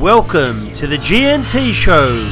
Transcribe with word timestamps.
Welcome 0.00 0.72
to 0.74 0.86
the 0.86 0.96
G&T 0.96 1.72
Show. 1.72 2.24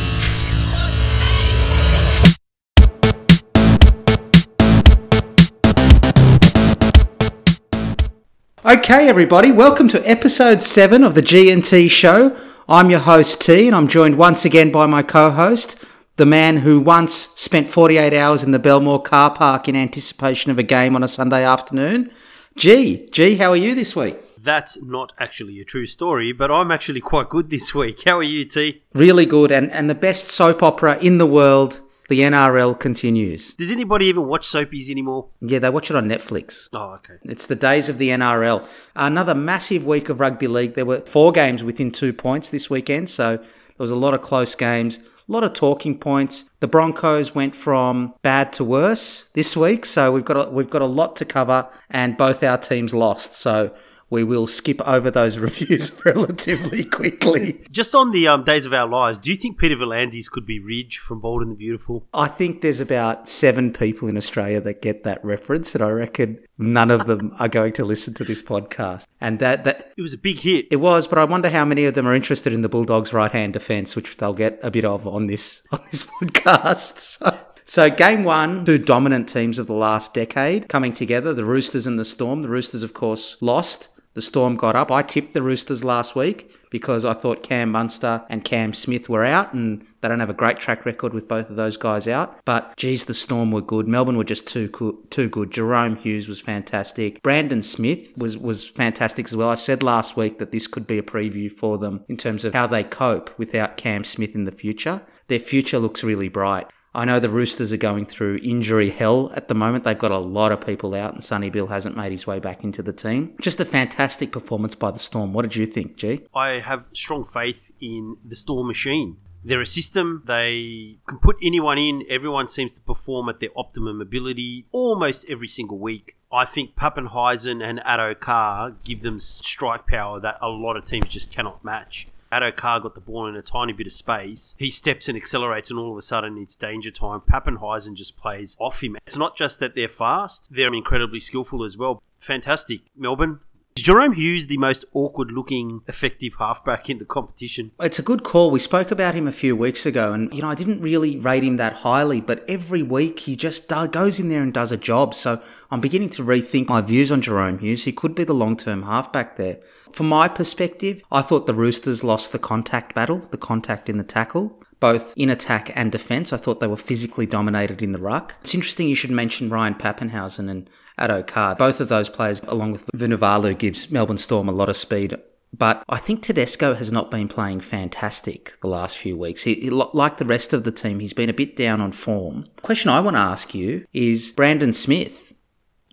Okay, 8.65 9.09
everybody, 9.09 9.51
welcome 9.51 9.89
to 9.89 10.09
episode 10.09 10.63
7 10.63 11.03
of 11.03 11.17
the 11.17 11.23
G&T 11.23 11.89
Show. 11.89 12.37
I'm 12.69 12.89
your 12.89 13.01
host, 13.01 13.41
T, 13.41 13.67
and 13.67 13.75
I'm 13.75 13.89
joined 13.89 14.17
once 14.17 14.45
again 14.45 14.71
by 14.71 14.87
my 14.87 15.03
co 15.03 15.33
host, 15.33 15.85
the 16.19 16.25
man 16.25 16.59
who 16.59 16.79
once 16.79 17.15
spent 17.35 17.67
48 17.67 18.13
hours 18.13 18.45
in 18.45 18.53
the 18.53 18.61
Belmore 18.61 19.03
car 19.03 19.35
park 19.35 19.67
in 19.67 19.75
anticipation 19.75 20.53
of 20.53 20.61
a 20.61 20.63
game 20.63 20.95
on 20.95 21.03
a 21.03 21.09
Sunday 21.09 21.45
afternoon. 21.45 22.13
G, 22.55 23.09
G, 23.11 23.35
how 23.35 23.51
are 23.51 23.57
you 23.57 23.75
this 23.75 23.97
week? 23.97 24.21
That's 24.47 24.81
not 24.81 25.13
actually 25.19 25.61
a 25.61 25.65
true 25.65 25.87
story, 25.87 26.33
but 26.33 26.53
I'm 26.53 26.71
actually 26.71 27.01
quite 27.01 27.29
good 27.29 27.51
this 27.51 27.75
week. 27.75 28.03
How 28.05 28.19
are 28.19 28.23
you, 28.23 28.45
T? 28.45 28.81
Really 28.95 29.27
good, 29.27 29.51
and, 29.51 29.73
and 29.73 29.91
the 29.91 29.95
best 29.95 30.29
soap 30.29 30.63
opera 30.63 30.99
in 30.99 31.19
the 31.19 31.27
world, 31.27 31.81
the 32.09 32.21
NRL, 32.21 32.79
continues. 32.79 33.55
Does 33.55 33.73
anybody 33.73 34.07
even 34.07 34.29
watch 34.29 34.47
soapies 34.47 34.89
anymore? 34.89 35.27
Yeah, 35.41 35.59
they 35.59 35.69
watch 35.69 35.91
it 35.91 35.97
on 35.97 36.09
Netflix. 36.09 36.69
Oh, 36.73 36.93
okay. 36.99 37.15
It's 37.25 37.49
the 37.49 37.57
days 37.57 37.89
of 37.89 37.99
the 37.99 38.11
NRL. 38.11 38.65
Another 38.95 39.35
massive 39.35 39.85
week 39.85 40.09
of 40.11 40.21
rugby 40.21 40.47
league. 40.47 40.75
There 40.75 40.87
were 40.87 41.01
four 41.01 41.33
games 41.33 41.65
within 41.65 41.91
two 41.91 42.13
points 42.13 42.51
this 42.51 42.71
weekend, 42.71 43.11
so 43.11 43.39
there 43.39 43.47
was 43.79 43.91
a 43.91 43.97
lot 43.97 44.15
of 44.15 44.21
close 44.21 44.55
games, 44.55 45.01
a 45.29 45.33
lot 45.33 45.43
of 45.43 45.55
talking 45.55 45.99
points. 45.99 46.49
The 46.61 46.69
Broncos 46.69 47.35
went 47.35 47.57
from 47.57 48.15
bad 48.23 48.53
to 48.53 48.65
worse 48.65 49.25
this 49.35 49.57
week, 49.57 49.85
so 49.85 50.13
we've 50.13 50.25
got 50.25 50.47
a, 50.47 50.51
we've 50.51 50.71
got 50.71 50.83
a 50.83 50.87
lot 50.87 51.17
to 51.17 51.25
cover, 51.25 51.69
and 51.91 52.17
both 52.17 52.45
our 52.45 52.59
teams 52.59 52.95
lost. 52.95 53.35
So 53.35 53.75
we 54.09 54.23
will 54.23 54.47
skip 54.47 54.81
over 54.87 55.11
those 55.11 55.39
reviews 55.47 55.93
relatively 56.05 56.85
quickly. 56.85 57.61
Just 57.71 57.95
on 57.95 58.13
the 58.13 58.29
um, 58.29 58.45
Days 58.45 58.65
of 58.65 58.73
Our 58.73 58.89
Lives, 58.89 59.19
do 59.19 59.31
you 59.31 59.37
think 59.37 59.59
Peter 59.59 59.77
V'landys 59.77 60.31
could 60.31 60.47
be 60.47 60.59
Ridge 60.59 60.99
from 60.99 61.21
Bold 61.21 61.43
and 61.43 61.51
the 61.51 61.57
Beautiful? 61.57 62.07
I 62.15 62.29
think 62.29 62.61
there's 62.61 62.81
about 62.81 63.29
seven 63.29 63.73
people 63.73 64.09
in 64.09 64.17
Australia 64.17 64.61
that 64.61 64.83
get 64.83 65.05
that 65.05 65.25
reference, 65.25 65.75
and 65.75 65.83
I 65.83 65.91
reckon 65.91 66.39
none 66.59 66.91
of 66.91 67.07
them 67.07 67.35
are 67.39 67.49
going 67.49 67.73
to 67.75 67.85
listen 67.85 68.15
to 68.15 68.25
this 68.25 68.43
podcast. 68.43 69.07
And 69.21 69.39
that 69.41 69.65
that 69.65 69.93
It 69.97 70.03
was 70.03 70.13
a 70.13 70.19
big 70.19 70.39
hit. 70.41 70.67
it 70.71 70.77
was, 70.77 71.07
but 71.09 71.19
I 71.19 71.25
wonder 71.25 71.49
how 71.49 71.65
many 71.65 71.85
of 71.87 71.95
them 71.95 72.07
are 72.07 72.15
interested 72.15 72.53
in 72.53 72.61
the 72.61 72.69
Bulldogs' 72.69 73.13
right-hand 73.13 73.55
defence, 73.55 73.97
which 73.97 74.17
they'll 74.19 74.35
get 74.35 74.59
a 74.63 74.71
bit 74.71 74.85
of 74.85 75.07
on 75.07 75.27
this 75.27 75.63
on 75.73 75.81
this 75.91 76.05
podcast. 76.05 76.99
So. 76.99 77.39
So, 77.69 77.91
game 77.91 78.23
one, 78.23 78.65
two 78.65 78.79
dominant 78.79 79.29
teams 79.29 79.59
of 79.59 79.67
the 79.67 79.73
last 79.73 80.15
decade 80.15 80.69
coming 80.69 80.93
together 80.93 81.35
the 81.35 81.45
Roosters 81.45 81.85
and 81.85 81.99
the 81.99 82.05
Storm. 82.05 82.43
The 82.43 82.49
Roosters, 82.49 82.85
of 82.85 82.95
course, 82.95 83.37
lost. 83.43 83.89
The 84.17 84.23
Storm 84.23 84.57
got 84.57 84.75
up. 84.75 84.91
I 84.91 85.03
tipped 85.03 85.35
the 85.35 85.43
Roosters 85.43 85.85
last 85.85 86.17
week 86.17 86.51
because 86.71 87.05
I 87.05 87.13
thought 87.13 87.43
Cam 87.43 87.71
Munster 87.71 88.25
and 88.31 88.43
Cam 88.43 88.73
Smith 88.73 89.11
were 89.11 89.27
out, 89.27 89.53
and 89.53 89.87
they 90.01 90.09
don't 90.09 90.21
have 90.21 90.31
a 90.31 90.35
great 90.35 90.59
track 90.59 90.87
record 90.87 91.13
with 91.13 91.29
both 91.29 91.51
of 91.51 91.57
those 91.57 91.77
guys 91.77 92.09
out. 92.09 92.41
But 92.47 92.75
geez, 92.79 93.05
the 93.05 93.13
Storm 93.13 93.51
were 93.51 93.61
good. 93.61 93.87
Melbourne 93.87 94.17
were 94.17 94.25
just 94.25 94.47
too 94.47 94.71
co- 94.71 94.99
too 95.11 95.29
good. 95.29 95.51
Jahrome 95.51 95.99
Hughes 95.99 96.29
was 96.29 96.41
fantastic. 96.41 97.23
Brandon 97.23 97.61
Smith 97.61 98.17
was 98.17 98.39
was 98.39 98.67
fantastic 98.67 99.27
as 99.27 99.37
well. 99.37 99.51
I 99.51 99.55
said 99.55 99.83
last 99.83 100.17
week 100.17 100.39
that 100.39 100.51
this 100.51 100.67
could 100.67 100.87
be 100.87 100.97
a 100.97 101.03
preview 101.03 101.53
for 101.53 101.77
them 101.77 102.03
in 102.09 102.17
terms 102.17 102.47
of 102.47 102.55
how 102.55 102.67
they 102.67 102.85
cope 102.85 103.39
without 103.39 103.77
Cam 103.77 104.03
Smith 104.03 104.35
in 104.35 104.45
the 104.45 104.51
future. 104.51 105.03
Their 105.29 105.41
future 105.41 105.79
looks 105.79 106.03
really 106.03 106.31
bright. 106.31 106.69
I 106.97 107.05
know 107.05 107.21
the 107.21 107.29
Roosters 107.29 107.75
are 107.75 107.77
going 107.77 108.07
through 108.07 108.41
injury 108.43 108.89
hell 108.89 109.31
at 109.35 109.49
the 109.49 109.55
moment. 109.55 109.85
They've 109.85 109.99
got 109.99 110.13
a 110.13 110.19
lot 110.19 110.51
of 110.51 110.65
people 110.65 110.95
out, 110.95 111.13
and 111.13 111.23
Sonny 111.23 111.51
Bill 111.51 111.67
hasn't 111.67 111.95
made 111.95 112.11
his 112.11 112.27
way 112.27 112.39
back 112.39 112.65
into 112.65 112.83
the 112.83 112.95
team. 112.95 113.35
Just 113.39 113.61
a 113.61 113.67
fantastic 113.67 114.33
performance 114.33 114.75
by 114.75 114.91
the 114.93 114.99
Storm. 114.99 115.35
What 115.35 115.43
did 115.43 115.57
you 115.57 115.67
think, 115.67 115.97
G? 115.97 116.23
I 116.35 116.61
have 116.65 116.85
strong 116.95 117.27
faith 117.27 117.71
in 117.83 118.17
the 118.25 118.35
Storm 118.35 118.67
machine. 118.67 119.19
They're 119.45 119.61
a 119.61 119.67
system. 119.67 120.23
They 120.27 120.97
can 121.07 121.19
put 121.19 121.37
anyone 121.43 121.77
in. 121.77 122.03
Everyone 122.09 122.49
seems 122.49 122.77
to 122.77 122.81
perform 122.81 123.29
at 123.29 123.41
their 123.41 123.51
optimum 123.55 124.01
ability 124.01 124.65
almost 124.73 125.27
every 125.29 125.49
single 125.49 125.79
week. 125.79 126.17
I 126.33 126.47
think 126.47 126.77
Papenhuyzen 126.77 127.63
and 127.63 127.79
Addo 127.81 128.19
Carr 128.19 128.71
give 128.85 129.03
them 129.03 129.21
strike 129.21 129.87
power 129.87 130.19
that 130.21 130.39
a 130.41 130.49
lot 130.49 130.79
of 130.79 130.87
teams 130.87 131.09
just 131.09 131.31
cannot 131.31 131.63
match. 131.63 132.09
Addo 132.33 132.55
Carr 132.55 132.81
got 132.81 132.95
the 132.95 133.01
ball 133.01 133.27
in 133.27 133.37
a 133.37 133.43
tiny 133.43 133.73
bit 133.73 133.87
of 133.87 133.93
space. 133.93 134.55
He 134.59 134.71
steps 134.71 135.09
and 135.09 135.17
accelerates, 135.17 135.71
and 135.71 135.79
all 135.79 135.93
of 135.93 135.99
a 135.99 136.03
sudden 136.03 136.39
it's 136.39 136.57
danger 136.57 136.91
time. 136.91 137.21
Papenhuyzen 137.21 137.95
just 137.95 138.17
plays 138.17 138.57
off 138.59 138.83
him. 138.83 138.97
It's 139.07 139.17
not 139.17 139.37
just 139.37 139.61
that 139.61 139.75
they're 139.75 139.89
fast, 139.89 140.49
they're 140.51 140.75
incredibly 140.75 141.21
skillful 141.21 141.65
as 141.65 141.77
well. 141.77 142.03
Fantastic. 142.19 142.81
Melbourne. 142.97 143.41
Is 143.77 143.85
Jahrome 143.85 144.15
Hughes 144.15 144.47
the 144.47 144.57
most 144.57 144.87
awkward 144.95 145.31
looking 145.31 145.83
effective 145.87 146.33
halfback 146.39 146.89
in 146.89 146.99
the 146.99 147.05
competition? 147.05 147.73
It's 147.79 147.99
a 147.99 148.03
good 148.03 148.23
call. 148.23 148.51
We 148.51 148.59
spoke 148.59 148.91
about 148.91 149.15
him 149.15 149.27
a 149.27 149.33
few 149.33 149.55
weeks 149.55 149.85
ago, 149.85 150.15
and 150.15 150.33
you 150.35 150.41
know 150.41 150.49
I 150.49 150.55
didn't 150.55 150.81
really 150.81 151.19
rate 151.19 151.45
him 151.45 151.59
that 151.59 151.75
highly, 151.75 152.23
but 152.23 152.43
every 152.49 152.83
week 152.83 153.19
he 153.19 153.37
just 153.37 153.69
goes 153.69 154.19
in 154.19 154.31
there 154.31 154.41
and 154.41 154.55
does 154.55 154.73
a 154.73 154.79
job. 154.79 155.15
So 155.15 155.43
I'm 155.71 155.83
beginning 155.83 156.09
to 156.11 156.23
rethink 156.23 156.69
my 156.69 156.81
views 156.81 157.13
on 157.13 157.21
Jahrome 157.21 157.61
Hughes. 157.61 157.85
He 157.85 157.93
could 157.93 158.15
be 158.15 158.25
the 158.25 158.33
long-term 158.33 158.85
halfback 158.85 159.37
there. 159.37 159.59
From 159.97 160.11
my 160.11 160.29
perspective, 160.29 161.03
I 161.11 161.23
thought 161.23 161.47
the 161.47 161.55
Roosters 161.55 162.05
lost 162.05 162.33
the 162.33 162.39
contact 162.39 162.95
battle, 162.95 163.17
the 163.17 163.39
contact 163.39 163.89
in 163.89 163.97
the 163.97 164.05
tackle. 164.05 164.63
Both 164.79 165.15
in 165.17 165.31
attack 165.31 165.73
and 165.75 165.91
defence, 165.91 166.35
I 166.35 166.37
thought 166.37 166.61
they 166.61 166.67
were 166.67 166.77
physically 166.77 167.25
dominated 167.25 167.81
in 167.81 167.93
the 167.93 167.99
ruck. 167.99 168.35
It's 168.43 168.55
interesting 168.55 168.91
you 168.91 168.95
should 168.95 169.11
mention 169.11 169.49
Ryan 169.49 169.75
Papenhuyzen 169.75 170.51
and 170.51 170.69
Addo 170.99 171.27
Carr. 171.27 171.57
Both 171.57 171.81
of 171.81 171.89
those 171.89 172.11
players, 172.11 172.43
along 172.47 172.73
with 172.73 172.87
Vunivalu, 172.89 173.57
gives 173.57 173.91
Melbourne 173.91 174.19
Storm 174.19 174.51
a 174.51 174.53
lot 174.53 174.69
of 174.69 174.77
speed. 174.77 175.15
But 175.57 175.83
I 175.89 175.97
think 175.97 176.21
Tedesco 176.21 176.75
has 176.75 176.93
not 176.93 177.11
been 177.11 177.27
playing 177.29 177.61
fantastic 177.61 178.53
the 178.61 178.69
last 178.69 178.99
few 178.99 179.17
weeks. 179.17 179.45
He, 179.45 179.55
he- 179.55 179.71
like 179.71 180.19
the 180.19 180.27
rest 180.27 180.53
of 180.53 180.65
the 180.65 180.73
team, 180.73 181.01
he's 181.01 181.15
been 181.15 181.31
a 181.31 181.33
bit 181.33 181.57
down 181.57 181.81
on 181.81 181.93
form. 181.93 182.49
The 182.57 182.63
question 182.63 182.91
I 182.91 183.01
want 183.01 183.17
to 183.17 183.21
ask 183.21 183.55
you 183.55 183.87
is 183.95 184.33
Brandon 184.33 184.75
Smith. 184.75 185.33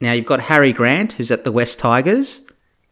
Now 0.02 0.12
you've 0.12 0.26
got 0.26 0.42
Harry 0.42 0.74
Grant, 0.74 1.14
who's 1.14 1.32
at 1.32 1.46
the 1.46 1.54
West 1.54 1.80
Tigers, 1.80 2.42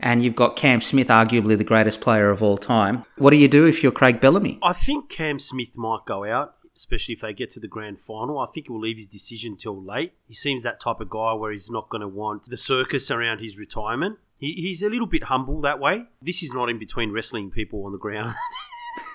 and 0.01 0.23
you've 0.23 0.35
got 0.35 0.55
Cam 0.55 0.81
Smith, 0.81 1.07
arguably 1.07 1.57
the 1.57 1.63
greatest 1.63 2.01
player 2.01 2.29
of 2.29 2.41
all 2.41 2.57
time. 2.57 3.05
What 3.17 3.31
do 3.31 3.37
you 3.37 3.47
do 3.47 3.65
if 3.65 3.83
you're 3.83 3.91
Craig 3.91 4.19
Bellamy? 4.19 4.59
I 4.61 4.73
think 4.73 5.09
Cam 5.09 5.39
Smith 5.39 5.75
might 5.75 6.05
go 6.05 6.25
out, 6.25 6.55
especially 6.75 7.13
if 7.13 7.21
they 7.21 7.33
get 7.33 7.51
to 7.51 7.59
the 7.59 7.67
grand 7.67 8.01
final. 8.01 8.39
I 8.39 8.47
think 8.47 8.67
he 8.67 8.71
will 8.71 8.81
leave 8.81 8.97
his 8.97 9.07
decision 9.07 9.55
till 9.55 9.81
late. 9.81 10.13
He 10.27 10.33
seems 10.33 10.63
that 10.63 10.81
type 10.81 10.99
of 10.99 11.09
guy 11.09 11.33
where 11.33 11.51
he's 11.51 11.69
not 11.69 11.89
going 11.89 12.01
to 12.01 12.07
want 12.07 12.45
the 12.49 12.57
circus 12.57 13.11
around 13.11 13.39
his 13.39 13.57
retirement. 13.57 14.17
He, 14.37 14.53
he's 14.53 14.81
a 14.81 14.89
little 14.89 15.07
bit 15.07 15.25
humble 15.25 15.61
that 15.61 15.79
way. 15.79 16.05
This 16.21 16.41
is 16.41 16.51
not 16.51 16.69
in 16.69 16.79
between 16.79 17.11
wrestling 17.11 17.51
people 17.51 17.85
on 17.85 17.91
the 17.91 17.99
ground. 17.99 18.35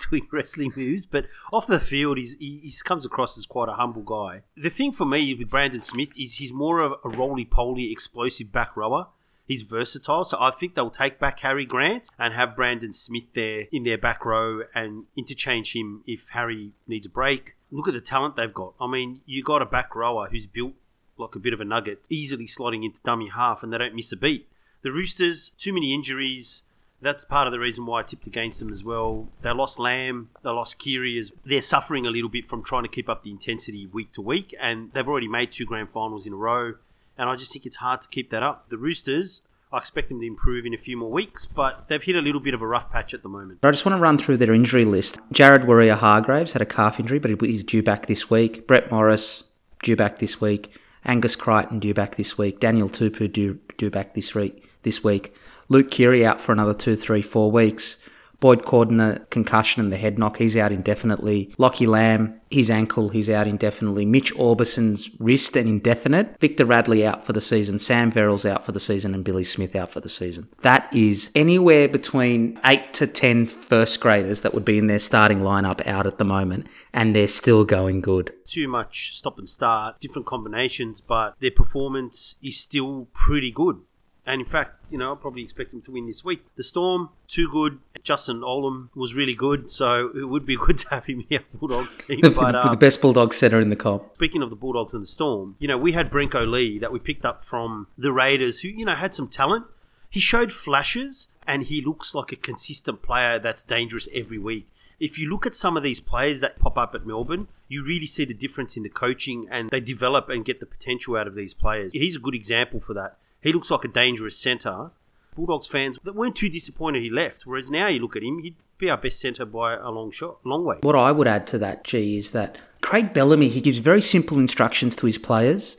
Doing 0.08 0.28
wrestling 0.32 0.72
moves, 0.76 1.04
but 1.04 1.26
off 1.53 1.66
the 1.66 1.80
field, 1.80 2.16
he's, 2.16 2.36
he, 2.38 2.60
he 2.62 2.72
comes 2.84 3.04
across 3.04 3.36
as 3.36 3.44
quite 3.44 3.68
a 3.68 3.72
humble 3.72 4.03
guy. 4.03 4.42
The 4.56 4.70
thing 4.70 4.92
for 4.92 5.04
me 5.04 5.34
with 5.34 5.50
Brandon 5.50 5.80
Smith 5.80 6.10
is 6.16 6.34
he's 6.34 6.53
more 6.53 6.80
of 6.80 6.94
a 7.04 7.08
roly 7.08 7.44
poly, 7.44 7.91
explosive 7.91 8.53
back 8.53 8.76
rower. 8.76 9.08
He's 9.46 9.62
versatile, 9.62 10.24
so 10.24 10.36
I 10.40 10.50
think 10.50 10.74
they'll 10.74 10.90
take 10.90 11.20
back 11.20 11.40
Harry 11.40 11.64
Grant 11.64 12.10
and 12.18 12.34
have 12.34 12.56
Brandon 12.56 12.92
Smith 12.92 13.32
there 13.34 13.66
in 13.70 13.84
their 13.84 13.98
back 13.98 14.24
row 14.24 14.62
and 14.74 15.04
interchange 15.16 15.74
him 15.74 16.02
if 16.06 16.28
Harry 16.30 16.72
needs 16.88 17.06
a 17.06 17.10
break. 17.10 17.54
Look 17.70 17.86
at 17.86 17.94
the 17.94 18.00
talent 18.00 18.36
they've 18.36 18.52
got. 18.52 18.74
I 18.80 18.88
mean, 18.88 19.20
you 19.24 19.44
got 19.44 19.62
a 19.62 19.66
back 19.66 19.94
rower 19.94 20.28
who's 20.30 20.46
built 20.46 20.74
like 21.18 21.34
a 21.34 21.38
bit 21.38 21.52
of 21.52 21.60
a 21.60 21.64
nugget, 21.64 22.00
easily 22.10 22.46
slotting 22.46 22.84
into 22.84 23.00
dummy 23.04 23.28
half, 23.28 23.62
and 23.62 23.72
they 23.72 23.78
don't 23.78 23.94
miss 23.94 24.12
a 24.12 24.16
beat. 24.16 24.48
The 24.82 24.92
Roosters, 24.92 25.52
too 25.58 25.72
many 25.72 25.94
injuries. 25.94 26.62
That's 27.00 27.24
part 27.24 27.46
of 27.46 27.52
the 27.52 27.58
reason 27.58 27.86
why 27.86 28.00
I 28.00 28.02
tipped 28.02 28.26
against 28.26 28.58
them 28.58 28.72
as 28.72 28.82
well. 28.82 29.28
They 29.42 29.50
lost 29.50 29.78
Lam, 29.78 30.30
they 30.42 30.50
lost 30.50 30.78
Keary. 30.78 31.22
They're 31.44 31.62
suffering 31.62 32.06
a 32.06 32.10
little 32.10 32.30
bit 32.30 32.46
from 32.46 32.62
trying 32.62 32.84
to 32.84 32.88
keep 32.88 33.08
up 33.08 33.22
the 33.22 33.30
intensity 33.30 33.86
week 33.86 34.12
to 34.12 34.22
week, 34.22 34.54
and 34.60 34.92
they've 34.92 35.06
already 35.06 35.28
made 35.28 35.52
two 35.52 35.66
grand 35.66 35.90
finals 35.90 36.26
in 36.26 36.32
a 36.32 36.36
row. 36.36 36.74
And 37.19 37.28
I 37.28 37.37
just 37.37 37.53
think 37.53 37.66
it's 37.66 37.77
hard 37.77 38.03
to 38.03 38.09
keep 38.09 38.31
that 38.31 38.43
up. 38.43 38.69
The 38.69 38.77
Roosters, 38.77 39.41
I 39.72 39.78
expect 39.78 40.09
them 40.09 40.21
to 40.21 40.27
improve 40.27 40.66
in 40.66 40.75
a 40.75 40.78
few 40.78 40.97
more 40.97 41.10
weeks, 41.10 41.47
but 41.47 41.88
they've 41.88 42.03
hit 42.03 42.16
a 42.16 42.21
little 42.21 42.41
bit 42.41 42.54
of 42.54 42.62
a 42.62 42.66
rough 42.66 42.91
patch 42.91 43.15
at 43.15 43.22
the 43.22 43.28
moment. 43.28 43.60
I 43.62 43.71
just 43.71 43.87
want 43.87 43.97
to 43.97 44.00
run 44.00 44.19
through 44.19 44.37
their 44.37 44.53
injury 44.53 44.84
list. 44.84 45.19
Jared 45.32 45.63
Waerea-Hargreaves 45.63 46.53
had 46.53 46.63
a 46.63 46.66
calf 46.66 47.01
injury, 47.01 47.18
but 47.18 47.30
he's 47.41 47.65
due 47.65 47.83
back 47.83 48.07
this 48.07 48.30
week. 48.30 48.66
Brett 48.66 48.91
Morris, 48.91 49.53
due 49.83 49.97
back 49.97 50.18
this 50.18 50.41
week. 50.41 50.77
Angus 51.04 51.36
Crichton, 51.36 51.78
due 51.78 51.95
back 51.95 52.16
this 52.16 52.36
week. 52.36 52.60
Daniel 52.60 52.89
Tupou, 52.89 53.33
due, 53.33 53.60
due 53.77 53.91
back 53.91 54.15
this 54.15 54.34
week. 54.34 54.69
This 54.83 55.03
week. 55.03 55.34
Luke 55.69 55.91
Keary 55.91 56.24
out 56.24 56.41
for 56.41 56.53
another 56.53 56.74
two, 56.74 56.97
three, 56.97 57.22
four 57.22 57.51
weeks. 57.51 57.98
Boyd 58.41 58.62
Cordner, 58.62 59.28
concussion 59.30 59.83
and 59.83 59.92
the 59.92 59.97
head 59.97 60.18
knock, 60.18 60.38
he's 60.38 60.56
out 60.56 60.72
indefinitely. 60.72 61.53
Lockie 61.59 61.86
Lam, 61.86 62.41
his 62.50 62.71
ankle, 62.71 63.09
he's 63.09 63.30
out 63.30 63.47
indefinitely. 63.47 64.06
Mitch 64.06 64.33
Aubusson's 64.38 65.10
wrist 65.18 65.56
and 65.56 65.68
indefinite. 65.68 66.38
Victor 66.41 66.65
Radley 66.65 67.06
out 67.06 67.24
for 67.24 67.33
the 67.33 67.41
season. 67.41 67.78
Sam 67.78 68.12
Verrills 68.12 68.48
out 68.48 68.65
for 68.65 68.72
the 68.72 68.80
season 68.80 69.15
and 69.15 69.24
Billy 69.24 69.44
Smith 69.44 69.74
out 69.74 69.91
for 69.91 70.00
the 70.00 70.09
season. 70.09 70.48
That 70.62 70.92
is 70.94 71.30
anywhere 71.34 71.88
between 71.88 72.59
8 72.65 72.92
to 72.94 73.06
10 73.06 73.47
first 73.47 74.00
graders 74.00 74.42
that 74.42 74.54
would 74.54 74.65
be 74.65 74.78
in 74.78 74.86
their 74.86 74.98
starting 74.98 75.41
lineup 75.41 75.86
out 75.86 76.06
at 76.06 76.18
the 76.18 76.24
moment, 76.24 76.66
and 76.92 77.15
they're 77.15 77.27
still 77.27 77.65
going 77.65 78.00
good. 78.00 78.33
Too 78.47 78.68
much 78.68 79.16
stop 79.16 79.38
and 79.38 79.48
start, 79.48 80.00
different 80.00 80.27
combinations, 80.27 81.00
but 81.00 81.34
their 81.41 81.50
performance 81.50 82.36
is 82.42 82.59
still 82.59 83.09
pretty 83.12 83.50
good. 83.50 83.80
And 84.26 84.40
in 84.40 84.46
fact, 84.46 84.72
you 84.90 84.98
know, 84.98 85.12
I 85.12 85.14
probably 85.14 85.42
expect 85.42 85.70
them 85.70 85.82
to 85.82 85.92
win 85.92 86.06
this 86.06 86.24
week. 86.24 86.44
The 86.56 86.64
Storm, 86.64 87.10
too 87.28 87.48
good. 87.50 87.78
Justin 88.02 88.40
Olam 88.40 88.88
was 88.94 89.14
really 89.14 89.34
good, 89.34 89.70
so 89.70 90.10
it 90.16 90.28
would 90.28 90.44
be 90.44 90.56
good 90.66 90.78
to 90.78 90.88
have 90.90 91.06
him 91.06 91.24
here, 91.28 91.40
Bulldogs 91.54 91.96
team. 92.06 92.20
with, 92.22 92.34
But, 92.34 92.52
the, 92.52 92.58
uh, 92.58 92.70
the 92.70 92.76
best 92.76 93.00
Bulldog 93.00 93.32
centre 93.32 93.60
in 93.60 93.70
the 93.70 93.76
comp. 93.76 94.12
Speaking 94.14 94.42
of 94.42 94.50
the 94.50 94.56
Bulldogs 94.56 94.94
and 94.94 95.02
the 95.02 95.08
Storm, 95.08 95.56
you 95.58 95.68
know, 95.68 95.78
we 95.78 95.92
had 95.92 96.10
Brenko 96.10 96.50
Lee 96.50 96.78
that 96.78 96.92
we 96.92 96.98
picked 96.98 97.24
up 97.24 97.44
from 97.44 97.86
the 97.96 98.12
Raiders, 98.12 98.60
who, 98.60 98.68
you 98.68 98.84
know, 98.84 98.96
had 98.96 99.14
some 99.14 99.28
talent. 99.28 99.66
He 100.10 100.20
showed 100.20 100.52
flashes, 100.52 101.28
and 101.46 101.64
he 101.64 101.80
looks 101.80 102.14
like 102.14 102.32
a 102.32 102.36
consistent 102.36 103.02
player 103.02 103.38
that's 103.38 103.62
dangerous 103.64 104.08
every 104.14 104.38
week. 104.38 104.68
If 104.98 105.18
you 105.18 105.28
look 105.28 105.46
at 105.46 105.54
some 105.54 105.76
of 105.76 105.82
these 105.82 106.00
players 106.00 106.40
that 106.40 106.58
pop 106.58 106.78
up 106.78 106.94
at 106.94 107.06
Melbourne, 107.06 107.48
you 107.68 107.84
really 107.84 108.06
see 108.06 108.24
the 108.24 108.32
difference 108.32 108.76
in 108.76 108.82
the 108.82 108.88
coaching 108.88 109.46
and 109.50 109.68
they 109.68 109.80
develop 109.80 110.30
and 110.30 110.44
get 110.44 110.58
the 110.58 110.66
potential 110.66 111.16
out 111.16 111.26
of 111.26 111.34
these 111.34 111.52
players. 111.52 111.92
He's 111.92 112.16
a 112.16 112.20
good 112.20 112.34
example 112.34 112.80
for 112.80 112.94
that. 112.94 113.18
He 113.47 113.53
looks 113.53 113.71
like 113.71 113.84
a 113.84 113.89
dangerous 113.89 114.37
centre. 114.37 114.91
Bulldogs 115.37 115.69
fans 115.69 115.98
that 116.03 116.16
weren't 116.16 116.34
too 116.34 116.48
disappointed 116.48 117.04
he 117.04 117.10
left, 117.10 117.47
whereas 117.47 117.71
now 117.71 117.87
you 117.87 118.01
look 118.01 118.16
at 118.16 118.25
him, 118.25 118.41
he'd 118.41 118.57
be 118.77 118.91
our 118.91 118.97
best 118.97 119.21
centre 119.21 119.45
by 119.45 119.75
a 119.75 119.89
long 119.89 120.10
shot, 120.10 120.39
long 120.45 120.65
way. 120.65 120.78
What 120.81 120.97
I 120.97 121.13
would 121.13 121.28
add 121.28 121.47
to 121.48 121.59
that, 121.59 121.84
G, 121.84 122.16
is 122.16 122.33
that 122.33 122.59
Craig 122.81 123.13
Bellamy, 123.13 123.48
he 123.48 123.60
gives 123.60 123.78
very 123.78 124.01
simple 124.01 124.41
instructions 124.41 124.97
to 124.97 125.07
his 125.07 125.16
players, 125.16 125.77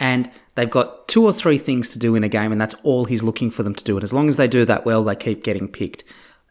and 0.00 0.28
they've 0.56 0.68
got 0.68 1.06
two 1.06 1.24
or 1.24 1.32
three 1.32 1.58
things 1.58 1.90
to 1.90 1.98
do 2.00 2.16
in 2.16 2.24
a 2.24 2.28
game, 2.28 2.50
and 2.50 2.60
that's 2.60 2.74
all 2.82 3.04
he's 3.04 3.22
looking 3.22 3.50
for 3.50 3.62
them 3.62 3.76
to 3.76 3.84
do. 3.84 3.96
And 3.96 4.02
as 4.02 4.12
long 4.12 4.28
as 4.28 4.36
they 4.36 4.48
do 4.48 4.64
that 4.64 4.84
well, 4.84 5.04
they 5.04 5.14
keep 5.14 5.44
getting 5.44 5.68
picked. 5.68 6.02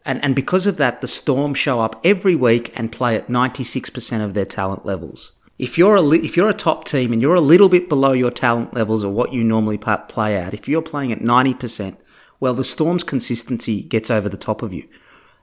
And, 0.06 0.24
and 0.24 0.34
because 0.34 0.66
of 0.66 0.78
that, 0.78 1.02
the 1.02 1.06
Storm 1.06 1.52
show 1.52 1.80
up 1.80 2.00
every 2.02 2.34
week 2.34 2.72
and 2.74 2.90
play 2.90 3.14
at 3.14 3.28
96% 3.28 4.24
of 4.24 4.32
their 4.32 4.46
talent 4.46 4.86
levels. 4.86 5.32
If 5.58 5.78
you're 5.78 5.96
a 5.96 6.02
li- 6.02 6.24
if 6.24 6.36
you're 6.36 6.50
a 6.50 6.54
top 6.54 6.84
team 6.84 7.12
and 7.12 7.22
you're 7.22 7.34
a 7.34 7.40
little 7.40 7.68
bit 7.68 7.88
below 7.88 8.12
your 8.12 8.30
talent 8.30 8.74
levels 8.74 9.04
or 9.04 9.12
what 9.12 9.32
you 9.32 9.42
normally 9.42 9.78
play 9.78 10.36
at, 10.36 10.52
if 10.52 10.68
you're 10.68 10.82
playing 10.82 11.12
at 11.12 11.20
90%, 11.20 11.96
well, 12.40 12.52
the 12.52 12.64
Storm's 12.64 13.02
consistency 13.02 13.82
gets 13.82 14.10
over 14.10 14.28
the 14.28 14.36
top 14.36 14.62
of 14.62 14.74
you. 14.74 14.86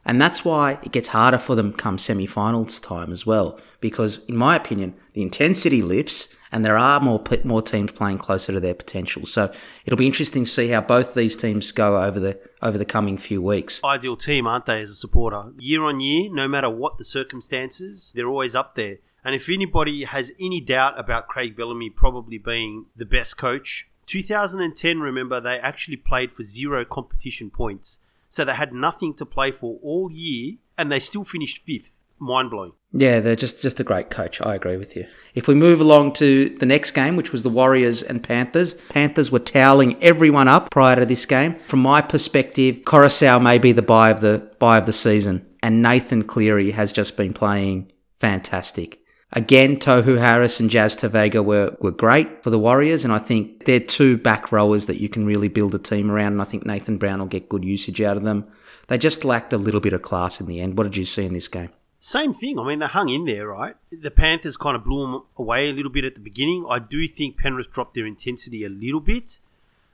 And 0.06 0.22
that's 0.22 0.44
why 0.44 0.80
it 0.84 0.92
gets 0.92 1.10
harder 1.10 1.38
for 1.38 1.56
them 1.56 1.72
come 1.72 1.98
semi-finals 1.98 2.80
time 2.82 3.12
as 3.12 3.26
well. 3.26 3.60
Because, 3.80 4.24
in 4.26 4.36
my 4.36 4.56
opinion, 4.56 4.96
the 5.14 5.22
intensity 5.22 5.82
lifts, 5.82 6.36
and 6.52 6.64
there 6.64 6.78
are 6.78 7.00
more 7.00 7.24
more 7.44 7.62
teams 7.62 7.92
playing 7.94 8.18
closer 8.18 8.52
to 8.52 8.60
their 8.60 8.74
potential. 8.74 9.26
So 9.26 9.52
it'll 9.86 9.98
be 9.98 10.06
interesting 10.06 10.44
to 10.44 10.50
see 10.50 10.68
how 10.68 10.82
both 10.82 11.14
these 11.14 11.38
teams 11.38 11.72
go 11.72 12.04
over 12.04 12.20
the 12.20 12.40
over 12.62 12.78
the 12.78 12.86
coming 12.86 13.18
few 13.18 13.42
weeks. 13.42 13.82
Ideal 13.84 14.18
team, 14.18 14.46
aren't 14.46 14.66
they, 14.66 14.82
as 14.82 14.90
a 14.90 14.96
supporter? 14.96 15.54
Year 15.58 15.84
on 15.84 16.02
year, 16.02 16.30
no 16.32 16.48
matter 16.48 16.70
what 16.70 16.98
the 16.98 17.06
circumstances, 17.06 18.12
they're 18.14 18.28
always 18.28 18.56
up 18.56 18.76
there. 18.76 18.98
And 19.26 19.36
if 19.36 19.50
anybody 19.50 20.04
has 20.04 20.32
any 20.40 20.60
doubt 20.60 21.00
about 21.00 21.28
Craig 21.28 21.56
Bellamy 21.56 21.90
probably 21.90 22.38
being 22.38 22.88
the 22.96 23.06
best 23.06 23.38
coach, 23.38 23.88
2010, 24.08 25.00
remember, 25.00 25.40
they 25.40 25.60
actually 25.60 25.98
played 25.98 26.34
for 26.34 26.44
zero 26.44 26.84
competition 26.84 27.50
points. 27.50 28.00
So 28.30 28.44
they 28.44 28.54
had 28.56 28.74
nothing 28.74 29.14
to 29.16 29.26
play 29.26 29.52
for 29.52 29.80
all 29.82 30.12
year, 30.12 30.56
and 30.78 30.92
they 30.92 31.00
still 31.00 31.24
finished 31.24 31.64
fifth. 31.66 31.92
Mind 32.20 32.52
blowing. 32.52 32.72
Yeah, 32.92 33.20
they're 33.20 33.36
just 33.36 33.62
just 33.62 33.80
a 33.80 33.84
great 33.84 34.10
coach. 34.10 34.40
I 34.40 34.56
agree 34.56 34.78
with 34.78 34.96
you. 34.96 35.08
If 35.34 35.48
we 35.48 35.56
move 35.56 35.82
along 35.82 36.14
to 36.14 36.50
the 36.50 36.66
next 36.66 36.92
game, 36.92 37.16
which 37.16 37.32
was 37.32 37.44
the 37.44 37.50
Warriors 37.50 38.02
and 38.02 38.24
Panthers, 38.24 38.76
Panthers 38.76 39.32
were 39.32 39.40
toweling 39.40 40.02
everyone 40.02 40.48
up 40.48 40.70
prior 40.70 40.96
to 40.96 41.06
this 41.06 41.26
game. 41.26 41.56
From 41.56 41.80
my 41.80 42.02
perspective, 42.02 42.84
Koroisau 42.86 43.42
may 43.42 43.58
be 43.58 43.72
the 43.72 43.82
buy 43.82 44.10
of 44.10 44.22
the 44.22 44.50
buy 44.58 44.78
of 44.78 44.86
the 44.86 44.94
season, 44.94 45.46
and 45.62 45.82
Nathan 45.82 46.24
Cleary 46.24 46.72
has 46.72 46.94
just 46.94 47.18
been 47.18 47.34
playing 47.34 47.92
fantastic. 48.20 49.03
Again, 49.36 49.78
Tohu 49.78 50.20
Harris 50.20 50.60
and 50.60 50.70
Jazz 50.70 50.96
Tevaga 50.96 51.44
were, 51.44 51.76
were 51.80 51.92
great 51.92 52.44
for 52.44 52.52
the 52.52 52.60
Warriors, 52.60 53.04
and 53.04 53.12
I 53.12 53.18
think 53.18 53.66
they're 53.66 53.80
two 53.80 54.16
back 54.16 54.52
rowers 54.52 54.86
that 54.86 55.02
you 55.02 55.10
can 55.10 55.26
really 55.26 55.48
build 55.48 55.74
a 55.74 55.80
team 55.80 56.12
around, 56.12 56.34
and 56.34 56.42
I 56.42 56.46
think 56.46 56.68
Nathan 56.68 56.98
Brown 56.98 57.18
will 57.18 57.26
get 57.26 57.50
good 57.50 57.66
usage 57.66 58.00
out 58.00 58.16
of 58.16 58.24
them. 58.24 58.46
They 58.88 59.00
just 59.00 59.26
lacked 59.26 59.52
a 59.52 59.58
little 59.58 59.80
bit 59.80 59.94
of 59.94 60.04
class 60.04 60.40
in 60.40 60.46
the 60.46 60.62
end. 60.62 60.78
What 60.78 60.84
did 60.84 60.98
you 60.98 61.06
see 61.06 61.26
in 61.26 61.34
this 61.34 61.48
game? 61.48 61.70
Same 62.00 62.36
thing. 62.36 62.60
I 62.60 62.68
mean, 62.68 62.78
they 62.80 62.86
hung 62.86 63.10
in 63.10 63.26
there, 63.26 63.48
right? 63.48 63.76
The 63.92 64.12
Panthers 64.12 64.56
kind 64.56 64.76
of 64.76 64.84
blew 64.84 65.02
them 65.02 65.24
away 65.38 65.70
a 65.70 65.74
little 65.74 65.92
bit 65.92 66.04
at 66.04 66.14
the 66.14 66.22
beginning. 66.22 66.68
I 66.70 66.78
do 66.78 67.08
think 67.08 67.38
Penrith 67.38 67.72
dropped 67.72 67.96
their 67.96 68.06
intensity 68.06 68.64
a 68.64 68.70
little 68.70 69.00
bit, 69.00 69.40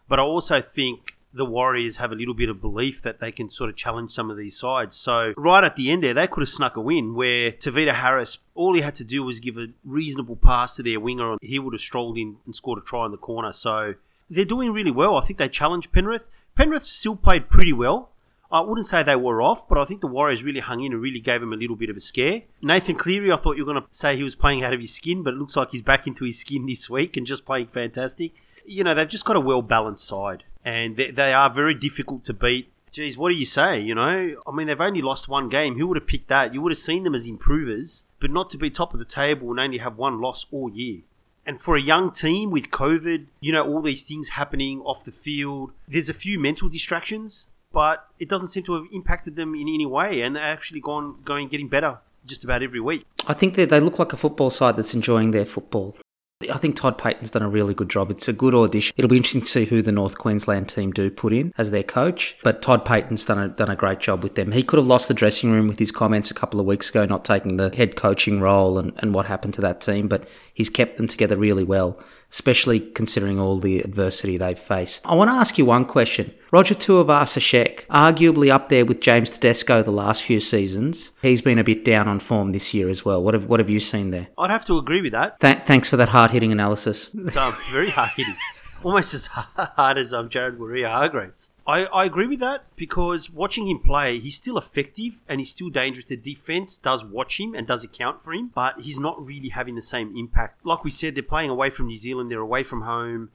but 0.09 0.19
I 0.19 0.23
also 0.23 0.59
think 0.59 1.15
the 1.33 1.45
Warriors 1.45 1.97
have 1.97 2.11
a 2.11 2.15
little 2.15 2.33
bit 2.33 2.49
of 2.49 2.59
belief 2.61 3.01
that 3.03 3.19
they 3.19 3.31
can 3.31 3.49
sort 3.49 3.69
of 3.69 3.75
challenge 3.75 4.11
some 4.11 4.31
of 4.31 4.37
these 4.37 4.57
sides. 4.57 4.95
So 4.95 5.33
right 5.37 5.63
at 5.63 5.75
the 5.75 5.91
end 5.91 6.03
there, 6.03 6.13
they 6.13 6.27
could 6.27 6.41
have 6.41 6.49
snuck 6.49 6.75
a 6.75 6.81
win 6.81 7.13
where 7.13 7.51
Tavita 7.51 7.93
Harris, 7.93 8.39
all 8.55 8.73
he 8.73 8.81
had 8.81 8.95
to 8.95 9.03
do 9.03 9.23
was 9.23 9.39
give 9.39 9.57
a 9.57 9.67
reasonable 9.85 10.35
pass 10.35 10.75
to 10.75 10.83
their 10.83 10.99
winger, 10.99 11.31
and 11.31 11.39
he 11.41 11.59
would 11.59 11.73
have 11.73 11.81
strolled 11.81 12.17
in 12.17 12.37
and 12.45 12.55
scored 12.55 12.79
a 12.79 12.81
try 12.81 13.05
in 13.05 13.11
the 13.11 13.17
corner. 13.17 13.53
So 13.53 13.95
they're 14.29 14.45
doing 14.45 14.71
really 14.71 14.91
well. 14.91 15.17
I 15.17 15.25
think 15.25 15.37
they 15.37 15.49
challenged 15.49 15.91
Penrith. 15.91 16.23
Penrith 16.55 16.83
still 16.83 17.15
played 17.15 17.49
pretty 17.49 17.73
well. 17.73 18.11
I 18.51 18.61
wouldn't 18.61 18.87
say 18.87 19.03
they 19.03 19.15
were 19.15 19.43
off, 19.43 19.67
but 19.67 19.77
I 19.77 19.85
think 19.85 20.01
the 20.01 20.07
Warriors 20.07 20.43
really 20.43 20.59
hung 20.59 20.83
in 20.83 20.91
and 20.91 21.01
really 21.01 21.19
gave 21.19 21.43
him 21.43 21.53
a 21.53 21.55
little 21.55 21.75
bit 21.75 21.91
of 21.91 21.97
a 21.97 21.99
scare. 21.99 22.41
Nathan 22.63 22.95
Cleary, 22.95 23.31
I 23.31 23.37
thought 23.37 23.57
you 23.57 23.65
were 23.65 23.73
going 23.73 23.83
to 23.83 23.87
say 23.91 24.17
he 24.17 24.23
was 24.23 24.35
playing 24.35 24.63
out 24.63 24.73
of 24.73 24.79
his 24.79 24.93
skin, 24.93 25.21
but 25.21 25.35
it 25.35 25.37
looks 25.37 25.55
like 25.55 25.69
he's 25.69 25.83
back 25.83 26.07
into 26.07 26.25
his 26.25 26.39
skin 26.39 26.65
this 26.65 26.89
week 26.89 27.15
and 27.15 27.27
just 27.27 27.45
playing 27.45 27.67
fantastic. 27.67 28.31
You 28.65 28.83
know, 28.83 28.95
they've 28.95 29.07
just 29.07 29.25
got 29.25 29.35
a 29.35 29.39
well 29.39 29.61
balanced 29.61 30.07
side, 30.07 30.45
and 30.69 30.97
they, 30.97 31.11
they 31.11 31.33
are 31.33 31.49
very 31.49 31.73
difficult 31.73 32.23
to 32.25 32.33
beat. 32.33 32.71
Geez, 32.91 33.17
what 33.17 33.29
do 33.29 33.35
you 33.35 33.45
say? 33.45 33.79
You 33.79 33.95
know, 33.95 34.35
I 34.47 34.51
mean, 34.51 34.67
they've 34.67 34.79
only 34.79 35.01
lost 35.01 35.27
one 35.27 35.49
game. 35.49 35.77
Who 35.77 35.87
would 35.87 35.97
have 35.97 36.07
picked 36.07 36.29
that? 36.29 36.53
You 36.53 36.61
would 36.61 36.71
have 36.71 36.79
seen 36.79 37.03
them 37.03 37.15
as 37.15 37.25
improvers, 37.25 38.03
but 38.19 38.31
not 38.31 38.49
to 38.51 38.57
be 38.57 38.69
top 38.69 38.93
of 38.93 38.99
the 38.99 39.05
table 39.05 39.49
and 39.51 39.59
only 39.59 39.79
have 39.79 39.97
one 39.97 40.21
loss 40.21 40.45
all 40.51 40.69
year. 40.71 41.01
And 41.45 41.61
for 41.61 41.75
a 41.75 41.81
young 41.81 42.11
team 42.11 42.51
with 42.51 42.69
COVID, 42.69 43.25
you 43.39 43.51
know, 43.51 43.65
all 43.65 43.81
these 43.81 44.03
things 44.03 44.29
happening 44.29 44.81
off 44.81 45.03
the 45.03 45.11
field, 45.11 45.71
there's 45.87 46.09
a 46.09 46.13
few 46.13 46.39
mental 46.39 46.69
distractions 46.69 47.47
but 47.71 48.07
it 48.19 48.27
doesn't 48.27 48.47
seem 48.47 48.63
to 48.63 48.73
have 48.73 48.85
impacted 48.91 49.35
them 49.35 49.53
in 49.53 49.67
any 49.67 49.85
way, 49.85 50.21
and 50.21 50.35
they're 50.35 50.43
actually 50.43 50.79
gone 50.79 51.17
going 51.23 51.47
getting 51.47 51.67
better 51.67 51.99
just 52.25 52.43
about 52.43 52.63
every 52.63 52.79
week. 52.79 53.05
I 53.27 53.33
think 53.33 53.55
that 53.55 53.69
they 53.69 53.79
look 53.79 53.99
like 53.99 54.13
a 54.13 54.17
football 54.17 54.49
side 54.49 54.75
that's 54.75 54.95
enjoying 54.95 55.31
their 55.31 55.45
football. 55.45 55.95
I 56.41 56.57
think 56.57 56.77
Todd 56.77 56.97
Payten's 56.97 57.31
done 57.31 57.41
a 57.41 57.49
really 57.49 57.73
good 57.73 57.89
job. 57.89 58.09
It's 58.09 58.29
a 58.29 58.33
good 58.33 58.55
audition. 58.55 58.93
It'll 58.95 59.09
be 59.09 59.17
interesting 59.17 59.41
to 59.41 59.47
see 59.47 59.65
who 59.65 59.81
the 59.81 59.91
North 59.91 60.17
Queensland 60.17 60.69
team 60.69 60.91
do 60.91 61.11
put 61.11 61.33
in 61.33 61.53
as 61.57 61.71
their 61.71 61.83
coach. 61.83 62.37
But 62.43 62.61
Todd 62.61 62.85
Payten's 62.85 63.25
done 63.25 63.39
a, 63.39 63.49
done 63.49 63.69
a 63.69 63.75
great 63.75 63.99
job 63.99 64.23
with 64.23 64.35
them. 64.35 64.53
He 64.53 64.63
could 64.63 64.79
have 64.79 64.87
lost 64.87 65.09
the 65.09 65.13
dressing 65.13 65.51
room 65.51 65.67
with 65.67 65.79
his 65.79 65.91
comments 65.91 66.31
a 66.31 66.33
couple 66.33 66.61
of 66.61 66.65
weeks 66.65 66.89
ago, 66.89 67.05
not 67.05 67.25
taking 67.25 67.57
the 67.57 67.75
head 67.75 67.97
coaching 67.97 68.39
role 68.39 68.79
and, 68.79 68.93
and 68.99 69.13
what 69.13 69.25
happened 69.25 69.53
to 69.55 69.61
that 69.61 69.81
team. 69.81 70.07
But 70.07 70.29
he's 70.53 70.69
kept 70.69 70.95
them 70.95 71.09
together 71.09 71.35
really 71.35 71.65
well, 71.65 71.99
especially 72.31 72.79
considering 72.79 73.39
all 73.39 73.57
the 73.57 73.79
adversity 73.79 74.37
they've 74.37 74.57
faced. 74.59 75.05
I 75.07 75.15
want 75.15 75.29
to 75.29 75.35
ask 75.35 75.57
you 75.57 75.65
one 75.65 75.85
question. 75.85 76.33
Roger 76.51 76.75
Tuivasa-Sheck, 76.75 77.85
arguably 77.87 78.49
up 78.49 78.69
there 78.69 78.85
with 78.85 79.01
James 79.01 79.29
Tedesco 79.29 79.83
the 79.83 79.91
last 79.91 80.23
few 80.23 80.39
seasons. 80.39 81.11
He's 81.21 81.41
been 81.41 81.59
a 81.59 81.63
bit 81.63 81.85
down 81.85 82.07
on 82.07 82.19
form 82.19 82.51
this 82.51 82.73
year 82.73 82.89
as 82.89 83.05
well. 83.05 83.21
What 83.23 83.33
have, 83.33 83.45
what 83.45 83.59
have 83.59 83.69
you 83.69 83.79
seen 83.79 84.11
there? 84.11 84.27
I'd 84.37 84.51
have 84.51 84.65
to 84.65 84.77
agree 84.77 85.01
with 85.01 85.11
that. 85.13 85.39
Th- 85.39 85.59
thanks 85.59 85.89
for 85.89 85.97
that 85.97 86.09
hard-hitting 86.09 86.51
analysis. 86.51 87.09
It's 87.13 87.37
um, 87.37 87.55
very 87.71 87.89
hard 87.89 88.09
hitting. 88.15 88.35
Almost 88.83 89.13
as 89.13 89.27
hard 89.27 89.97
as 89.97 90.13
um, 90.13 90.29
Jared 90.29 90.57
Waerea-Hargreaves. 90.57 91.51
I, 91.67 91.85
I 91.85 92.05
agree 92.05 92.27
with 92.27 92.39
that 92.39 92.63
because 92.75 93.29
watching 93.29 93.67
him 93.67 93.79
play, 93.79 94.19
he's 94.19 94.35
still 94.35 94.57
effective 94.57 95.21
and 95.27 95.39
he's 95.39 95.51
still 95.51 95.69
dangerous. 95.69 96.05
The 96.05 96.15
defense 96.15 96.77
does 96.77 97.03
watch 97.03 97.39
him 97.39 97.53
and 97.53 97.67
does 97.67 97.83
account 97.83 98.23
for 98.23 98.33
him, 98.33 98.51
but 98.53 98.79
he's 98.81 98.99
not 98.99 99.23
really 99.23 99.49
having 99.49 99.75
the 99.75 99.81
same 99.81 100.15
impact. 100.15 100.65
Like 100.65 100.83
we 100.83 100.91
said, 100.91 101.15
they're 101.15 101.23
playing 101.23 101.49
away 101.49 101.69
from 101.69 101.87
New 101.87 101.99
Zealand, 101.99 102.31
they're 102.31 102.39
away 102.39 102.63
from 102.63 102.81
home. 102.81 103.29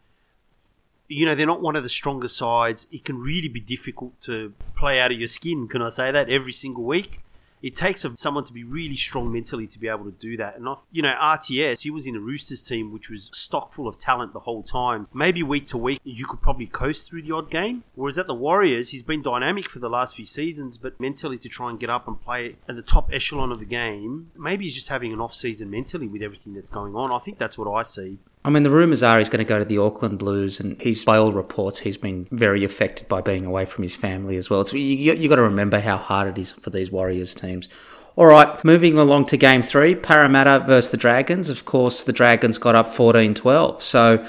You 1.06 1.26
know, 1.26 1.34
they're 1.34 1.46
not 1.46 1.60
one 1.60 1.76
of 1.76 1.82
the 1.82 1.90
stronger 1.90 2.28
sides. 2.28 2.86
It 2.90 3.04
can 3.04 3.18
really 3.18 3.48
be 3.48 3.60
difficult 3.60 4.18
to 4.22 4.54
play 4.76 4.98
out 4.98 5.12
of 5.12 5.18
your 5.18 5.28
skin, 5.28 5.68
can 5.68 5.82
I 5.82 5.90
say 5.90 6.10
that, 6.10 6.30
every 6.30 6.52
single 6.52 6.84
week 6.84 7.20
it 7.64 7.74
takes 7.74 8.04
someone 8.16 8.44
to 8.44 8.52
be 8.52 8.62
really 8.62 8.94
strong 8.94 9.32
mentally 9.32 9.66
to 9.66 9.78
be 9.78 9.88
able 9.88 10.04
to 10.04 10.10
do 10.10 10.36
that. 10.36 10.58
And, 10.58 10.68
you 10.92 11.00
know, 11.00 11.14
RTS, 11.18 11.80
he 11.80 11.90
was 11.90 12.06
in 12.06 12.12
the 12.12 12.20
Roosters 12.20 12.62
team, 12.62 12.92
which 12.92 13.08
was 13.08 13.30
stock 13.32 13.72
full 13.72 13.88
of 13.88 13.96
talent 13.96 14.34
the 14.34 14.40
whole 14.40 14.62
time. 14.62 15.08
Maybe 15.14 15.42
week 15.42 15.66
to 15.68 15.78
week, 15.78 15.98
you 16.04 16.26
could 16.26 16.42
probably 16.42 16.66
coast 16.66 17.08
through 17.08 17.22
the 17.22 17.32
odd 17.32 17.50
game. 17.50 17.84
Whereas 17.94 18.18
at 18.18 18.26
the 18.26 18.34
Warriors, 18.34 18.90
he's 18.90 19.02
been 19.02 19.22
dynamic 19.22 19.70
for 19.70 19.78
the 19.78 19.88
last 19.88 20.14
few 20.14 20.26
seasons, 20.26 20.76
but 20.76 21.00
mentally 21.00 21.38
to 21.38 21.48
try 21.48 21.70
and 21.70 21.80
get 21.80 21.88
up 21.88 22.06
and 22.06 22.20
play 22.20 22.56
at 22.68 22.76
the 22.76 22.82
top 22.82 23.08
echelon 23.10 23.50
of 23.50 23.60
the 23.60 23.64
game, 23.64 24.30
maybe 24.36 24.66
he's 24.66 24.74
just 24.74 24.90
having 24.90 25.14
an 25.14 25.20
off 25.22 25.34
season 25.34 25.70
mentally 25.70 26.06
with 26.06 26.20
everything 26.20 26.52
that's 26.52 26.68
going 26.68 26.94
on. 26.94 27.12
I 27.12 27.18
think 27.18 27.38
that's 27.38 27.56
what 27.56 27.72
I 27.72 27.82
see. 27.82 28.18
I 28.46 28.50
mean, 28.50 28.62
the 28.62 28.70
rumours 28.70 29.02
are 29.02 29.18
he's 29.18 29.30
going 29.30 29.44
to 29.44 29.48
go 29.48 29.58
to 29.58 29.64
the 29.64 29.78
Auckland 29.78 30.18
Blues, 30.18 30.60
and 30.60 30.80
he's, 30.80 31.02
by 31.02 31.16
all 31.16 31.32
reports, 31.32 31.80
he's 31.80 31.96
been 31.96 32.26
very 32.30 32.62
affected 32.62 33.08
by 33.08 33.22
being 33.22 33.46
away 33.46 33.64
from 33.64 33.82
his 33.84 33.96
family 33.96 34.36
as 34.36 34.50
well. 34.50 34.68
You, 34.68 34.78
you 35.14 35.28
got 35.30 35.36
to 35.36 35.42
remember 35.42 35.80
how 35.80 35.96
hard 35.96 36.28
it 36.28 36.38
is 36.38 36.52
for 36.52 36.68
these 36.68 36.92
Warriors 36.92 37.34
teams. 37.34 37.70
All 38.16 38.26
right, 38.26 38.62
moving 38.62 38.98
along 38.98 39.26
to 39.26 39.36
game 39.36 39.62
three 39.62 39.94
Parramatta 39.94 40.64
versus 40.66 40.90
the 40.90 40.96
Dragons. 40.98 41.48
Of 41.48 41.64
course, 41.64 42.02
the 42.02 42.12
Dragons 42.12 42.58
got 42.58 42.74
up 42.74 42.88
14 42.88 43.34
12. 43.34 43.82
So, 43.82 44.26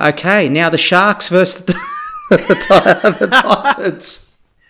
okay, 0.00 0.48
now 0.48 0.70
the 0.70 0.78
Sharks 0.78 1.28
versus 1.28 1.66
the, 1.66 1.72
the, 2.30 3.16
the 3.20 3.26
Titans. 3.26 4.25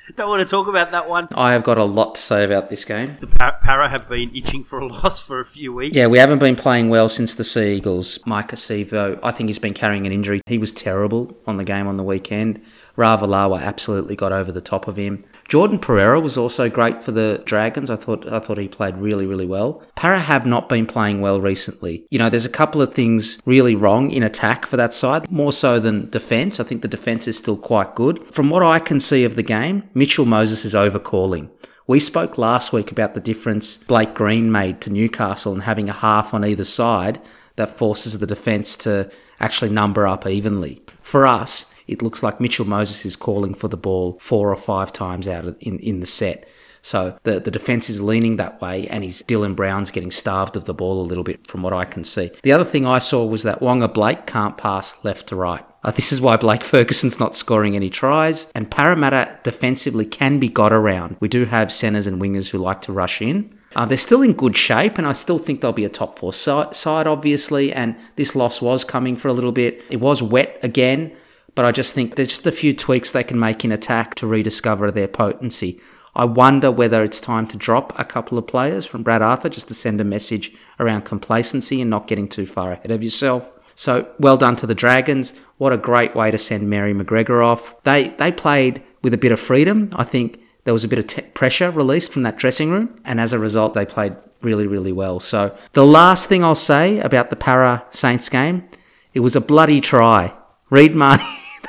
Don't 0.17 0.29
want 0.29 0.47
to 0.47 0.51
talk 0.51 0.69
about 0.69 0.93
that 0.93 1.09
one. 1.09 1.29
I 1.35 1.53
have 1.53 1.65
got 1.65 1.79
a 1.79 1.85
lot 1.85 2.15
to 2.15 2.21
say 2.21 2.45
about 2.45 2.71
this 2.71 2.85
game. 2.85 3.17
The 3.21 3.27
Para 3.27 3.89
have 3.89 4.09
been 4.09 4.35
itching 4.37 4.63
for 4.63 4.79
a 4.79 4.87
loss 4.93 5.21
for 5.21 5.41
a 5.41 5.45
few 5.45 5.73
weeks. 5.73 5.97
Yeah, 5.97 6.07
we 6.07 6.19
haven't 6.19 6.39
been 6.39 6.55
playing 6.55 6.91
well 6.91 7.09
since 7.09 7.35
the 7.35 7.45
Sea 7.45 7.77
Eagles. 7.77 8.19
Maika 8.19 8.55
Sivo, 8.55 9.19
I 9.23 9.33
think 9.33 9.49
he's 9.49 9.59
been 9.59 9.75
carrying 9.75 10.07
an 10.07 10.13
injury. 10.13 10.41
He 10.47 10.59
was 10.59 10.71
terrible 10.71 11.37
on 11.47 11.57
the 11.57 11.65
game 11.65 11.89
on 11.89 11.97
the 11.97 12.05
weekend. 12.05 12.63
Ravalawa 12.97 13.61
absolutely 13.61 14.17
got 14.17 14.33
over 14.33 14.51
the 14.51 14.61
top 14.61 14.89
of 14.89 14.97
him. 14.97 15.25
Jordan 15.49 15.79
Pereira 15.79 16.21
was 16.21 16.37
also 16.37 16.69
great 16.69 17.03
for 17.03 17.13
the 17.13 17.43
Dragons. 17.45 17.91
I 17.91 17.97
thought 17.97 18.27
I 18.31 18.39
thought 18.39 18.59
he 18.59 18.69
played 18.69 18.97
really 18.97 19.27
really 19.27 19.47
well. 19.47 19.83
Para 19.95 20.19
have 20.19 20.47
not 20.47 20.69
been 20.69 20.87
playing 20.87 21.21
well 21.21 21.41
recently. 21.41 22.07
You 22.11 22.19
know, 22.19 22.31
there's 22.31 22.47
a 22.47 22.51
couple 22.51 22.83
of 22.83 22.93
things 22.93 23.39
really 23.45 23.75
wrong 23.75 24.11
in 24.11 24.23
attack 24.23 24.67
for 24.67 24.77
that 24.77 24.95
side, 24.95 25.31
more 25.31 25.53
so 25.53 25.79
than 25.79 26.11
defense. 26.11 26.59
I 26.59 26.65
think 26.65 26.83
the 26.83 26.89
defense 26.89 27.29
is 27.29 27.39
still 27.39 27.57
quite 27.57 27.95
good. 27.95 28.27
From 28.33 28.51
what 28.51 28.63
I 28.63 28.79
can 28.79 29.01
see 29.01 29.25
of 29.25 29.37
the 29.37 29.43
game, 29.43 29.83
Mitchell 29.95 30.25
Moses 30.25 30.65
is 30.65 30.75
overcalling. 30.75 31.51
We 31.89 32.01
spoke 32.01 32.37
last 32.37 32.73
week 32.73 32.91
about 32.91 33.15
the 33.15 33.21
difference 33.21 33.77
Blake 33.77 34.13
Green 34.15 34.51
made 34.51 34.81
to 34.81 34.93
Newcastle 34.93 35.53
and 35.53 35.63
having 35.63 35.89
a 35.89 35.93
half 35.93 36.35
on 36.35 36.45
either 36.45 36.65
side 36.65 37.21
that 37.55 37.69
forces 37.69 38.19
the 38.19 38.27
defence 38.27 38.77
to 38.79 39.09
actually 39.39 39.71
number 39.71 40.07
up 40.07 40.27
evenly. 40.27 40.83
For 41.01 41.27
us, 41.27 41.73
it 41.87 42.03
looks 42.03 42.23
like 42.23 42.41
Mitchell 42.41 42.67
Moses 42.67 43.05
is 43.05 43.17
calling 43.17 43.55
for 43.55 43.69
the 43.69 43.77
ball 43.77 44.19
four 44.19 44.51
or 44.51 44.57
five 44.57 44.93
times 44.93 45.29
out 45.29 45.45
in, 45.61 45.79
in 45.79 46.01
the 46.01 46.07
set. 46.07 46.49
So 46.87 47.19
the, 47.25 47.41
the 47.41 47.51
defence 47.51 47.91
is 47.91 48.01
leaning 48.01 48.37
that 48.37 48.61
way, 48.61 48.87
and 48.87 49.03
he's 49.03 49.21
Dylan 49.21 49.57
Brown's 49.57 49.91
getting 49.91 50.13
starved 50.13 50.57
of 50.57 50.65
the 50.65 50.75
ball 50.75 51.01
a 51.01 51.03
little 51.03 51.25
bit 51.25 51.45
from 51.45 51.63
what 51.63 51.73
I 51.73 51.85
can 51.85 52.05
see. 52.05 52.31
The 52.45 52.53
other 52.53 52.65
thing 52.65 52.87
I 52.87 52.99
saw 52.99 53.27
was 53.27 53.43
that 53.43 53.59
Waqa 53.59 53.93
Blake 53.93 54.25
can't 54.25 54.57
pass 54.57 54.97
left 55.05 55.27
to 55.29 55.37
right. 55.37 55.65
Uh, 55.83 55.91
this 55.91 56.13
is 56.13 56.21
why 56.21 56.37
Blake 56.37 56.63
Ferguson's 56.73 57.19
not 57.19 57.35
scoring 57.35 57.75
any 57.75 57.91
tries, 57.91 58.53
and 58.55 58.71
Parramatta 58.71 59.37
defensively 59.43 60.05
can 60.05 60.39
be 60.39 60.49
got 60.49 60.73
around. 60.73 61.17
We 61.19 61.27
do 61.27 61.47
have 61.47 61.73
centres 61.73 62.07
and 62.07 62.23
wingers 62.23 62.51
who 62.51 62.59
like 62.59 62.83
to 62.83 62.93
rush 62.93 63.21
in. 63.21 63.59
Uh, 63.75 63.85
they're 63.85 63.99
still 63.99 64.23
in 64.23 64.35
good 64.35 64.57
shape, 64.57 64.97
and 64.97 65.09
I 65.09 65.13
still 65.13 65.39
think 65.39 65.63
they'll 65.63 65.73
be 65.73 65.85
a 65.85 65.89
top 65.89 66.21
four 66.21 66.33
side, 66.33 67.07
obviously. 67.09 67.73
And 67.73 67.97
this 68.15 68.37
loss 68.37 68.63
was 68.63 68.85
coming 68.85 69.17
for 69.17 69.27
a 69.27 69.33
little 69.33 69.51
bit. 69.51 69.83
It 69.91 70.01
was 70.01 70.23
wet 70.23 70.59
again, 70.63 71.17
but 71.57 71.65
I 71.65 71.73
just 71.73 71.95
think 71.95 72.15
there's 72.15 72.29
just 72.29 72.47
a 72.47 72.53
few 72.53 72.73
tweaks 72.73 73.11
they 73.11 73.25
can 73.25 73.41
make 73.41 73.65
in 73.65 73.73
attack 73.73 74.15
to 74.17 74.27
rediscover 74.29 74.93
their 74.93 75.09
potency. 75.09 75.81
I 76.15 76.25
wonder 76.25 76.71
whether 76.71 77.03
it's 77.03 77.21
time 77.21 77.49
to 77.49 77.57
drop 77.57 77.99
a 77.99 78.05
couple 78.05 78.39
of 78.39 78.47
players 78.47 78.87
from 78.87 79.03
Brad 79.03 79.23
Arthur 79.23 79.49
just 79.49 79.67
to 79.69 79.75
send 79.75 80.01
a 80.01 80.05
message 80.05 80.55
around 80.79 81.03
complacency 81.03 81.81
and 81.81 81.91
not 81.91 82.07
getting 82.07 82.29
too 82.29 82.47
far 82.47 82.73
ahead 82.73 82.93
of 82.93 83.03
yourself. 83.03 83.51
So 83.75 84.09
well 84.19 84.37
done 84.37 84.57
to 84.57 84.67
the 84.67 84.75
Dragons. 84.75 85.37
What 85.59 85.73
a 85.73 85.77
great 85.77 86.15
way 86.15 86.31
to 86.31 86.39
send 86.39 86.71
Mary 86.71 86.95
McGregor 86.95 87.45
off. 87.45 87.83
They 87.83 88.09
they 88.09 88.33
played 88.33 88.83
with 89.03 89.13
a 89.13 89.19
bit 89.19 89.33
of 89.33 89.41
freedom. 89.41 89.91
I 89.95 90.05
think 90.05 90.41
there 90.65 90.73
was 90.73 90.85
a 90.85 90.89
bit 90.89 91.19
of 91.19 91.35
pressure 91.35 91.71
released 91.71 92.13
from 92.13 92.23
that 92.23 92.39
dressing 92.39 92.71
room, 92.71 93.01
and 93.05 93.21
as 93.21 93.33
a 93.33 93.39
result, 93.39 93.75
they 93.75 93.85
played 93.85 94.17
really, 94.43 94.67
really 94.67 94.93
well. 94.93 95.21
So, 95.21 95.57
the 95.73 95.87
last 95.87 96.29
thing 96.29 96.43
I'll 96.43 96.55
say 96.55 96.99
about 97.01 97.31
the 97.31 97.37
Para 97.37 97.85
Saints 97.91 98.29
game, 98.29 98.69
it 99.15 99.21
was 99.21 99.37
a 99.37 99.41
bloody 99.41 99.81
try. 99.81 100.35
Reed 100.71 100.97
Mahoney, 100.97 101.25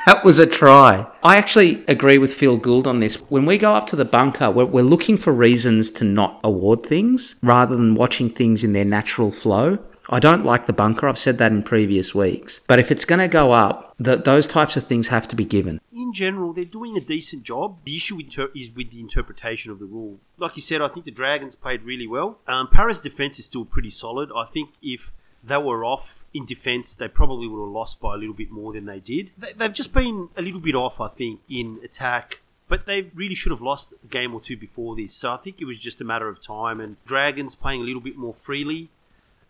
that 0.06 0.24
was 0.24 0.38
a 0.38 0.46
try. 0.46 1.06
I 1.22 1.36
actually 1.36 1.84
agree 1.86 2.18
with 2.18 2.32
Phil 2.32 2.56
Gould 2.56 2.86
on 2.86 3.00
this. 3.00 3.16
When 3.30 3.46
we 3.46 3.58
go 3.58 3.74
up 3.74 3.86
to 3.88 3.96
the 3.96 4.04
bunker, 4.04 4.50
we're, 4.50 4.64
we're 4.64 4.82
looking 4.82 5.16
for 5.16 5.32
reasons 5.32 5.90
to 5.92 6.04
not 6.04 6.40
award 6.44 6.84
things 6.84 7.36
rather 7.42 7.76
than 7.76 7.94
watching 7.94 8.30
things 8.30 8.64
in 8.64 8.72
their 8.72 8.84
natural 8.84 9.30
flow. 9.30 9.78
I 10.10 10.20
don't 10.20 10.44
like 10.44 10.66
the 10.66 10.72
bunker. 10.72 11.06
I've 11.06 11.18
said 11.18 11.36
that 11.36 11.52
in 11.52 11.62
previous 11.62 12.14
weeks. 12.14 12.60
But 12.66 12.78
if 12.78 12.90
it's 12.90 13.04
going 13.04 13.18
to 13.18 13.28
go 13.28 13.52
up, 13.52 13.94
th- 14.02 14.24
those 14.24 14.46
types 14.46 14.74
of 14.74 14.86
things 14.86 15.08
have 15.08 15.28
to 15.28 15.36
be 15.36 15.44
given. 15.44 15.82
In 15.92 16.14
general, 16.14 16.54
they're 16.54 16.64
doing 16.64 16.96
a 16.96 17.00
decent 17.00 17.42
job. 17.42 17.80
The 17.84 17.96
issue 17.96 18.18
inter- 18.18 18.50
is 18.56 18.70
with 18.74 18.90
the 18.90 19.00
interpretation 19.00 19.70
of 19.70 19.78
the 19.78 19.84
rule. 19.84 20.18
Like 20.38 20.56
you 20.56 20.62
said, 20.62 20.80
I 20.80 20.88
think 20.88 21.04
the 21.04 21.10
Dragons 21.10 21.56
played 21.56 21.82
really 21.82 22.06
well. 22.06 22.38
Um, 22.46 22.68
Paris' 22.72 23.00
defense 23.00 23.38
is 23.38 23.44
still 23.44 23.66
pretty 23.66 23.90
solid. 23.90 24.30
I 24.34 24.46
think 24.46 24.70
if 24.80 25.12
they 25.42 25.58
were 25.58 25.84
off 25.84 26.24
in 26.34 26.44
defence, 26.44 26.94
they 26.94 27.08
probably 27.08 27.46
would 27.46 27.60
have 27.60 27.72
lost 27.72 28.00
by 28.00 28.14
a 28.14 28.16
little 28.16 28.34
bit 28.34 28.50
more 28.50 28.72
than 28.72 28.86
they 28.86 29.00
did. 29.00 29.30
They, 29.38 29.52
they've 29.52 29.72
just 29.72 29.92
been 29.92 30.28
a 30.36 30.42
little 30.42 30.60
bit 30.60 30.74
off, 30.74 31.00
I 31.00 31.08
think, 31.08 31.40
in 31.48 31.80
attack 31.82 32.40
but 32.68 32.84
they 32.84 33.10
really 33.14 33.34
should 33.34 33.50
have 33.50 33.62
lost 33.62 33.94
a 34.04 34.06
game 34.06 34.34
or 34.34 34.40
two 34.40 34.56
before 34.56 34.94
this. 34.94 35.14
So 35.14 35.32
I 35.32 35.38
think 35.38 35.56
it 35.60 35.64
was 35.64 35.78
just 35.78 36.00
a 36.00 36.04
matter 36.04 36.28
of 36.28 36.40
time. 36.40 36.80
And 36.80 37.02
Dragons 37.06 37.54
playing 37.54 37.80
a 37.80 37.84
little 37.84 38.00
bit 38.00 38.16
more 38.16 38.34
freely. 38.34 38.90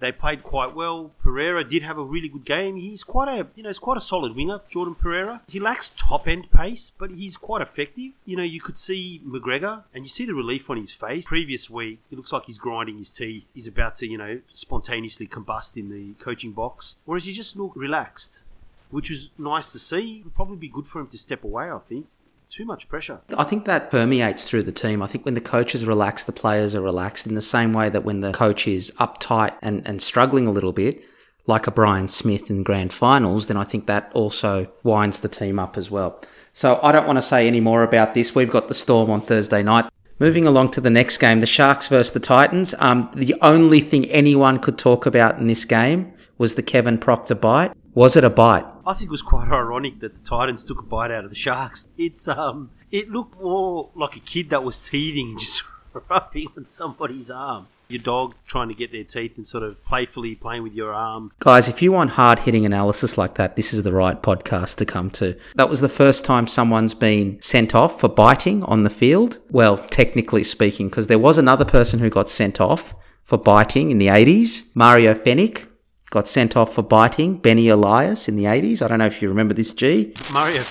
They 0.00 0.12
played 0.12 0.42
quite 0.42 0.74
well. 0.74 1.12
Pereira 1.22 1.64
did 1.64 1.82
have 1.82 1.98
a 1.98 2.04
really 2.04 2.28
good 2.28 2.44
game. 2.44 2.76
He's 2.76 3.02
quite 3.02 3.28
a 3.28 3.46
you 3.56 3.62
know 3.62 3.68
he's 3.68 3.78
quite 3.78 3.96
a 3.96 4.00
solid 4.00 4.36
winger, 4.36 4.60
Jordan 4.68 4.94
Pereira. 4.94 5.42
He 5.48 5.58
lacks 5.58 5.92
top 5.96 6.28
end 6.28 6.50
pace, 6.50 6.92
but 6.96 7.10
he's 7.10 7.36
quite 7.36 7.62
effective. 7.62 8.12
You 8.24 8.36
know, 8.36 8.42
you 8.42 8.60
could 8.60 8.78
see 8.78 9.20
McGregor 9.26 9.84
and 9.92 10.04
you 10.04 10.08
see 10.08 10.24
the 10.24 10.34
relief 10.34 10.70
on 10.70 10.76
his 10.76 10.92
face. 10.92 11.26
Previous 11.26 11.68
week, 11.68 12.00
it 12.10 12.16
looks 12.16 12.32
like 12.32 12.44
he's 12.46 12.58
grinding 12.58 12.98
his 12.98 13.10
teeth. 13.10 13.48
He's 13.54 13.66
about 13.66 13.96
to, 13.96 14.06
you 14.06 14.18
know, 14.18 14.40
spontaneously 14.54 15.26
combust 15.26 15.76
in 15.76 15.90
the 15.90 16.14
coaching 16.22 16.52
box. 16.52 16.96
Whereas 17.04 17.24
he 17.24 17.32
just 17.32 17.56
looked 17.56 17.76
relaxed, 17.76 18.42
which 18.90 19.10
was 19.10 19.30
nice 19.36 19.72
to 19.72 19.78
see. 19.78 20.18
It 20.20 20.24
would 20.24 20.34
probably 20.34 20.56
be 20.56 20.68
good 20.68 20.86
for 20.86 21.00
him 21.00 21.08
to 21.08 21.18
step 21.18 21.42
away, 21.42 21.70
I 21.70 21.78
think 21.88 22.06
too 22.48 22.64
much 22.64 22.88
pressure. 22.88 23.20
I 23.36 23.44
think 23.44 23.64
that 23.66 23.90
permeates 23.90 24.48
through 24.48 24.64
the 24.64 24.72
team. 24.72 25.02
I 25.02 25.06
think 25.06 25.24
when 25.24 25.34
the 25.34 25.40
coach 25.40 25.74
is 25.74 25.86
relaxed, 25.86 26.26
the 26.26 26.32
players 26.32 26.74
are 26.74 26.80
relaxed 26.80 27.26
in 27.26 27.34
the 27.34 27.42
same 27.42 27.72
way 27.72 27.88
that 27.88 28.04
when 28.04 28.20
the 28.20 28.32
coach 28.32 28.66
is 28.66 28.90
uptight 28.98 29.54
and, 29.62 29.86
and 29.86 30.02
struggling 30.02 30.46
a 30.46 30.50
little 30.50 30.72
bit, 30.72 31.02
like 31.46 31.66
a 31.66 31.70
Brian 31.70 32.08
Smith 32.08 32.50
in 32.50 32.62
grand 32.62 32.92
finals, 32.92 33.46
then 33.48 33.56
I 33.56 33.64
think 33.64 33.86
that 33.86 34.10
also 34.12 34.70
winds 34.82 35.20
the 35.20 35.28
team 35.28 35.58
up 35.58 35.76
as 35.76 35.90
well. 35.90 36.20
So 36.52 36.78
I 36.82 36.92
don't 36.92 37.06
want 37.06 37.16
to 37.16 37.22
say 37.22 37.46
any 37.46 37.60
more 37.60 37.82
about 37.82 38.14
this. 38.14 38.34
We've 38.34 38.50
got 38.50 38.68
the 38.68 38.74
Storm 38.74 39.10
on 39.10 39.22
Thursday 39.22 39.62
night. 39.62 39.90
Moving 40.18 40.46
along 40.46 40.72
to 40.72 40.80
the 40.80 40.90
next 40.90 41.18
game, 41.18 41.40
the 41.40 41.46
Sharks 41.46 41.88
versus 41.88 42.12
the 42.12 42.20
Titans. 42.20 42.74
Um, 42.80 43.10
the 43.14 43.34
only 43.40 43.80
thing 43.80 44.04
anyone 44.06 44.58
could 44.58 44.76
talk 44.76 45.06
about 45.06 45.38
in 45.38 45.46
this 45.46 45.64
game 45.64 46.12
was 46.36 46.54
the 46.54 46.62
Kevin 46.62 46.98
Proctor 46.98 47.36
bite. 47.36 47.72
Was 47.94 48.16
it 48.16 48.24
a 48.24 48.30
bite? 48.30 48.66
I 48.88 48.94
think 48.94 49.08
it 49.08 49.10
was 49.10 49.22
quite 49.22 49.48
ironic 49.52 50.00
that 50.00 50.14
the 50.14 50.28
Titans 50.28 50.64
took 50.64 50.80
a 50.80 50.82
bite 50.82 51.10
out 51.10 51.24
of 51.24 51.30
the 51.30 51.36
Sharks. 51.36 51.84
It's 51.98 52.26
um, 52.26 52.70
it 52.90 53.10
looked 53.10 53.38
more 53.38 53.90
like 53.94 54.16
a 54.16 54.20
kid 54.20 54.48
that 54.48 54.64
was 54.64 54.78
teething, 54.78 55.38
just 55.38 55.62
rubbing 56.08 56.48
on 56.56 56.66
somebody's 56.66 57.30
arm. 57.30 57.68
Your 57.88 58.02
dog 58.02 58.34
trying 58.46 58.68
to 58.68 58.74
get 58.74 58.92
their 58.92 59.04
teeth 59.04 59.32
and 59.36 59.46
sort 59.46 59.62
of 59.62 59.82
playfully 59.82 60.34
playing 60.34 60.62
with 60.62 60.74
your 60.74 60.92
arm. 60.92 61.32
Guys, 61.38 61.68
if 61.68 61.80
you 61.80 61.92
want 61.92 62.10
hard 62.10 62.40
hitting 62.40 62.66
analysis 62.66 63.16
like 63.16 63.34
that, 63.36 63.56
this 63.56 63.72
is 63.72 63.82
the 63.82 63.92
right 63.92 64.22
podcast 64.22 64.76
to 64.76 64.84
come 64.84 65.08
to. 65.12 65.38
That 65.54 65.70
was 65.70 65.80
the 65.80 65.88
first 65.88 66.22
time 66.22 66.46
someone's 66.46 66.92
been 66.92 67.40
sent 67.40 67.74
off 67.74 67.98
for 67.98 68.08
biting 68.08 68.62
on 68.64 68.82
the 68.82 68.90
field. 68.90 69.38
Well, 69.50 69.78
technically 69.78 70.44
speaking, 70.44 70.88
because 70.88 71.06
there 71.06 71.18
was 71.18 71.38
another 71.38 71.64
person 71.64 71.98
who 71.98 72.10
got 72.10 72.28
sent 72.28 72.60
off 72.60 72.94
for 73.22 73.38
biting 73.38 73.90
in 73.90 73.96
the 73.96 74.08
80s, 74.08 74.66
Mario 74.74 75.14
Fenech 75.14 75.66
got 76.10 76.28
sent 76.28 76.56
off 76.56 76.74
for 76.74 76.82
biting 76.82 77.36
Benny 77.36 77.68
Elias 77.68 78.28
in 78.28 78.36
the 78.36 78.44
80s. 78.44 78.82
I 78.82 78.88
don't 78.88 78.98
know 78.98 79.06
if 79.06 79.20
you 79.20 79.28
remember 79.28 79.54
this, 79.54 79.72
G. 79.72 80.14
Mario 80.32 80.62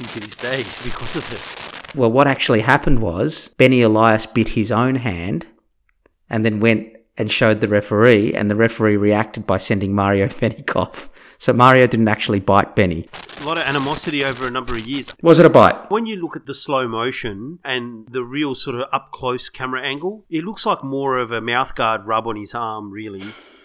him 0.00 0.06
to 0.06 0.20
this 0.20 0.36
day 0.36 0.58
because 0.84 1.16
of 1.16 1.32
it. 1.32 1.96
Well, 1.96 2.12
what 2.12 2.26
actually 2.26 2.60
happened 2.60 3.00
was 3.00 3.48
Benny 3.56 3.82
Elias 3.82 4.26
bit 4.26 4.50
his 4.50 4.70
own 4.70 4.96
hand 4.96 5.46
and 6.28 6.44
then 6.44 6.60
went 6.60 6.94
and 7.16 7.30
showed 7.30 7.60
the 7.60 7.66
referee, 7.66 8.32
and 8.32 8.48
the 8.48 8.54
referee 8.54 8.96
reacted 8.96 9.44
by 9.44 9.56
sending 9.56 9.92
Mario 9.92 10.26
Fenech 10.28 10.76
off. 10.76 11.10
So 11.38 11.52
Mario 11.52 11.86
didn't 11.86 12.08
actually 12.08 12.40
bite 12.40 12.74
Benny. 12.74 13.08
A 13.40 13.44
lot 13.44 13.58
of 13.58 13.64
animosity 13.64 14.24
over 14.24 14.48
a 14.48 14.50
number 14.50 14.74
of 14.74 14.86
years. 14.86 15.14
Was 15.22 15.38
it 15.38 15.46
a 15.46 15.50
bite? 15.50 15.88
When 15.88 16.04
you 16.04 16.16
look 16.16 16.34
at 16.34 16.46
the 16.46 16.54
slow 16.54 16.88
motion 16.88 17.60
and 17.64 18.08
the 18.08 18.24
real 18.24 18.56
sort 18.56 18.74
of 18.74 18.88
up 18.92 19.12
close 19.12 19.48
camera 19.48 19.82
angle, 19.82 20.24
it 20.28 20.42
looks 20.42 20.66
like 20.66 20.82
more 20.82 21.16
of 21.18 21.30
a 21.30 21.40
mouthguard 21.40 22.04
rub 22.04 22.26
on 22.26 22.36
his 22.36 22.54
arm, 22.54 22.90
really 22.90 23.22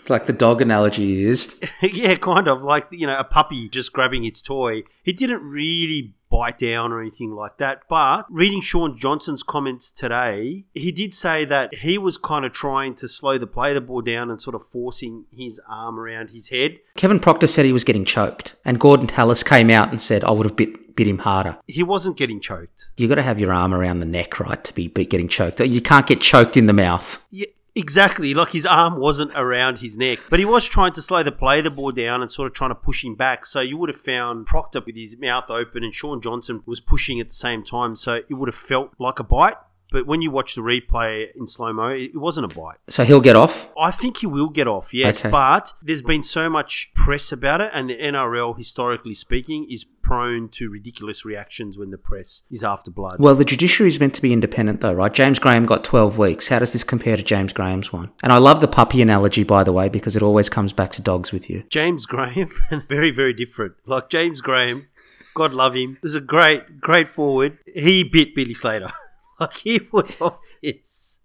like 0.09 0.25
the 0.25 0.33
dog 0.33 0.61
analogy 0.61 1.03
used. 1.03 1.63
yeah, 1.81 2.15
kind 2.15 2.47
of 2.47 2.61
like 2.61 2.87
you 2.91 3.07
know 3.07 3.17
a 3.17 3.23
puppy 3.23 3.69
just 3.69 3.93
grabbing 3.93 4.25
its 4.25 4.41
toy. 4.41 4.83
He 5.03 5.13
didn't 5.13 5.41
really 5.41 6.13
bite 6.33 6.57
down 6.57 6.91
or 6.91 6.99
anything 6.99 7.31
like 7.31 7.57
that. 7.57 7.83
But 7.87 8.25
reading 8.27 8.59
Shaun 8.59 8.97
Johnson's 8.97 9.43
comments 9.43 9.91
today, 9.91 10.65
he 10.73 10.91
did 10.91 11.13
say 11.13 11.45
that 11.45 11.75
he 11.75 11.99
was 11.99 12.17
kind 12.17 12.43
of 12.43 12.51
trying 12.51 12.95
to 12.95 13.07
slow 13.07 13.37
the 13.37 13.45
play 13.45 13.73
the 13.73 13.81
ball 13.81 14.01
down 14.01 14.31
and 14.31 14.41
sort 14.41 14.55
of 14.55 14.67
forcing 14.71 15.25
his 15.31 15.61
arm 15.69 15.99
around 15.99 16.31
his 16.31 16.49
head. 16.49 16.79
Kevin 16.95 17.19
Proctor 17.19 17.45
said 17.45 17.65
he 17.65 17.71
was 17.71 17.83
getting 17.83 18.03
choked, 18.03 18.55
and 18.65 18.79
Gorden 18.79 19.07
Tallis 19.07 19.43
came 19.43 19.69
out 19.69 19.91
and 19.91 20.01
said, 20.01 20.23
"I 20.23 20.31
would 20.31 20.47
have 20.47 20.55
bit 20.55 20.95
bit 20.95 21.07
him 21.07 21.19
harder." 21.19 21.57
He 21.67 21.83
wasn't 21.83 22.17
getting 22.17 22.39
choked. 22.39 22.85
You 22.97 23.07
got 23.07 23.15
to 23.15 23.23
have 23.23 23.39
your 23.39 23.53
arm 23.53 23.73
around 23.73 23.99
the 23.99 24.05
neck, 24.05 24.39
right, 24.39 24.63
to 24.63 24.73
be 24.73 24.87
getting 24.87 25.27
choked. 25.27 25.59
You 25.59 25.81
can't 25.81 26.07
get 26.07 26.21
choked 26.21 26.57
in 26.57 26.65
the 26.65 26.73
mouth. 26.73 27.25
Yeah, 27.29 27.47
Exactly, 27.75 28.35
like 28.35 28.49
his 28.49 28.67
arm 28.67 28.99
wasn't 28.99 29.31
around 29.33 29.79
his 29.79 29.97
neck, 29.97 30.19
but 30.29 30.37
he 30.37 30.45
was 30.45 30.63
trying 30.63 30.93
to 30.93 31.01
slow 31.01 31.23
the 31.23 31.31
play 31.31 31.59
the 31.59 31.71
ball 31.71 31.91
down 31.91 32.21
and 32.21 32.31
sort 32.31 32.45
of 32.45 32.53
trying 32.53 32.69
to 32.69 32.75
push 32.75 33.03
him 33.03 33.15
back. 33.15 33.47
So 33.47 33.61
you 33.61 33.77
would 33.77 33.89
have 33.89 33.99
found 33.99 34.45
Proctor 34.45 34.81
with 34.85 34.95
his 34.95 35.17
mouth 35.17 35.49
open, 35.49 35.83
and 35.83 35.93
Shaun 35.93 36.21
Johnson 36.21 36.61
was 36.67 36.79
pushing 36.79 37.19
at 37.19 37.29
the 37.29 37.35
same 37.35 37.63
time. 37.63 37.95
So 37.95 38.15
it 38.15 38.25
would 38.29 38.47
have 38.47 38.55
felt 38.55 38.91
like 38.99 39.17
a 39.17 39.23
bite. 39.23 39.55
But 39.93 40.07
when 40.07 40.23
you 40.23 40.31
watch 40.31 40.55
the 40.55 40.61
replay 40.61 41.27
in 41.35 41.45
slow 41.45 41.71
mo, 41.71 41.89
it 41.89 42.15
wasn't 42.15 42.51
a 42.51 42.55
bite. 42.55 42.77
So 42.89 43.03
he'll 43.03 43.21
get 43.21 43.35
off? 43.35 43.71
I 43.79 43.91
think 43.91 44.17
he 44.17 44.25
will 44.25 44.49
get 44.49 44.67
off, 44.67 44.91
yes. 44.91 45.19
Okay. 45.19 45.29
But 45.29 45.71
there's 45.83 46.01
been 46.01 46.23
so 46.23 46.49
much 46.49 46.91
press 46.95 47.31
about 47.31 47.61
it, 47.61 47.69
and 47.73 47.89
the 47.91 47.95
NRL, 47.95 48.57
historically 48.57 49.13
speaking, 49.13 49.67
is 49.69 49.85
prone 50.01 50.49
to 50.49 50.67
ridiculous 50.67 51.23
reactions 51.23 51.77
when 51.77 51.91
the 51.91 51.99
press 51.99 52.41
is 52.49 52.63
after 52.63 52.89
blood. 52.89 53.17
Well, 53.19 53.35
the 53.35 53.45
judiciary 53.45 53.87
is 53.87 53.99
meant 53.99 54.15
to 54.15 54.21
be 54.21 54.33
independent, 54.33 54.81
though, 54.81 54.93
right? 54.93 55.13
James 55.13 55.37
Graham 55.37 55.67
got 55.67 55.83
12 55.83 56.17
weeks. 56.17 56.47
How 56.47 56.57
does 56.57 56.73
this 56.73 56.83
compare 56.83 57.15
to 57.15 57.23
James 57.23 57.53
Graham's 57.53 57.93
one? 57.93 58.11
And 58.23 58.33
I 58.33 58.39
love 58.39 58.61
the 58.61 58.67
puppy 58.67 58.99
analogy, 58.99 59.43
by 59.43 59.63
the 59.63 59.71
way, 59.71 59.89
because 59.89 60.15
it 60.15 60.23
always 60.23 60.49
comes 60.49 60.73
back 60.73 60.91
to 60.93 61.03
dogs 61.03 61.31
with 61.31 61.51
you. 61.51 61.63
James 61.69 62.07
Graham, 62.07 62.49
very, 62.89 63.11
very 63.11 63.33
different. 63.33 63.75
Like 63.85 64.09
James 64.09 64.41
Graham 64.41 64.87
God 65.35 65.53
love 65.53 65.75
him. 65.75 65.97
Was 66.03 66.15
a 66.15 66.21
great, 66.21 66.79
great 66.79 67.09
forward. 67.09 67.57
He 67.65 68.03
bit 68.03 68.35
Billy 68.35 68.53
Slater. 68.53 68.91
like 69.39 69.53
he 69.55 69.81
was 69.91 70.19
obvious. 70.21 71.19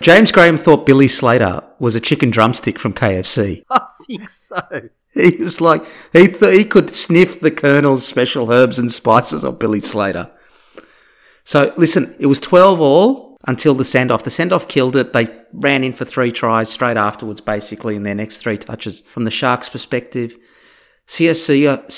James 0.00 0.32
Graham 0.32 0.56
thought 0.56 0.86
Billy 0.86 1.08
Slater 1.08 1.62
was 1.78 1.94
a 1.94 2.00
chicken 2.00 2.30
drumstick 2.30 2.78
from 2.78 2.94
KFC. 2.94 3.64
I 3.70 3.86
think 4.06 4.28
so. 4.28 4.62
He 5.12 5.36
was 5.36 5.60
like 5.60 5.84
he 6.12 6.28
th- 6.28 6.54
he 6.54 6.64
could 6.64 6.90
sniff 6.90 7.40
the 7.40 7.50
Colonel's 7.50 8.06
special 8.06 8.50
herbs 8.50 8.78
and 8.78 8.90
spices 8.90 9.44
of 9.44 9.58
Billy 9.58 9.80
Slater. 9.80 10.30
So 11.44 11.74
listen, 11.76 12.14
it 12.18 12.26
was 12.26 12.40
twelve 12.40 12.80
all 12.80 13.38
until 13.46 13.74
the 13.74 13.84
send 13.84 14.10
off. 14.10 14.24
The 14.24 14.30
send 14.30 14.52
off 14.52 14.68
killed 14.68 14.96
it. 14.96 15.12
They 15.12 15.28
ran 15.52 15.84
in 15.84 15.92
for 15.92 16.06
three 16.06 16.32
tries 16.32 16.70
straight 16.70 16.96
afterwards, 16.96 17.42
basically 17.42 17.96
in 17.96 18.04
their 18.04 18.14
next 18.14 18.38
three 18.38 18.56
touches. 18.56 19.02
From 19.02 19.24
the 19.24 19.30
Sharks' 19.30 19.68
perspective, 19.68 20.36
Siosifa 21.06 21.90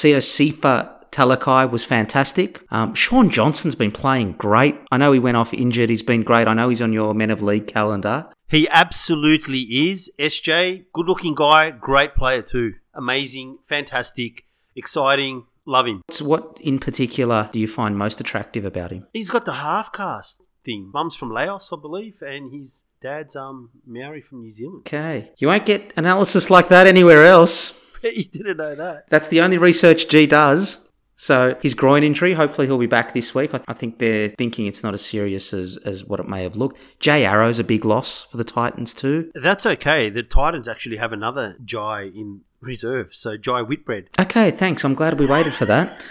Talakai 1.14 1.70
was 1.70 1.84
fantastic. 1.84 2.60
Um, 2.72 2.92
Shaun 2.92 3.30
Johnson's 3.30 3.76
been 3.76 3.92
playing 3.92 4.32
great. 4.32 4.76
I 4.90 4.96
know 4.96 5.12
he 5.12 5.20
went 5.20 5.36
off 5.36 5.54
injured. 5.54 5.88
He's 5.88 6.02
been 6.02 6.24
great. 6.24 6.48
I 6.48 6.54
know 6.54 6.70
he's 6.70 6.82
on 6.82 6.92
your 6.92 7.14
Men 7.14 7.30
of 7.30 7.40
League 7.40 7.68
calendar. 7.68 8.26
He 8.48 8.68
absolutely 8.68 9.60
is. 9.60 10.10
SJ, 10.18 10.86
good 10.92 11.06
looking 11.06 11.36
guy, 11.36 11.70
great 11.70 12.16
player 12.16 12.42
too. 12.42 12.74
Amazing, 12.94 13.58
fantastic, 13.68 14.44
exciting. 14.74 15.44
Love 15.64 15.86
him. 15.86 16.02
So 16.10 16.24
what 16.24 16.58
in 16.60 16.80
particular 16.80 17.48
do 17.52 17.60
you 17.60 17.68
find 17.68 17.96
most 17.96 18.20
attractive 18.20 18.64
about 18.64 18.90
him? 18.90 19.06
He's 19.12 19.30
got 19.30 19.44
the 19.44 19.54
half 19.54 19.92
caste 19.92 20.40
thing. 20.64 20.90
Mum's 20.92 21.14
from 21.14 21.30
Laos, 21.30 21.70
I 21.72 21.76
believe, 21.80 22.22
and 22.22 22.52
his 22.52 22.82
dad's 23.00 23.36
um 23.36 23.70
Maori 23.86 24.20
from 24.20 24.40
New 24.40 24.50
Zealand. 24.50 24.80
Okay. 24.80 25.32
You 25.38 25.46
won't 25.46 25.64
get 25.64 25.92
analysis 25.96 26.50
like 26.50 26.68
that 26.68 26.88
anywhere 26.88 27.24
else. 27.24 27.80
you 28.02 28.24
didn't 28.24 28.56
know 28.56 28.74
that. 28.74 29.08
That's 29.08 29.28
the 29.28 29.40
only 29.40 29.58
research 29.58 30.08
G 30.08 30.26
does. 30.26 30.83
So 31.16 31.56
his 31.62 31.74
groin 31.74 32.02
injury, 32.02 32.34
hopefully 32.34 32.66
he'll 32.66 32.78
be 32.78 32.86
back 32.86 33.14
this 33.14 33.34
week. 33.34 33.50
I, 33.54 33.58
th- 33.58 33.64
I 33.68 33.72
think 33.72 33.98
they're 33.98 34.30
thinking 34.30 34.66
it's 34.66 34.82
not 34.82 34.94
as 34.94 35.04
serious 35.04 35.52
as, 35.52 35.76
as 35.78 36.04
what 36.04 36.20
it 36.20 36.28
may 36.28 36.42
have 36.42 36.56
looked. 36.56 36.80
Jai 36.98 37.22
Arrow's 37.22 37.58
a 37.58 37.64
big 37.64 37.84
loss 37.84 38.22
for 38.22 38.36
the 38.36 38.44
Titans 38.44 38.92
too. 38.92 39.30
That's 39.34 39.64
okay. 39.64 40.10
The 40.10 40.22
Titans 40.22 40.68
actually 40.68 40.96
have 40.96 41.12
another 41.12 41.56
Jai 41.64 42.02
in 42.02 42.40
reserve, 42.60 43.08
so 43.12 43.36
Jai 43.36 43.62
Whitbread. 43.62 44.08
Okay, 44.18 44.50
thanks. 44.50 44.84
I'm 44.84 44.94
glad 44.94 45.18
we 45.18 45.26
waited 45.26 45.54
for 45.54 45.66
that. 45.66 46.02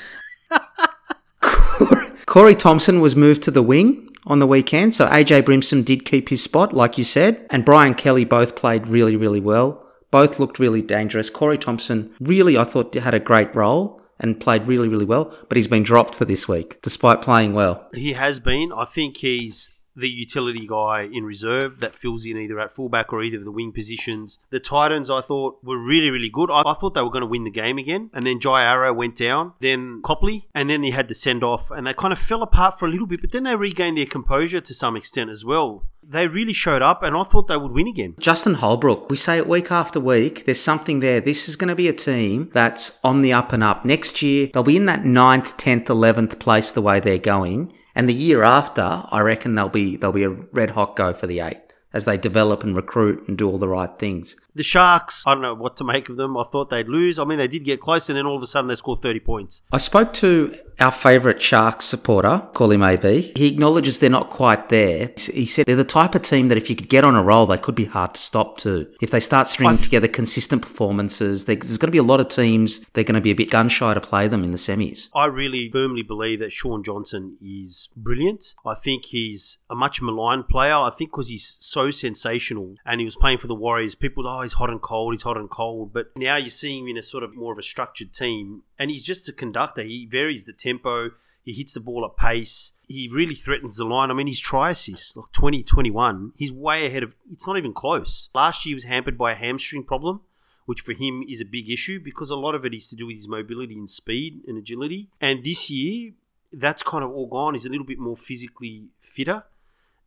Corey 2.26 2.56
Thompson 2.56 3.02
was 3.02 3.16
moved 3.16 3.44
to 3.44 3.52
the 3.52 3.62
wing 3.62 4.10
on 4.26 4.40
the 4.40 4.48
weekend, 4.48 4.96
so 4.96 5.08
AJ 5.08 5.44
Brimson 5.44 5.84
did 5.84 6.06
keep 6.06 6.30
his 6.30 6.42
spot, 6.42 6.72
like 6.74 6.98
you 6.98 7.04
said, 7.04 7.46
and 7.50 7.66
Brian 7.66 7.94
Kelly 7.94 8.24
both 8.24 8.56
played 8.56 8.88
really, 8.88 9.16
really 9.18 9.42
well. 9.42 9.86
Both 10.12 10.40
looked 10.40 10.60
really 10.60 10.82
dangerous. 10.82 11.30
Corey 11.30 11.58
Thompson 11.58 12.14
really, 12.22 12.58
I 12.58 12.64
thought, 12.64 12.94
had 12.94 13.14
a 13.14 13.20
great 13.20 13.54
role 13.54 14.00
and 14.24 14.40
played 14.40 14.66
really, 14.66 14.88
really 14.88 15.06
well, 15.06 15.32
but 15.50 15.58
he's 15.58 15.68
been 15.68 15.84
dropped 15.84 16.16
for 16.16 16.26
this 16.26 16.48
week, 16.48 16.82
despite 16.82 17.22
playing 17.22 17.54
well. 17.54 17.88
He 17.94 18.14
has 18.14 18.40
been. 18.40 18.72
I 18.76 18.86
think 18.86 19.18
he's 19.18 19.73
the 19.96 20.10
utility 20.10 20.66
guy 20.68 21.08
in 21.12 21.24
reserve 21.24 21.80
that 21.80 21.96
fills 21.96 22.26
in 22.26 22.38
either 22.38 22.60
at 22.60 22.74
fullback 22.74 23.14
or 23.14 23.24
either 23.24 23.38
of 23.38 23.46
the 23.46 23.52
wing 23.52 23.72
positions. 23.72 24.40
The 24.50 24.60
Titans, 24.60 25.10
I 25.10 25.22
thought, 25.22 25.60
were 25.64 25.78
really, 25.78 26.10
really 26.10 26.30
good. 26.30 26.50
I, 26.50 26.64
I 26.66 26.74
thought 26.74 26.94
they 26.94 27.02
were 27.02 27.12
going 27.12 27.22
to 27.22 27.28
win 27.28 27.44
the 27.44 27.52
game 27.52 27.78
again. 27.78 28.10
And 28.14 28.26
then 28.26 28.40
Jai 28.40 28.64
Arrow 28.64 28.94
went 28.94 29.16
down, 29.16 29.54
then 29.60 30.02
Copley, 30.04 30.48
and 30.54 30.70
then 30.70 30.82
they 30.82 30.92
had 30.92 31.08
the 31.08 31.16
send 31.16 31.44
off, 31.44 31.72
and 31.72 31.86
they 31.88 31.94
kind 31.94 32.14
of 32.14 32.20
fell 32.20 32.42
apart 32.42 32.80
for 32.80 32.88
a 32.88 32.92
little 32.92 33.08
bit, 33.08 33.22
but 33.22 33.32
then 33.32 33.44
they 33.44 33.56
regained 33.56 33.98
their 33.98 34.06
composure 34.06 34.62
to 34.62 34.74
some 34.74 34.96
extent 34.96 35.30
as 35.30 35.46
well. 35.46 35.84
They 36.06 36.28
really 36.28 36.54
showed 36.54 36.82
up, 36.82 37.02
and 37.02 37.16
I 37.16 37.24
thought 37.24 37.48
they 37.48 37.56
would 37.56 37.72
win 37.72 37.88
again. 37.88 38.16
Justin 38.20 38.56
Holbrook, 38.56 39.10
we 39.10 39.16
say 39.16 39.38
it 39.38 39.48
week 39.48 39.72
after 39.72 40.00
week. 40.00 40.46
There's 40.46 40.60
something 40.60 41.00
there. 41.00 41.22
This 41.22 41.48
is 41.48 41.56
going 41.56 41.70
to 41.70 41.76
be 41.76 41.88
a 41.88 41.94
team 41.94 42.50
that's 42.54 43.00
on 43.04 43.22
the 43.22 43.32
up 43.32 43.54
and 43.54 43.64
up. 43.64 43.86
Next 43.86 44.22
year, 44.22 44.50
they'll 44.54 44.64
be 44.64 44.76
in 44.76 44.86
that 44.88 45.04
9th, 45.04 45.58
10th, 45.58 45.86
11th 45.86 46.40
place 46.40 46.72
the 46.72 46.82
way 46.82 47.00
they're 47.00 47.18
going. 47.18 47.72
And 47.96 48.10
the 48.10 48.14
year 48.14 48.44
after, 48.44 49.04
I 49.12 49.20
reckon 49.22 49.56
they'll 49.56 49.70
be 49.70 49.96
they'll 49.96 50.12
be 50.12 50.24
a 50.24 50.30
red 50.30 50.72
hot 50.72 50.96
go 50.96 51.14
for 51.14 51.28
the 51.28 51.40
eight 51.40 51.62
as 51.94 52.06
they 52.06 52.18
develop 52.18 52.64
and 52.64 52.76
recruit 52.76 53.28
and 53.28 53.38
do 53.38 53.48
all 53.48 53.60
the 53.60 53.68
right 53.68 54.00
things. 54.00 54.36
The 54.56 54.64
Sharks, 54.64 55.24
I 55.26 55.34
don't 55.34 55.42
know 55.42 55.56
what 55.56 55.78
to 55.78 55.84
make 55.84 56.10
of 56.10 56.18
them. 56.18 56.38
I 56.38 56.44
thought 56.44 56.70
they'd 56.70 56.88
lose. 56.88 57.18
I 57.18 57.24
mean, 57.24 57.40
they 57.40 57.48
did 57.48 57.66
get 57.66 57.82
close, 57.82 58.10
and 58.10 58.18
then 58.18 58.26
all 58.26 58.38
of 58.38 58.44
a 58.44 58.48
sudden 58.48 58.68
they 58.68 58.76
scored 58.76 59.02
30 59.02 59.20
points. 59.22 59.62
I 59.72 59.78
spoke 59.80 60.14
to 60.14 60.56
our 60.80 60.92
favourite 60.92 61.42
Sharks 61.42 61.86
supporter, 61.86 62.48
call 62.54 62.72
him 62.72 62.84
AB. 62.84 63.34
He 63.36 63.48
acknowledges 63.48 64.00
they're 64.00 64.10
not 64.10 64.30
quite 64.30 64.70
there. 64.70 65.12
He 65.18 65.46
said 65.46 65.66
they're 65.66 65.76
the 65.76 65.84
type 65.84 66.16
of 66.16 66.22
team 66.22 66.48
that 66.48 66.58
if 66.58 66.70
you 66.70 66.76
could 66.76 66.90
get 66.90 67.04
on 67.04 67.16
a 67.16 67.24
roll, 67.24 67.46
they 67.46 67.58
could 67.58 67.76
be 67.76 67.86
hard 67.86 68.14
to 68.16 68.22
stop 68.22 68.58
too. 68.58 68.92
If 69.02 69.12
they 69.12 69.20
start 69.20 69.48
stringing 69.48 69.80
I- 69.80 69.82
together 69.82 70.08
consistent 70.08 70.62
performances, 70.62 71.46
they, 71.46 71.56
there's 71.56 71.78
going 71.78 71.88
to 71.88 71.92
be 71.92 71.98
a 71.98 72.04
lot 72.04 72.20
of 72.20 72.28
teams, 72.28 72.86
they're 72.94 73.04
going 73.04 73.16
to 73.16 73.22
be 73.22 73.32
a 73.32 73.36
bit 73.36 73.50
gun 73.50 73.70
shy 73.70 73.94
to 73.94 74.02
play 74.02 74.28
them 74.28 74.44
in 74.44 74.52
the 74.52 74.58
semis. 74.58 75.10
I 75.16 75.26
really 75.26 75.70
firmly 75.72 76.02
believe 76.04 76.40
that 76.40 76.52
Shaun 76.52 76.84
Johnson 76.84 77.38
is 77.42 77.90
brilliant. 77.96 78.56
I 78.66 78.76
think 78.76 79.06
he's 79.06 79.58
a 79.70 79.76
much 79.76 80.02
maligned 80.02 80.48
player. 80.48 80.76
I 80.76 80.92
think 80.98 81.12
because 81.12 81.30
he's 81.30 81.58
so 81.60 81.92
sensational 81.92 82.76
and 82.86 83.00
he 83.00 83.06
was 83.06 83.16
playing 83.16 83.38
for 83.38 83.48
the 83.48 83.56
Warriors, 83.56 83.96
people, 83.96 84.28
oh, 84.28 84.43
he's 84.44 84.54
hot 84.54 84.70
and 84.70 84.82
cold, 84.82 85.14
he's 85.14 85.24
hot 85.24 85.38
and 85.38 85.50
cold. 85.50 85.94
But 85.94 86.12
now 86.16 86.36
you're 86.36 86.50
seeing 86.50 86.84
him 86.84 86.90
in 86.90 86.98
a 86.98 87.04
sort 87.04 87.24
of 87.24 87.36
more 87.36 87.54
of 87.54 87.60
a 87.60 87.64
structured 87.64 88.14
team 88.14 88.64
and 88.78 88.92
he's 88.92 89.04
just 89.04 89.28
a 89.30 89.34
conductor. 89.34 89.84
He 89.84 90.08
varies 90.10 90.46
the 90.46 90.54
tempo. 90.54 91.12
He 91.44 91.54
hits 91.54 91.74
the 91.74 91.80
ball 91.80 92.06
at 92.06 92.16
pace. 92.16 92.72
He 92.88 93.10
really 93.12 93.36
threatens 93.36 93.76
the 93.76 93.84
line. 93.84 94.12
I 94.12 94.14
mean, 94.14 94.28
his 94.28 94.40
try 94.40 94.72
assists, 94.72 95.16
like 95.16 95.32
2021, 95.34 96.34
he's 96.38 96.52
way 96.54 96.86
ahead 96.86 97.04
of, 97.04 97.14
it's 97.32 97.48
not 97.48 97.58
even 97.58 97.74
close. 97.74 98.30
Last 98.34 98.66
year 98.66 98.72
he 98.72 98.76
was 98.76 98.86
hampered 98.86 99.18
by 99.18 99.34
a 99.34 99.36
hamstring 99.36 99.84
problem 99.84 100.22
which 100.66 100.82
for 100.82 100.94
him 100.94 101.24
is 101.28 101.42
a 101.42 101.46
big 101.46 101.70
issue 101.70 102.00
because 102.00 102.30
a 102.30 102.36
lot 102.36 102.56
of 102.56 102.66
it 102.66 102.74
is 102.74 102.88
to 102.88 102.96
do 102.96 103.08
with 103.08 103.18
his 103.18 103.28
mobility 103.28 103.76
and 103.76 103.90
speed 103.90 104.42
and 104.48 104.58
agility. 104.58 105.10
And 105.20 105.44
this 105.44 105.70
year, 105.70 106.14
that's 106.52 106.84
kind 106.84 107.04
of 107.04 107.12
all 107.12 107.28
gone. 107.28 107.54
He's 107.54 107.66
a 107.66 107.70
little 107.70 107.86
bit 107.86 108.00
more 108.00 108.18
physically 108.18 108.86
fitter. 109.02 109.44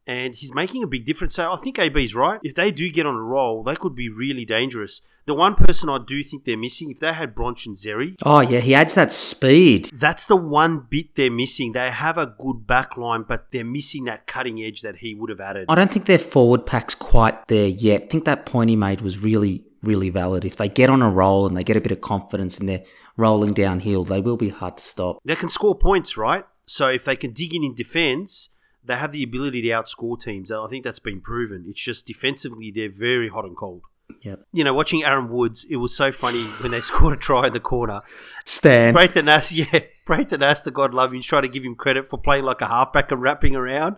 And 0.09 0.35
he's 0.37 0.55
making 0.55 0.85
a 0.85 0.87
big 0.87 1.05
difference. 1.05 1.35
So 1.35 1.53
I 1.53 1.57
think 1.57 1.79
AB's 1.81 2.15
right. 2.15 2.39
If 2.45 2.55
they 2.55 2.71
do 2.71 2.89
get 2.91 3.07
on 3.07 3.15
a 3.17 3.21
roll, 3.21 3.65
they 3.65 3.75
could 3.75 3.97
be 3.97 4.09
really 4.09 4.45
dangerous. 4.45 5.01
The 5.27 5.35
one 5.35 5.57
person 5.57 5.89
I 5.89 5.99
do 6.07 6.23
think 6.23 6.45
they're 6.45 6.57
missing, 6.57 6.93
if 6.93 7.01
they 7.01 7.13
had 7.13 7.35
Bronson 7.35 7.75
Xerri, 7.75 8.15
Oh, 8.25 8.39
yeah, 8.41 8.61
he 8.61 8.73
adds 8.77 8.95
that 8.95 9.11
speed. 9.11 9.91
that's 9.93 10.27
the 10.27 10.37
one 10.37 10.87
bit 10.89 11.17
they're 11.17 11.31
missing. 11.33 11.73
They 11.73 11.91
have 11.91 12.17
a 12.19 12.27
good 12.39 12.69
back 12.69 12.97
line, 12.97 13.25
but 13.27 13.47
they're 13.51 13.65
missing 13.65 14.05
that 14.05 14.29
cutting 14.29 14.63
edge 14.63 14.83
that 14.83 14.99
he 14.99 15.17
would 15.17 15.29
have 15.31 15.41
added. 15.41 15.67
I 15.69 15.75
don't 15.75 15.93
think 15.93 16.07
their 16.07 16.21
forward 16.21 16.65
pack's 16.67 16.95
quite 16.95 17.49
there 17.49 17.67
yet. 17.67 18.05
I 18.05 18.07
think 18.07 18.25
that 18.27 18.47
point 18.47 18.71
he 18.71 18.77
made 18.77 19.01
was 19.01 19.19
really, 19.19 19.65
really 19.83 20.11
valid. 20.11 20.45
If 20.45 20.57
they 20.57 20.69
get 20.69 20.89
on 20.89 21.03
a 21.03 21.11
roll 21.11 21.49
and 21.49 21.57
they 21.57 21.65
get 21.65 21.77
a 21.77 21.81
bit 21.81 21.91
of 21.91 22.01
confidence 22.01 22.59
and 22.61 22.69
they're 22.69 22.85
rolling 23.17 23.55
downhill, 23.55 24.05
they 24.05 24.21
will 24.21 24.37
be 24.37 24.51
hard 24.51 24.77
to 24.77 24.85
stop. 24.85 25.19
They 25.25 25.35
can 25.35 25.49
score 25.49 25.75
points, 25.77 26.17
right? 26.17 26.45
So 26.67 26.87
if 26.87 27.05
they 27.05 27.17
can 27.17 27.33
dig 27.33 27.53
in 27.53 27.65
in 27.65 27.75
defense, 27.75 28.51
they 28.87 28.97
have 28.97 29.13
the 29.13 29.23
ability 29.23 29.63
to 29.63 29.69
outscore 29.69 30.21
teams. 30.21 30.51
And 30.51 30.61
I 30.61 30.69
think 30.69 30.85
that's 30.85 30.99
been 30.99 31.21
proven. 31.21 31.67
It's 31.69 31.81
just 31.81 32.07
defensively, 32.07 32.73
they're 32.75 32.91
very 32.91 33.29
hot 33.29 33.45
and 33.45 33.57
cold. 33.57 33.83
Yep. 34.23 34.47
You 34.53 34.65
know, 34.65 34.75
watching 34.75 35.05
Aaron 35.05 35.29
Woods, 35.29 35.67
it 35.69 35.77
was 35.77 35.95
so 35.95 36.13
funny 36.13 36.45
when 36.63 36.71
they 36.71 36.81
scored 36.83 37.15
a 37.15 37.17
try 37.17 37.47
in 37.49 37.53
the 37.53 37.61
corner. 37.61 38.03
Stan. 38.45 38.95
Braith 38.95 39.15
Anasta, 39.15 39.69
yeah, 39.73 39.81
Braith 40.05 40.31
Anasta, 40.31 40.65
the 40.65 40.71
God 40.71 40.95
love 40.95 41.13
him, 41.13 41.23
trying 41.23 41.43
to 41.43 41.49
give 41.49 41.65
him 41.65 41.75
credit 41.75 42.09
for 42.09 42.19
playing 42.19 42.45
like 42.45 42.61
a 42.61 42.69
halfback 42.69 43.11
and 43.11 43.21
wrapping 43.21 43.57
around. 43.57 43.97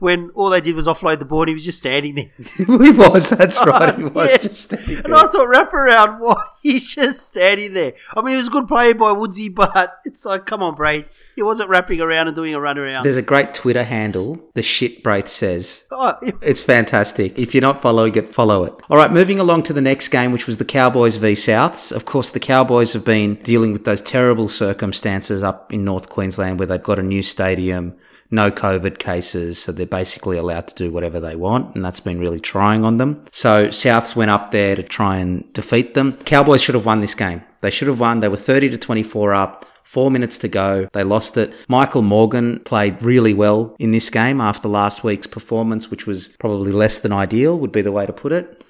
When 0.00 0.30
all 0.34 0.50
they 0.50 0.60
did 0.60 0.74
was 0.74 0.86
offload 0.86 1.20
the 1.20 1.24
ball, 1.24 1.42
and 1.42 1.48
he 1.48 1.54
was 1.54 1.64
just 1.64 1.78
standing 1.78 2.14
there. 2.16 2.24
he 2.56 2.64
was, 2.92 3.30
that's 3.30 3.56
oh, 3.60 3.66
right. 3.66 3.96
He 3.96 4.04
was 4.04 4.30
Yeah. 4.30 4.36
just 4.38 4.60
standing 4.62 4.96
And 4.96 5.04
there. 5.06 5.14
I 5.16 5.26
thought, 5.28 5.48
wrap 5.48 5.72
around 5.72 6.18
what? 6.20 6.38
He's 6.60 6.92
just 6.92 7.28
standing 7.28 7.72
there. 7.74 7.92
I 8.16 8.20
mean, 8.22 8.32
he 8.32 8.36
was 8.38 8.48
a 8.48 8.50
good 8.50 8.66
play 8.66 8.92
by 8.92 9.12
Woodsy, 9.12 9.48
but 9.48 9.98
it's 10.04 10.24
like, 10.24 10.44
come 10.46 10.62
on, 10.62 10.74
Braith. 10.74 11.06
He 11.36 11.42
wasn't 11.42 11.68
wrapping 11.70 12.00
around 12.00 12.26
and 12.26 12.34
doing 12.34 12.54
a 12.54 12.60
run 12.60 12.78
around. 12.78 13.04
There's 13.04 13.16
a 13.16 13.22
great 13.22 13.54
Twitter 13.54 13.84
handle, 13.84 14.40
the 14.54 14.62
shit 14.62 15.02
Braith 15.04 15.28
says. 15.28 15.84
Oh, 15.92 16.14
It's 16.42 16.62
fantastic. 16.62 17.38
If 17.38 17.54
you're 17.54 17.60
not 17.62 17.80
following 17.82 18.16
it, 18.16 18.34
follow 18.34 18.64
it. 18.64 18.74
All 18.90 18.96
right, 18.96 19.12
moving 19.12 19.38
along 19.38 19.62
to 19.64 19.72
the 19.72 19.80
next 19.80 20.08
game, 20.08 20.32
which 20.32 20.48
was 20.48 20.58
the 20.58 20.64
Cowboys 20.64 21.16
v 21.16 21.32
Souths. 21.32 21.92
Of 21.92 22.04
course, 22.06 22.30
the 22.30 22.40
Cowboys 22.40 22.92
have 22.94 23.04
been 23.04 23.34
dealing 23.36 23.72
with 23.72 23.84
those 23.84 24.02
terrible 24.02 24.48
circumstances 24.48 25.44
up 25.44 25.72
in 25.72 25.84
North 25.84 26.08
Queensland 26.08 26.58
where 26.58 26.66
they've 26.66 26.82
got 26.82 26.98
a 26.98 27.02
new 27.02 27.22
stadium, 27.22 27.94
no 28.30 28.50
COVID 28.50 28.98
cases, 28.98 29.58
so 29.58 29.72
they're 29.72 29.86
basically 29.86 30.36
allowed 30.36 30.68
to 30.68 30.74
do 30.74 30.90
whatever 30.90 31.20
they 31.20 31.36
want, 31.36 31.74
and 31.74 31.84
that's 31.84 32.00
been 32.00 32.18
really 32.18 32.40
trying 32.40 32.84
on 32.84 32.96
them. 32.96 33.24
So 33.32 33.68
Souths 33.68 34.16
went 34.16 34.30
up 34.30 34.50
there 34.50 34.76
to 34.76 34.82
try 34.82 35.16
and 35.16 35.52
defeat 35.52 35.94
them. 35.94 36.16
Cowboys 36.18 36.62
should 36.62 36.74
have 36.74 36.86
won 36.86 37.00
this 37.00 37.14
game. 37.14 37.42
They 37.60 37.70
should 37.70 37.88
have 37.88 38.00
won. 38.00 38.20
They 38.20 38.28
were 38.28 38.36
30 38.36 38.70
to 38.70 38.78
24 38.78 39.34
up. 39.34 39.64
Four 39.82 40.10
minutes 40.10 40.36
to 40.38 40.48
go. 40.48 40.88
They 40.92 41.04
lost 41.04 41.36
it. 41.36 41.54
Michael 41.68 42.02
Morgan 42.02 42.58
played 42.60 43.00
really 43.02 43.32
well 43.32 43.76
in 43.78 43.92
this 43.92 44.10
game 44.10 44.40
after 44.40 44.68
last 44.68 45.04
week's 45.04 45.28
performance, 45.28 45.92
which 45.92 46.06
was 46.08 46.28
probably 46.40 46.72
less 46.72 46.98
than 46.98 47.12
ideal, 47.12 47.56
would 47.58 47.70
be 47.70 47.82
the 47.82 47.92
way 47.92 48.04
to 48.04 48.12
put 48.12 48.32
it. 48.32 48.64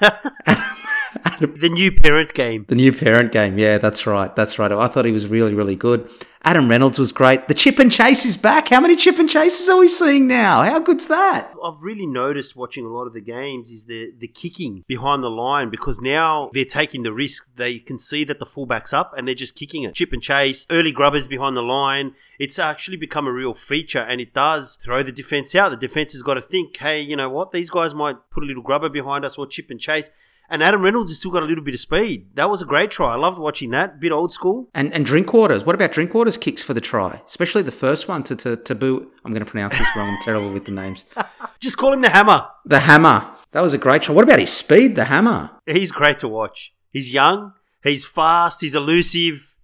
the 0.00 1.70
new 1.70 1.92
parent 1.92 2.34
game. 2.34 2.64
The 2.68 2.74
new 2.74 2.92
parent 2.92 3.32
game. 3.32 3.58
Yeah, 3.58 3.78
that's 3.78 4.06
right. 4.06 4.34
That's 4.34 4.58
right. 4.58 4.70
I 4.70 4.86
thought 4.88 5.04
he 5.04 5.12
was 5.12 5.26
really, 5.26 5.54
really 5.54 5.76
good. 5.76 6.08
Adam 6.46 6.68
Reynolds 6.68 6.98
was 6.98 7.10
great. 7.10 7.48
The 7.48 7.54
chip 7.54 7.78
and 7.78 7.90
chase 7.90 8.26
is 8.26 8.36
back. 8.36 8.68
How 8.68 8.78
many 8.78 8.96
chip 8.96 9.18
and 9.18 9.30
chases 9.30 9.66
are 9.66 9.78
we 9.78 9.88
seeing 9.88 10.26
now? 10.26 10.62
How 10.62 10.78
good's 10.78 11.08
that? 11.08 11.50
I've 11.64 11.80
really 11.80 12.06
noticed 12.06 12.54
watching 12.54 12.84
a 12.84 12.90
lot 12.90 13.06
of 13.06 13.14
the 13.14 13.22
games 13.22 13.70
is 13.70 13.86
the 13.86 14.12
the 14.18 14.28
kicking 14.28 14.84
behind 14.86 15.22
the 15.22 15.30
line 15.30 15.70
because 15.70 16.02
now 16.02 16.50
they're 16.52 16.66
taking 16.66 17.02
the 17.02 17.14
risk. 17.14 17.48
They 17.56 17.78
can 17.78 17.98
see 17.98 18.24
that 18.24 18.40
the 18.40 18.44
fullback's 18.44 18.92
up 18.92 19.14
and 19.16 19.26
they're 19.26 19.34
just 19.34 19.54
kicking 19.54 19.84
it. 19.84 19.94
Chip 19.94 20.12
and 20.12 20.22
chase, 20.22 20.66
early 20.68 20.92
grubbers 20.92 21.26
behind 21.26 21.56
the 21.56 21.62
line. 21.62 22.14
It's 22.38 22.58
actually 22.58 22.98
become 22.98 23.26
a 23.26 23.32
real 23.32 23.54
feature 23.54 24.02
and 24.02 24.20
it 24.20 24.34
does 24.34 24.76
throw 24.76 25.02
the 25.02 25.12
defense 25.12 25.54
out. 25.54 25.70
The 25.70 25.78
defense 25.78 26.12
has 26.12 26.20
got 26.20 26.34
to 26.34 26.42
think, 26.42 26.76
hey, 26.76 27.00
you 27.00 27.16
know 27.16 27.30
what? 27.30 27.52
These 27.52 27.70
guys 27.70 27.94
might 27.94 28.16
put 28.30 28.42
a 28.42 28.46
little 28.46 28.62
grubber 28.62 28.90
behind 28.90 29.24
us 29.24 29.38
or 29.38 29.46
chip 29.46 29.70
and 29.70 29.80
chase. 29.80 30.10
And 30.48 30.62
Adam 30.62 30.82
Reynolds 30.82 31.10
has 31.10 31.18
still 31.18 31.30
got 31.30 31.42
a 31.42 31.46
little 31.46 31.64
bit 31.64 31.74
of 31.74 31.80
speed. 31.80 32.28
That 32.34 32.50
was 32.50 32.60
a 32.60 32.66
great 32.66 32.90
try. 32.90 33.14
I 33.14 33.16
loved 33.16 33.38
watching 33.38 33.70
that. 33.70 33.98
Bit 33.98 34.12
old 34.12 34.32
school. 34.32 34.68
And 34.74 34.92
and 34.92 35.06
Drinkwaters. 35.06 35.64
What 35.64 35.74
about 35.74 35.92
Drinkwaters 35.92 36.38
kicks 36.40 36.62
for 36.62 36.74
the 36.74 36.80
try? 36.80 37.22
Especially 37.26 37.62
the 37.62 37.72
first 37.72 38.08
one 38.08 38.22
to, 38.24 38.36
to 38.36 38.56
Taboo. 38.56 39.10
I'm 39.24 39.32
going 39.32 39.44
to 39.44 39.50
pronounce 39.50 39.78
this 39.78 39.88
wrong. 39.96 40.10
I'm 40.10 40.22
terrible 40.22 40.52
with 40.52 40.66
the 40.66 40.72
names. 40.72 41.06
Just 41.60 41.78
call 41.78 41.92
him 41.92 42.02
the 42.02 42.10
hammer. 42.10 42.46
The 42.66 42.80
hammer. 42.80 43.30
That 43.52 43.62
was 43.62 43.72
a 43.72 43.78
great 43.78 44.02
try. 44.02 44.14
What 44.14 44.24
about 44.24 44.38
his 44.38 44.52
speed? 44.52 44.96
The 44.96 45.04
hammer. 45.04 45.50
He's 45.66 45.92
great 45.92 46.18
to 46.18 46.28
watch. 46.28 46.74
He's 46.90 47.12
young. 47.12 47.52
He's 47.82 48.04
fast. 48.04 48.60
He's 48.60 48.74
elusive. 48.74 49.54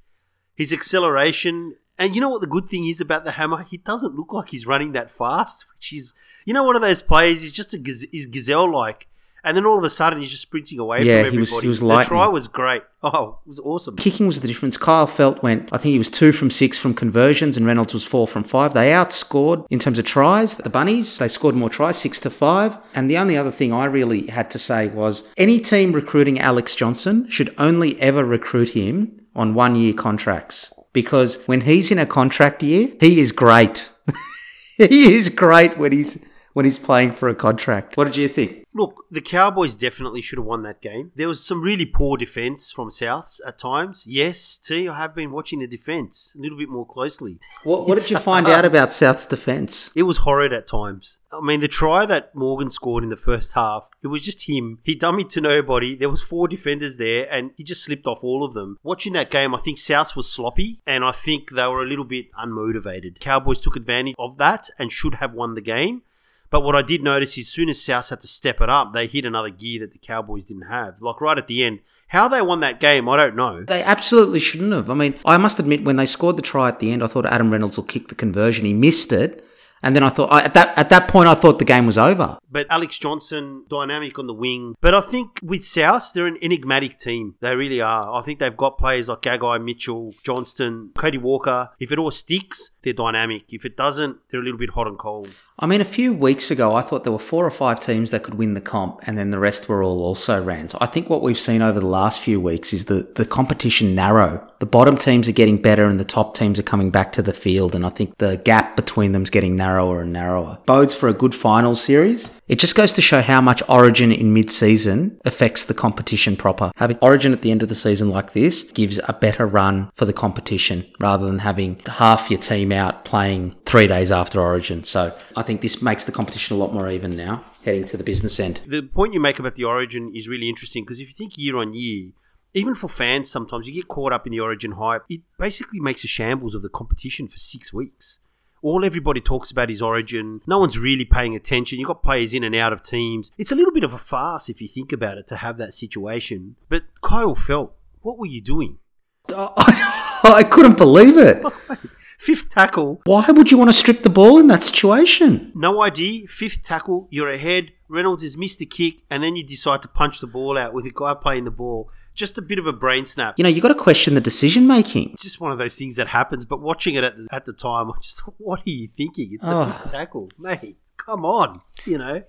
His 0.54 0.72
acceleration. 0.72 1.76
And 1.98 2.14
you 2.14 2.20
know 2.20 2.30
what 2.30 2.40
the 2.40 2.46
good 2.46 2.70
thing 2.70 2.88
is 2.88 3.00
about 3.00 3.24
the 3.24 3.32
hammer? 3.32 3.66
He 3.68 3.76
doesn't 3.76 4.14
look 4.14 4.32
like 4.32 4.48
he's 4.48 4.66
running 4.66 4.92
that 4.92 5.10
fast, 5.10 5.66
which 5.76 5.92
is, 5.92 6.14
you 6.46 6.54
know, 6.54 6.64
one 6.64 6.76
of 6.76 6.82
those 6.82 7.02
players. 7.02 7.42
He's 7.42 7.52
just 7.52 7.74
a 7.74 7.78
gaz- 7.78 8.06
he's 8.10 8.26
gazelle 8.26 8.72
like. 8.72 9.06
And 9.42 9.56
then 9.56 9.64
all 9.64 9.78
of 9.78 9.84
a 9.84 9.90
sudden, 9.90 10.20
he's 10.20 10.30
just 10.30 10.42
sprinting 10.42 10.78
away 10.78 11.02
Yeah, 11.02 11.22
from 11.24 11.32
he 11.32 11.38
was- 11.38 11.48
everybody. 11.50 11.64
he 11.64 11.68
was 11.68 11.80
the 11.80 12.02
try 12.04 12.26
was 12.28 12.48
great. 12.48 12.82
Oh, 13.02 13.38
it 13.46 13.48
was 13.48 13.58
awesome. 13.60 13.96
Kicking 13.96 14.26
was 14.26 14.40
the 14.40 14.48
difference. 14.48 14.76
Kyle 14.76 15.06
Feldt 15.06 15.42
went, 15.42 15.70
I 15.72 15.78
think 15.78 15.92
he 15.92 15.98
was 15.98 16.10
two 16.10 16.32
from 16.32 16.50
six 16.50 16.78
from 16.78 16.92
conversions, 16.92 17.56
and 17.56 17.64
Reynolds 17.66 17.94
was 17.94 18.04
four 18.04 18.26
from 18.28 18.44
five. 18.44 18.74
They 18.74 18.90
outscored 18.90 19.64
in 19.70 19.78
terms 19.78 19.98
of 19.98 20.04
tries. 20.04 20.58
The 20.58 20.68
Bunnies, 20.68 21.16
they 21.18 21.28
scored 21.28 21.54
more 21.54 21.70
tries, 21.70 21.96
six 21.96 22.20
to 22.20 22.30
five. 22.30 22.76
And 22.94 23.08
the 23.10 23.16
only 23.16 23.36
other 23.38 23.50
thing 23.50 23.72
I 23.72 23.86
really 23.86 24.26
had 24.26 24.50
to 24.50 24.58
say 24.58 24.88
was 24.88 25.26
any 25.38 25.60
team 25.60 25.92
recruiting 25.92 26.38
Alex 26.38 26.74
Johnston 26.74 27.28
should 27.30 27.54
only 27.56 27.98
ever 28.00 28.24
recruit 28.24 28.70
him 28.70 29.20
on 29.34 29.54
one 29.54 29.76
year 29.76 29.94
contracts. 29.94 30.72
Because 30.92 31.42
when 31.46 31.62
he's 31.62 31.90
in 31.90 31.98
a 31.98 32.04
contract 32.04 32.62
year, 32.62 32.88
he 33.00 33.20
is 33.20 33.32
great. 33.32 33.90
he 34.76 35.14
is 35.14 35.28
great 35.30 35.78
when 35.78 35.92
he's 35.92 36.22
when 36.52 36.64
he's 36.64 36.78
playing 36.78 37.12
for 37.12 37.28
a 37.28 37.34
contract. 37.34 37.96
What 37.96 38.04
did 38.04 38.16
you 38.16 38.28
think? 38.28 38.59
Look, 38.72 39.04
the 39.10 39.20
Cowboys 39.20 39.74
definitely 39.74 40.22
should 40.22 40.38
have 40.38 40.46
won 40.46 40.62
that 40.62 40.80
game. 40.80 41.10
There 41.16 41.28
was 41.28 41.44
some 41.44 41.60
really 41.60 41.86
poor 41.86 42.16
defense 42.16 42.70
from 42.70 42.88
Souths 42.88 43.40
at 43.46 43.58
times. 43.58 44.04
Yes, 44.06 44.58
T, 44.58 44.88
I 44.88 44.96
have 44.96 45.14
been 45.14 45.32
watching 45.32 45.58
the 45.58 45.66
defense 45.66 46.34
a 46.38 46.40
little 46.40 46.56
bit 46.56 46.68
more 46.68 46.86
closely. 46.86 47.38
What, 47.64 47.88
what 47.88 47.98
did 47.98 48.10
you 48.10 48.18
find 48.18 48.46
out 48.48 48.64
about 48.64 48.92
South's 48.92 49.26
defence? 49.26 49.90
It 49.96 50.04
was 50.04 50.18
horrid 50.18 50.52
at 50.52 50.68
times. 50.68 51.18
I 51.32 51.40
mean, 51.40 51.60
the 51.60 51.68
try 51.68 52.06
that 52.06 52.34
Morgan 52.34 52.70
scored 52.70 53.04
in 53.04 53.10
the 53.10 53.16
first 53.16 53.52
half, 53.52 53.88
it 54.02 54.08
was 54.08 54.22
just 54.22 54.48
him. 54.48 54.78
He 54.82 54.96
dummied 54.96 55.28
to 55.30 55.40
nobody. 55.40 55.96
There 55.96 56.08
was 56.08 56.22
four 56.22 56.48
defenders 56.48 56.96
there, 56.96 57.30
and 57.32 57.52
he 57.56 57.64
just 57.64 57.84
slipped 57.84 58.06
off 58.06 58.22
all 58.22 58.44
of 58.44 58.54
them. 58.54 58.78
Watching 58.82 59.12
that 59.12 59.30
game, 59.30 59.54
I 59.54 59.60
think 59.60 59.78
Souths 59.78 60.16
was 60.16 60.30
sloppy, 60.30 60.80
and 60.86 61.04
I 61.04 61.12
think 61.12 61.50
they 61.50 61.66
were 61.66 61.82
a 61.82 61.88
little 61.88 62.04
bit 62.04 62.26
unmotivated. 62.32 63.20
Cowboys 63.20 63.60
took 63.60 63.76
advantage 63.76 64.14
of 64.18 64.38
that 64.38 64.70
and 64.78 64.90
should 64.90 65.16
have 65.16 65.32
won 65.32 65.54
the 65.54 65.60
game. 65.60 66.02
But 66.50 66.62
what 66.62 66.74
I 66.74 66.82
did 66.82 67.02
notice 67.02 67.38
is, 67.38 67.46
as 67.46 67.52
soon 67.52 67.68
as 67.68 67.78
Souths 67.78 68.10
had 68.10 68.20
to 68.20 68.26
step 68.28 68.60
it 68.60 68.68
up, 68.68 68.92
they 68.92 69.06
hit 69.06 69.24
another 69.24 69.50
gear 69.50 69.80
that 69.80 69.92
the 69.92 69.98
Cowboys 69.98 70.44
didn't 70.44 70.68
have. 70.68 71.00
Like 71.00 71.20
right 71.20 71.38
at 71.38 71.46
the 71.46 71.64
end, 71.64 71.80
how 72.08 72.26
they 72.26 72.42
won 72.42 72.58
that 72.60 72.80
game, 72.80 73.08
I 73.08 73.16
don't 73.16 73.36
know. 73.36 73.62
They 73.62 73.84
absolutely 73.84 74.40
shouldn't 74.40 74.72
have. 74.72 74.90
I 74.90 74.94
mean, 74.94 75.14
I 75.24 75.36
must 75.36 75.60
admit, 75.60 75.84
when 75.84 75.94
they 75.94 76.06
scored 76.06 76.36
the 76.36 76.42
try 76.42 76.66
at 76.66 76.80
the 76.80 76.90
end, 76.90 77.04
I 77.04 77.06
thought 77.06 77.24
Adam 77.24 77.52
Reynolds 77.52 77.76
will 77.76 77.84
kick 77.84 78.08
the 78.08 78.16
conversion. 78.16 78.64
He 78.64 78.72
missed 78.72 79.12
it, 79.12 79.44
and 79.82 79.94
then 79.94 80.02
I 80.02 80.08
thought 80.08 80.30
I, 80.30 80.42
at 80.42 80.54
that 80.54 80.76
at 80.76 80.90
that 80.90 81.08
point 81.08 81.28
I 81.28 81.34
thought 81.34 81.58
the 81.58 81.64
game 81.64 81.86
was 81.86 81.96
over. 81.96 82.36
But 82.50 82.66
Alex 82.68 82.98
Johnston, 82.98 83.64
dynamic 83.70 84.18
on 84.18 84.26
the 84.26 84.34
wing. 84.34 84.74
But 84.80 84.94
I 84.94 85.00
think 85.02 85.38
with 85.42 85.64
South, 85.64 86.10
they're 86.12 86.26
an 86.26 86.36
enigmatic 86.42 86.98
team. 86.98 87.36
They 87.40 87.54
really 87.54 87.80
are. 87.80 88.12
I 88.12 88.22
think 88.22 88.40
they've 88.40 88.56
got 88.56 88.76
players 88.76 89.08
like 89.08 89.22
Gagai, 89.22 89.64
Mitchell, 89.64 90.12
Johnston, 90.24 90.90
Cody 90.96 91.18
Walker. 91.18 91.70
If 91.78 91.92
it 91.92 91.98
all 91.98 92.10
sticks, 92.10 92.72
they're 92.82 92.92
dynamic. 92.92 93.44
If 93.50 93.64
it 93.64 93.76
doesn't, 93.76 94.18
they're 94.30 94.40
a 94.40 94.44
little 94.44 94.58
bit 94.58 94.70
hot 94.70 94.88
and 94.88 94.98
cold. 94.98 95.30
I 95.62 95.66
mean, 95.66 95.82
a 95.82 95.84
few 95.84 96.14
weeks 96.14 96.50
ago, 96.50 96.74
I 96.74 96.80
thought 96.80 97.04
there 97.04 97.12
were 97.12 97.18
four 97.18 97.44
or 97.44 97.50
five 97.50 97.80
teams 97.80 98.12
that 98.12 98.22
could 98.22 98.32
win 98.32 98.54
the 98.54 98.62
comp, 98.62 99.00
and 99.02 99.18
then 99.18 99.28
the 99.28 99.38
rest 99.38 99.68
were 99.68 99.82
all 99.82 100.02
also 100.02 100.42
rans. 100.42 100.74
I 100.80 100.86
think 100.86 101.10
what 101.10 101.20
we've 101.20 101.38
seen 101.38 101.60
over 101.60 101.78
the 101.78 101.86
last 101.86 102.18
few 102.18 102.40
weeks 102.40 102.72
is 102.72 102.86
the, 102.86 103.06
the 103.16 103.26
competition 103.26 103.94
narrow. 103.94 104.46
The 104.60 104.66
bottom 104.66 104.96
teams 104.96 105.28
are 105.28 105.32
getting 105.32 105.60
better, 105.60 105.84
and 105.84 106.00
the 106.00 106.04
top 106.04 106.34
teams 106.34 106.58
are 106.58 106.62
coming 106.62 106.90
back 106.90 107.12
to 107.12 107.22
the 107.22 107.34
field, 107.34 107.74
and 107.74 107.84
I 107.84 107.90
think 107.90 108.16
the 108.16 108.38
gap 108.38 108.74
between 108.74 109.12
them's 109.12 109.28
getting 109.28 109.54
narrower 109.54 110.00
and 110.00 110.14
narrower. 110.14 110.58
Bodes 110.64 110.94
for 110.94 111.10
a 111.10 111.12
good 111.12 111.34
final 111.34 111.74
series. 111.74 112.40
It 112.48 112.58
just 112.58 112.74
goes 112.74 112.94
to 112.94 113.02
show 113.02 113.20
how 113.20 113.42
much 113.42 113.62
Origin 113.68 114.12
in 114.12 114.32
mid-season 114.32 115.20
affects 115.26 115.66
the 115.66 115.74
competition 115.74 116.36
proper. 116.36 116.72
Having 116.76 116.98
Origin 117.02 117.32
at 117.34 117.42
the 117.42 117.50
end 117.50 117.62
of 117.62 117.68
the 117.68 117.74
season 117.74 118.08
like 118.08 118.32
this 118.32 118.62
gives 118.62 118.98
a 119.06 119.12
better 119.12 119.46
run 119.46 119.90
for 119.94 120.06
the 120.06 120.14
competition 120.14 120.86
rather 120.98 121.26
than 121.26 121.40
having 121.40 121.80
half 121.86 122.30
your 122.30 122.40
team 122.40 122.72
out 122.72 123.04
playing 123.04 123.54
three 123.66 123.86
days 123.86 124.10
after 124.10 124.40
Origin. 124.40 124.82
So 124.84 125.16
I 125.36 125.42
think 125.42 125.49
this 125.58 125.82
makes 125.82 126.04
the 126.04 126.12
competition 126.12 126.56
a 126.56 126.58
lot 126.58 126.72
more 126.72 126.88
even 126.88 127.16
now, 127.16 127.44
heading 127.64 127.84
to 127.86 127.96
the 127.96 128.04
business 128.04 128.38
end. 128.38 128.60
The 128.66 128.82
point 128.82 129.14
you 129.14 129.20
make 129.20 129.38
about 129.38 129.56
the 129.56 129.64
Origin 129.64 130.12
is 130.14 130.28
really 130.28 130.48
interesting 130.48 130.84
because 130.84 131.00
if 131.00 131.08
you 131.08 131.14
think 131.14 131.36
year 131.36 131.56
on 131.56 131.74
year, 131.74 132.10
even 132.54 132.74
for 132.74 132.88
fans, 132.88 133.30
sometimes 133.30 133.68
you 133.68 133.74
get 133.74 133.88
caught 133.88 134.12
up 134.12 134.26
in 134.26 134.32
the 134.32 134.40
Origin 134.40 134.72
hype. 134.72 135.04
It 135.08 135.20
basically 135.38 135.80
makes 135.80 136.04
a 136.04 136.08
shambles 136.08 136.54
of 136.54 136.62
the 136.62 136.68
competition 136.68 137.28
for 137.28 137.38
six 137.38 137.72
weeks. 137.72 138.18
All 138.62 138.84
everybody 138.84 139.20
talks 139.20 139.50
about 139.50 139.70
is 139.70 139.80
Origin. 139.80 140.42
No 140.46 140.58
one's 140.58 140.78
really 140.78 141.04
paying 141.04 141.34
attention. 141.34 141.78
You've 141.78 141.86
got 141.86 142.02
players 142.02 142.34
in 142.34 142.44
and 142.44 142.54
out 142.54 142.72
of 142.72 142.82
teams. 142.82 143.30
It's 143.38 143.52
a 143.52 143.54
little 143.54 143.72
bit 143.72 143.84
of 143.84 143.94
a 143.94 143.98
farce 143.98 144.48
if 144.48 144.60
you 144.60 144.68
think 144.68 144.92
about 144.92 145.16
it 145.16 145.26
to 145.28 145.36
have 145.36 145.56
that 145.58 145.72
situation. 145.72 146.56
But 146.68 146.82
Kyle 147.02 147.34
Feldt, 147.34 147.70
what 148.02 148.18
were 148.18 148.26
you 148.26 148.42
doing? 148.42 148.78
I 149.34 150.44
couldn't 150.50 150.76
believe 150.76 151.16
it. 151.16 151.42
Fifth 152.20 152.50
tackle, 152.50 153.00
Why 153.06 153.24
would 153.30 153.50
you 153.50 153.56
want 153.56 153.70
to 153.70 153.72
strip 153.72 154.02
the 154.02 154.10
ball 154.10 154.38
in 154.38 154.46
that 154.48 154.62
situation? 154.62 155.50
no 155.54 155.82
idea. 155.82 156.26
Fifth 156.28 156.62
tackle, 156.62 157.08
you're 157.10 157.30
ahead. 157.30 157.70
Reynolds 157.88 158.22
has 158.22 158.36
missed 158.36 158.60
a 158.60 158.66
kick, 158.66 158.96
and 159.10 159.22
then 159.22 159.36
you 159.36 159.42
decide 159.42 159.80
to 159.82 159.88
punch 159.88 160.20
the 160.20 160.26
ball 160.26 160.58
out 160.58 160.74
with 160.74 160.84
a 160.84 160.90
guy 160.94 161.14
playing 161.14 161.44
the 161.46 161.50
ball. 161.50 161.88
Just 162.14 162.36
a 162.36 162.42
bit 162.42 162.58
of 162.58 162.66
a 162.66 162.72
brain 162.72 163.06
snap. 163.06 163.34
You 163.38 163.44
know, 163.44 163.48
you 163.48 163.62
got 163.62 163.68
to 163.68 163.74
question 163.74 164.14
the 164.14 164.20
decision 164.20 164.66
making. 164.66 165.12
It's 165.14 165.22
just 165.22 165.40
one 165.40 165.50
of 165.50 165.56
those 165.58 165.76
things 165.76 165.96
that 165.96 166.08
happens. 166.08 166.44
But 166.44 166.60
watching 166.60 166.94
it 166.94 167.04
at 167.04 167.16
the, 167.16 167.26
at 167.32 167.46
the 167.46 167.52
time, 167.54 167.90
I 167.90 167.94
just 168.02 168.20
thought, 168.22 168.34
what 168.38 168.60
are 168.60 168.70
you 168.70 168.88
thinking? 168.96 169.30
It's 169.32 169.44
the 169.44 169.50
Oh. 169.52 169.64
fifth 169.72 169.92
tackle, 169.92 170.28
mate. 170.38 170.76
Come 170.98 171.24
on, 171.24 171.62
you 171.86 171.96
know. 171.96 172.22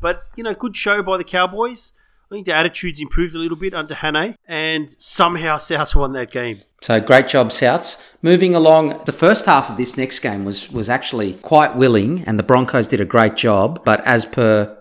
But 0.00 0.22
you 0.36 0.44
know, 0.44 0.54
good 0.54 0.76
show 0.76 1.02
by 1.02 1.16
the 1.16 1.24
Cowboys. 1.24 1.92
I 2.34 2.36
think 2.38 2.46
the 2.46 2.56
attitudes 2.56 3.00
improved 3.00 3.36
a 3.36 3.38
little 3.38 3.56
bit 3.56 3.74
under 3.74 3.94
Hane, 3.94 4.34
and 4.48 4.92
somehow 4.98 5.58
Souths 5.58 5.94
won 5.94 6.14
that 6.14 6.32
game. 6.32 6.58
So 6.82 7.00
great 7.00 7.28
job, 7.28 7.50
Souths. 7.50 8.12
Moving 8.22 8.56
along, 8.56 9.04
the 9.04 9.12
first 9.12 9.46
half 9.46 9.70
of 9.70 9.76
this 9.76 9.96
next 9.96 10.18
game 10.18 10.44
was 10.44 10.68
was 10.72 10.88
actually 10.88 11.34
quite 11.34 11.76
willing, 11.76 12.24
and 12.24 12.36
the 12.36 12.42
Broncos 12.42 12.88
did 12.88 13.00
a 13.00 13.04
great 13.04 13.36
job. 13.36 13.84
But 13.84 14.04
as 14.04 14.26
per 14.26 14.76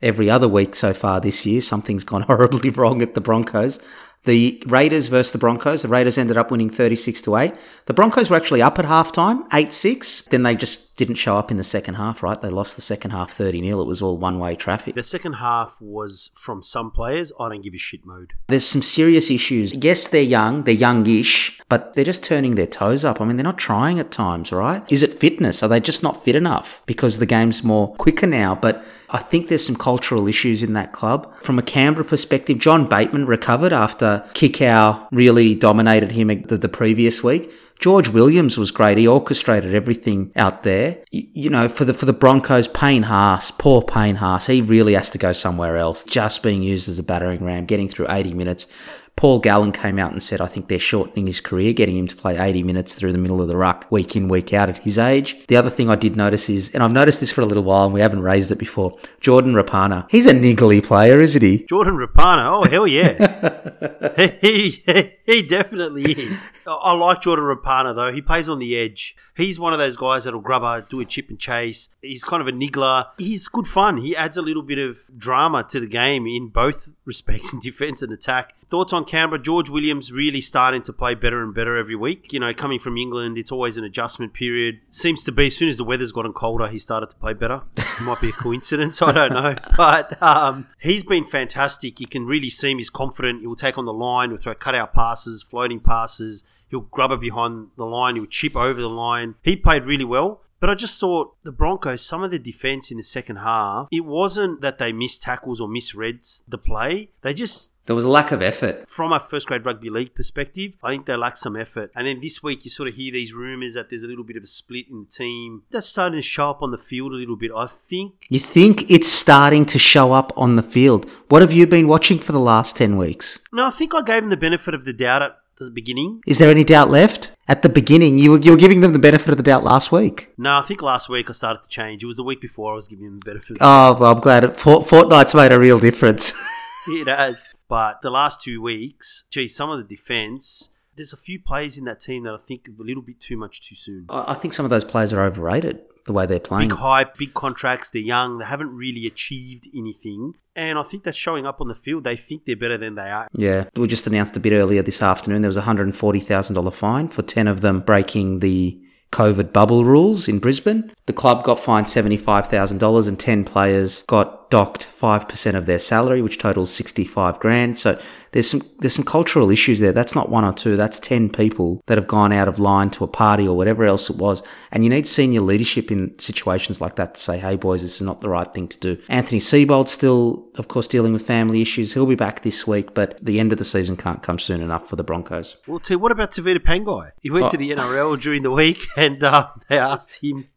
every 0.00 0.30
other 0.30 0.48
week 0.48 0.74
so 0.74 0.94
far 0.94 1.20
this 1.20 1.44
year, 1.44 1.60
something's 1.60 2.04
gone 2.04 2.22
horribly 2.30 2.70
wrong 2.70 3.02
at 3.02 3.14
the 3.14 3.20
Broncos. 3.20 3.78
The 4.24 4.62
Raiders 4.66 5.08
versus 5.08 5.32
the 5.32 5.38
Broncos. 5.38 5.82
The 5.82 5.88
Raiders 5.88 6.16
ended 6.16 6.38
up 6.38 6.50
winning 6.50 6.70
36 6.70 7.20
to 7.22 7.36
8. 7.36 7.54
The 7.84 7.92
Broncos 7.92 8.30
were 8.30 8.36
actually 8.36 8.62
up 8.62 8.78
at 8.78 8.86
halftime, 8.86 9.42
8 9.52 9.74
6. 9.74 10.22
Then 10.30 10.42
they 10.42 10.54
just 10.54 10.91
didn't 10.96 11.14
show 11.14 11.38
up 11.38 11.50
in 11.50 11.56
the 11.56 11.64
second 11.64 11.94
half, 11.94 12.22
right? 12.22 12.40
They 12.40 12.50
lost 12.50 12.76
the 12.76 12.82
second 12.82 13.12
half 13.12 13.30
30 13.30 13.66
0. 13.66 13.80
It 13.80 13.86
was 13.86 14.02
all 14.02 14.18
one 14.18 14.38
way 14.38 14.54
traffic. 14.54 14.94
The 14.94 15.02
second 15.02 15.34
half 15.34 15.76
was 15.80 16.30
from 16.34 16.62
some 16.62 16.90
players. 16.90 17.32
I 17.40 17.48
don't 17.48 17.62
give 17.62 17.74
a 17.74 17.78
shit 17.78 18.04
mode. 18.04 18.34
There's 18.48 18.66
some 18.66 18.82
serious 18.82 19.30
issues. 19.30 19.74
Yes, 19.82 20.08
they're 20.08 20.22
young, 20.22 20.64
they're 20.64 20.74
youngish, 20.74 21.60
but 21.68 21.94
they're 21.94 22.04
just 22.04 22.22
turning 22.22 22.54
their 22.54 22.66
toes 22.66 23.04
up. 23.04 23.20
I 23.20 23.24
mean, 23.24 23.36
they're 23.36 23.44
not 23.44 23.58
trying 23.58 23.98
at 23.98 24.10
times, 24.10 24.52
right? 24.52 24.84
Is 24.92 25.02
it 25.02 25.12
fitness? 25.12 25.62
Are 25.62 25.68
they 25.68 25.80
just 25.80 26.02
not 26.02 26.22
fit 26.22 26.36
enough? 26.36 26.82
Because 26.86 27.18
the 27.18 27.26
game's 27.26 27.64
more 27.64 27.94
quicker 27.94 28.26
now, 28.26 28.54
but 28.54 28.84
I 29.10 29.18
think 29.18 29.48
there's 29.48 29.64
some 29.64 29.76
cultural 29.76 30.26
issues 30.26 30.62
in 30.62 30.72
that 30.72 30.92
club. 30.92 31.32
From 31.42 31.58
a 31.58 31.62
Canberra 31.62 32.04
perspective, 32.04 32.58
John 32.58 32.86
Bateman 32.86 33.26
recovered 33.26 33.72
after 33.72 34.24
Kikau 34.32 35.06
really 35.12 35.54
dominated 35.54 36.12
him 36.12 36.28
the, 36.28 36.56
the 36.56 36.68
previous 36.68 37.22
week. 37.22 37.52
George 37.82 38.08
Williams 38.10 38.56
was 38.56 38.70
great. 38.70 38.96
He 38.96 39.08
orchestrated 39.08 39.74
everything 39.74 40.30
out 40.36 40.62
there. 40.62 40.98
Y- 41.12 41.26
You, 41.34 41.50
know, 41.50 41.66
for 41.68 41.84
the 41.84 41.92
for 41.92 42.06
the 42.06 42.12
Broncos, 42.12 42.68
Payne 42.68 43.02
Haas, 43.02 43.50
poor 43.50 43.82
Payne 43.82 44.16
Haas, 44.16 44.46
he 44.46 44.60
really 44.62 44.94
has 44.94 45.10
to 45.10 45.18
go 45.18 45.32
somewhere 45.32 45.76
else. 45.76 46.04
Just 46.04 46.44
being 46.44 46.62
used 46.62 46.88
as 46.88 47.00
a 47.00 47.02
battering 47.02 47.44
ram, 47.44 47.66
getting 47.66 47.88
through 47.88 48.06
80 48.08 48.34
minutes. 48.34 48.68
Paul 49.16 49.38
Gallen 49.38 49.70
came 49.70 49.98
out 50.00 50.10
and 50.10 50.20
said, 50.22 50.40
I 50.40 50.46
think 50.46 50.66
they're 50.66 50.78
shortening 50.80 51.26
his 51.28 51.40
career, 51.40 51.72
getting 51.72 51.96
him 51.96 52.08
to 52.08 52.16
play 52.16 52.38
80 52.38 52.64
minutes 52.64 52.94
through 52.94 53.12
the 53.12 53.18
middle 53.18 53.40
of 53.40 53.46
the 53.46 53.56
ruck, 53.56 53.86
week 53.90 54.16
in, 54.16 54.26
week 54.26 54.52
out 54.52 54.68
at 54.68 54.78
his 54.78 54.98
age. 54.98 55.46
The 55.46 55.56
other 55.56 55.70
thing 55.70 55.88
I 55.88 55.94
did 55.94 56.16
notice 56.16 56.50
is, 56.50 56.74
and 56.74 56.82
I've 56.82 56.92
noticed 56.92 57.20
this 57.20 57.30
for 57.30 57.40
a 57.42 57.46
little 57.46 57.62
while 57.62 57.84
and 57.84 57.94
we 57.94 58.00
haven't 58.00 58.22
raised 58.22 58.50
it 58.50 58.58
before, 58.58 58.98
Jordan 59.20 59.52
Rapana. 59.54 60.06
He's 60.10 60.26
a 60.26 60.32
niggly 60.34 60.82
player, 60.84 61.20
isn't 61.20 61.42
he? 61.42 61.64
Jordan 61.64 61.96
Rapana, 61.98 62.50
oh 62.52 62.68
hell 62.68 62.86
yeah, 62.86 64.16
he, 64.40 64.82
he 64.86 65.12
he 65.24 65.42
definitely 65.42 66.10
is. 66.12 66.48
I- 66.66 66.72
I 66.72 66.92
like 66.94 67.22
Jordan 67.22 67.44
Rapana 67.44 67.94
though. 67.94 68.12
He 68.12 68.20
plays 68.22 68.48
on 68.48 68.58
the 68.58 68.76
edge. 68.76 69.14
He's 69.34 69.58
one 69.58 69.72
of 69.72 69.78
those 69.78 69.96
guys 69.96 70.24
that'll 70.24 70.40
grub 70.40 70.62
a, 70.62 70.86
do 70.86 71.00
a 71.00 71.04
chip 71.04 71.30
and 71.30 71.38
chase. 71.38 71.88
He's 72.02 72.24
kind 72.24 72.40
of 72.40 72.48
a 72.48 72.52
niggler. 72.52 73.06
He's 73.16 73.48
good 73.48 73.66
fun. 73.66 73.98
He 73.98 74.14
adds 74.14 74.36
a 74.36 74.42
little 74.42 74.62
bit 74.62 74.78
of 74.78 74.98
drama 75.16 75.64
to 75.70 75.80
the 75.80 75.86
game 75.86 76.26
in 76.26 76.48
both 76.48 76.90
respects, 77.04 77.52
in 77.52 77.60
defence 77.60 78.02
and 78.02 78.12
attack. 78.12 78.54
Thoughts 78.70 78.92
on 78.92 79.04
Canberra? 79.04 79.42
George 79.42 79.68
Williams 79.68 80.12
really 80.12 80.40
starting 80.40 80.82
to 80.84 80.92
play 80.92 81.14
better 81.14 81.42
and 81.42 81.54
better 81.54 81.76
every 81.76 81.96
week. 81.96 82.32
You 82.32 82.40
know, 82.40 82.54
coming 82.54 82.78
from 82.78 82.96
England, 82.96 83.36
it's 83.36 83.52
always 83.52 83.76
an 83.76 83.84
adjustment 83.84 84.32
period. 84.32 84.80
Seems 84.90 85.24
to 85.24 85.32
be 85.32 85.48
as 85.48 85.56
soon 85.56 85.68
as 85.68 85.76
the 85.76 85.84
weather's 85.84 86.12
gotten 86.12 86.32
colder, 86.32 86.68
he 86.68 86.78
started 86.78 87.10
to 87.10 87.16
play 87.16 87.34
better. 87.34 87.62
It 87.76 88.00
might 88.02 88.20
be 88.20 88.30
a 88.30 88.32
coincidence, 88.32 89.02
I 89.02 89.12
don't 89.12 89.32
know. 89.32 89.56
But 89.76 90.22
um, 90.22 90.68
he's 90.80 91.04
been 91.04 91.24
fantastic. 91.24 92.00
You 92.00 92.06
can 92.06 92.26
really 92.26 92.48
see 92.48 92.70
him. 92.70 92.78
He's 92.78 92.90
confident. 92.90 93.40
He 93.40 93.46
will 93.46 93.56
take 93.56 93.76
on 93.76 93.84
the 93.84 93.92
line. 93.92 94.30
He'll 94.30 94.38
throw 94.38 94.54
cutout 94.54 94.94
passes, 94.94 95.42
floating 95.42 95.80
passes. 95.80 96.42
He'll 96.72 96.80
grub 96.80 97.12
it 97.12 97.20
behind 97.20 97.68
the 97.76 97.84
line. 97.84 98.16
He'll 98.16 98.26
chip 98.26 98.56
over 98.56 98.80
the 98.80 98.88
line. 98.88 99.36
He 99.44 99.54
played 99.54 99.84
really 99.84 100.04
well. 100.06 100.40
But 100.58 100.70
I 100.70 100.74
just 100.76 100.98
thought 101.00 101.34
the 101.42 101.50
Broncos, 101.50 102.04
some 102.06 102.22
of 102.22 102.30
the 102.30 102.38
defense 102.38 102.90
in 102.92 102.96
the 102.96 103.02
second 103.02 103.36
half, 103.36 103.88
it 103.90 104.04
wasn't 104.04 104.60
that 104.62 104.78
they 104.78 104.92
missed 104.92 105.20
tackles 105.22 105.60
or 105.60 105.66
misread 105.68 106.20
the 106.48 106.56
play. 106.56 107.10
They 107.22 107.34
just 107.34 107.72
There 107.86 107.96
was 107.96 108.04
a 108.04 108.08
lack 108.08 108.30
of 108.30 108.40
effort. 108.40 108.88
from 108.88 109.12
a 109.12 109.18
first 109.18 109.48
grade 109.48 109.66
rugby 109.66 109.90
league 109.90 110.14
perspective, 110.14 110.74
I 110.84 110.90
think 110.90 111.06
they 111.06 111.16
lack 111.16 111.36
some 111.36 111.56
effort. 111.56 111.90
And 111.96 112.06
then 112.06 112.20
this 112.20 112.44
week, 112.44 112.64
you 112.64 112.70
sort 112.70 112.88
of 112.88 112.94
hear 112.94 113.12
these 113.12 113.32
rumours 113.34 113.74
that 113.74 113.90
there's 113.90 114.04
a 114.04 114.06
little 114.06 114.22
bit 114.22 114.36
of 114.36 114.44
a 114.44 114.46
split 114.46 114.86
in 114.88 115.00
the 115.00 115.10
team. 115.10 115.62
That's 115.72 115.88
starting 115.88 116.18
to 116.20 116.22
show 116.22 116.50
up 116.50 116.62
on 116.62 116.70
the 116.70 116.78
field 116.78 117.10
a 117.10 117.16
little 117.16 117.34
bit. 117.34 117.50
I 117.56 117.66
think 117.66 118.26
You 118.28 118.38
think 118.38 118.88
it's 118.88 119.08
starting 119.08 119.66
to 119.66 119.80
show 119.80 120.12
up 120.12 120.32
on 120.36 120.54
the 120.54 120.62
field. 120.62 121.10
What 121.28 121.42
have 121.42 121.52
you 121.52 121.66
been 121.66 121.88
watching 121.88 122.20
for 122.20 122.30
the 122.30 122.38
last 122.38 122.76
10 122.76 122.96
weeks? 122.96 123.40
no, 123.52 123.66
I 123.66 123.70
think 123.72 123.96
I 123.96 124.02
gave 124.02 124.22
them 124.22 124.30
the 124.30 124.36
benefit 124.36 124.74
of 124.74 124.84
the 124.84 124.92
doubt 124.92 125.22
at 125.22 125.38
the 125.64 125.70
beginning. 125.70 126.20
Is 126.26 126.38
there 126.38 126.50
any 126.50 126.64
doubt 126.64 126.90
left? 126.90 127.32
At 127.48 127.62
the 127.62 127.68
beginning, 127.68 128.18
you 128.18 128.32
were, 128.32 128.38
you 128.38 128.52
were 128.52 128.56
giving 128.56 128.80
them 128.80 128.92
the 128.92 128.98
benefit 128.98 129.28
of 129.30 129.36
the 129.36 129.42
doubt 129.42 129.64
last 129.64 129.92
week. 129.92 130.32
No, 130.38 130.56
I 130.56 130.62
think 130.62 130.82
last 130.82 131.08
week 131.08 131.28
I 131.28 131.32
started 131.32 131.62
to 131.62 131.68
change. 131.68 132.02
It 132.02 132.06
was 132.06 132.16
the 132.16 132.22
week 132.22 132.40
before 132.40 132.72
I 132.72 132.76
was 132.76 132.88
giving 132.88 133.04
them 133.04 133.18
the 133.18 133.24
benefit. 133.24 133.58
Oh, 133.60 133.96
well, 133.98 134.12
I'm 134.12 134.20
glad. 134.20 134.44
It, 134.44 134.56
fort, 134.56 134.86
fortnight's 134.86 135.34
made 135.34 135.52
a 135.52 135.58
real 135.58 135.78
difference. 135.78 136.32
it 136.88 137.08
has. 137.08 137.50
But 137.68 138.02
the 138.02 138.10
last 138.10 138.42
two 138.42 138.60
weeks, 138.60 139.24
gee, 139.30 139.48
some 139.48 139.70
of 139.70 139.78
the 139.78 139.96
defence. 139.96 140.68
There's 140.94 141.14
a 141.14 141.16
few 141.16 141.40
players 141.40 141.78
in 141.78 141.84
that 141.84 142.00
team 142.00 142.24
that 142.24 142.34
I 142.34 142.38
think 142.46 142.68
a 142.68 142.82
little 142.82 143.02
bit 143.02 143.18
too 143.18 143.38
much 143.38 143.66
too 143.66 143.74
soon. 143.74 144.06
I 144.10 144.34
think 144.34 144.52
some 144.52 144.66
of 144.66 144.70
those 144.70 144.84
players 144.84 145.14
are 145.14 145.24
overrated, 145.24 145.80
the 146.06 146.12
way 146.12 146.26
they're 146.26 146.40
playing. 146.40 146.68
Big 146.70 146.78
hype, 146.78 147.16
big 147.16 147.34
contracts. 147.34 147.90
They're 147.90 148.02
young. 148.02 148.38
They 148.38 148.44
haven't 148.44 148.74
really 148.74 149.06
achieved 149.06 149.68
anything, 149.74 150.34
and 150.56 150.78
I 150.78 150.82
think 150.82 151.04
that's 151.04 151.18
showing 151.18 151.46
up 151.46 151.60
on 151.60 151.68
the 151.68 151.74
field. 151.74 152.04
They 152.04 152.16
think 152.16 152.44
they're 152.44 152.56
better 152.56 152.78
than 152.78 152.94
they 152.94 153.10
are. 153.10 153.28
Yeah, 153.34 153.64
we 153.76 153.86
just 153.86 154.06
announced 154.06 154.36
a 154.36 154.40
bit 154.40 154.52
earlier 154.52 154.82
this 154.82 155.02
afternoon 155.02 155.42
there 155.42 155.48
was 155.48 155.56
a 155.56 155.62
$140,000 155.62 156.72
fine 156.74 157.08
for 157.08 157.22
10 157.22 157.48
of 157.48 157.60
them 157.60 157.80
breaking 157.80 158.40
the 158.40 158.80
COVID 159.12 159.52
bubble 159.52 159.84
rules 159.84 160.26
in 160.26 160.38
Brisbane. 160.38 160.92
The 161.06 161.12
club 161.12 161.44
got 161.44 161.60
fined 161.60 161.86
$75,000 161.86 163.08
and 163.08 163.20
10 163.20 163.44
players 163.44 164.02
got 164.02 164.41
docked 164.52 164.86
5% 164.86 165.54
of 165.54 165.64
their 165.64 165.78
salary, 165.78 166.20
which 166.20 166.36
totals 166.38 166.70
65 166.74 167.40
grand. 167.40 167.78
So 167.78 167.98
there's 168.32 168.50
some 168.50 168.60
there's 168.80 168.94
some 168.94 169.04
cultural 169.04 169.50
issues 169.50 169.80
there. 169.80 169.92
That's 169.92 170.14
not 170.14 170.28
one 170.28 170.44
or 170.44 170.52
two, 170.52 170.76
that's 170.76 171.00
10 171.00 171.30
people 171.30 171.82
that 171.86 171.96
have 171.96 172.06
gone 172.06 172.32
out 172.34 172.48
of 172.48 172.58
line 172.60 172.90
to 172.90 173.04
a 173.04 173.08
party 173.08 173.48
or 173.48 173.56
whatever 173.56 173.84
else 173.84 174.10
it 174.10 174.16
was. 174.16 174.42
And 174.70 174.84
you 174.84 174.90
need 174.90 175.06
senior 175.08 175.40
leadership 175.40 175.90
in 175.90 176.18
situations 176.18 176.82
like 176.82 176.96
that 176.96 177.14
to 177.14 177.20
say, 177.20 177.38
"Hey 177.38 177.56
boys, 177.56 177.80
this 177.82 177.94
is 177.96 178.02
not 178.02 178.20
the 178.20 178.28
right 178.28 178.52
thing 178.52 178.68
to 178.68 178.78
do." 178.78 178.98
Anthony 179.08 179.40
Seibold 179.40 179.88
still 179.88 180.46
of 180.56 180.68
course 180.68 180.86
dealing 180.86 181.14
with 181.14 181.22
family 181.26 181.62
issues. 181.62 181.94
He'll 181.94 182.04
be 182.04 182.14
back 182.26 182.42
this 182.42 182.66
week, 182.66 182.92
but 182.92 183.18
the 183.24 183.40
end 183.40 183.52
of 183.52 183.58
the 183.58 183.64
season 183.64 183.96
can't 183.96 184.22
come 184.22 184.38
soon 184.38 184.60
enough 184.60 184.86
for 184.88 184.96
the 184.96 185.04
Broncos. 185.04 185.56
Well, 185.66 185.80
T, 185.80 185.96
what 185.96 186.12
about 186.12 186.30
Tevita 186.32 186.58
Pangai? 186.58 187.12
He 187.22 187.30
went 187.30 187.46
Oh. 187.46 187.50
to 187.50 187.56
the 187.56 187.70
NRL 187.70 188.16
during 188.20 188.42
the 188.42 188.50
week, 188.50 188.80
and 188.98 189.24
uh, 189.24 189.48
they 189.70 189.78
asked 189.78 190.20
him. 190.22 190.48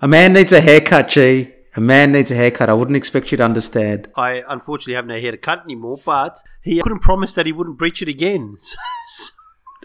A 0.00 0.08
man 0.08 0.32
needs 0.32 0.52
a 0.52 0.60
haircut, 0.62 1.08
G. 1.08 1.52
A 1.74 1.80
man 1.80 2.12
needs 2.12 2.30
a 2.30 2.34
haircut. 2.34 2.68
I 2.68 2.74
wouldn't 2.74 2.96
expect 2.96 3.32
you 3.32 3.38
to 3.38 3.44
understand. 3.44 4.08
I 4.14 4.42
unfortunately 4.46 4.94
have 4.94 5.06
no 5.06 5.18
hair 5.18 5.30
to 5.30 5.38
cut 5.38 5.62
anymore, 5.64 5.98
but 6.04 6.42
he 6.62 6.82
couldn't 6.82 7.00
promise 7.00 7.34
that 7.34 7.46
he 7.46 7.52
wouldn't 7.52 7.78
breach 7.78 8.02
it 8.02 8.08
again. 8.08 8.58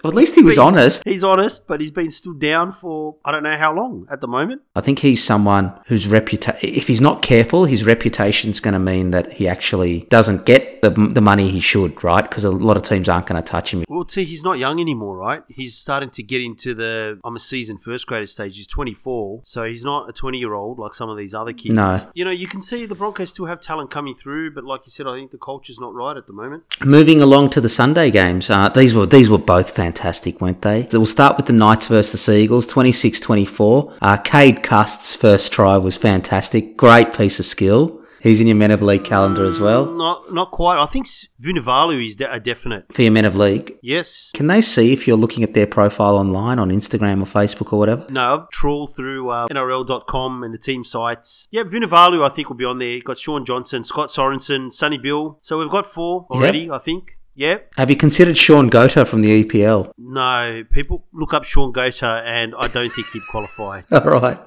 Well, 0.07 0.13
at 0.13 0.19
least 0.19 0.35
he 0.35 0.41
was 0.41 0.57
honest. 0.57 1.03
He's 1.03 1.21
honest, 1.21 1.67
but 1.67 1.81
he's 1.81 1.91
been 1.91 2.11
stood 2.11 2.39
down 2.39 2.71
for 2.71 3.17
I 3.25 3.31
don't 3.33 3.43
know 3.43 3.57
how 3.57 3.73
long 3.73 4.07
at 4.09 4.21
the 4.21 4.27
moment. 4.27 4.61
I 4.73 4.79
think 4.79 4.99
he's 4.99 5.21
someone 5.21 5.77
whose 5.87 6.07
reputation, 6.07 6.57
if 6.61 6.87
he's 6.87 7.01
not 7.01 7.21
careful, 7.21 7.65
his 7.65 7.85
reputation's 7.85 8.61
going 8.61 8.73
to 8.73 8.79
mean 8.79 9.11
that 9.11 9.33
he 9.33 9.49
actually 9.49 10.05
doesn't 10.09 10.45
get 10.45 10.81
the, 10.81 10.91
the 10.91 11.19
money 11.19 11.49
he 11.49 11.59
should, 11.59 12.01
right? 12.05 12.21
Because 12.21 12.45
a 12.45 12.51
lot 12.51 12.77
of 12.77 12.83
teams 12.83 13.09
aren't 13.09 13.27
going 13.27 13.41
to 13.41 13.45
touch 13.45 13.73
him. 13.73 13.83
Well, 13.89 14.07
see, 14.07 14.23
he's 14.23 14.43
not 14.43 14.59
young 14.59 14.79
anymore, 14.79 15.17
right? 15.17 15.43
He's 15.49 15.75
starting 15.75 16.09
to 16.11 16.23
get 16.23 16.39
into 16.39 16.73
the 16.73 17.19
I'm 17.25 17.35
a 17.35 17.39
seasoned 17.41 17.81
first 17.81 18.07
grader 18.07 18.27
stage. 18.27 18.55
He's 18.55 18.67
24, 18.67 19.41
so 19.43 19.65
he's 19.65 19.83
not 19.83 20.09
a 20.09 20.13
20 20.13 20.37
year 20.37 20.53
old 20.53 20.79
like 20.79 20.93
some 20.93 21.09
of 21.09 21.17
these 21.17 21.33
other 21.33 21.51
kids. 21.51 21.75
No. 21.75 22.09
You 22.13 22.23
know, 22.23 22.31
you 22.31 22.47
can 22.47 22.61
see 22.61 22.85
the 22.85 22.95
Broncos 22.95 23.31
still 23.31 23.47
have 23.47 23.59
talent 23.59 23.91
coming 23.91 24.15
through, 24.15 24.51
but 24.51 24.63
like 24.63 24.83
you 24.85 24.91
said, 24.91 25.05
I 25.05 25.15
think 25.15 25.31
the 25.31 25.37
culture's 25.37 25.79
not 25.81 25.93
right 25.93 26.15
at 26.15 26.27
the 26.27 26.33
moment. 26.33 26.63
Moving 26.85 27.21
along 27.21 27.49
to 27.49 27.59
the 27.59 27.67
Sunday 27.67 28.09
games, 28.09 28.49
uh, 28.49 28.69
these 28.69 28.95
were 28.95 29.05
these 29.05 29.29
were 29.29 29.37
both 29.37 29.71
fantastic, 29.71 29.96
weren't 30.41 30.61
they? 30.61 30.87
So 30.89 30.99
we'll 30.99 31.05
start 31.05 31.37
with 31.37 31.45
the 31.45 31.53
Knights 31.53 31.87
versus 31.87 32.11
the 32.11 32.17
Seagulls, 32.17 32.67
26-24. 32.71 33.97
Uh, 34.01 34.17
Cade 34.17 34.63
Cust's 34.63 35.15
first 35.15 35.51
try 35.51 35.77
was 35.77 35.97
fantastic. 35.97 36.77
Great 36.77 37.13
piece 37.13 37.39
of 37.39 37.45
skill. 37.45 37.97
He's 38.19 38.41
in 38.41 38.47
your 38.47 38.55
Men 38.55 38.71
of 38.71 38.81
League 38.81 39.03
calendar 39.03 39.45
as 39.45 39.59
well. 39.59 39.85
Not 39.85 40.33
not 40.33 40.51
quite. 40.51 40.81
I 40.81 40.87
think 40.87 41.07
Vunivalu 41.41 42.07
is 42.09 42.15
de- 42.15 42.31
a 42.31 42.39
definite. 42.39 42.91
For 42.91 43.03
your 43.03 43.11
Men 43.11 43.25
of 43.25 43.37
League. 43.37 43.75
Yes. 43.81 44.31
Can 44.33 44.47
they 44.47 44.59
see 44.59 44.91
if 44.91 45.07
you're 45.07 45.15
looking 45.17 45.43
at 45.43 45.53
their 45.53 45.67
profile 45.67 46.17
online 46.17 46.57
on 46.59 46.69
Instagram 46.69 47.21
or 47.21 47.25
Facebook 47.25 47.71
or 47.71 47.79
whatever? 47.79 48.07
No, 48.09 48.21
I've 48.33 48.49
trawled 48.49 48.95
through 48.95 49.29
uh, 49.29 49.47
NRL.com 49.49 50.43
and 50.43 50.53
the 50.53 50.57
team 50.57 50.83
sites. 50.83 51.47
Yeah, 51.51 51.63
Vunivalu, 51.63 52.27
I 52.29 52.33
think, 52.33 52.49
will 52.49 52.57
be 52.57 52.65
on 52.65 52.79
there. 52.79 52.99
Got 53.01 53.19
Shaun 53.19 53.45
Johnson, 53.45 53.83
Scott 53.83 54.09
Sorensen, 54.09 54.73
Sonny 54.73 54.97
Bill. 54.97 55.37
So 55.41 55.59
we've 55.59 55.69
got 55.69 55.85
four 55.85 56.25
already, 56.31 56.69
I 56.71 56.79
think. 56.79 57.16
Yeah. 57.37 57.59
Have 57.77 57.91
you 57.91 57.95
considered 57.95 58.35
Sean 58.35 58.67
Gota 58.67 59.07
from 59.07 59.21
the 59.21 59.43
EPL? 59.43 59.91
No, 59.95 60.63
people 60.71 61.05
look 61.13 61.35
up 61.35 61.43
Sean 61.43 61.71
Gota, 61.71 62.25
and 62.25 62.55
I 62.57 62.67
don't 62.67 62.89
think 62.89 63.07
he'd 63.13 63.21
qualify. 63.29 63.83
All 63.91 64.01
right. 64.01 64.39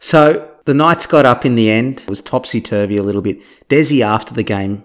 So 0.00 0.50
the 0.64 0.72
Knights 0.72 1.06
got 1.06 1.26
up 1.26 1.44
in 1.44 1.56
the 1.56 1.70
end. 1.70 2.00
It 2.00 2.08
was 2.08 2.22
topsy 2.22 2.62
turvy 2.62 2.96
a 2.96 3.02
little 3.02 3.20
bit. 3.20 3.42
Desi, 3.68 4.00
after 4.00 4.32
the 4.32 4.42
game, 4.42 4.82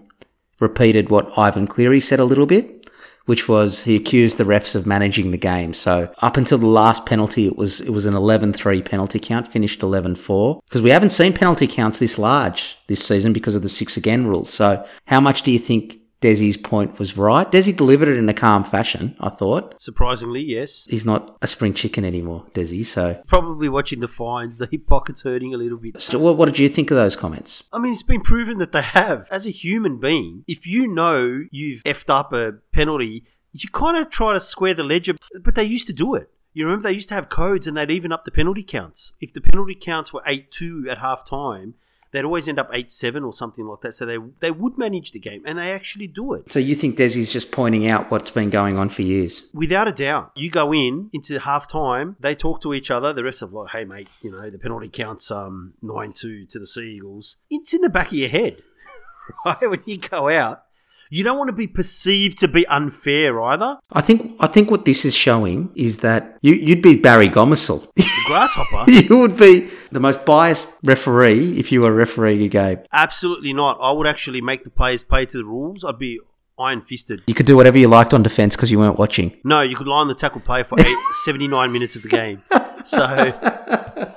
repeated 0.60 1.10
what 1.10 1.38
Ivan 1.38 1.66
Cleary 1.66 2.02
said 2.02 2.20
a 2.20 2.26
little 2.26 2.46
bit, 2.46 2.90
which 3.28 3.48
was 3.48 3.86
he 3.86 3.96
accused 3.96 4.38
the 4.38 4.44
refs 4.44 4.76
of 4.76 4.86
managing 4.86 5.32
the 5.32 5.38
game. 5.38 5.74
So 5.74 6.12
up 6.22 6.36
until 6.36 6.58
the 6.58 6.68
last 6.68 7.06
penalty, 7.06 7.48
it 7.48 7.56
was 7.56 7.80
it 7.80 7.92
was 7.92 8.06
an 8.06 8.14
11-3 8.14 8.84
penalty 8.84 9.20
count, 9.20 9.48
finished 9.48 9.80
11-4. 9.80 10.60
Because 10.66 10.82
we 10.82 10.90
haven't 10.90 11.12
seen 11.12 11.32
penalty 11.32 11.68
counts 11.68 11.98
this 11.98 12.18
large 12.18 12.78
this 12.88 13.06
season 13.06 13.32
because 13.32 13.56
of 13.56 13.62
the 13.62 13.70
six 13.70 13.96
again 13.96 14.28
rules. 14.28 14.50
So 14.50 14.86
how 15.06 15.22
much 15.22 15.44
do 15.44 15.52
you 15.52 15.60
think 15.60 16.00
Desi's 16.24 16.56
point 16.56 16.98
was 17.00 17.18
right? 17.18 17.52
Desi 17.52 17.76
delivered 17.76 18.08
it 18.08 18.18
in 18.18 18.30
a 18.30 18.34
calm 18.34 18.64
fashion, 18.64 19.16
I 19.20 19.28
thought. 19.28 19.80
Surprisingly, 19.82 20.42
yes. 20.42 20.86
He's 20.88 21.06
not 21.06 21.38
a 21.42 21.48
spring 21.48 21.74
chicken 21.74 22.06
anymore, 22.06 22.46
Desi. 22.54 22.86
So 22.86 23.22
Probably 23.28 23.68
watching 23.68 24.00
the 24.00 24.08
fines, 24.08 24.58
the 24.58 24.68
hip 24.72 24.88
pockets 24.88 25.24
hurting 25.24 25.54
a 25.54 25.58
little 25.58 25.78
bit. 25.78 26.00
So 26.02 26.18
what, 26.20 26.38
what 26.38 26.46
did 26.46 26.60
you 26.60 26.70
think 26.70 26.92
of 26.92 26.96
those 26.96 27.18
comments? 27.18 27.64
I 27.74 27.78
mean, 27.78 27.92
it's 27.92 28.04
been 28.04 28.22
proven 28.22 28.58
that 28.60 28.72
they 28.72 28.82
have. 28.82 29.28
As 29.30 29.46
a 29.46 29.52
human 29.52 30.00
being, 30.00 30.46
if 30.48 30.66
you 30.66 30.88
know 30.88 31.44
you've 31.52 31.84
effed 31.84 32.10
up 32.10 32.32
a 32.32 32.54
penalty, 32.72 33.26
you 33.52 33.68
kind 33.74 33.98
of 33.98 34.10
try 34.10 34.32
to 34.32 34.40
square 34.40 34.74
the 34.74 34.84
ledger, 34.84 35.16
but 35.42 35.56
they 35.56 35.66
used 35.66 35.88
to 35.88 35.94
do 35.94 36.16
it. 36.16 36.30
You 36.54 36.66
remember 36.66 36.88
they 36.88 36.96
used 36.96 37.10
to 37.10 37.16
have 37.16 37.28
codes 37.28 37.68
and 37.68 37.76
they'd 37.76 37.92
even 37.92 38.14
up 38.14 38.24
the 38.24 38.32
penalty 38.32 38.64
counts. 38.64 39.12
If 39.20 39.34
the 39.34 39.42
penalty 39.42 39.76
counts 39.76 40.14
were 40.14 40.24
8 40.26 40.52
2 40.52 40.88
at 40.90 41.00
half 41.00 41.28
time, 41.28 41.74
they'd 42.14 42.24
always 42.24 42.48
end 42.48 42.60
up 42.60 42.70
8 42.72 42.90
7 42.90 43.24
or 43.24 43.34
something 43.34 43.66
like 43.66 43.82
that. 43.82 43.94
So 43.96 44.06
they, 44.06 44.18
they 44.40 44.52
would 44.52 44.78
manage 44.78 45.12
the 45.12 45.20
game 45.20 45.44
and 45.46 45.58
they 45.58 45.72
actually 45.74 46.08
do 46.08 46.34
it. 46.34 46.52
So 46.52 46.60
you 46.60 46.76
think 46.76 46.96
Desi's 46.96 47.32
just 47.32 47.52
pointing 47.52 47.88
out 47.88 48.10
what's 48.10 48.32
been 48.32 48.50
going 48.50 48.80
on 48.80 48.88
for 48.90 49.02
years? 49.02 49.50
Without 49.54 49.88
a 49.88 49.92
doubt, 49.92 50.32
you 50.36 50.50
go 50.50 50.74
in 50.74 51.10
into 51.12 51.40
half 51.40 51.68
time, 51.68 52.16
they 52.20 52.36
talk 52.36 52.62
to 52.62 52.74
each 52.74 52.90
other. 52.90 53.12
The 53.12 53.24
rest 53.24 53.42
of 53.42 53.52
like, 53.52 53.72
hey 53.72 53.84
mate, 53.84 54.08
you 54.22 54.32
know 54.32 54.50
the 54.50 54.60
penalty 54.60 54.88
counts 54.88 55.30
um 55.32 55.74
nine 55.82 56.14
two 56.14 56.46
to 56.46 56.60
the 56.60 56.66
Seagulls. 56.66 57.36
It's 57.50 57.74
in 57.74 57.82
the 57.82 57.90
back 57.90 58.08
of 58.08 58.14
your 58.14 58.30
head, 58.30 58.62
right? 59.46 59.70
When 59.70 59.82
you 59.86 59.98
go 59.98 60.30
out, 60.30 60.64
you 61.10 61.24
don't 61.24 61.38
want 61.38 61.50
to 61.50 61.54
be 61.54 61.68
perceived 61.68 62.40
to 62.40 62.48
be 62.48 62.66
unfair 62.68 63.42
either. 63.42 63.78
I 63.92 64.02
think 64.02 64.36
I 64.40 64.48
think 64.48 64.70
what 64.72 64.86
this 64.86 65.06
is 65.06 65.16
showing 65.16 65.72
is 65.76 65.98
that 66.00 66.38
you, 66.42 66.54
you'd 66.54 66.82
be 66.82 66.96
Barry 66.96 67.30
Gomersall. 67.30 67.88
The 67.96 68.08
grasshopper, 68.28 68.92
you 68.92 69.18
would 69.18 69.38
be 69.38 69.70
the 69.94 70.00
most 70.00 70.26
biased 70.26 70.80
referee 70.84 71.58
if 71.58 71.72
you 71.72 71.82
were 71.82 71.94
refereeing 71.94 72.42
a 72.44 72.50
game. 72.50 72.80
absolutely 72.92 73.54
not. 73.54 73.78
I 73.82 73.92
would 73.92 74.08
actually 74.08 74.42
make 74.42 74.64
the 74.64 74.70
players 74.70 75.04
play 75.04 75.26
to 75.26 75.38
the 75.38 75.46
rules. 75.46 75.84
I'd 75.86 76.00
be 76.00 76.20
iron 76.60 76.82
fisted. 76.82 77.24
You 77.28 77.34
could 77.34 77.46
do 77.46 77.56
whatever 77.56 77.78
you 77.78 77.88
liked 77.88 78.14
on 78.14 78.24
defence 78.24 78.56
because 78.56 78.72
you 78.72 78.80
weren't 78.80 79.00
watching. 79.00 79.38
No, 79.44 79.62
you 79.62 79.76
could 79.76 79.88
lie 79.88 80.00
on 80.00 80.08
the 80.08 80.16
tackle 80.16 80.42
play 80.42 80.64
for 80.64 80.80
eight, 80.80 80.98
79 81.26 81.72
minutes 81.72 81.96
of 81.96 82.04
the 82.04 82.10
game. 82.10 82.40
So 82.86 83.04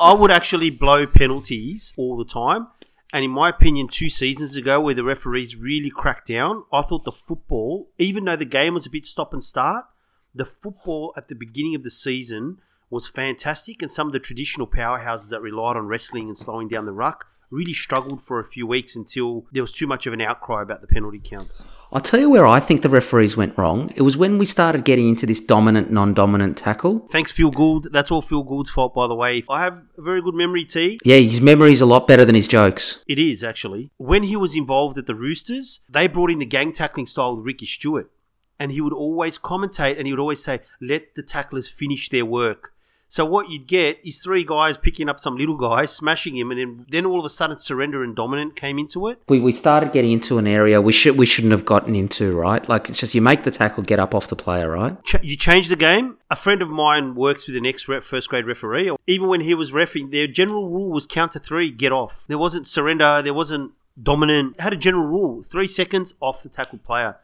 I 0.00 0.12
would 0.12 0.30
actually 0.30 0.70
blow 0.70 1.06
penalties 1.06 1.94
all 1.96 2.16
the 2.16 2.24
time. 2.24 2.68
And 3.12 3.24
in 3.24 3.30
my 3.30 3.48
opinion, 3.48 3.86
two 3.88 4.10
seasons 4.10 4.56
ago, 4.56 4.80
where 4.80 4.94
the 4.94 5.04
referees 5.04 5.56
really 5.56 5.90
cracked 5.90 6.28
down, 6.28 6.64
I 6.72 6.82
thought 6.82 7.04
the 7.04 7.12
football, 7.12 7.88
even 7.98 8.24
though 8.24 8.36
the 8.36 8.44
game 8.44 8.74
was 8.74 8.84
a 8.84 8.90
bit 8.90 9.06
stop 9.06 9.32
and 9.32 9.42
start, 9.42 9.86
the 10.34 10.44
football 10.44 11.14
at 11.16 11.28
the 11.28 11.34
beginning 11.34 11.74
of 11.76 11.82
the 11.84 11.90
season 11.90 12.58
was 12.90 13.08
fantastic. 13.08 13.82
And 13.82 13.92
some 13.92 14.06
of 14.06 14.12
the 14.12 14.18
traditional 14.18 14.66
powerhouses 14.66 15.30
that 15.30 15.40
relied 15.40 15.76
on 15.76 15.86
wrestling 15.86 16.28
and 16.28 16.38
slowing 16.38 16.68
down 16.68 16.86
the 16.86 16.92
ruck 16.92 17.26
really 17.50 17.72
struggled 17.72 18.22
for 18.22 18.40
a 18.40 18.44
few 18.44 18.66
weeks 18.66 18.96
until 18.96 19.46
there 19.52 19.62
was 19.62 19.72
too 19.72 19.86
much 19.86 20.06
of 20.06 20.12
an 20.12 20.20
outcry 20.20 20.62
about 20.62 20.80
the 20.80 20.86
penalty 20.86 21.20
counts. 21.22 21.64
I'll 21.92 22.00
tell 22.00 22.20
you 22.20 22.30
where 22.30 22.46
I 22.46 22.60
think 22.60 22.82
the 22.82 22.88
referees 22.88 23.36
went 23.36 23.56
wrong. 23.56 23.92
It 23.94 24.02
was 24.02 24.16
when 24.16 24.38
we 24.38 24.46
started 24.46 24.84
getting 24.84 25.08
into 25.08 25.26
this 25.26 25.40
dominant, 25.40 25.90
non 25.90 26.14
dominant 26.14 26.56
tackle. 26.56 27.08
Thanks, 27.12 27.32
Phil 27.32 27.50
Gould. 27.50 27.88
That's 27.92 28.10
all 28.10 28.22
Phil 28.22 28.42
Gould's 28.42 28.70
fault, 28.70 28.94
by 28.94 29.06
the 29.06 29.14
way. 29.14 29.44
I 29.48 29.62
have 29.62 29.82
a 29.96 30.02
very 30.02 30.20
good 30.20 30.34
memory, 30.34 30.64
T. 30.64 30.98
Yeah, 31.04 31.16
his 31.16 31.40
memory's 31.40 31.80
a 31.80 31.86
lot 31.86 32.06
better 32.06 32.24
than 32.24 32.34
his 32.34 32.48
jokes. 32.48 33.04
It 33.06 33.18
is, 33.18 33.44
actually. 33.44 33.90
When 33.96 34.24
he 34.24 34.36
was 34.36 34.56
involved 34.56 34.98
at 34.98 35.06
the 35.06 35.14
Roosters, 35.14 35.80
they 35.88 36.06
brought 36.08 36.30
in 36.30 36.38
the 36.38 36.46
gang 36.46 36.72
tackling 36.72 37.06
style 37.06 37.36
with 37.36 37.46
Ricky 37.46 37.66
Stuart. 37.66 38.10
And 38.58 38.72
he 38.72 38.80
would 38.80 38.94
always 38.94 39.38
commentate 39.38 39.98
and 39.98 40.06
he 40.06 40.12
would 40.12 40.20
always 40.20 40.42
say, 40.42 40.60
let 40.80 41.14
the 41.14 41.22
tacklers 41.22 41.68
finish 41.68 42.08
their 42.08 42.24
work. 42.24 42.72
So 43.08 43.24
what 43.24 43.48
you'd 43.48 43.68
get 43.68 43.98
is 44.04 44.20
three 44.20 44.44
guys 44.44 44.76
picking 44.76 45.08
up 45.08 45.20
some 45.20 45.36
little 45.36 45.56
guy, 45.56 45.86
smashing 45.86 46.36
him, 46.36 46.50
and 46.50 46.58
then, 46.58 46.86
then 46.90 47.06
all 47.06 47.20
of 47.20 47.24
a 47.24 47.28
sudden 47.28 47.56
surrender 47.58 48.02
and 48.02 48.16
dominant 48.16 48.56
came 48.56 48.78
into 48.78 49.08
it. 49.08 49.20
We, 49.28 49.38
we 49.38 49.52
started 49.52 49.92
getting 49.92 50.12
into 50.12 50.38
an 50.38 50.46
area 50.46 50.80
we 50.80 50.92
should 50.92 51.16
we 51.16 51.26
shouldn't 51.26 51.52
have 51.52 51.64
gotten 51.64 51.94
into, 51.94 52.36
right? 52.36 52.68
Like 52.68 52.88
it's 52.88 52.98
just 52.98 53.14
you 53.14 53.22
make 53.22 53.44
the 53.44 53.50
tackle, 53.50 53.84
get 53.84 54.00
up 54.00 54.14
off 54.14 54.26
the 54.28 54.36
player, 54.36 54.70
right? 54.70 55.02
Ch- 55.04 55.22
you 55.22 55.36
change 55.36 55.68
the 55.68 55.76
game. 55.76 56.18
A 56.30 56.36
friend 56.36 56.60
of 56.60 56.68
mine 56.68 57.14
works 57.14 57.46
with 57.46 57.56
an 57.56 57.64
ex 57.66 57.84
first 57.84 58.28
grade 58.28 58.46
referee. 58.46 58.90
Even 59.06 59.28
when 59.28 59.42
he 59.42 59.54
was 59.54 59.70
refing, 59.70 60.10
their 60.10 60.26
general 60.26 60.68
rule 60.68 60.90
was 60.90 61.06
count 61.06 61.32
to 61.32 61.38
three, 61.38 61.70
get 61.70 61.92
off. 61.92 62.24
There 62.26 62.38
wasn't 62.38 62.66
surrender. 62.66 63.22
There 63.22 63.34
wasn't 63.34 63.72
dominant. 64.02 64.56
It 64.56 64.62
had 64.62 64.72
a 64.72 64.76
general 64.76 65.06
rule: 65.06 65.44
three 65.50 65.68
seconds 65.68 66.14
off 66.20 66.42
the 66.42 66.48
tackle 66.48 66.80
player. 66.80 67.16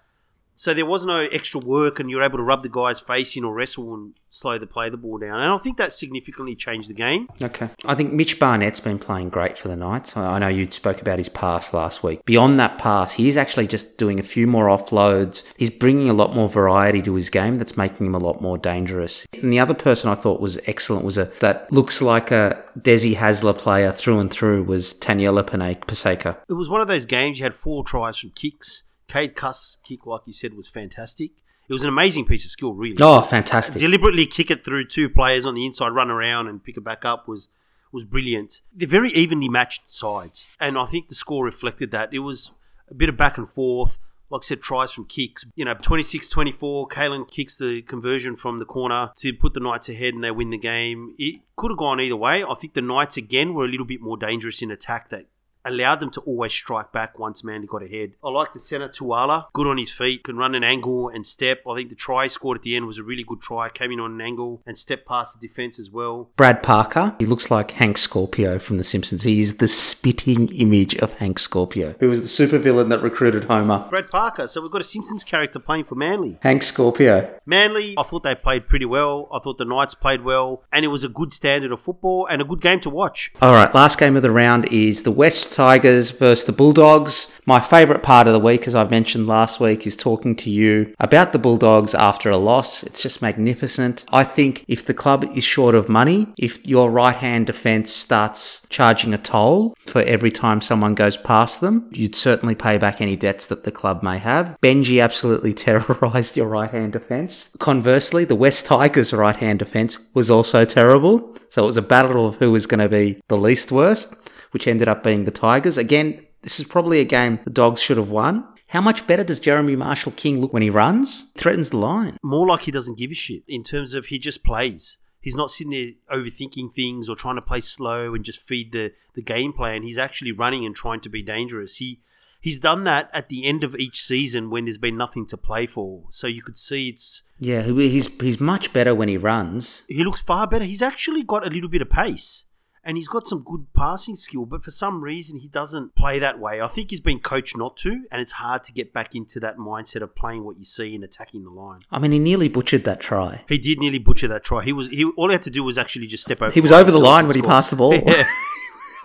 So 0.63 0.73
there 0.75 0.87
was 0.87 1.05
no 1.05 1.23
extra 1.33 1.59
work, 1.59 1.99
and 1.99 2.09
you're 2.09 2.23
able 2.23 2.39
to 2.39 2.45
rub 2.45 2.63
the 2.63 2.69
guy's 2.69 3.01
face 3.01 3.37
in 3.37 3.43
or 3.43 3.53
wrestle 3.53 3.95
and 3.95 4.15
slow 4.31 4.61
the 4.61 4.67
play 4.69 4.91
the 4.91 4.97
ball 4.97 5.19
down. 5.19 5.41
And 5.41 5.49
I 5.49 5.59
think 5.59 5.77
that 5.79 5.93
significantly 5.93 6.55
changed 6.55 6.89
the 6.89 6.95
game. 6.95 7.27
Okay. 7.43 7.71
I 7.85 7.97
think 7.97 8.13
Mitch 8.13 8.39
Barnett's 8.39 8.79
been 8.79 9.01
playing 9.01 9.31
great 9.31 9.59
for 9.59 9.67
the 9.67 9.75
Knights. 9.75 10.17
I 10.17 10.39
know 10.39 10.47
you 10.47 10.71
spoke 10.71 11.01
about 11.01 11.19
his 11.19 11.29
pass 11.29 11.75
last 11.75 12.05
week. 12.05 12.25
Beyond 12.27 12.61
that 12.61 12.79
pass, 12.79 13.15
he's 13.15 13.37
actually 13.37 13.67
just 13.67 13.99
doing 13.99 14.21
a 14.21 14.23
few 14.23 14.47
more 14.47 14.67
offloads. 14.67 15.43
He's 15.57 15.69
bringing 15.69 16.09
a 16.09 16.13
lot 16.13 16.33
more 16.33 16.47
variety 16.47 17.03
to 17.03 17.15
his 17.17 17.29
game 17.29 17.57
that's 17.57 17.77
making 17.77 18.07
him 18.07 18.15
a 18.15 18.19
lot 18.19 18.41
more 18.41 18.57
dangerous. 18.57 19.27
And 19.33 19.53
the 19.53 19.59
other 19.59 19.75
person 19.75 20.11
I 20.11 20.15
thought 20.15 20.41
was 20.41 20.61
excellent 20.69 21.05
was 21.05 21.19
a 21.19 21.25
that 21.41 21.73
looks 21.73 22.01
like 22.01 22.31
a 22.31 22.63
Desi 22.79 23.17
Hasler 23.17 23.59
player 23.59 23.91
through 23.91 24.21
and 24.21 24.31
through 24.31 24.63
was 24.63 24.95
Taniela 24.95 25.43
Paseka. 25.43 26.37
It 26.49 26.53
was 26.53 26.69
one 26.69 26.81
of 26.81 26.87
those 26.87 27.05
games 27.05 27.41
you 27.41 27.45
had 27.45 27.57
four 27.57 27.83
tries 27.83 28.17
from 28.17 28.31
kicks 28.31 28.85
Cade 29.13 29.37
Cust 29.37 29.79
kick, 29.85 30.07
like 30.07 30.23
you 30.25 30.33
said, 30.33 30.55
was 30.55 30.69
fantastic. 30.69 31.33
It 31.69 31.73
was 31.73 31.83
an 31.83 31.91
amazing 31.91 32.25
piece 32.25 32.47
of 32.47 32.51
skill, 32.51 32.73
really. 32.73 32.97
Oh, 32.99 33.21
fantastic! 33.21 33.81
Deliberately 33.81 34.27
kick 34.27 34.51
it 34.51 34.65
through 34.65 34.89
two 34.89 35.11
players 35.11 35.45
on 35.45 35.55
the 35.55 35.67
inside, 35.67 35.91
run 35.91 36.11
around 36.11 36.49
and 36.49 36.65
pick 36.65 36.79
it 36.79 36.85
back 36.85 37.05
up 37.05 37.29
was 37.29 37.49
was 37.93 38.05
brilliant. 38.05 38.63
They're 38.75 38.89
very 38.89 39.13
evenly 39.13 39.51
matched 39.51 39.91
sides, 39.91 40.49
and 40.59 40.79
I 40.79 40.87
think 40.87 41.09
the 41.09 41.15
score 41.15 41.45
reflected 41.45 41.91
that. 41.91 42.15
It 42.15 42.21
was 42.21 42.53
a 42.89 42.95
bit 42.95 43.11
of 43.11 43.17
back 43.19 43.37
and 43.37 43.49
forth. 43.49 43.99
Like 44.31 44.45
I 44.45 44.47
said, 44.47 44.63
tries 44.63 44.93
from 44.93 45.05
kicks. 45.05 45.45
You 45.57 45.67
know, 45.67 45.75
26-24, 45.75 46.89
Kalyn 46.89 47.31
kicks 47.31 47.59
the 47.59 47.83
conversion 47.83 48.35
from 48.35 48.61
the 48.61 48.65
corner 48.65 49.11
to 49.19 49.35
put 49.35 49.53
the 49.53 49.61
Knights 49.61 49.91
ahead 49.91 50.15
and 50.15 50.25
they 50.25 50.31
win 50.31 50.49
the 50.49 50.57
game. 50.57 51.15
It 51.19 51.43
could 51.55 51.71
have 51.71 51.77
gone 51.77 52.01
either 52.01 52.17
way. 52.17 52.43
I 52.43 52.55
think 52.55 52.73
the 52.73 52.81
Knights, 52.81 53.19
again, 53.19 53.53
were 53.53 53.67
a 53.67 53.69
little 53.69 53.85
bit 53.85 54.01
more 54.01 54.17
dangerous 54.17 54.63
in 54.63 54.71
attack. 54.71 55.11
That 55.11 55.27
allowed 55.65 56.01
them 56.01 56.11
to 56.11 56.21
always 56.21 56.53
strike 56.53 56.93
back 56.93 57.19
once 57.19 57.45
Manly 57.45 57.67
got 57.67 57.83
ahead. 57.83 58.13
I 58.25 58.31
like 58.31 58.53
the 58.53 58.61
centre 58.61 58.89
Tuala, 58.89 59.47
good 59.53 59.67
on 59.67 59.79
his 59.79 59.93
feet, 59.93 60.25
can 60.25 60.37
run 60.37 60.55
an 60.55 60.65
angle 60.65 61.09
and 61.09 61.27
step. 61.27 61.61
I 61.69 61.77
think 61.77 61.89
the 61.89 61.95
try 61.95 62.27
scored 62.27 62.59
at 62.59 62.63
the 62.63 62.77
end 62.77 62.87
was 62.87 62.99
a 62.99 63.03
really 63.03 63.25
good 63.25 63.41
try, 63.41 63.69
came 63.69 63.93
in 63.93 64.01
on 64.01 64.13
an 64.13 64.21
angle 64.21 64.63
and 64.67 64.79
stepped 64.79 65.07
past 65.07 65.41
the 65.41 65.47
defence 65.47 65.79
as 65.79 65.91
well. 65.91 66.31
Brad 66.37 66.63
Parker, 66.63 67.15
he 67.19 67.27
looks 67.27 67.51
like 67.51 67.73
Hank 67.73 67.99
Scorpio 67.99 68.59
from 68.59 68.79
The 68.79 68.85
Simpsons. 68.85 69.23
He 69.23 69.41
is 69.41 69.59
the 69.59 69.69
spitting 69.69 70.49
image 70.49 70.97
of 70.97 71.15
Hank 71.15 71.39
Scorpio, 71.39 71.95
who 72.01 72.09
was 72.09 72.21
the 72.21 72.47
supervillain 72.47 72.89
that 72.91 73.03
recruited 73.03 73.45
Homer. 73.45 73.87
Brad 73.91 74.11
Parker, 74.11 74.47
so 74.47 74.61
we've 74.61 74.71
got 74.71 74.81
a 74.81 74.85
Simpsons 74.85 75.25
character 75.25 75.59
playing 75.59 75.85
for 75.85 75.95
Manly. 75.95 76.39
Hank 76.43 76.63
Scorpio. 76.63 77.39
Manly, 77.47 77.95
I 77.97 78.03
thought 78.03 78.23
they 78.23 78.35
played 78.35 78.67
pretty 78.67 78.87
well. 78.87 79.29
I 79.33 79.39
thought 79.39 79.59
the 79.59 79.65
Knights 79.65 79.95
played 79.95 80.23
well, 80.23 80.65
and 80.73 80.85
it 80.85 80.89
was 80.89 81.05
a 81.05 81.09
good 81.09 81.33
standard 81.33 81.73
of 81.73 81.81
football 81.81 82.27
and 82.31 82.41
a 82.43 82.45
good 82.45 82.61
game 82.61 82.81
to 82.81 82.91
watch. 82.91 83.33
All 83.41 83.53
right, 83.53 83.73
last 83.75 83.99
game 83.99 84.17
of 84.17 84.23
the 84.23 84.31
round 84.31 84.67
is 84.73 85.03
the 85.03 85.11
West 85.11 85.52
Tigers 85.53 86.11
versus 86.11 86.45
the 86.45 86.53
Bulldogs. 86.53 87.39
My 87.45 87.61
favourite 87.61 88.03
part 88.03 88.27
of 88.27 88.33
the 88.33 88.39
week, 88.39 88.67
as 88.67 88.75
I've 88.75 88.91
mentioned 88.91 89.27
last 89.27 89.61
week, 89.61 89.87
is 89.87 89.97
talking 89.97 90.35
to 90.37 90.51
you 90.51 90.95
about 90.99 91.33
the 91.33 91.39
Bulldogs 91.39 91.95
after 91.95 92.31
a 92.31 92.37
loss. 92.37 92.83
It's 92.83 93.03
just 93.03 93.21
magnificent. 93.21 94.05
I 94.11 94.25
think 94.25 94.65
if 94.69 94.87
the 94.87 94.95
club 94.95 95.25
is 95.35 95.45
short 95.45 95.75
of 95.75 95.89
money, 95.89 96.29
if 96.39 96.65
your 96.67 96.91
right 96.91 97.17
hand 97.17 97.47
defence 97.47 97.93
starts 97.93 98.67
charging 98.71 99.13
a 99.13 99.19
toll 99.19 99.75
for 99.85 100.03
every 100.03 100.31
time 100.31 100.61
someone 100.61 100.95
goes 100.95 101.17
past 101.17 101.61
them, 101.61 101.89
you'd 101.93 102.15
certainly 102.15 102.55
pay 102.55 102.79
back 102.79 103.01
any 103.01 103.17
debts 103.17 103.47
that 103.49 103.65
the 103.65 103.71
club 103.71 104.03
may 104.03 104.19
have. 104.19 104.57
Benji 104.63 105.03
absolutely 105.03 105.53
terrorised 105.53 106.37
your 106.37 106.49
right 106.49 106.71
hand 106.71 106.93
defence. 106.93 107.51
Conversely, 107.59 108.25
the 108.25 108.35
West 108.35 108.67
Tigers' 108.67 109.13
right 109.13 109.37
hand 109.37 109.59
defence 109.59 109.99
was 110.15 110.31
also 110.31 110.65
terrible. 110.65 111.37
So 111.51 111.65
it 111.65 111.67
was 111.67 111.77
a 111.77 111.83
battle 111.83 112.27
of 112.27 112.37
who 112.37 112.51
was 112.51 112.67
going 112.67 112.81
to 112.81 112.89
be 112.89 113.21
the 113.29 113.37
least 113.37 113.71
worst 113.71 114.22
which 114.53 114.69
ended 114.69 114.89
up 114.89 115.03
being 115.03 115.25
the 115.25 115.31
Tigers. 115.31 115.77
Again, 115.77 116.25
this 116.43 116.61
is 116.61 116.67
probably 116.67 117.01
a 117.01 117.05
game 117.05 117.41
the 117.45 117.51
Dogs 117.51 117.83
should 117.83 117.97
have 117.97 118.11
won. 118.11 118.47
How 118.69 118.81
much 118.81 119.07
better 119.07 119.23
does 119.23 119.39
Jeremy 119.39 119.77
Marshall 119.77 120.13
King 120.13 120.41
look 120.41 120.53
when 120.53 120.63
he 120.63 120.71
runs? 120.71 121.31
Threatens 121.37 121.71
the 121.71 121.77
line. 121.77 122.17
More 122.23 122.47
like 122.47 122.63
he 122.63 122.71
doesn't 122.71 122.99
give 122.99 123.11
a 123.11 123.15
shit 123.15 123.43
in 123.47 123.63
terms 123.63 123.93
of 123.93 124.07
he 124.07 124.19
just 124.19 124.43
plays. 124.43 124.97
He's 125.21 125.37
not 125.37 125.51
sitting 125.51 125.71
there 125.71 126.19
overthinking 126.19 126.75
things 126.75 127.09
or 127.09 127.15
trying 127.15 127.37
to 127.37 127.43
play 127.43 127.61
slow 127.61 128.15
and 128.15 128.25
just 128.25 128.41
feed 128.41 128.73
the, 128.73 128.93
the 129.15 129.23
game 129.23 129.53
plan. 129.53 129.83
He's 129.83 129.99
actually 129.99 130.33
running 130.33 130.65
and 130.65 130.75
trying 130.75 131.01
to 131.03 131.09
be 131.09 131.23
dangerous. 131.23 131.77
He 131.77 132.01
he's 132.41 132.59
done 132.59 132.85
that 132.85 133.11
at 133.13 133.29
the 133.29 133.45
end 133.45 133.63
of 133.63 133.77
each 133.77 134.03
season 134.03 134.51
when 134.51 134.65
there's 134.65 134.79
been 134.79 134.97
nothing 134.97 135.27
to 135.27 135.37
play 135.37 135.67
for. 135.67 136.05
So 136.11 136.27
you 136.27 136.43
could 136.43 136.59
see 136.59 136.89
it's 136.89 137.23
yeah. 137.39 137.63
He's 137.63 138.09
he's 138.21 138.41
much 138.41 138.73
better 138.73 138.95
when 138.95 139.09
he 139.09 139.17
runs. 139.17 139.85
He 139.87 140.03
looks 140.03 140.21
far 140.21 140.47
better. 140.47 140.65
He's 140.65 140.83
actually 140.83 141.23
got 141.23 141.47
a 141.47 141.51
little 141.51 141.69
bit 141.69 141.83
of 141.83 141.91
pace 141.91 142.47
and 142.85 142.97
he's 142.97 143.09
got 143.09 143.27
some 143.27 143.43
good 143.43 143.67
passing 143.75 144.17
skill, 144.17 144.45
but 144.45 144.63
for 144.63 144.71
some 144.71 145.03
reason 145.03 145.39
he 145.39 145.49
doesn't 145.49 145.95
play 145.95 146.19
that 146.19 146.39
way. 146.39 146.61
I 146.61 146.69
think 146.69 146.91
he's 146.91 147.01
been 147.01 147.21
coached 147.21 147.57
not 147.57 147.77
to, 147.79 148.05
and 148.11 148.21
it's 148.21 148.33
hard 148.33 148.65
to 148.65 148.73
get 148.73 148.93
back 148.93 149.15
into 149.15 149.41
that 149.41 149.57
mindset 149.57 150.03
of 150.03 150.15
playing 150.15 150.45
what 150.45 150.59
you 150.59 150.65
see 150.65 150.95
and 150.95 151.05
attacking 151.05 151.45
the 151.45 151.51
line. 151.51 151.81
I 151.91 151.99
mean, 151.99 152.13
he 152.13 152.19
nearly 152.19 152.49
butchered 152.49 152.85
that 152.85 153.01
try. 153.01 153.45
He 153.49 153.59
did 153.59 153.79
nearly 153.79 153.99
butcher 153.99 154.29
that 154.29 154.45
try. 154.45 154.65
He 154.65 154.73
was 154.73 154.89
he 154.89 155.05
all 155.05 155.29
he 155.29 155.35
had 155.35 155.43
to 155.43 155.51
do 155.51 155.63
was 155.63 155.79
actually 155.79 156.07
just 156.07 156.25
step 156.25 156.43
over. 156.43 156.53
He 156.53 156.61
was 156.61 156.73
over 156.73 156.91
the 156.91 157.01
line 157.01 157.27
when 157.27 157.37
he 157.37 157.43
passed 157.43 157.71
the 157.71 157.77
ball. 157.77 157.95
Yeah. 157.95 158.27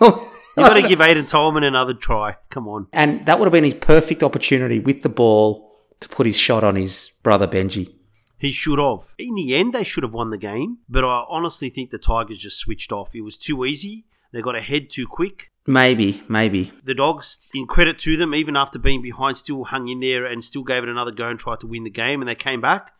you 0.00 0.28
got 0.56 0.74
to 0.74 0.88
give 0.88 0.98
Aiden 0.98 1.28
Tolman 1.28 1.64
another 1.64 1.94
try. 1.94 2.36
Come 2.50 2.68
on. 2.68 2.88
And 2.92 3.24
that 3.26 3.38
would 3.38 3.46
have 3.46 3.52
been 3.52 3.64
his 3.64 3.74
perfect 3.74 4.22
opportunity 4.22 4.80
with 4.80 5.02
the 5.02 5.08
ball 5.08 5.68
to 6.00 6.08
put 6.08 6.26
his 6.26 6.38
shot 6.38 6.64
on 6.64 6.76
his 6.76 7.10
brother 7.22 7.46
Benji. 7.46 7.94
He 8.38 8.50
should 8.50 8.78
have. 8.78 9.14
In 9.18 9.34
the 9.34 9.54
end, 9.56 9.72
they 9.72 9.84
should 9.84 10.04
have 10.04 10.12
won 10.12 10.30
the 10.30 10.38
game, 10.38 10.78
but 10.88 11.04
I 11.04 11.24
honestly 11.28 11.70
think 11.70 11.90
the 11.90 11.98
Tigers 11.98 12.38
just 12.38 12.58
switched 12.58 12.92
off. 12.92 13.14
It 13.14 13.22
was 13.22 13.36
too 13.36 13.64
easy. 13.64 14.04
They 14.32 14.42
got 14.42 14.54
ahead 14.56 14.90
too 14.90 15.06
quick. 15.06 15.50
Maybe, 15.66 16.22
maybe. 16.28 16.72
The 16.84 16.94
Dogs, 16.94 17.48
in 17.52 17.66
credit 17.66 17.98
to 18.00 18.16
them, 18.16 18.34
even 18.34 18.56
after 18.56 18.78
being 18.78 19.02
behind, 19.02 19.36
still 19.36 19.64
hung 19.64 19.88
in 19.88 20.00
there 20.00 20.24
and 20.24 20.44
still 20.44 20.62
gave 20.62 20.82
it 20.82 20.88
another 20.88 21.10
go 21.10 21.28
and 21.28 21.38
tried 21.38 21.60
to 21.60 21.66
win 21.66 21.84
the 21.84 21.90
game, 21.90 22.22
and 22.22 22.28
they 22.28 22.34
came 22.34 22.60
back. 22.60 22.92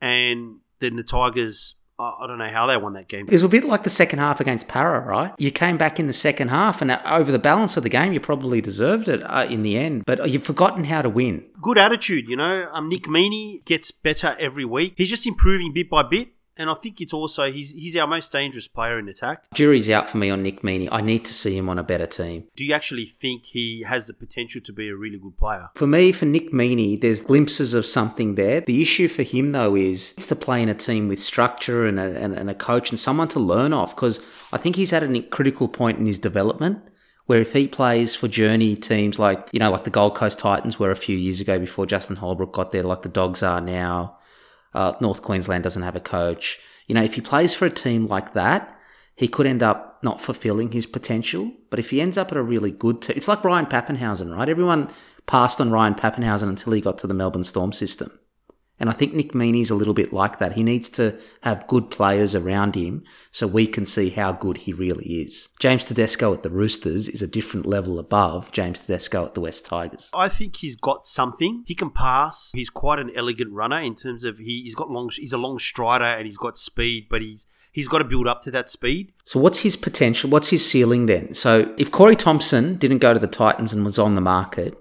And 0.00 0.60
then 0.80 0.96
the 0.96 1.02
Tigers 1.02 1.74
I 1.98 2.26
don't 2.26 2.38
know 2.38 2.48
how 2.48 2.66
they 2.66 2.76
won 2.76 2.92
that 2.92 3.08
game. 3.08 3.26
It 3.26 3.32
was 3.32 3.42
a 3.42 3.48
bit 3.48 3.64
like 3.64 3.82
the 3.82 3.90
second 3.90 4.20
half 4.20 4.40
against 4.40 4.68
Para, 4.68 5.00
right? 5.00 5.34
You 5.36 5.50
came 5.50 5.76
back 5.76 5.98
in 5.98 6.06
the 6.06 6.12
second 6.12 6.48
half, 6.48 6.80
and 6.80 6.92
over 7.04 7.32
the 7.32 7.38
balance 7.40 7.76
of 7.76 7.82
the 7.82 7.88
game, 7.88 8.12
you 8.12 8.20
probably 8.20 8.60
deserved 8.60 9.08
it 9.08 9.20
uh, 9.24 9.46
in 9.48 9.62
the 9.62 9.76
end. 9.76 10.04
But 10.06 10.30
you've 10.30 10.44
forgotten 10.44 10.84
how 10.84 11.02
to 11.02 11.08
win. 11.08 11.44
Good 11.60 11.76
attitude, 11.76 12.28
you 12.28 12.36
know. 12.36 12.68
Um, 12.72 12.88
Nick 12.88 13.04
Meaney 13.04 13.64
gets 13.64 13.90
better 13.90 14.36
every 14.38 14.64
week. 14.64 14.94
He's 14.96 15.10
just 15.10 15.26
improving 15.26 15.72
bit 15.72 15.90
by 15.90 16.04
bit. 16.08 16.28
And 16.58 16.68
I 16.68 16.74
think 16.74 17.00
it's 17.00 17.12
also 17.12 17.50
he's 17.52 17.70
he's 17.70 17.96
our 17.96 18.06
most 18.06 18.32
dangerous 18.32 18.66
player 18.66 18.98
in 18.98 19.08
attack. 19.08 19.44
Jury's 19.54 19.88
out 19.88 20.10
for 20.10 20.18
me 20.18 20.28
on 20.28 20.42
Nick 20.42 20.62
Meaney. 20.62 20.88
I 20.90 21.00
need 21.00 21.24
to 21.24 21.32
see 21.32 21.56
him 21.56 21.68
on 21.68 21.78
a 21.78 21.84
better 21.84 22.06
team. 22.06 22.48
Do 22.56 22.64
you 22.64 22.74
actually 22.74 23.06
think 23.06 23.44
he 23.46 23.84
has 23.86 24.08
the 24.08 24.14
potential 24.14 24.60
to 24.62 24.72
be 24.72 24.88
a 24.88 24.96
really 24.96 25.18
good 25.18 25.36
player? 25.38 25.70
For 25.74 25.86
me, 25.86 26.10
for 26.10 26.26
Nick 26.26 26.52
Meaney, 26.52 27.00
there's 27.00 27.20
glimpses 27.20 27.74
of 27.74 27.86
something 27.86 28.34
there. 28.34 28.60
The 28.60 28.82
issue 28.82 29.06
for 29.06 29.22
him 29.22 29.52
though 29.52 29.76
is 29.76 30.14
it's 30.16 30.26
to 30.26 30.36
play 30.36 30.62
in 30.62 30.68
a 30.68 30.74
team 30.74 31.06
with 31.06 31.20
structure 31.20 31.86
and 31.86 32.00
a, 32.00 32.20
and, 32.20 32.34
and 32.34 32.50
a 32.50 32.54
coach 32.54 32.90
and 32.90 32.98
someone 32.98 33.28
to 33.28 33.40
learn 33.40 33.72
off 33.72 33.94
because 33.94 34.20
I 34.52 34.58
think 34.58 34.76
he's 34.76 34.92
at 34.92 35.04
a 35.04 35.22
critical 35.22 35.68
point 35.68 35.98
in 35.98 36.06
his 36.06 36.18
development 36.18 36.82
where 37.26 37.40
if 37.40 37.52
he 37.52 37.68
plays 37.68 38.16
for 38.16 38.26
journey 38.26 38.74
teams 38.74 39.18
like, 39.18 39.48
you 39.52 39.60
know, 39.60 39.70
like 39.70 39.84
the 39.84 39.90
Gold 39.90 40.14
Coast 40.14 40.38
Titans 40.38 40.78
were 40.78 40.90
a 40.90 40.96
few 40.96 41.16
years 41.16 41.42
ago 41.42 41.58
before 41.58 41.84
Justin 41.84 42.16
Holbrook 42.16 42.52
got 42.52 42.72
there, 42.72 42.82
like 42.82 43.02
the 43.02 43.08
Dogs 43.10 43.42
are 43.42 43.60
now, 43.60 44.17
uh, 44.74 44.94
North 45.00 45.22
Queensland 45.22 45.64
doesn't 45.64 45.82
have 45.82 45.96
a 45.96 46.00
coach. 46.00 46.58
You 46.86 46.94
know, 46.94 47.02
if 47.02 47.14
he 47.14 47.20
plays 47.20 47.54
for 47.54 47.66
a 47.66 47.70
team 47.70 48.06
like 48.06 48.32
that, 48.34 48.74
he 49.14 49.28
could 49.28 49.46
end 49.46 49.62
up 49.62 49.98
not 50.02 50.20
fulfilling 50.20 50.72
his 50.72 50.86
potential. 50.86 51.52
But 51.70 51.78
if 51.78 51.90
he 51.90 52.00
ends 52.00 52.16
up 52.16 52.30
at 52.30 52.38
a 52.38 52.42
really 52.42 52.70
good 52.70 53.02
team, 53.02 53.16
it's 53.16 53.28
like 53.28 53.44
Ryan 53.44 53.66
Papenhuyzen, 53.66 54.34
right? 54.34 54.48
Everyone 54.48 54.88
passed 55.26 55.60
on 55.60 55.70
Ryan 55.70 55.94
Papenhuyzen 55.94 56.48
until 56.48 56.72
he 56.72 56.80
got 56.80 56.98
to 56.98 57.06
the 57.06 57.14
Melbourne 57.14 57.44
Storm 57.44 57.72
system. 57.72 58.18
And 58.80 58.88
I 58.88 58.92
think 58.92 59.12
Nick 59.12 59.32
Meaney's 59.32 59.70
a 59.70 59.74
little 59.74 59.94
bit 59.94 60.12
like 60.12 60.38
that. 60.38 60.52
He 60.52 60.62
needs 60.62 60.88
to 60.90 61.18
have 61.42 61.66
good 61.66 61.90
players 61.90 62.34
around 62.34 62.74
him 62.74 63.02
so 63.30 63.46
we 63.46 63.66
can 63.66 63.84
see 63.86 64.10
how 64.10 64.32
good 64.32 64.58
he 64.58 64.72
really 64.72 65.22
is. 65.22 65.48
James 65.58 65.84
Tedesco 65.84 66.32
at 66.32 66.42
the 66.42 66.50
Roosters 66.50 67.08
is 67.08 67.22
a 67.22 67.26
different 67.26 67.66
level 67.66 67.98
above 67.98 68.52
James 68.52 68.80
Tedesco 68.80 69.24
at 69.24 69.34
the 69.34 69.40
West 69.40 69.66
Tigers. 69.66 70.10
I 70.14 70.28
think 70.28 70.56
he's 70.56 70.76
got 70.76 71.06
something. 71.06 71.64
He 71.66 71.74
can 71.74 71.90
pass. 71.90 72.50
He's 72.54 72.70
quite 72.70 72.98
an 72.98 73.10
elegant 73.16 73.52
runner 73.52 73.80
in 73.80 73.94
terms 73.94 74.24
of 74.24 74.38
he, 74.38 74.62
he's 74.62 74.74
got 74.74 74.90
long. 74.90 75.10
He's 75.14 75.32
a 75.32 75.38
long 75.38 75.58
strider 75.58 76.04
and 76.04 76.26
he's 76.26 76.38
got 76.38 76.56
speed, 76.56 77.06
but 77.10 77.20
he's 77.20 77.46
he's 77.72 77.88
got 77.88 77.98
to 77.98 78.04
build 78.04 78.26
up 78.26 78.42
to 78.42 78.50
that 78.50 78.70
speed. 78.70 79.12
So 79.24 79.40
what's 79.40 79.60
his 79.60 79.76
potential? 79.76 80.30
What's 80.30 80.50
his 80.50 80.68
ceiling 80.68 81.06
then? 81.06 81.34
So 81.34 81.74
if 81.78 81.90
Corey 81.90 82.16
Thompson 82.16 82.76
didn't 82.76 82.98
go 82.98 83.12
to 83.12 83.20
the 83.20 83.26
Titans 83.26 83.72
and 83.72 83.84
was 83.84 83.98
on 83.98 84.14
the 84.14 84.20
market, 84.20 84.76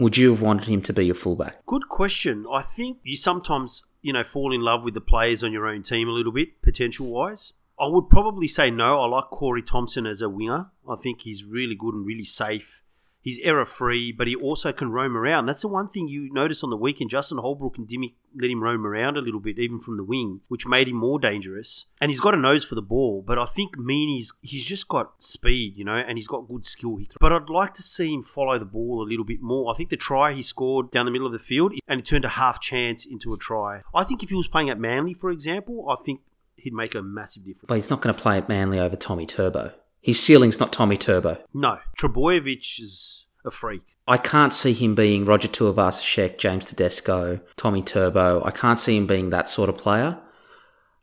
would 0.00 0.16
you 0.16 0.30
have 0.30 0.42
wanted 0.42 0.66
him 0.66 0.82
to 0.82 0.92
be 0.92 1.06
your 1.06 1.14
fullback? 1.14 1.64
Good 1.66 1.88
question. 1.88 2.46
I 2.52 2.62
think 2.62 2.98
you 3.04 3.16
sometimes, 3.16 3.84
you 4.02 4.12
know, 4.12 4.24
fall 4.24 4.52
in 4.52 4.62
love 4.62 4.82
with 4.82 4.94
the 4.94 5.00
players 5.00 5.44
on 5.44 5.52
your 5.52 5.68
own 5.68 5.82
team 5.82 6.08
a 6.08 6.12
little 6.12 6.32
bit, 6.32 6.62
potential 6.62 7.06
wise. 7.06 7.52
I 7.78 7.86
would 7.86 8.08
probably 8.08 8.48
say 8.48 8.70
no. 8.70 9.00
I 9.00 9.06
like 9.06 9.26
Corey 9.26 9.62
Thompson 9.62 10.06
as 10.06 10.22
a 10.22 10.28
winger. 10.28 10.70
I 10.88 10.96
think 10.96 11.20
he's 11.20 11.44
really 11.44 11.74
good 11.74 11.94
and 11.94 12.04
really 12.04 12.24
safe 12.24 12.82
He's 13.22 13.38
error 13.42 13.66
free, 13.66 14.12
but 14.12 14.26
he 14.26 14.34
also 14.34 14.72
can 14.72 14.90
roam 14.90 15.16
around. 15.16 15.46
That's 15.46 15.62
the 15.62 15.68
one 15.68 15.88
thing 15.88 16.08
you 16.08 16.32
notice 16.32 16.64
on 16.64 16.70
the 16.70 16.76
weekend. 16.76 17.10
Justin 17.10 17.38
Holbrook 17.38 17.76
and 17.76 17.86
Dimmy 17.86 18.14
let 18.40 18.50
him 18.50 18.62
roam 18.62 18.86
around 18.86 19.16
a 19.16 19.20
little 19.20 19.40
bit, 19.40 19.58
even 19.58 19.78
from 19.78 19.96
the 19.96 20.04
wing, 20.04 20.40
which 20.48 20.66
made 20.66 20.88
him 20.88 20.96
more 20.96 21.18
dangerous. 21.18 21.84
And 22.00 22.10
he's 22.10 22.20
got 22.20 22.34
a 22.34 22.38
nose 22.38 22.64
for 22.64 22.74
the 22.76 22.82
ball, 22.82 23.22
but 23.26 23.38
I 23.38 23.44
think 23.44 23.76
Meaney's 23.76 24.32
he's 24.40 24.64
just 24.64 24.88
got 24.88 25.12
speed, 25.18 25.74
you 25.76 25.84
know, 25.84 25.96
and 25.96 26.16
he's 26.16 26.28
got 26.28 26.48
good 26.48 26.64
skill. 26.64 26.98
But 27.20 27.32
I'd 27.32 27.50
like 27.50 27.74
to 27.74 27.82
see 27.82 28.14
him 28.14 28.22
follow 28.22 28.58
the 28.58 28.64
ball 28.64 29.02
a 29.02 29.08
little 29.08 29.24
bit 29.24 29.42
more. 29.42 29.72
I 29.72 29.76
think 29.76 29.90
the 29.90 29.96
try 29.96 30.32
he 30.32 30.42
scored 30.42 30.90
down 30.90 31.04
the 31.04 31.12
middle 31.12 31.26
of 31.26 31.32
the 31.32 31.38
field 31.38 31.72
and 31.86 32.00
he 32.00 32.02
turned 32.02 32.24
a 32.24 32.30
half 32.30 32.60
chance 32.60 33.04
into 33.04 33.32
a 33.34 33.38
try. 33.38 33.82
I 33.94 34.04
think 34.04 34.22
if 34.22 34.30
he 34.30 34.34
was 34.34 34.48
playing 34.48 34.70
at 34.70 34.78
Manly, 34.78 35.14
for 35.14 35.30
example, 35.30 35.88
I 35.90 36.02
think 36.04 36.20
he'd 36.56 36.72
make 36.72 36.94
a 36.94 37.02
massive 37.02 37.44
difference. 37.44 37.66
But 37.66 37.74
he's 37.74 37.90
not 37.90 38.00
going 38.00 38.14
to 38.14 38.20
play 38.20 38.38
at 38.38 38.48
Manly 38.48 38.78
over 38.78 38.96
Tommy 38.96 39.26
Turbo. 39.26 39.72
His 40.00 40.20
ceiling's 40.22 40.58
not 40.58 40.72
Tommy 40.72 40.96
Turbo. 40.96 41.38
No, 41.52 41.78
Trbojevic 41.98 42.80
is 42.80 43.26
a 43.44 43.50
freak. 43.50 43.82
I 44.08 44.16
can't 44.16 44.52
see 44.52 44.72
him 44.72 44.94
being 44.94 45.24
Roger 45.24 45.48
Tuivasa-Sheck, 45.48 46.38
James 46.38 46.66
Tedesco, 46.66 47.40
Tommy 47.56 47.82
Turbo. 47.82 48.42
I 48.44 48.50
can't 48.50 48.80
see 48.80 48.96
him 48.96 49.06
being 49.06 49.30
that 49.30 49.48
sort 49.48 49.68
of 49.68 49.76
player. 49.76 50.18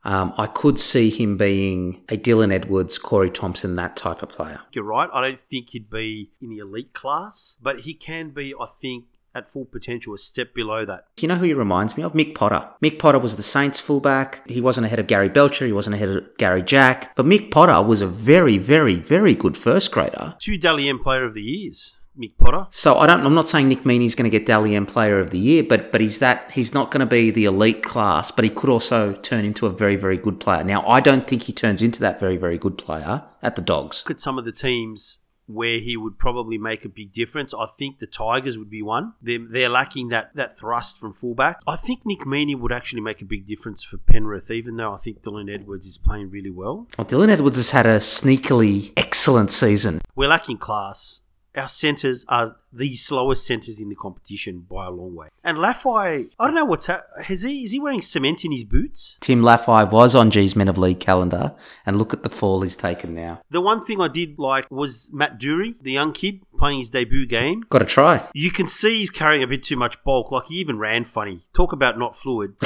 Um, 0.04 0.34
I 0.38 0.48
could 0.48 0.80
see 0.80 1.10
him 1.10 1.38
being 1.38 2.04
a 2.10 2.18
Dylan 2.18 2.52
Edwards, 2.52 2.98
Corey 2.98 3.30
Thompson, 3.30 3.76
that 3.76 3.96
type 3.96 4.24
of 4.24 4.30
player. 4.30 4.62
You're 4.72 4.84
right. 4.84 5.10
I 5.14 5.22
don't 5.22 5.40
think 5.40 5.70
he'd 5.70 5.90
be 5.90 6.32
in 6.42 6.50
the 6.50 6.60
elite 6.60 6.94
class, 6.94 7.58
but 7.62 7.82
he 7.82 7.94
can 7.94 8.30
be, 8.30 8.54
I 8.60 8.68
think, 8.82 9.06
at 9.36 9.52
full 9.52 9.66
potential, 9.66 10.14
a 10.14 10.18
step 10.18 10.54
below 10.54 10.86
that. 10.86 11.06
You 11.20 11.28
know 11.28 11.36
who 11.36 11.46
he 11.46 11.54
reminds 11.54 11.96
me 11.96 12.04
of? 12.04 12.14
Mick 12.14 12.36
Potter. 12.36 12.70
Mick 12.82 13.00
Potter 13.00 13.20
was 13.20 13.38
the 13.38 13.44
Saints 13.44 13.80
fullback. 13.80 14.48
He 14.50 14.62
wasn't 14.62 14.86
ahead 14.86 15.00
of 15.00 15.08
Gary 15.08 15.30
Belcher. 15.30 15.66
He 15.66 15.72
wasn't 15.72 15.96
ahead 15.96 16.10
of 16.10 16.38
Gary 16.38 16.64
Jack. 16.64 17.16
But 17.16 17.26
Mick 17.26 17.52
Potter 17.52 17.82
was 17.86 18.02
a 18.02 18.08
very, 18.08 18.58
very, 18.58 18.96
very 18.96 19.36
good 19.36 19.56
first 19.56 19.92
grader. 19.92 20.36
Two 20.40 20.58
Dally 20.58 20.90
M 20.90 21.00
Player 21.00 21.26
of 21.26 21.34
the 21.34 21.42
Years. 21.42 21.98
Mick 22.20 22.36
Potter. 22.38 22.66
So 22.72 22.98
I 22.98 23.06
don't. 23.06 23.24
I'm 23.26 23.36
not 23.36 23.48
saying 23.48 23.68
Nick 23.68 23.84
Meaney's 23.84 24.16
going 24.16 24.30
to 24.30 24.36
get 24.36 24.48
Dally 24.48 24.76
M 24.76 24.88
Player 24.88 25.20
of 25.20 25.30
the 25.30 25.38
Year, 25.38 25.64
but 25.64 25.92
but 25.92 26.02
he's 26.02 26.20
that. 26.20 26.52
He's 26.52 26.74
not 26.74 26.90
going 26.90 27.02
to 27.02 27.06
be 27.06 27.30
the 27.30 27.46
elite 27.46 27.84
class, 27.84 28.32
but 28.32 28.44
he 28.44 28.50
could 28.50 28.70
also 28.70 29.14
turn 29.14 29.46
into 29.46 29.68
a 29.68 29.70
very 29.70 29.96
very 29.96 30.18
good 30.18 30.40
player. 30.40 30.64
Now 30.64 30.86
I 30.88 31.00
don't 31.00 31.28
think 31.28 31.44
he 31.44 31.54
turns 31.54 31.82
into 31.82 32.00
that 32.00 32.20
very 32.20 32.38
very 32.38 32.58
good 32.58 32.78
player 32.78 33.24
at 33.44 33.56
the 33.56 33.62
Dogs. 33.62 34.04
Look 34.06 34.18
at 34.18 34.20
some 34.20 34.40
of 34.40 34.46
the 34.46 34.52
teams 34.52 35.20
where 35.48 35.80
he 35.80 35.98
would 35.98 36.20
probably 36.20 36.58
make 36.58 36.86
a 36.86 36.90
big 36.90 37.12
difference. 37.12 37.54
I 37.54 37.68
think 37.80 38.00
the 38.00 38.08
Tigers 38.08 38.58
would 38.58 38.70
be 38.70 38.82
one. 38.82 39.14
They're, 39.22 39.46
they're 39.50 39.70
lacking 39.70 40.10
that, 40.10 40.36
that 40.36 40.60
thrust 40.60 40.98
from 40.98 41.14
fullback. 41.14 41.62
I 41.66 41.78
think 41.78 42.06
Nick 42.06 42.22
Meaney 42.22 42.58
would 42.58 42.72
actually 42.72 43.02
make 43.02 43.22
a 43.22 43.26
big 43.26 43.48
difference 43.48 43.84
for 43.84 43.98
Penrith, 43.98 44.52
even 44.52 44.78
though 44.78 44.94
I 44.94 44.98
think 44.98 45.24
Dylan 45.24 45.54
Edwards 45.54 45.86
is 45.86 45.98
playing 45.98 46.30
really 46.30 46.50
well. 46.50 46.88
well 46.98 47.08
Dylan 47.08 47.30
Edwards 47.30 47.58
has 47.58 47.72
had 47.72 47.86
a 47.86 47.98
sneakily 47.98 48.92
excellent 48.98 49.52
season. 49.52 50.02
We're 50.16 50.28
lacking 50.28 50.58
class 50.58 51.22
our 51.58 51.68
centres 51.68 52.26
are 52.30 52.56
the 52.72 52.96
slowest 52.96 53.46
centres 53.46 53.80
in 53.80 53.90
the 53.90 53.96
competition 53.96 54.66
by 54.70 54.86
a 54.86 54.92
long 54.92 55.16
way. 55.16 55.28
And 55.44 55.58
Lafai, 55.58 56.30
I 56.40 56.46
don't 56.46 56.56
know 56.56 56.66
what's 56.66 56.88
ha- 56.88 57.04
has 57.22 57.42
he 57.42 57.64
is 57.64 57.72
he 57.72 57.80
wearing 57.80 58.02
cement 58.02 58.46
in 58.46 58.52
his 58.52 58.64
boots? 58.64 59.18
Tim 59.22 59.42
Lafai 59.42 59.90
was 59.90 60.16
on 60.16 60.32
G's 60.32 60.56
Men 60.56 60.68
of 60.68 60.78
League 60.78 61.00
calendar, 61.00 61.56
and 61.86 61.98
look 61.98 62.14
at 62.14 62.24
the 62.24 62.30
fall 62.30 62.62
he's 62.62 62.76
taken 62.76 63.16
now. 63.16 63.42
The 63.50 63.62
one 63.62 63.86
thing 63.86 64.02
I 64.02 64.08
did 64.08 64.38
like 64.38 64.70
was 64.70 65.10
Matt 65.12 65.40
Doorey, 65.40 65.76
the 65.82 65.92
young 65.92 66.14
kid 66.14 66.42
playing 66.58 66.80
his 66.80 66.90
debut 66.90 67.26
game. 67.26 67.64
Got 67.70 67.80
to 67.80 67.86
try. 67.86 68.28
You 68.34 68.52
can 68.52 68.68
see 68.68 69.00
he's 69.00 69.10
carrying 69.10 69.44
a 69.44 69.48
bit 69.48 69.64
too 69.64 69.78
much 69.78 70.04
bulk. 70.04 70.32
Like 70.32 70.46
he 70.48 70.56
even 70.56 70.78
ran 70.78 71.06
funny. 71.06 71.46
Talk 71.54 71.74
about 71.74 71.98
not 71.98 72.18
fluid. 72.18 72.56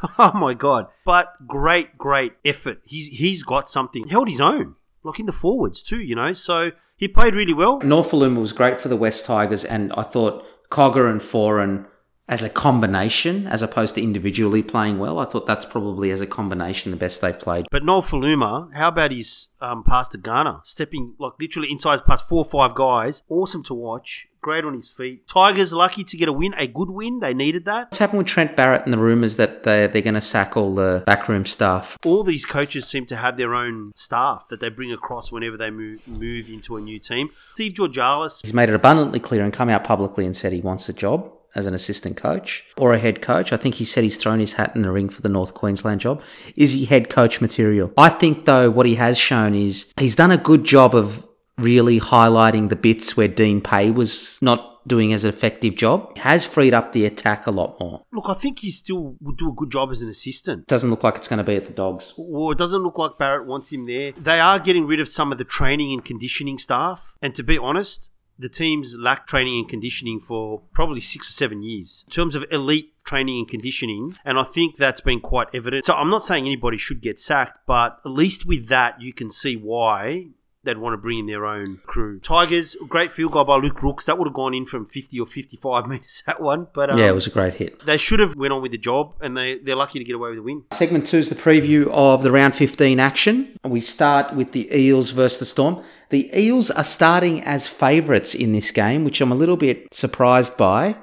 oh 0.18 0.32
my 0.34 0.54
god! 0.54 0.86
But 1.04 1.46
great, 1.46 1.98
great 1.98 2.34
effort. 2.44 2.80
He's 2.84 3.08
he's 3.08 3.42
got 3.42 3.68
something. 3.68 4.08
Held 4.08 4.28
his 4.28 4.40
own 4.40 4.76
in 5.18 5.26
the 5.26 5.32
forwards 5.32 5.82
too, 5.82 5.98
you 5.98 6.14
know. 6.14 6.32
So 6.32 6.72
he 6.96 7.08
played 7.08 7.34
really 7.34 7.54
well. 7.54 7.80
Nofoaluma 7.80 8.40
was 8.40 8.52
great 8.52 8.80
for 8.80 8.88
the 8.88 8.96
West 8.96 9.24
Tigers, 9.24 9.64
and 9.64 9.92
I 9.94 10.02
thought 10.02 10.44
Cogger 10.70 11.10
and 11.10 11.20
Foran 11.20 11.86
as 12.28 12.42
a 12.42 12.50
combination, 12.50 13.46
as 13.46 13.62
opposed 13.62 13.94
to 13.94 14.02
individually 14.02 14.62
playing 14.62 14.98
well. 14.98 15.18
I 15.18 15.24
thought 15.24 15.46
that's 15.46 15.64
probably 15.64 16.10
as 16.10 16.20
a 16.20 16.26
combination 16.26 16.90
the 16.90 16.96
best 16.96 17.20
they've 17.20 17.38
played. 17.38 17.66
But 17.70 17.82
Nofoaluma, 17.82 18.74
how 18.74 18.88
about 18.88 19.12
his 19.12 19.48
um, 19.60 19.82
pass 19.82 20.08
to 20.08 20.18
Garner, 20.18 20.60
stepping 20.64 21.14
like 21.18 21.32
literally 21.40 21.70
inside 21.70 22.04
past 22.04 22.28
four 22.28 22.44
or 22.44 22.50
five 22.50 22.76
guys, 22.76 23.22
awesome 23.28 23.62
to 23.64 23.74
watch. 23.74 24.28
Great 24.40 24.64
on 24.64 24.74
his 24.74 24.88
feet. 24.88 25.26
Tigers 25.26 25.72
lucky 25.72 26.04
to 26.04 26.16
get 26.16 26.28
a 26.28 26.32
win, 26.32 26.54
a 26.56 26.68
good 26.68 26.90
win. 26.90 27.18
They 27.18 27.34
needed 27.34 27.64
that. 27.64 27.86
What's 27.86 27.98
happened 27.98 28.18
with 28.18 28.28
Trent 28.28 28.54
Barrett 28.54 28.84
and 28.84 28.92
the 28.92 28.98
rumours 28.98 29.34
that 29.34 29.64
they're, 29.64 29.88
they're 29.88 30.00
going 30.00 30.14
to 30.14 30.20
sack 30.20 30.56
all 30.56 30.76
the 30.76 31.02
backroom 31.04 31.44
staff? 31.44 31.96
All 32.06 32.22
these 32.22 32.46
coaches 32.46 32.86
seem 32.86 33.04
to 33.06 33.16
have 33.16 33.36
their 33.36 33.52
own 33.52 33.90
staff 33.96 34.46
that 34.50 34.60
they 34.60 34.68
bring 34.68 34.92
across 34.92 35.32
whenever 35.32 35.56
they 35.56 35.70
move, 35.70 36.06
move 36.06 36.48
into 36.48 36.76
a 36.76 36.80
new 36.80 37.00
team. 37.00 37.30
Steve 37.54 37.72
Georgalis. 37.72 38.40
He's 38.42 38.54
made 38.54 38.68
it 38.68 38.76
abundantly 38.76 39.18
clear 39.18 39.42
and 39.42 39.52
come 39.52 39.68
out 39.68 39.82
publicly 39.82 40.24
and 40.24 40.36
said 40.36 40.52
he 40.52 40.60
wants 40.60 40.88
a 40.88 40.92
job 40.92 41.32
as 41.58 41.66
an 41.66 41.74
assistant 41.74 42.16
coach 42.16 42.64
or 42.76 42.94
a 42.94 42.98
head 42.98 43.20
coach. 43.20 43.52
I 43.52 43.56
think 43.56 43.74
he 43.74 43.84
said 43.84 44.04
he's 44.04 44.16
thrown 44.16 44.38
his 44.38 44.54
hat 44.54 44.74
in 44.76 44.82
the 44.82 44.90
ring 44.90 45.08
for 45.08 45.20
the 45.20 45.28
North 45.28 45.54
Queensland 45.54 46.00
job. 46.00 46.22
Is 46.56 46.72
he 46.72 46.84
head 46.84 47.10
coach 47.10 47.40
material? 47.40 47.92
I 47.98 48.08
think, 48.08 48.44
though, 48.44 48.70
what 48.70 48.86
he 48.86 48.94
has 48.94 49.18
shown 49.18 49.54
is 49.54 49.92
he's 49.98 50.14
done 50.14 50.30
a 50.30 50.38
good 50.38 50.64
job 50.64 50.94
of 50.94 51.26
really 51.58 51.98
highlighting 51.98 52.68
the 52.68 52.76
bits 52.76 53.16
where 53.16 53.26
Dean 53.26 53.60
Pay 53.60 53.90
was 53.90 54.38
not 54.40 54.86
doing 54.86 55.12
as 55.12 55.24
an 55.24 55.28
effective 55.28 55.74
job. 55.74 56.16
Has 56.18 56.46
freed 56.46 56.72
up 56.72 56.92
the 56.92 57.04
attack 57.04 57.46
a 57.46 57.50
lot 57.50 57.78
more. 57.80 58.04
Look, 58.12 58.24
I 58.28 58.34
think 58.34 58.60
he 58.60 58.70
still 58.70 59.16
would 59.20 59.36
do 59.36 59.50
a 59.50 59.54
good 59.54 59.70
job 59.70 59.90
as 59.90 60.00
an 60.00 60.08
assistant. 60.08 60.66
Doesn't 60.66 60.90
look 60.90 61.04
like 61.04 61.16
it's 61.16 61.28
going 61.28 61.38
to 61.38 61.44
be 61.44 61.56
at 61.56 61.66
the 61.66 61.72
Dogs. 61.72 62.14
Well, 62.16 62.52
it 62.52 62.58
doesn't 62.58 62.82
look 62.82 62.96
like 62.96 63.18
Barrett 63.18 63.46
wants 63.46 63.72
him 63.72 63.86
there. 63.86 64.12
They 64.12 64.40
are 64.40 64.58
getting 64.58 64.86
rid 64.86 65.00
of 65.00 65.08
some 65.08 65.32
of 65.32 65.38
the 65.38 65.44
training 65.44 65.92
and 65.92 66.04
conditioning 66.04 66.58
staff. 66.58 67.16
And 67.20 67.34
to 67.34 67.42
be 67.42 67.58
honest, 67.58 68.08
the 68.38 68.48
teams 68.48 68.94
lack 68.96 69.26
training 69.26 69.58
and 69.58 69.68
conditioning 69.68 70.20
for 70.20 70.62
probably 70.72 71.00
six 71.00 71.28
or 71.28 71.32
seven 71.32 71.62
years 71.62 72.04
in 72.06 72.12
terms 72.12 72.34
of 72.34 72.44
elite 72.50 72.92
training 73.04 73.38
and 73.38 73.48
conditioning. 73.48 74.16
And 74.24 74.38
I 74.38 74.44
think 74.44 74.76
that's 74.76 75.00
been 75.00 75.20
quite 75.20 75.48
evident. 75.54 75.84
So 75.84 75.94
I'm 75.94 76.10
not 76.10 76.24
saying 76.24 76.44
anybody 76.44 76.76
should 76.76 77.00
get 77.00 77.18
sacked, 77.18 77.66
but 77.66 77.98
at 78.04 78.10
least 78.10 78.46
with 78.46 78.68
that, 78.68 79.00
you 79.00 79.12
can 79.12 79.30
see 79.30 79.56
why 79.56 80.28
they'd 80.68 80.78
want 80.78 80.92
to 80.92 80.98
bring 80.98 81.20
in 81.20 81.26
their 81.26 81.46
own 81.46 81.80
crew. 81.86 82.20
Tigers, 82.20 82.76
great 82.88 83.10
field 83.10 83.32
goal 83.32 83.44
by 83.44 83.56
Luke 83.56 83.80
Brooks. 83.80 84.04
That 84.04 84.18
would 84.18 84.28
have 84.28 84.34
gone 84.34 84.54
in 84.54 84.66
from 84.66 84.86
50 84.86 85.18
or 85.18 85.26
55 85.26 85.86
metres, 85.88 86.22
that 86.26 86.40
one. 86.40 86.68
But 86.74 86.90
um, 86.90 86.98
Yeah, 86.98 87.08
it 87.08 87.14
was 87.14 87.26
a 87.26 87.30
great 87.30 87.54
hit. 87.54 87.84
They 87.86 87.96
should 87.96 88.20
have 88.20 88.36
went 88.36 88.52
on 88.52 88.62
with 88.62 88.72
the 88.72 88.78
job, 88.78 89.14
and 89.20 89.36
they, 89.36 89.56
they're 89.64 89.76
lucky 89.76 89.98
to 89.98 90.04
get 90.04 90.14
away 90.14 90.28
with 90.30 90.38
the 90.38 90.42
win. 90.42 90.64
Segment 90.72 91.06
two 91.06 91.18
is 91.18 91.30
the 91.30 91.34
preview 91.34 91.88
of 91.90 92.22
the 92.22 92.30
round 92.30 92.54
15 92.54 93.00
action. 93.00 93.56
We 93.64 93.80
start 93.80 94.34
with 94.34 94.52
the 94.52 94.68
Eels 94.76 95.10
versus 95.10 95.38
the 95.38 95.46
Storm. 95.46 95.82
The 96.10 96.30
Eels 96.38 96.70
are 96.70 96.84
starting 96.84 97.42
as 97.42 97.66
favourites 97.66 98.34
in 98.34 98.52
this 98.52 98.70
game, 98.70 99.04
which 99.04 99.20
I'm 99.20 99.32
a 99.32 99.34
little 99.34 99.56
bit 99.56 99.92
surprised 99.92 100.56
by, 100.56 100.96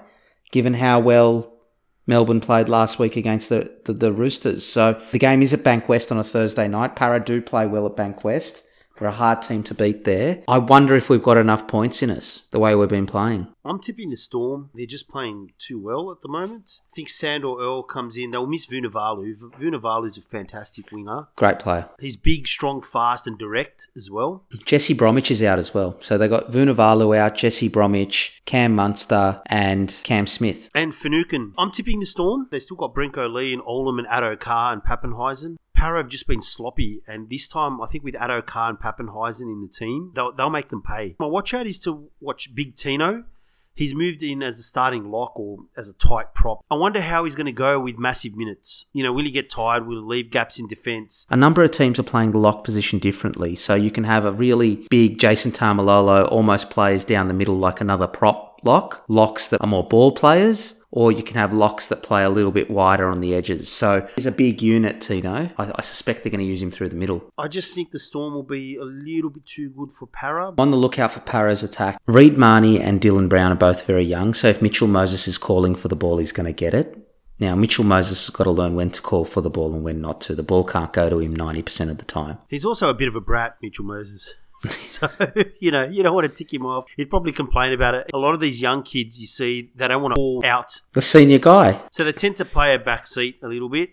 given 0.51 0.75
how 0.75 0.99
well 0.99 1.53
Melbourne 2.07 2.39
played 2.39 2.69
last 2.69 2.99
week 2.99 3.15
against 3.15 3.49
the, 3.49 3.71
the, 3.85 3.93
the 3.93 4.13
Roosters. 4.13 4.65
So 4.65 5.01
the 5.11 5.19
game 5.19 5.41
is 5.41 5.53
at 5.53 5.61
Bankwest 5.61 6.11
on 6.11 6.17
a 6.17 6.23
Thursday 6.23 6.67
night. 6.67 6.95
Para 6.95 7.19
do 7.19 7.41
play 7.41 7.65
well 7.65 7.85
at 7.85 7.95
Bankwest. 7.95 8.64
We're 8.99 9.07
a 9.07 9.11
hard 9.11 9.41
team 9.41 9.63
to 9.63 9.73
beat 9.73 10.05
there. 10.05 10.43
I 10.47 10.57
wonder 10.57 10.95
if 10.95 11.09
we've 11.09 11.21
got 11.21 11.37
enough 11.37 11.67
points 11.67 12.01
in 12.01 12.09
us 12.09 12.47
the 12.51 12.59
way 12.59 12.75
we've 12.75 12.87
been 12.87 13.05
playing. 13.05 13.47
I'm 13.65 13.79
tipping 13.79 14.09
the 14.11 14.15
Storm. 14.15 14.69
They're 14.73 14.85
just 14.85 15.09
playing 15.09 15.51
too 15.57 15.79
well 15.79 16.11
at 16.11 16.21
the 16.21 16.29
moment. 16.29 16.79
I 16.91 16.95
think 16.95 17.09
Sandor 17.09 17.59
Earl 17.59 17.83
comes 17.83 18.15
in. 18.15 18.31
They'll 18.31 18.45
miss 18.45 18.67
Vunivalu. 18.67 19.37
Vunivalu's 19.59 20.17
a 20.17 20.21
fantastic 20.21 20.91
winger. 20.91 21.27
Great 21.35 21.59
player. 21.59 21.89
He's 21.99 22.15
big, 22.15 22.47
strong, 22.47 22.81
fast, 22.81 23.27
and 23.27 23.37
direct 23.37 23.87
as 23.97 24.11
well. 24.11 24.45
Jesse 24.65 24.93
Bromwich 24.93 25.31
is 25.31 25.41
out 25.43 25.59
as 25.59 25.73
well. 25.73 25.97
So 25.99 26.17
they 26.17 26.27
got 26.27 26.51
Vunivalu 26.51 27.17
out, 27.17 27.35
Jesse 27.35 27.67
Bromwich, 27.67 28.41
Cam 28.45 28.75
Munster, 28.75 29.41
and 29.47 29.99
Cam 30.03 30.27
Smith. 30.27 30.69
And 30.75 30.93
Finucane. 30.93 31.53
I'm 31.57 31.71
tipping 31.71 31.99
the 31.99 32.05
Storm. 32.05 32.47
They 32.51 32.59
still 32.59 32.77
got 32.77 32.93
Brenko 32.93 33.33
Lee 33.33 33.51
and 33.51 33.63
Olam 33.63 33.97
and 33.97 34.07
Addo 34.07 34.39
Carr 34.39 34.73
and 34.73 34.83
Papenhuyzen. 34.83 35.57
Para 35.75 36.01
have 36.01 36.09
just 36.09 36.27
been 36.27 36.41
sloppy, 36.41 37.01
and 37.07 37.29
this 37.29 37.47
time 37.47 37.81
I 37.81 37.87
think 37.87 38.03
with 38.03 38.15
Addo 38.15 38.45
Carr 38.45 38.69
and 38.69 38.79
Papenhuyzen 38.79 39.41
in 39.41 39.61
the 39.61 39.67
team, 39.67 40.11
they'll, 40.15 40.31
they'll 40.31 40.49
make 40.49 40.69
them 40.69 40.81
pay. 40.81 41.15
My 41.19 41.25
watch 41.25 41.53
out 41.53 41.67
is 41.67 41.79
to 41.81 42.09
watch 42.19 42.55
Big 42.55 42.75
Tino. 42.75 43.25
He's 43.75 43.93
moved 43.93 44.23
in 44.23 44.41
as 44.41 44.57
a 44.57 44.63
starting 44.63 45.11
lock 45.11 45.37
or 45.37 45.57
as 45.75 45.89
a 45.89 45.93
tight 45.93 46.33
prop. 46.33 46.63
I 46.71 46.75
wonder 46.75 47.01
how 47.01 47.25
he's 47.25 47.35
going 47.35 47.45
to 47.45 47.51
go 47.51 47.77
with 47.77 47.97
massive 47.97 48.33
minutes. 48.33 48.85
You 48.93 49.03
know, 49.03 49.11
will 49.11 49.25
he 49.25 49.31
get 49.31 49.49
tired? 49.49 49.85
Will 49.85 50.01
he 50.01 50.07
leave 50.07 50.31
gaps 50.31 50.59
in 50.59 50.67
defence? 50.67 51.27
A 51.29 51.35
number 51.35 51.61
of 51.61 51.71
teams 51.71 51.99
are 51.99 52.03
playing 52.03 52.31
the 52.31 52.39
lock 52.39 52.63
position 52.63 52.99
differently. 52.99 53.53
So 53.57 53.75
you 53.75 53.91
can 53.91 54.05
have 54.05 54.23
a 54.23 54.31
really 54.31 54.87
big 54.89 55.19
Jason 55.19 55.51
Taumalolo 55.51 56.25
almost 56.31 56.69
plays 56.69 57.03
down 57.03 57.27
the 57.27 57.33
middle 57.33 57.57
like 57.57 57.81
another 57.81 58.07
prop 58.07 58.61
lock, 58.63 59.03
locks 59.09 59.49
that 59.49 59.61
are 59.61 59.67
more 59.67 59.85
ball 59.85 60.11
players, 60.11 60.81
or 60.95 61.11
you 61.11 61.21
can 61.21 61.35
have 61.35 61.53
locks 61.53 61.87
that 61.89 62.01
play 62.01 62.23
a 62.23 62.29
little 62.29 62.51
bit 62.51 62.71
wider 62.71 63.07
on 63.07 63.19
the 63.19 63.35
edges. 63.35 63.69
So 63.69 64.07
he's 64.15 64.25
a 64.25 64.31
big 64.31 64.61
unit, 64.61 65.01
Tino. 65.01 65.51
I, 65.57 65.71
I 65.75 65.81
suspect 65.81 66.23
they're 66.23 66.31
going 66.31 66.39
to 66.39 66.45
use 66.45 66.63
him 66.63 66.71
through 66.71 66.89
the 66.89 66.95
middle. 66.95 67.29
I 67.37 67.49
just 67.49 67.75
think 67.75 67.91
the 67.91 67.99
Storm 67.99 68.33
will 68.33 68.43
be 68.43 68.77
a 68.77 68.85
little 68.85 69.29
bit 69.29 69.45
too 69.45 69.69
good 69.69 69.91
for 69.91 70.07
Para. 70.07 70.53
On 70.57 70.71
the 70.71 70.77
lookout 70.77 71.11
for 71.11 71.19
Para's 71.19 71.61
attack, 71.61 71.99
Reed 72.07 72.37
Mahoney 72.37 72.79
and 72.79 73.01
Dylan 73.01 73.29
Brown 73.29 73.51
are 73.51 73.55
both 73.55 73.85
very 73.85 74.05
young, 74.05 74.33
so 74.33 74.47
if 74.47 74.61
Mitchell 74.61 74.87
Moses 74.87 75.27
is 75.27 75.37
calling 75.37 75.75
for 75.75 75.89
the 75.89 75.95
ball, 75.95 76.17
he's 76.17 76.31
going 76.31 76.45
to 76.45 76.53
get 76.53 76.73
it. 76.73 76.97
Now, 77.37 77.53
Mitchell 77.55 77.83
Moses 77.83 78.25
has 78.25 78.33
got 78.33 78.45
to 78.45 78.51
learn 78.51 78.75
when 78.75 78.91
to 78.91 79.01
call 79.01 79.25
for 79.25 79.41
the 79.41 79.49
ball 79.49 79.73
and 79.73 79.83
when 79.83 79.99
not 79.99 80.21
to. 80.21 80.35
The 80.35 80.43
ball 80.43 80.63
can't 80.63 80.93
go 80.93 81.09
to 81.09 81.19
him 81.19 81.35
90% 81.35 81.89
of 81.89 81.97
the 81.97 82.05
time. 82.05 82.37
He's 82.49 82.63
also 82.63 82.89
a 82.89 82.93
bit 82.93 83.09
of 83.09 83.15
a 83.15 83.19
brat, 83.19 83.57
Mitchell 83.61 83.83
Moses. 83.83 84.35
so 84.69 85.07
you 85.59 85.71
know 85.71 85.83
you 85.85 86.01
don't 86.03 86.13
want 86.15 86.27
to 86.27 86.33
tick 86.33 86.53
him 86.53 86.65
off. 86.65 86.85
He'd 86.97 87.09
probably 87.09 87.31
complain 87.31 87.73
about 87.73 87.93
it. 87.95 88.07
A 88.13 88.17
lot 88.17 88.33
of 88.33 88.39
these 88.41 88.61
young 88.61 88.83
kids 88.83 89.19
you 89.19 89.27
see 89.27 89.71
they 89.75 89.87
don't 89.87 90.01
want 90.01 90.13
to 90.13 90.19
fall 90.19 90.41
out, 90.45 90.81
The 90.93 91.01
senior 91.01 91.39
guy. 91.39 91.81
so 91.91 92.03
they 92.03 92.11
tend 92.13 92.35
to 92.37 92.45
play 92.45 92.73
a 92.73 92.79
back 92.79 93.07
seat 93.07 93.39
a 93.43 93.47
little 93.47 93.69
bit. 93.69 93.89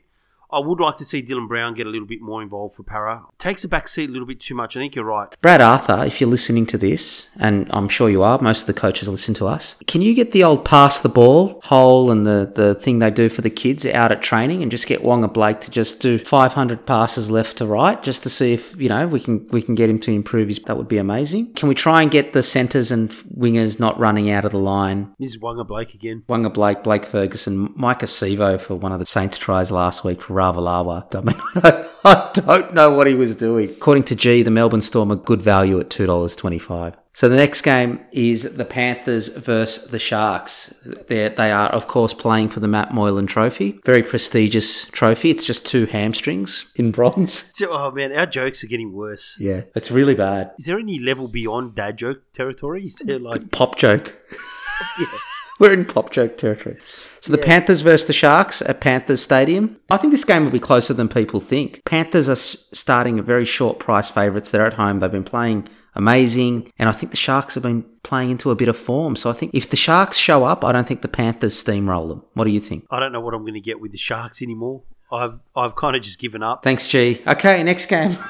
I 0.52 0.58
would 0.58 0.80
like 0.80 0.96
to 0.96 1.04
see 1.04 1.22
Dylan 1.22 1.48
Brown 1.48 1.72
get 1.72 1.86
a 1.86 1.90
little 1.90 2.06
bit 2.06 2.20
more 2.20 2.42
involved 2.42 2.76
for 2.76 2.82
Para. 2.82 3.22
Takes 3.38 3.64
a 3.64 3.68
back 3.68 3.88
seat 3.88 4.10
a 4.10 4.12
little 4.12 4.26
bit 4.26 4.38
too 4.38 4.54
much. 4.54 4.76
I 4.76 4.80
think 4.80 4.94
you're 4.94 5.04
right. 5.04 5.34
Brad 5.40 5.62
Arthur, 5.62 6.04
if 6.04 6.20
you're 6.20 6.28
listening 6.28 6.66
to 6.66 6.76
this, 6.76 7.30
and 7.40 7.66
I'm 7.70 7.88
sure 7.88 8.10
you 8.10 8.22
are, 8.22 8.38
most 8.38 8.62
of 8.62 8.66
the 8.66 8.74
coaches 8.74 9.08
listen 9.08 9.32
to 9.34 9.46
us, 9.46 9.76
can 9.86 10.02
you 10.02 10.14
get 10.14 10.32
the 10.32 10.44
old 10.44 10.66
pass 10.66 11.00
the 11.00 11.08
ball 11.08 11.58
hole 11.64 12.10
and 12.10 12.26
the, 12.26 12.52
the 12.54 12.74
thing 12.74 12.98
they 12.98 13.10
do 13.10 13.30
for 13.30 13.40
the 13.40 13.48
kids 13.48 13.86
out 13.86 14.12
at 14.12 14.20
training 14.20 14.62
and 14.62 14.70
just 14.70 14.86
get 14.86 15.00
Waqa 15.00 15.32
Blake 15.32 15.62
to 15.62 15.70
just 15.70 16.00
do 16.00 16.18
500 16.18 16.84
passes 16.84 17.30
left 17.30 17.56
to 17.56 17.66
right 17.66 18.02
just 18.02 18.22
to 18.24 18.30
see 18.30 18.52
if, 18.52 18.78
you 18.78 18.90
know, 18.90 19.06
we 19.08 19.20
can 19.20 19.48
we 19.52 19.62
can 19.62 19.74
get 19.74 19.88
him 19.88 19.98
to 20.00 20.10
improve 20.10 20.48
his, 20.48 20.58
that 20.58 20.76
would 20.76 20.88
be 20.88 20.98
amazing. 20.98 21.54
Can 21.54 21.70
we 21.70 21.74
try 21.74 22.02
and 22.02 22.10
get 22.10 22.34
the 22.34 22.42
centres 22.42 22.92
and 22.92 23.10
wingers 23.10 23.80
not 23.80 23.98
running 23.98 24.30
out 24.30 24.44
of 24.44 24.52
the 24.52 24.58
line? 24.58 25.14
This 25.18 25.30
is 25.30 25.38
Waqa 25.38 25.66
Blake 25.66 25.94
again. 25.94 26.24
Waqa 26.28 26.52
Blake, 26.52 26.82
Blake 26.82 27.06
Ferguson, 27.06 27.70
Maika 27.70 28.04
Sivo 28.04 28.60
for 28.60 28.74
one 28.74 28.92
of 28.92 28.98
the 28.98 29.06
Saints 29.06 29.38
tries 29.38 29.70
last 29.70 30.04
week 30.04 30.20
for 30.20 30.41
Ravalawa. 30.42 31.14
I 31.14 31.20
mean, 31.22 31.36
I 31.56 31.70
don't, 31.70 31.88
I 32.04 32.32
don't 32.58 32.74
know 32.74 32.90
what 32.90 33.06
he 33.06 33.14
was 33.14 33.34
doing. 33.34 33.70
According 33.70 34.04
to 34.04 34.16
G, 34.16 34.42
the 34.42 34.50
Melbourne 34.50 34.80
Storm 34.80 35.12
are 35.12 35.16
good 35.16 35.40
value 35.42 35.78
at 35.78 35.88
$2.25. 35.88 36.94
So 37.14 37.28
the 37.28 37.36
next 37.36 37.60
game 37.60 38.00
is 38.10 38.56
the 38.56 38.64
Panthers 38.64 39.28
versus 39.28 39.90
the 39.90 39.98
Sharks. 39.98 40.74
They're, 41.08 41.28
they 41.28 41.52
are, 41.52 41.68
of 41.68 41.86
course, 41.86 42.14
playing 42.14 42.48
for 42.48 42.60
the 42.60 42.68
Matt 42.68 42.94
Moylan 42.94 43.26
Trophy. 43.26 43.78
Very 43.84 44.02
prestigious 44.02 44.86
trophy. 44.86 45.28
It's 45.30 45.44
just 45.44 45.66
two 45.66 45.84
hamstrings 45.86 46.72
in 46.76 46.90
bronze. 46.90 47.52
Oh 47.74 47.90
man, 47.92 48.12
our 48.12 48.26
jokes 48.26 48.64
are 48.64 48.66
getting 48.66 48.92
worse. 48.92 49.36
Yeah, 49.38 49.62
it's 49.74 49.90
really 49.90 50.14
bad. 50.14 50.52
Is 50.58 50.66
there 50.66 50.78
any 50.78 50.98
level 50.98 51.28
beyond 51.28 51.74
dad 51.76 51.96
joke 51.96 52.18
territory? 52.34 52.86
Is 52.86 52.96
there 52.96 53.18
like 53.18 53.50
Pop 53.50 53.76
joke. 53.76 54.18
We're 55.60 55.72
in 55.72 55.84
pop 55.84 56.10
joke 56.10 56.36
territory. 56.38 56.78
So 57.22 57.30
the 57.30 57.38
Panthers 57.38 57.82
versus 57.82 58.08
the 58.08 58.12
Sharks 58.12 58.62
at 58.62 58.80
Panthers 58.80 59.22
Stadium. 59.22 59.78
I 59.88 59.96
think 59.96 60.10
this 60.12 60.24
game 60.24 60.42
will 60.42 60.50
be 60.50 60.58
closer 60.58 60.92
than 60.92 61.08
people 61.08 61.38
think. 61.38 61.80
Panthers 61.84 62.28
are 62.28 62.34
starting 62.34 63.20
at 63.20 63.24
very 63.24 63.44
short 63.44 63.78
price 63.78 64.10
favourites. 64.10 64.50
They're 64.50 64.66
at 64.66 64.72
home. 64.72 64.98
They've 64.98 65.08
been 65.08 65.22
playing 65.22 65.68
amazing. 65.94 66.72
And 66.80 66.88
I 66.88 66.92
think 66.92 67.12
the 67.12 67.16
Sharks 67.16 67.54
have 67.54 67.62
been 67.62 67.84
playing 68.02 68.30
into 68.30 68.50
a 68.50 68.56
bit 68.56 68.66
of 68.66 68.76
form. 68.76 69.14
So 69.14 69.30
I 69.30 69.34
think 69.34 69.54
if 69.54 69.70
the 69.70 69.76
Sharks 69.76 70.16
show 70.16 70.42
up, 70.42 70.64
I 70.64 70.72
don't 70.72 70.88
think 70.88 71.02
the 71.02 71.08
Panthers 71.08 71.54
steamroll 71.54 72.08
them. 72.08 72.24
What 72.34 72.42
do 72.42 72.50
you 72.50 72.58
think? 72.58 72.86
I 72.90 72.98
don't 72.98 73.12
know 73.12 73.20
what 73.20 73.34
I'm 73.34 73.42
going 73.42 73.54
to 73.54 73.60
get 73.60 73.78
with 73.80 73.92
the 73.92 73.98
Sharks 73.98 74.42
anymore. 74.42 74.82
I've 75.12 75.38
I've 75.54 75.76
kind 75.76 75.94
of 75.94 76.02
just 76.02 76.18
given 76.18 76.42
up. 76.42 76.64
Thanks, 76.64 76.88
G. 76.88 77.22
Okay, 77.24 77.62
next 77.62 77.86
game. 77.86 78.18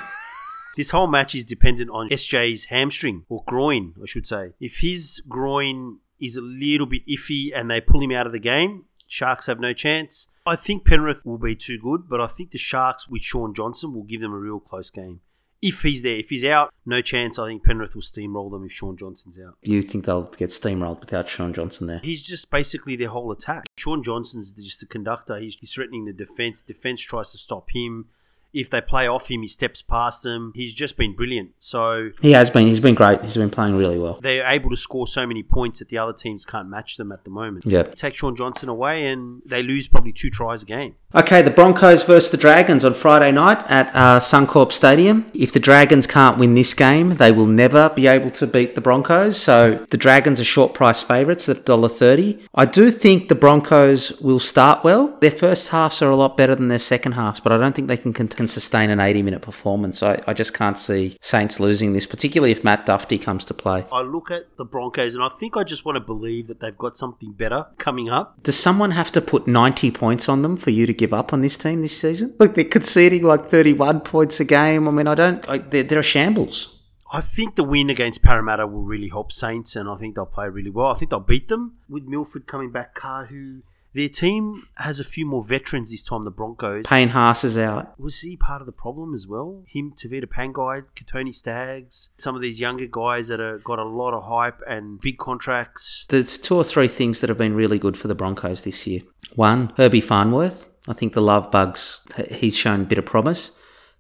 This 0.75 0.91
whole 0.91 1.07
match 1.07 1.35
is 1.35 1.45
dependent 1.45 1.91
on 1.91 2.09
SJ's 2.09 2.65
hamstring 2.67 3.25
or 3.29 3.45
groin, 3.47 3.93
I 4.03 4.07
should 4.07 4.27
say. 4.27 4.53
If 4.59 4.79
his 4.79 5.23
groin 5.29 5.99
is 6.23 6.37
a 6.37 6.41
little 6.41 6.87
bit 6.87 7.07
iffy 7.07 7.51
and 7.55 7.71
they 7.71 7.81
pull 7.81 8.03
him 8.03 8.13
out 8.13 8.27
of 8.27 8.33
the 8.33 8.39
game, 8.39 8.85
Sharks 9.07 9.47
have 9.47 9.61
no 9.61 9.75
chance. 9.75 10.29
I 10.47 10.57
think 10.57 10.87
Penrith 10.87 11.25
will 11.27 11.37
be 11.37 11.55
too 11.55 11.79
good, 11.79 12.09
but 12.09 12.21
I 12.21 12.27
think 12.27 12.51
the 12.51 12.59
Sharks 12.59 13.09
with 13.09 13.23
Shaun 13.23 13.55
Johnson 13.55 13.93
will 13.93 14.05
give 14.05 14.23
them 14.23 14.33
a 14.33 14.39
real 14.39 14.59
close 14.59 14.91
game. 14.91 15.21
If 15.61 15.83
he's 15.83 16.03
there, 16.03 16.17
if 16.17 16.31
he's 16.31 16.45
out, 16.45 16.73
no 16.87 17.03
chance. 17.03 17.39
I 17.39 17.47
think 17.47 17.63
Penrith 17.63 17.95
will 17.95 18.03
steamroll 18.03 18.51
them 18.51 18.65
if 18.65 18.73
Shaun 18.73 18.97
Johnson's 18.97 19.39
out. 19.39 19.59
You 19.63 19.81
think 19.83 20.07
they'll 20.07 20.25
get 20.25 20.51
steamrolled 20.51 21.01
without 21.01 21.29
Shaun 21.29 21.53
Johnson 21.53 21.87
there? 21.87 22.01
He's 22.03 22.23
just 22.23 22.51
basically 22.51 22.97
their 22.97 23.11
whole 23.11 23.31
attack. 23.31 23.67
Shaun 23.77 24.03
Johnson's 24.03 24.51
just 24.53 24.81
the 24.81 24.87
conductor. 24.87 25.39
He's, 25.39 25.57
he's 25.61 25.73
threatening 25.73 26.07
the 26.07 26.13
defense. 26.13 26.63
Defense 26.63 27.01
tries 27.03 27.31
to 27.31 27.39
stop 27.39 27.69
him. 27.71 28.07
If 28.53 28.71
they 28.71 28.81
play 28.81 29.07
off 29.07 29.29
him, 29.31 29.43
he 29.43 29.49
steps 29.49 29.83
past 29.83 30.23
them. 30.23 30.53
He's 30.55 30.75
just 30.75 30.97
been 30.97 31.15
brilliant. 31.15 31.51
So 31.59 32.11
He 32.21 32.33
has 32.33 32.51
been. 32.51 32.67
He's 32.67 32.81
been 32.81 32.95
great. 32.95 33.23
He's 33.23 33.37
been 33.37 33.51
playing 33.51 33.77
really 33.77 33.99
well. 33.99 34.19
they're 34.23 34.47
able 34.47 34.71
to 34.71 34.77
score 34.77 35.07
so 35.07 35.27
many 35.27 35.43
points 35.43 35.79
that 35.79 35.89
the 35.89 35.99
other 35.99 36.13
teams 36.13 36.45
can't 36.45 36.69
match 36.69 36.97
them 36.97 37.13
at 37.13 37.25
the 37.25 37.31
moment. 37.31 37.65
Yeah. 37.67 37.83
Take 37.85 38.17
Shaun 38.17 38.37
Johnson 38.37 38.69
away 38.69 39.07
and 39.07 39.43
they 39.47 39.63
lose 39.63 39.89
probably 39.89 40.13
two 40.13 40.31
tries 40.31 40.63
a 40.63 40.67
game. 40.67 40.97
Okay, 41.15 41.43
the 41.43 41.51
Broncos 41.51 42.03
versus 42.05 42.31
the 42.31 42.39
Dragons 42.39 42.85
on 42.87 42.95
Friday 42.95 43.33
night 43.33 43.59
at 43.69 43.89
uh, 43.95 44.19
Suncorp 44.19 44.73
Stadium. 44.73 45.27
If 45.35 45.53
the 45.53 45.61
Dragons 45.61 46.07
can't 46.07 46.39
win 46.39 46.55
this 46.55 46.73
game, 46.73 47.17
they 47.17 47.31
will 47.31 47.47
never 47.47 47.91
be 47.91 48.07
able 48.07 48.31
to 48.31 48.47
beat 48.47 48.75
the 48.75 48.81
Broncos. 48.81 49.37
So 49.39 49.75
the 49.91 49.99
Dragons 49.99 50.41
are 50.41 50.45
short 50.45 50.73
price 50.73 51.03
favourites 51.03 51.49
at 51.51 51.59
$1.30. 51.67 52.41
I 52.55 52.65
do 52.65 52.91
think 52.91 53.29
the 53.29 53.35
Broncos 53.35 54.19
will 54.21 54.41
start 54.41 54.85
well. 54.85 55.19
Their 55.21 55.31
first 55.31 55.69
halves 55.69 56.01
are 56.01 56.11
a 56.11 56.17
lot 56.17 56.37
better 56.37 56.55
than 56.55 56.69
their 56.69 56.79
second 56.79 57.13
halves, 57.13 57.41
but 57.41 57.53
I 57.53 57.59
don't 57.59 57.75
think 57.77 57.89
they 57.89 57.99
can, 57.99 58.15
can, 58.15 58.29
can 58.43 58.49
sustain 58.49 58.91
an 58.91 58.99
80 58.99 59.23
minute 59.23 59.41
performance. 59.41 60.03
I, 60.03 60.21
I 60.27 60.33
just 60.33 60.53
can't 60.53 60.77
see 60.77 61.17
Saints 61.21 61.61
losing 61.61 61.93
this, 61.93 62.07
particularly 62.07 62.51
if 62.51 62.65
Matt 62.65 62.85
Dufty 62.87 63.23
comes 63.23 63.45
to 63.47 63.55
play. 63.55 63.85
I 63.93 64.01
look 64.01 64.33
at 64.33 64.57
the 64.57 64.65
Broncos 64.65 65.15
and 65.15 65.23
I 65.23 65.29
think 65.39 65.57
I 65.57 65.63
just 65.63 65.85
want 65.85 65.95
to 65.95 66.01
believe 66.01 66.49
that 66.49 66.59
they've 66.59 66.77
got 66.77 66.97
something 66.97 67.33
better 67.33 67.67
coming 67.79 68.09
up. 68.09 68.43
Does 68.43 68.59
someone 68.59 68.91
have 68.91 69.13
to 69.13 69.21
put 69.21 69.47
90 69.47 69.93
points 69.93 70.29
on 70.29 70.43
them 70.43 70.57
for 70.57 70.71
you 70.71 70.87
to 70.87 70.93
give 70.93 71.15
up 71.15 71.33
on 71.33 71.41
this 71.41 71.57
team 71.57 71.83
this 71.83 71.97
season? 71.97 72.35
Look, 72.41 72.57
they're 72.57 72.65
conceding 72.65 73.23
like 73.23 73.47
31 73.47 74.01
points 74.01 74.41
a 74.41 74.45
game. 74.45 74.89
I 74.89 74.91
mean, 74.91 75.07
I 75.07 75.15
don't. 75.15 75.49
I, 75.49 75.59
they're, 75.59 75.85
they're 75.85 76.01
a 76.01 76.03
shambles. 76.03 76.81
I 77.13 77.21
think 77.21 77.55
the 77.55 77.63
win 77.63 77.91
against 77.91 78.23
Parramatta 78.23 78.67
will 78.67 78.83
really 78.83 79.11
help 79.11 79.31
Saints, 79.31 79.77
and 79.77 79.89
I 79.89 79.97
think 79.97 80.17
they'll 80.17 80.25
play 80.25 80.49
really 80.49 80.71
well. 80.71 80.87
I 80.87 80.99
think 80.99 81.11
they'll 81.11 81.21
beat 81.21 81.49
them 81.49 81.77
with 81.89 82.05
Milford 82.05 82.47
coming 82.47 82.73
back. 82.73 82.95
Carr, 82.95 83.27
who 83.27 83.63
their 83.95 84.09
team 84.09 84.67
has 84.77 85.01
a 85.01 85.05
few 85.05 85.27
more 85.27 85.45
veterans 85.45 85.91
this 85.91 86.03
time. 86.03 86.25
The 86.25 86.31
Broncos 86.31 86.85
Payne 86.87 87.11
Haas 87.11 87.45
is 87.45 87.59
out. 87.59 87.99
was 87.99 88.21
he 88.21 88.37
part 88.37 88.61
of 88.63 88.67
the 88.67 88.73
problem 88.73 89.15
as 89.15 89.27
well? 89.27 89.65
Him, 89.67 89.93
Tevita 89.97 90.27
Pangai, 90.27 90.85
Katoni 90.97 91.35
Staggs, 91.35 92.11
some 92.17 92.35
of 92.35 92.43
these 92.43 92.61
younger 92.61 92.87
guys 92.91 93.29
that 93.29 93.41
have 93.41 93.65
got 93.65 93.79
a 93.79 93.85
lot 93.85 94.15
of 94.15 94.25
hype 94.25 94.61
and 94.69 95.01
big 95.01 95.19
contracts. 95.19 96.07
There's 96.09 96.39
two 96.39 96.57
or 96.57 96.65
three 96.65 96.89
things 96.89 97.21
that 97.21 97.29
have 97.29 97.39
been 97.39 97.55
really 97.55 97.79
good 97.79 97.97
for 97.97 98.09
the 98.09 98.15
Broncos 98.15 98.65
this 98.65 98.87
year. 98.87 99.03
One, 99.35 99.73
Herbie 99.77 100.01
Farnworth. 100.01 100.69
I 100.89 100.95
think 100.95 101.13
the 101.13 101.23
love 101.23 101.51
bugs, 101.51 102.01
he's 102.31 102.57
shown 102.57 102.81
a 102.83 102.85
bit 102.85 102.99
of 102.99 103.07
promise. 103.07 103.53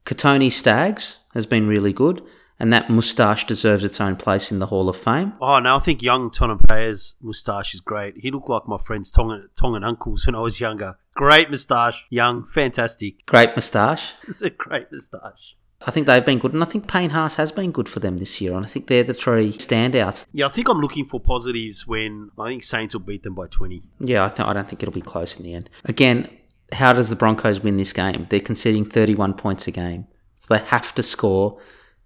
Katoni 0.04 0.50
Staggs 0.50 1.18
has 1.32 1.46
been 1.46 1.68
really 1.68 1.92
good. 1.92 2.22
And 2.62 2.72
that 2.72 2.88
moustache 2.88 3.44
deserves 3.44 3.82
its 3.82 4.00
own 4.00 4.14
place 4.14 4.52
in 4.52 4.60
the 4.60 4.66
Hall 4.66 4.88
of 4.88 4.96
Fame. 4.96 5.32
Oh 5.40 5.58
no, 5.58 5.76
I 5.76 5.80
think 5.80 6.00
young 6.00 6.30
Tonapea's 6.30 7.16
moustache 7.20 7.74
is 7.74 7.80
great. 7.80 8.14
He 8.18 8.30
looked 8.30 8.48
like 8.48 8.68
my 8.68 8.78
friend's 8.78 9.10
Tongan, 9.10 9.48
Tongan 9.58 9.82
uncles 9.82 10.26
when 10.26 10.36
I 10.36 10.40
was 10.40 10.60
younger. 10.60 10.96
Great 11.16 11.50
moustache, 11.50 12.04
young, 12.08 12.46
fantastic. 12.54 13.26
Great 13.26 13.56
moustache. 13.56 14.14
It's 14.28 14.42
a 14.42 14.50
great 14.50 14.92
moustache. 14.92 15.56
I 15.84 15.90
think 15.90 16.06
they've 16.06 16.24
been 16.24 16.38
good, 16.38 16.52
and 16.52 16.62
I 16.62 16.66
think 16.66 16.86
Payne 16.86 17.10
Haas 17.10 17.34
has 17.34 17.50
been 17.50 17.72
good 17.72 17.88
for 17.88 17.98
them 17.98 18.18
this 18.18 18.40
year. 18.40 18.54
And 18.54 18.64
I 18.64 18.68
think 18.68 18.86
they're 18.86 19.02
the 19.02 19.12
three 19.12 19.52
standouts. 19.54 20.28
Yeah, 20.32 20.46
I 20.46 20.50
think 20.50 20.68
I'm 20.68 20.80
looking 20.80 21.04
for 21.04 21.18
positives 21.18 21.84
when 21.88 22.30
I 22.38 22.50
think 22.50 22.62
Saints 22.62 22.94
will 22.94 23.02
beat 23.02 23.24
them 23.24 23.34
by 23.34 23.48
20. 23.48 23.82
Yeah, 23.98 24.24
I, 24.24 24.28
th- 24.28 24.48
I 24.48 24.52
don't 24.52 24.68
think 24.68 24.84
it'll 24.84 24.94
be 24.94 25.00
close 25.00 25.36
in 25.36 25.42
the 25.42 25.54
end. 25.54 25.68
Again, 25.84 26.30
how 26.70 26.92
does 26.92 27.10
the 27.10 27.16
Broncos 27.16 27.60
win 27.60 27.76
this 27.76 27.92
game? 27.92 28.26
They're 28.30 28.38
conceding 28.38 28.84
31 28.84 29.34
points 29.34 29.66
a 29.66 29.72
game. 29.72 30.06
So 30.38 30.54
they 30.54 30.64
have 30.66 30.94
to 30.94 31.02
score 31.02 31.58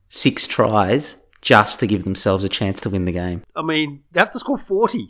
six 0.09 0.47
tries 0.47 1.17
just 1.41 1.81
to 1.81 1.87
give 1.87 2.05
themselves 2.05 2.45
a 2.45 2.49
chance 2.49 2.81
to 2.81 2.91
win 2.91 3.05
the 3.05 3.13
game. 3.13 3.43
I 3.55 3.63
mean, 3.63 4.03
they 4.13 4.21
have 4.21 4.31
to 4.33 4.39
score 4.39 4.59
40. 4.59 5.09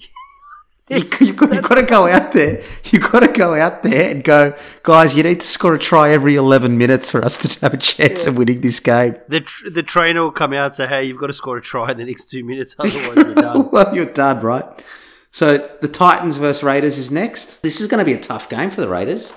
You, 0.89 0.97
you, 1.21 1.33
got, 1.33 1.53
you 1.53 1.63
got 1.63 1.75
to 1.77 1.83
go 1.83 2.07
out 2.07 2.33
there. 2.33 2.63
You've 2.85 3.11
got 3.11 3.21
to 3.21 3.29
go 3.33 3.55
out 3.55 3.83
there 3.83 4.09
and 4.09 4.23
go, 4.23 4.55
guys. 4.85 5.17
You 5.17 5.25
need 5.25 5.41
to 5.41 5.47
score 5.47 5.75
a 5.75 5.79
try 5.81 6.11
every 6.11 6.37
eleven 6.37 6.79
minutes 6.79 7.11
for 7.11 7.25
us 7.25 7.37
to 7.39 7.61
have 7.61 7.75
a 7.75 7.77
chance 7.77 8.25
of 8.27 8.39
winning 8.39 8.61
this 8.61 8.79
game. 8.79 9.17
The, 9.27 9.41
tr- 9.41 9.71
the 9.71 9.83
trainer 9.83 10.23
will 10.23 10.31
come 10.31 10.53
out 10.53 10.67
and 10.67 10.75
say, 10.77 10.87
hey, 10.87 11.05
you've 11.05 11.19
got 11.19 11.27
to 11.27 11.33
score 11.33 11.57
a 11.57 11.63
try 11.63 11.91
in 11.91 11.97
the 11.97 12.05
next 12.05 12.27
two 12.27 12.45
minutes, 12.45 12.77
otherwise 12.79 13.17
you're 13.17 13.35
done. 13.35 13.71
well, 13.73 13.97
you're 13.97 14.13
done, 14.13 14.41
right? 14.43 14.65
So 15.33 15.59
the 15.81 15.89
Titans 15.89 16.37
versus 16.37 16.63
Raiders 16.63 16.99
is 16.99 17.11
next. 17.11 17.63
This 17.63 17.81
is 17.81 17.89
going 17.89 17.99
to 17.99 18.05
be 18.05 18.17
a 18.17 18.21
tough 18.21 18.49
game 18.49 18.71
for 18.71 18.81
the 18.81 18.89
Raiders. 18.89 19.33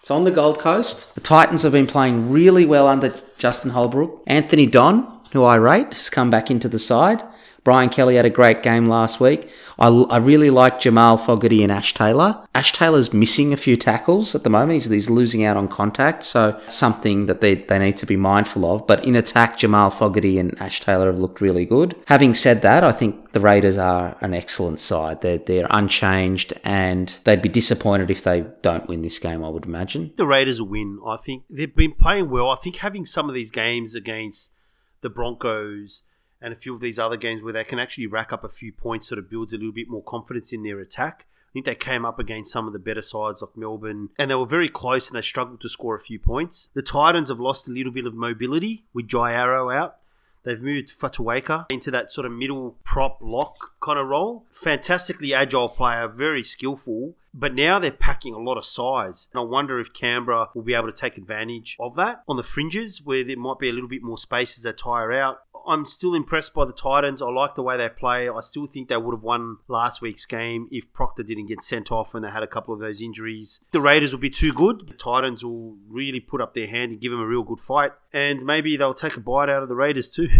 It's 0.00 0.10
on 0.10 0.24
the 0.24 0.30
Gold 0.30 0.58
Coast. 0.58 1.14
The 1.14 1.20
Titans 1.20 1.64
have 1.64 1.72
been 1.72 1.86
playing 1.86 2.30
really 2.30 2.64
well 2.64 2.88
under 2.88 3.10
Justin 3.38 3.70
Holbrook. 3.72 4.22
Anthony 4.26 4.66
Don, 4.66 5.20
who 5.32 5.44
I 5.44 5.56
rate, 5.56 5.92
has 5.92 6.10
come 6.10 6.30
back 6.30 6.50
into 6.50 6.68
the 6.68 6.78
side. 6.78 7.22
Brian 7.64 7.88
Kelly 7.88 8.16
had 8.16 8.26
a 8.26 8.30
great 8.30 8.62
game 8.62 8.86
last 8.86 9.20
week. 9.20 9.48
I, 9.78 9.88
I 9.88 10.18
really 10.18 10.50
like 10.50 10.80
Jamal 10.80 11.16
Fogarty 11.16 11.62
and 11.62 11.72
Ash 11.72 11.94
Taylor. 11.94 12.46
Ash 12.54 12.72
Taylor's 12.72 13.14
missing 13.14 13.54
a 13.54 13.56
few 13.56 13.76
tackles 13.76 14.34
at 14.34 14.44
the 14.44 14.50
moment. 14.50 14.74
He's, 14.74 14.90
he's 14.90 15.10
losing 15.10 15.44
out 15.44 15.56
on 15.56 15.68
contact, 15.68 16.24
so 16.24 16.60
something 16.68 17.24
that 17.26 17.40
they, 17.40 17.54
they 17.54 17.78
need 17.78 17.96
to 17.96 18.06
be 18.06 18.16
mindful 18.16 18.70
of. 18.70 18.86
But 18.86 19.02
in 19.04 19.16
attack, 19.16 19.56
Jamal 19.56 19.88
Fogarty 19.88 20.38
and 20.38 20.60
Ash 20.60 20.80
Taylor 20.80 21.06
have 21.06 21.18
looked 21.18 21.40
really 21.40 21.64
good. 21.64 21.96
Having 22.06 22.34
said 22.34 22.60
that, 22.62 22.84
I 22.84 22.92
think 22.92 23.32
the 23.32 23.40
Raiders 23.40 23.78
are 23.78 24.16
an 24.20 24.34
excellent 24.34 24.78
side. 24.78 25.22
They're, 25.22 25.38
they're 25.38 25.66
unchanged 25.70 26.52
and 26.64 27.16
they'd 27.24 27.42
be 27.42 27.48
disappointed 27.48 28.10
if 28.10 28.22
they 28.22 28.44
don't 28.60 28.86
win 28.88 29.00
this 29.00 29.18
game, 29.18 29.42
I 29.42 29.48
would 29.48 29.64
imagine. 29.64 30.12
The 30.16 30.26
Raiders 30.26 30.60
win, 30.60 31.00
I 31.04 31.16
think. 31.16 31.44
They've 31.48 31.74
been 31.74 31.94
playing 31.94 32.28
well. 32.28 32.50
I 32.50 32.56
think 32.56 32.76
having 32.76 33.06
some 33.06 33.28
of 33.30 33.34
these 33.34 33.50
games 33.50 33.94
against 33.94 34.52
the 35.00 35.08
Broncos 35.08 36.02
and 36.44 36.52
a 36.52 36.56
few 36.56 36.74
of 36.74 36.80
these 36.82 36.98
other 36.98 37.16
games 37.16 37.42
where 37.42 37.54
they 37.54 37.64
can 37.64 37.78
actually 37.78 38.06
rack 38.06 38.30
up 38.30 38.44
a 38.44 38.48
few 38.50 38.70
points 38.70 39.08
sort 39.08 39.18
of 39.18 39.30
builds 39.30 39.54
a 39.54 39.56
little 39.56 39.72
bit 39.72 39.88
more 39.88 40.02
confidence 40.02 40.52
in 40.52 40.62
their 40.62 40.78
attack. 40.78 41.24
I 41.48 41.52
think 41.54 41.64
they 41.64 41.74
came 41.74 42.04
up 42.04 42.18
against 42.18 42.52
some 42.52 42.66
of 42.66 42.74
the 42.74 42.78
better 42.78 43.00
sides 43.00 43.40
like 43.40 43.56
Melbourne, 43.56 44.10
and 44.18 44.30
they 44.30 44.34
were 44.34 44.44
very 44.44 44.68
close 44.68 45.08
and 45.08 45.16
they 45.16 45.22
struggled 45.22 45.62
to 45.62 45.68
score 45.70 45.96
a 45.96 46.02
few 46.02 46.18
points. 46.18 46.68
The 46.74 46.82
Titans 46.82 47.30
have 47.30 47.40
lost 47.40 47.66
a 47.66 47.72
little 47.72 47.92
bit 47.92 48.04
of 48.04 48.12
mobility 48.12 48.84
with 48.92 49.08
Jai 49.08 49.32
Arrow 49.32 49.70
out. 49.70 49.96
They've 50.44 50.60
moved 50.60 50.92
Fotuaika 51.00 51.64
into 51.70 51.90
that 51.92 52.12
sort 52.12 52.26
of 52.26 52.32
middle 52.32 52.76
prop 52.84 53.18
lock 53.22 53.72
kind 53.80 53.98
of 53.98 54.08
role. 54.08 54.44
Fantastically 54.52 55.32
agile 55.32 55.70
player, 55.70 56.06
very 56.06 56.42
skillful, 56.42 57.14
but 57.32 57.54
now 57.54 57.78
they're 57.78 57.90
packing 57.90 58.34
a 58.34 58.38
lot 58.38 58.58
of 58.58 58.66
size. 58.66 59.28
And 59.32 59.40
I 59.40 59.44
wonder 59.44 59.80
if 59.80 59.94
Canberra 59.94 60.50
will 60.54 60.62
be 60.62 60.74
able 60.74 60.92
to 60.92 60.92
take 60.92 61.16
advantage 61.16 61.76
of 61.80 61.96
that 61.96 62.22
on 62.28 62.36
the 62.36 62.42
fringes 62.42 63.00
where 63.02 63.24
there 63.24 63.38
might 63.38 63.58
be 63.58 63.70
a 63.70 63.72
little 63.72 63.88
bit 63.88 64.02
more 64.02 64.18
space 64.18 64.58
as 64.58 64.64
they 64.64 64.72
tire 64.72 65.12
out. 65.12 65.38
I'm 65.66 65.86
still 65.86 66.14
impressed 66.14 66.54
by 66.54 66.64
the 66.64 66.72
Titans. 66.72 67.22
I 67.22 67.26
like 67.30 67.54
the 67.54 67.62
way 67.62 67.76
they 67.76 67.88
play. 67.88 68.28
I 68.28 68.40
still 68.40 68.66
think 68.66 68.88
they 68.88 68.96
would 68.96 69.14
have 69.14 69.22
won 69.22 69.58
last 69.68 70.00
week's 70.00 70.26
game 70.26 70.68
if 70.70 70.92
Proctor 70.92 71.22
didn't 71.22 71.46
get 71.46 71.62
sent 71.62 71.90
off 71.90 72.14
and 72.14 72.24
they 72.24 72.30
had 72.30 72.42
a 72.42 72.46
couple 72.46 72.74
of 72.74 72.80
those 72.80 73.00
injuries. 73.00 73.60
The 73.72 73.80
Raiders 73.80 74.12
will 74.12 74.20
be 74.20 74.30
too 74.30 74.52
good. 74.52 74.86
The 74.88 74.94
Titans 74.94 75.44
will 75.44 75.76
really 75.88 76.20
put 76.20 76.40
up 76.40 76.54
their 76.54 76.66
hand 76.66 76.92
and 76.92 77.00
give 77.00 77.10
them 77.10 77.20
a 77.20 77.26
real 77.26 77.42
good 77.42 77.60
fight. 77.60 77.92
And 78.12 78.44
maybe 78.44 78.76
they'll 78.76 78.94
take 78.94 79.16
a 79.16 79.20
bite 79.20 79.48
out 79.48 79.62
of 79.62 79.68
the 79.68 79.74
Raiders 79.74 80.10
too. 80.10 80.28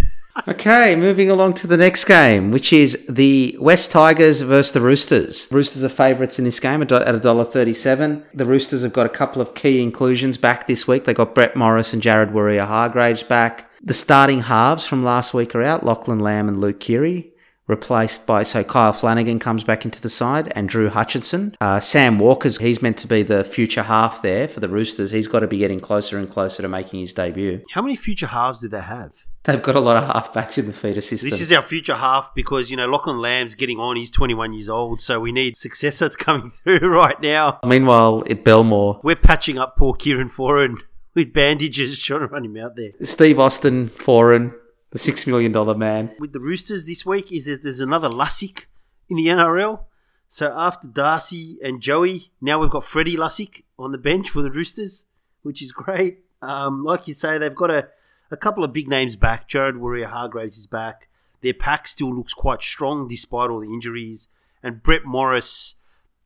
Okay, 0.49 0.97
moving 0.97 1.31
along 1.31 1.55
to 1.55 1.69
the 1.69 1.77
next 1.77 2.07
game, 2.07 2.51
which 2.51 2.73
is 2.73 3.07
the 3.09 3.57
West 3.61 3.93
Tigers 3.93 4.41
versus 4.41 4.73
the 4.73 4.81
Roosters. 4.81 5.47
Roosters 5.53 5.85
are 5.85 5.89
favourites 5.89 6.41
in 6.41 6.45
this 6.45 6.59
game 6.59 6.83
at 6.83 6.89
$1.37. 6.89 8.25
The 8.35 8.45
Roosters 8.45 8.83
have 8.83 8.93
got 8.93 9.07
a 9.07 9.11
couple 9.11 9.41
of 9.41 9.55
key 9.55 9.81
inclusions 9.81 10.37
back 10.37 10.67
this 10.67 10.89
week. 10.89 11.05
They 11.05 11.15
got 11.15 11.37
Brett 11.37 11.55
Morris 11.55 11.93
and 11.93 12.03
Jared 12.03 12.31
Waerea-Hargreaves 12.31 13.23
back. 13.23 13.71
The 13.87 13.93
starting 13.93 14.41
halves 14.41 14.87
from 14.87 15.05
last 15.05 15.35
week 15.35 15.55
are 15.55 15.63
out 15.63 15.85
Lachlan 15.85 16.19
Lam 16.19 16.49
and 16.49 16.59
Luke 16.59 16.81
Keary. 16.81 17.35
Replaced 17.67 18.27
by, 18.27 18.43
so 18.43 18.65
Kyle 18.65 18.95
Flanagan 18.95 19.39
comes 19.39 19.63
back 19.63 19.85
into 19.85 20.01
the 20.01 20.09
side 20.09 20.51
and 20.57 20.71
Drew 20.71 20.89
Hutchinson. 20.89 21.55
Uh, 21.61 21.81
Sam 21.81 22.19
Walker's, 22.19 22.57
he's 22.57 22.81
meant 22.81 22.97
to 22.99 23.07
be 23.07 23.23
the 23.23 23.45
future 23.45 23.83
half 23.83 24.23
there 24.23 24.49
for 24.49 24.61
the 24.61 24.71
Roosters. 24.71 25.11
He's 25.11 25.29
got 25.29 25.41
to 25.41 25.47
be 25.47 25.59
getting 25.59 25.81
closer 25.81 26.17
and 26.17 26.31
closer 26.31 26.63
to 26.63 26.69
making 26.69 27.01
his 27.01 27.13
debut. 27.13 27.63
How 27.73 27.83
many 27.83 27.95
future 27.95 28.29
halves 28.29 28.63
do 28.63 28.69
they 28.71 28.81
have? 28.81 29.13
They've 29.43 29.61
got 29.61 29.77
a 29.77 29.81
lot 29.81 29.99
of 29.99 30.05
halfbacks 30.05 30.57
in 30.57 30.67
the 30.67 30.73
feeder 30.73 31.03
system. 31.03 31.29
This 31.29 31.43
is 31.43 31.53
our 31.53 31.61
future 31.61 31.97
half 31.97 32.35
because, 32.35 32.71
you 32.71 32.79
know, 32.79 32.87
Lachlan 32.87 33.19
Lam's 33.19 33.55
getting 33.55 33.79
on. 33.79 33.97
He's 33.97 34.11
21 34.11 34.55
years 34.55 34.71
old, 34.71 35.03
so 35.03 35.21
we 35.21 35.31
need 35.31 35.59
successors 35.59 36.17
coming 36.17 36.51
through 36.51 36.89
right 36.89 37.21
now. 37.21 37.59
Meanwhile, 37.63 38.25
at 38.31 38.45
Belmore, 38.45 39.01
We're 39.05 39.15
patching 39.15 39.59
up 39.59 39.77
poor 39.77 39.93
Kieran 39.93 40.31
Foran 40.31 40.79
with 41.15 41.33
bandages, 41.33 41.99
trying 42.01 42.21
to 42.21 42.27
run 42.27 42.45
him 42.45 42.57
out 42.57 42.77
there. 42.77 42.91
Steve 43.03 43.39
Austin, 43.39 43.89
foreign, 43.89 44.53
the 44.91 44.99
$6 44.99 45.27
million 45.27 45.79
man. 45.79 46.15
With 46.19 46.33
the 46.33 46.41
Roosters 46.41 46.87
this 46.87 47.07
week, 47.07 47.33
is 47.33 47.47
that 47.47 47.63
there's 47.63 47.81
another 47.81 48.09
Lussick 48.09 48.65
in 49.09 49.17
the 49.17 49.27
NRL. 49.27 49.85
So 50.29 50.53
after 50.57 50.87
Darcy 50.89 51.59
and 51.63 51.81
Joey, 51.81 52.33
now 52.41 52.61
we've 52.61 52.71
got 52.71 52.85
Freddie 52.85 53.17
Lussick 53.17 53.63
on 53.79 53.93
the 53.93 53.99
bench 53.99 54.31
for 54.31 54.43
the 54.43 54.51
Roosters, 54.51 55.05
which 55.43 55.63
is 55.63 55.73
great. 55.73 56.25
Um, 56.43 56.85
like 56.85 57.07
you 57.07 57.15
say, 57.15 57.39
they've 57.39 57.55
got 57.55 57.71
a, 57.71 57.89
a 58.31 58.37
couple 58.37 58.65
of 58.65 58.73
big 58.73 58.89
names 58.89 59.17
back. 59.17 59.49
Jared 59.49 59.77
Waerea-Hargreaves 59.77 60.59
is 60.59 60.67
back. 60.67 61.09
Their 61.43 61.55
pack 61.55 61.87
still 61.87 62.15
looks 62.15 62.35
quite 62.35 62.63
strong 62.63 63.07
despite 63.07 63.51
all 63.51 63.61
the 63.61 63.73
injuries. 63.73 64.29
And 64.63 64.83
Brett 64.83 65.05
Morris 65.05 65.75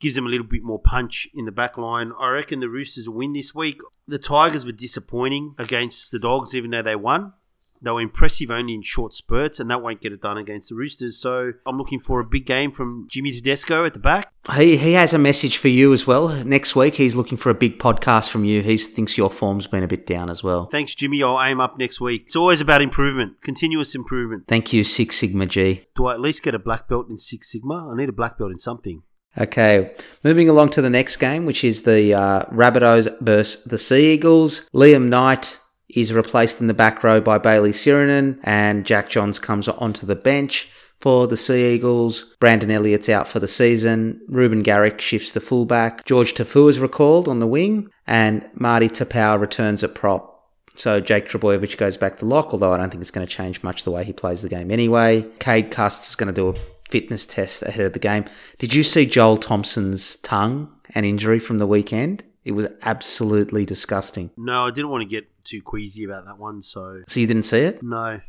gives 0.00 0.14
them 0.14 0.26
a 0.26 0.30
little 0.30 0.46
bit 0.46 0.62
more 0.62 0.78
punch 0.78 1.28
in 1.34 1.44
the 1.44 1.52
back 1.52 1.76
line. 1.76 2.12
I 2.18 2.28
reckon 2.30 2.60
the 2.60 2.68
Roosters 2.68 3.08
will 3.08 3.16
win 3.16 3.32
this 3.32 3.54
week. 3.54 3.78
The 4.06 4.18
Tigers 4.18 4.64
were 4.64 4.72
disappointing 4.72 5.54
against 5.58 6.10
the 6.10 6.18
Dogs, 6.18 6.54
even 6.54 6.70
though 6.70 6.82
they 6.82 6.96
won. 6.96 7.32
They 7.80 7.90
were 7.92 8.00
impressive 8.00 8.50
only 8.50 8.74
in 8.74 8.82
short 8.82 9.14
spurts, 9.14 9.60
and 9.60 9.70
that 9.70 9.82
won't 9.82 10.00
get 10.00 10.12
it 10.12 10.20
done 10.20 10.36
against 10.36 10.70
the 10.70 10.74
Roosters. 10.74 11.16
So 11.16 11.52
I'm 11.64 11.78
looking 11.78 12.00
for 12.00 12.18
a 12.18 12.24
big 12.24 12.44
game 12.44 12.72
from 12.72 13.06
Jimmy 13.08 13.32
Tedesco 13.32 13.86
at 13.86 13.92
the 13.92 14.00
back. 14.00 14.32
He, 14.56 14.76
he 14.76 14.94
has 14.94 15.14
a 15.14 15.18
message 15.18 15.58
for 15.58 15.68
you 15.68 15.92
as 15.92 16.06
well. 16.06 16.28
Next 16.44 16.74
week, 16.74 16.96
he's 16.96 17.14
looking 17.14 17.38
for 17.38 17.50
a 17.50 17.54
big 17.54 17.78
podcast 17.78 18.30
from 18.30 18.44
you. 18.44 18.62
He 18.62 18.76
thinks 18.78 19.16
your 19.16 19.30
form's 19.30 19.68
been 19.68 19.84
a 19.84 19.88
bit 19.88 20.06
down 20.06 20.28
as 20.28 20.42
well. 20.42 20.66
Thanks, 20.66 20.94
Jimmy. 20.94 21.22
I'll 21.22 21.40
aim 21.40 21.60
up 21.60 21.78
next 21.78 22.00
week. 22.00 22.24
It's 22.26 22.36
always 22.36 22.60
about 22.60 22.82
improvement, 22.82 23.42
continuous 23.42 23.94
improvement. 23.94 24.44
Thank 24.48 24.72
you, 24.72 24.82
Six 24.82 25.16
Sigma 25.16 25.46
G. 25.46 25.84
Do 25.94 26.06
I 26.06 26.14
at 26.14 26.20
least 26.20 26.42
get 26.42 26.54
a 26.54 26.58
black 26.58 26.88
belt 26.88 27.08
in 27.08 27.16
Six 27.18 27.52
Sigma? 27.52 27.90
I 27.92 27.96
need 27.96 28.08
a 28.08 28.12
black 28.12 28.38
belt 28.38 28.50
in 28.50 28.58
something. 28.58 29.02
Okay, 29.38 29.92
moving 30.24 30.48
along 30.48 30.70
to 30.70 30.82
the 30.82 30.90
next 30.90 31.18
game, 31.18 31.46
which 31.46 31.62
is 31.62 31.82
the 31.82 32.12
uh, 32.12 32.42
Rabbitohs 32.46 33.20
versus 33.20 33.62
the 33.64 33.78
Sea 33.78 34.12
Eagles. 34.12 34.68
Liam 34.70 35.08
Knight 35.08 35.58
is 35.88 36.12
replaced 36.12 36.60
in 36.60 36.66
the 36.66 36.74
back 36.74 37.04
row 37.04 37.20
by 37.20 37.38
Bailey 37.38 37.70
Sironen, 37.70 38.40
and 38.42 38.84
Jack 38.84 39.08
Johns 39.08 39.38
comes 39.38 39.68
onto 39.68 40.06
the 40.06 40.16
bench 40.16 40.68
for 41.00 41.28
the 41.28 41.36
Sea 41.36 41.74
Eagles. 41.74 42.34
Brendan 42.40 42.72
Elliot's 42.72 43.08
out 43.08 43.28
for 43.28 43.38
the 43.38 43.46
season. 43.46 44.20
Reuben 44.28 44.64
Garrick 44.64 45.00
shifts 45.00 45.30
to 45.32 45.40
fullback. 45.40 46.04
George 46.04 46.34
Tafu 46.34 46.68
is 46.68 46.80
recalled 46.80 47.28
on 47.28 47.38
the 47.38 47.46
wing, 47.46 47.88
and 48.06 48.48
Marty 48.54 48.88
Taupau 48.88 49.40
returns 49.40 49.84
at 49.84 49.94
prop. 49.94 50.34
So 50.74 51.00
Jake 51.00 51.28
Trbojevic 51.28 51.76
goes 51.76 51.96
back 51.96 52.18
to 52.18 52.24
lock, 52.24 52.52
although 52.52 52.72
I 52.72 52.76
don't 52.76 52.90
think 52.90 53.02
it's 53.02 53.10
going 53.10 53.26
to 53.26 53.32
change 53.32 53.62
much 53.62 53.84
the 53.84 53.90
way 53.90 54.04
he 54.04 54.12
plays 54.12 54.42
the 54.42 54.48
game 54.48 54.70
anyway. 54.70 55.26
Cade 55.40 55.70
Cust 55.70 56.08
is 56.08 56.16
going 56.16 56.32
to 56.32 56.32
do 56.32 56.48
a 56.48 56.54
fitness 56.88 57.26
test 57.26 57.62
ahead 57.62 57.84
of 57.86 57.92
the 57.92 57.98
game. 57.98 58.24
Did 58.58 58.74
you 58.74 58.82
see 58.82 59.06
Joel 59.06 59.36
Thompson's 59.36 60.16
tongue 60.16 60.72
and 60.94 61.04
injury 61.06 61.38
from 61.38 61.58
the 61.58 61.66
weekend? 61.66 62.24
It 62.44 62.52
was 62.52 62.68
absolutely 62.82 63.66
disgusting. 63.66 64.30
No, 64.36 64.66
I 64.66 64.70
didn't 64.70 64.88
want 64.90 65.02
to 65.02 65.08
get 65.08 65.28
too 65.44 65.60
queasy 65.62 66.04
about 66.04 66.24
that 66.24 66.38
one, 66.38 66.62
so 66.62 67.02
So 67.06 67.20
you 67.20 67.26
didn't 67.26 67.42
see 67.44 67.58
it? 67.60 67.82
no, 67.82 67.96
I 67.98 68.22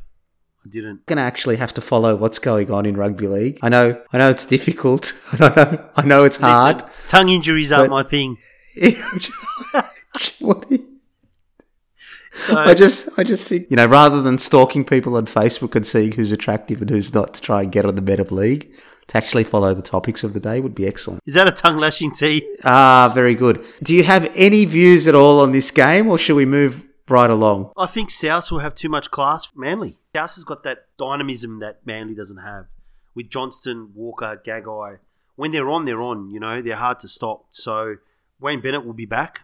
didn't. 0.69 1.05
Going 1.05 1.17
to 1.17 1.23
actually 1.23 1.55
have 1.55 1.73
to 1.75 1.81
follow 1.81 2.15
what's 2.17 2.37
going 2.37 2.69
on 2.69 2.85
in 2.85 2.97
rugby 2.97 3.27
league. 3.27 3.59
I 3.61 3.69
know, 3.69 4.01
I 4.11 4.17
know 4.17 4.29
it's 4.29 4.45
difficult. 4.45 5.13
I 5.33 5.37
know, 5.55 5.89
I 5.95 6.05
know 6.05 6.23
it's 6.25 6.35
hard. 6.37 6.77
Listen, 6.77 6.89
tongue 7.07 7.29
injuries 7.29 7.71
aren't 7.71 7.91
my 7.91 8.03
thing. 8.03 8.37
What- 10.39 10.65
So, 12.47 12.57
I 12.57 12.73
just, 12.73 13.09
I 13.17 13.23
just 13.23 13.47
think, 13.47 13.69
you 13.69 13.75
know, 13.75 13.85
rather 13.85 14.21
than 14.21 14.37
stalking 14.37 14.85
people 14.85 15.15
on 15.15 15.25
Facebook 15.25 15.75
and 15.75 15.85
seeing 15.85 16.13
who's 16.13 16.31
attractive 16.31 16.81
and 16.81 16.89
who's 16.89 17.13
not 17.13 17.33
to 17.33 17.41
try 17.41 17.63
and 17.63 17.71
get 17.71 17.85
on 17.85 17.95
the 17.95 18.19
of 18.19 18.31
league, 18.31 18.71
to 19.09 19.17
actually 19.17 19.43
follow 19.43 19.73
the 19.73 19.81
topics 19.81 20.23
of 20.23 20.33
the 20.33 20.39
day 20.39 20.59
would 20.59 20.75
be 20.75 20.87
excellent. 20.87 21.21
is 21.25 21.33
that 21.33 21.47
a 21.47 21.51
tongue 21.51 21.77
lashing 21.77 22.11
tea? 22.11 22.47
Ah, 22.63 23.11
very 23.13 23.35
good. 23.35 23.65
Do 23.83 23.93
you 23.93 24.03
have 24.03 24.31
any 24.35 24.65
views 24.65 25.07
at 25.07 25.15
all 25.15 25.39
on 25.39 25.51
this 25.51 25.71
game, 25.71 26.07
or 26.07 26.17
should 26.17 26.35
we 26.35 26.45
move 26.45 26.87
right 27.07 27.29
along? 27.29 27.71
I 27.75 27.87
think 27.87 28.11
South 28.11 28.51
will 28.51 28.59
have 28.59 28.75
too 28.75 28.89
much 28.89 29.09
class 29.09 29.45
for 29.45 29.59
Manly. 29.59 29.97
South 30.15 30.35
has 30.35 30.43
got 30.43 30.63
that 30.63 30.85
dynamism 30.97 31.59
that 31.59 31.85
Manly 31.85 32.13
doesn't 32.13 32.37
have. 32.37 32.67
With 33.15 33.29
Johnston, 33.29 33.91
Walker, 33.95 34.41
Gagai. 34.45 34.99
When 35.35 35.51
they're 35.51 35.69
on, 35.69 35.85
they're 35.85 36.01
on. 36.01 36.29
You 36.29 36.39
know, 36.39 36.61
they're 36.61 36.75
hard 36.75 36.99
to 36.99 37.07
stop. 37.07 37.45
So 37.49 37.95
Wayne 38.39 38.61
Bennett 38.61 38.85
will 38.85 38.93
be 38.93 39.05
back 39.05 39.41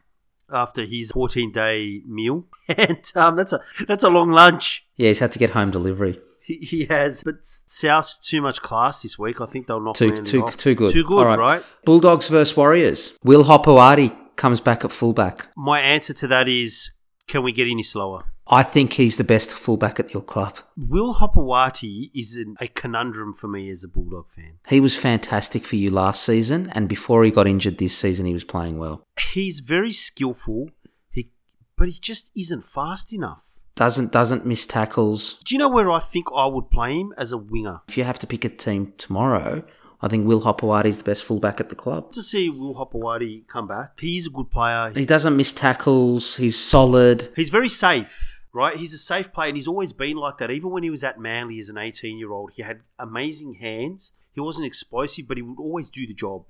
after 0.52 0.86
his 0.86 1.12
14 1.12 1.52
day 1.52 2.02
meal. 2.08 2.46
And 2.68 3.12
um, 3.16 3.36
that's 3.36 3.54
a 3.54 3.60
that's 3.88 4.04
a 4.04 4.10
long 4.10 4.32
lunch. 4.32 4.86
Yeah, 4.96 5.10
he's 5.10 5.20
had 5.20 5.32
to 5.34 5.40
get 5.40 5.52
home 5.52 5.70
delivery. 5.72 6.18
He, 6.42 6.58
he 6.58 6.86
has. 6.86 7.24
But 7.24 7.36
South's 7.42 8.18
too 8.18 8.42
much 8.42 8.62
class 8.62 9.02
this 9.04 9.18
week. 9.20 9.40
I 9.42 9.46
think 9.46 9.68
they'll 9.68 9.80
knock 9.80 9.96
Too, 9.96 10.16
too, 10.18 10.44
off. 10.44 10.58
too 10.58 10.74
good. 10.76 10.92
Too 10.94 11.04
good, 11.04 11.18
All 11.20 11.26
right. 11.26 11.40
right? 11.40 11.64
Bulldogs 11.86 12.28
versus 12.28 12.56
Warriors. 12.58 13.18
Will 13.24 13.44
Hopoate 13.44 14.12
comes 14.36 14.62
back 14.62 14.84
at 14.84 14.92
fullback. 14.92 15.50
My 15.56 15.80
answer 15.80 16.14
to 16.16 16.28
that 16.28 16.48
is 16.48 16.92
can 17.28 17.44
we 17.44 17.52
get 17.52 17.68
any 17.68 17.84
slower? 17.84 18.26
I 18.48 18.62
think 18.62 18.94
he's 18.94 19.18
the 19.18 19.24
best 19.24 19.56
fullback 19.56 20.00
at 20.00 20.14
your 20.14 20.22
club. 20.22 20.60
Will 20.78 21.16
Hopoate 21.16 22.12
is 22.14 22.36
an, 22.36 22.56
a 22.62 22.68
conundrum 22.68 23.34
for 23.34 23.48
me 23.48 23.72
as 23.72 23.84
a 23.84 23.88
Bulldog 23.88 24.28
fan. 24.36 24.60
He 24.68 24.80
was 24.80 24.96
fantastic 24.96 25.64
for 25.66 25.78
you 25.78 25.90
last 25.90 26.24
season, 26.24 26.70
and 26.76 26.88
before 26.88 27.24
he 27.24 27.32
got 27.32 27.48
injured 27.48 27.80
this 27.80 27.98
season, 27.98 28.28
he 28.28 28.34
was 28.34 28.44
playing 28.44 28.78
well. 28.78 29.04
He's 29.34 29.62
very 29.62 29.92
skillful, 29.92 30.70
he, 31.10 31.32
but 31.76 31.88
he 31.88 32.00
just 32.00 32.30
isn't 32.36 32.66
fast 32.66 33.12
enough. 33.12 33.42
Doesn't 33.76 34.14
doesn't 34.14 34.46
miss 34.46 34.66
tackles. 34.66 35.34
Do 35.44 35.54
you 35.54 35.60
know 35.60 35.68
where 35.68 35.92
I 35.92 36.00
think 36.00 36.28
I 36.34 36.46
would 36.46 36.70
play 36.70 36.94
him 36.94 37.14
as 37.18 37.34
a 37.34 37.38
winger? 37.38 37.82
If 37.90 37.98
you 37.98 38.06
have 38.06 38.20
to 38.20 38.28
pick 38.28 38.46
a 38.46 38.50
team 38.50 38.94
tomorrow, 38.98 39.66
I 40.02 40.08
think 40.08 40.26
Will 40.28 40.42
Hopoate 40.44 40.86
is 40.86 41.00
the 41.00 41.04
best 41.04 41.24
fullback 41.24 41.60
at 41.60 41.70
the 41.70 41.76
club. 41.76 42.12
To 42.14 42.22
see 42.22 42.48
Will 42.50 42.76
Hopoate 42.76 43.48
come 43.48 43.68
back, 43.68 44.00
he's 44.00 44.28
a 44.28 44.30
good 44.30 44.50
player. 44.52 44.92
He 44.96 45.06
doesn't 45.06 45.36
miss 45.36 45.52
tackles. 45.52 46.38
He's 46.38 46.58
solid. 46.58 47.30
He's 47.36 47.50
very 47.50 47.68
safe, 47.68 48.35
right? 48.56 48.78
He's 48.78 48.94
a 48.94 48.98
safe 48.98 49.34
player, 49.34 49.50
and 49.50 49.58
he's 49.58 49.68
always 49.68 49.92
been 49.92 50.16
like 50.16 50.38
that. 50.38 50.50
Even 50.50 50.72
when 50.72 50.84
he 50.84 50.90
was 50.90 51.04
at 51.04 51.20
Manly 51.20 51.60
as 51.60 51.68
an 51.68 51.78
18 51.78 52.18
year 52.18 52.32
old, 52.32 52.54
he 52.54 52.62
had 52.62 52.82
amazing 52.98 53.56
hands. 53.56 54.14
He 54.34 54.40
wasn't 54.40 54.66
explosive, 54.66 55.28
but 55.28 55.38
he 55.38 55.44
would 55.44 55.60
always 55.60 55.90
do 55.90 56.08
the 56.08 56.14
job. 56.14 56.46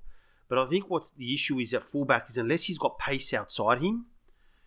But 0.48 0.60
I 0.60 0.68
think 0.68 0.88
what's 0.88 1.12
the 1.12 1.34
issue 1.34 1.60
is 1.60 1.72
that 1.72 1.84
fullback 1.84 2.30
is 2.30 2.38
unless 2.38 2.66
he's 2.66 2.78
got 2.78 3.00
pace 3.00 3.34
outside 3.34 3.82
him, 3.82 4.06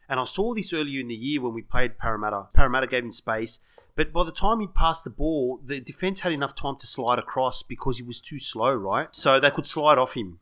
and 0.09 0.18
I 0.18 0.24
saw 0.24 0.53
this 0.53 0.72
earlier 0.72 1.01
in 1.01 1.09
the 1.09 1.14
year 1.14 1.41
when 1.41 1.55
we 1.55 1.62
played 1.62 1.99
Parramatta. 1.99 2.47
Parramatta 2.55 2.89
gave 2.89 3.05
him 3.05 3.12
space, 3.12 3.61
but 3.95 4.12
by 4.12 4.24
the 4.24 4.32
time 4.32 4.59
he'd 4.59 4.74
passed 4.74 5.05
the 5.05 5.11
ball, 5.11 5.61
the 5.64 5.80
defence 5.80 6.20
had 6.20 6.32
enough 6.32 6.57
time 6.57 6.76
to 6.76 6.86
slide 6.86 7.20
across 7.20 7.62
because 7.62 7.99
he 7.99 8.03
was 8.03 8.20
too 8.20 8.41
slow, 8.41 8.72
right? 8.74 9.14
So 9.14 9.39
they 9.39 9.51
could 9.51 9.66
slide 9.66 9.99
off 9.99 10.14
him. 10.14 10.41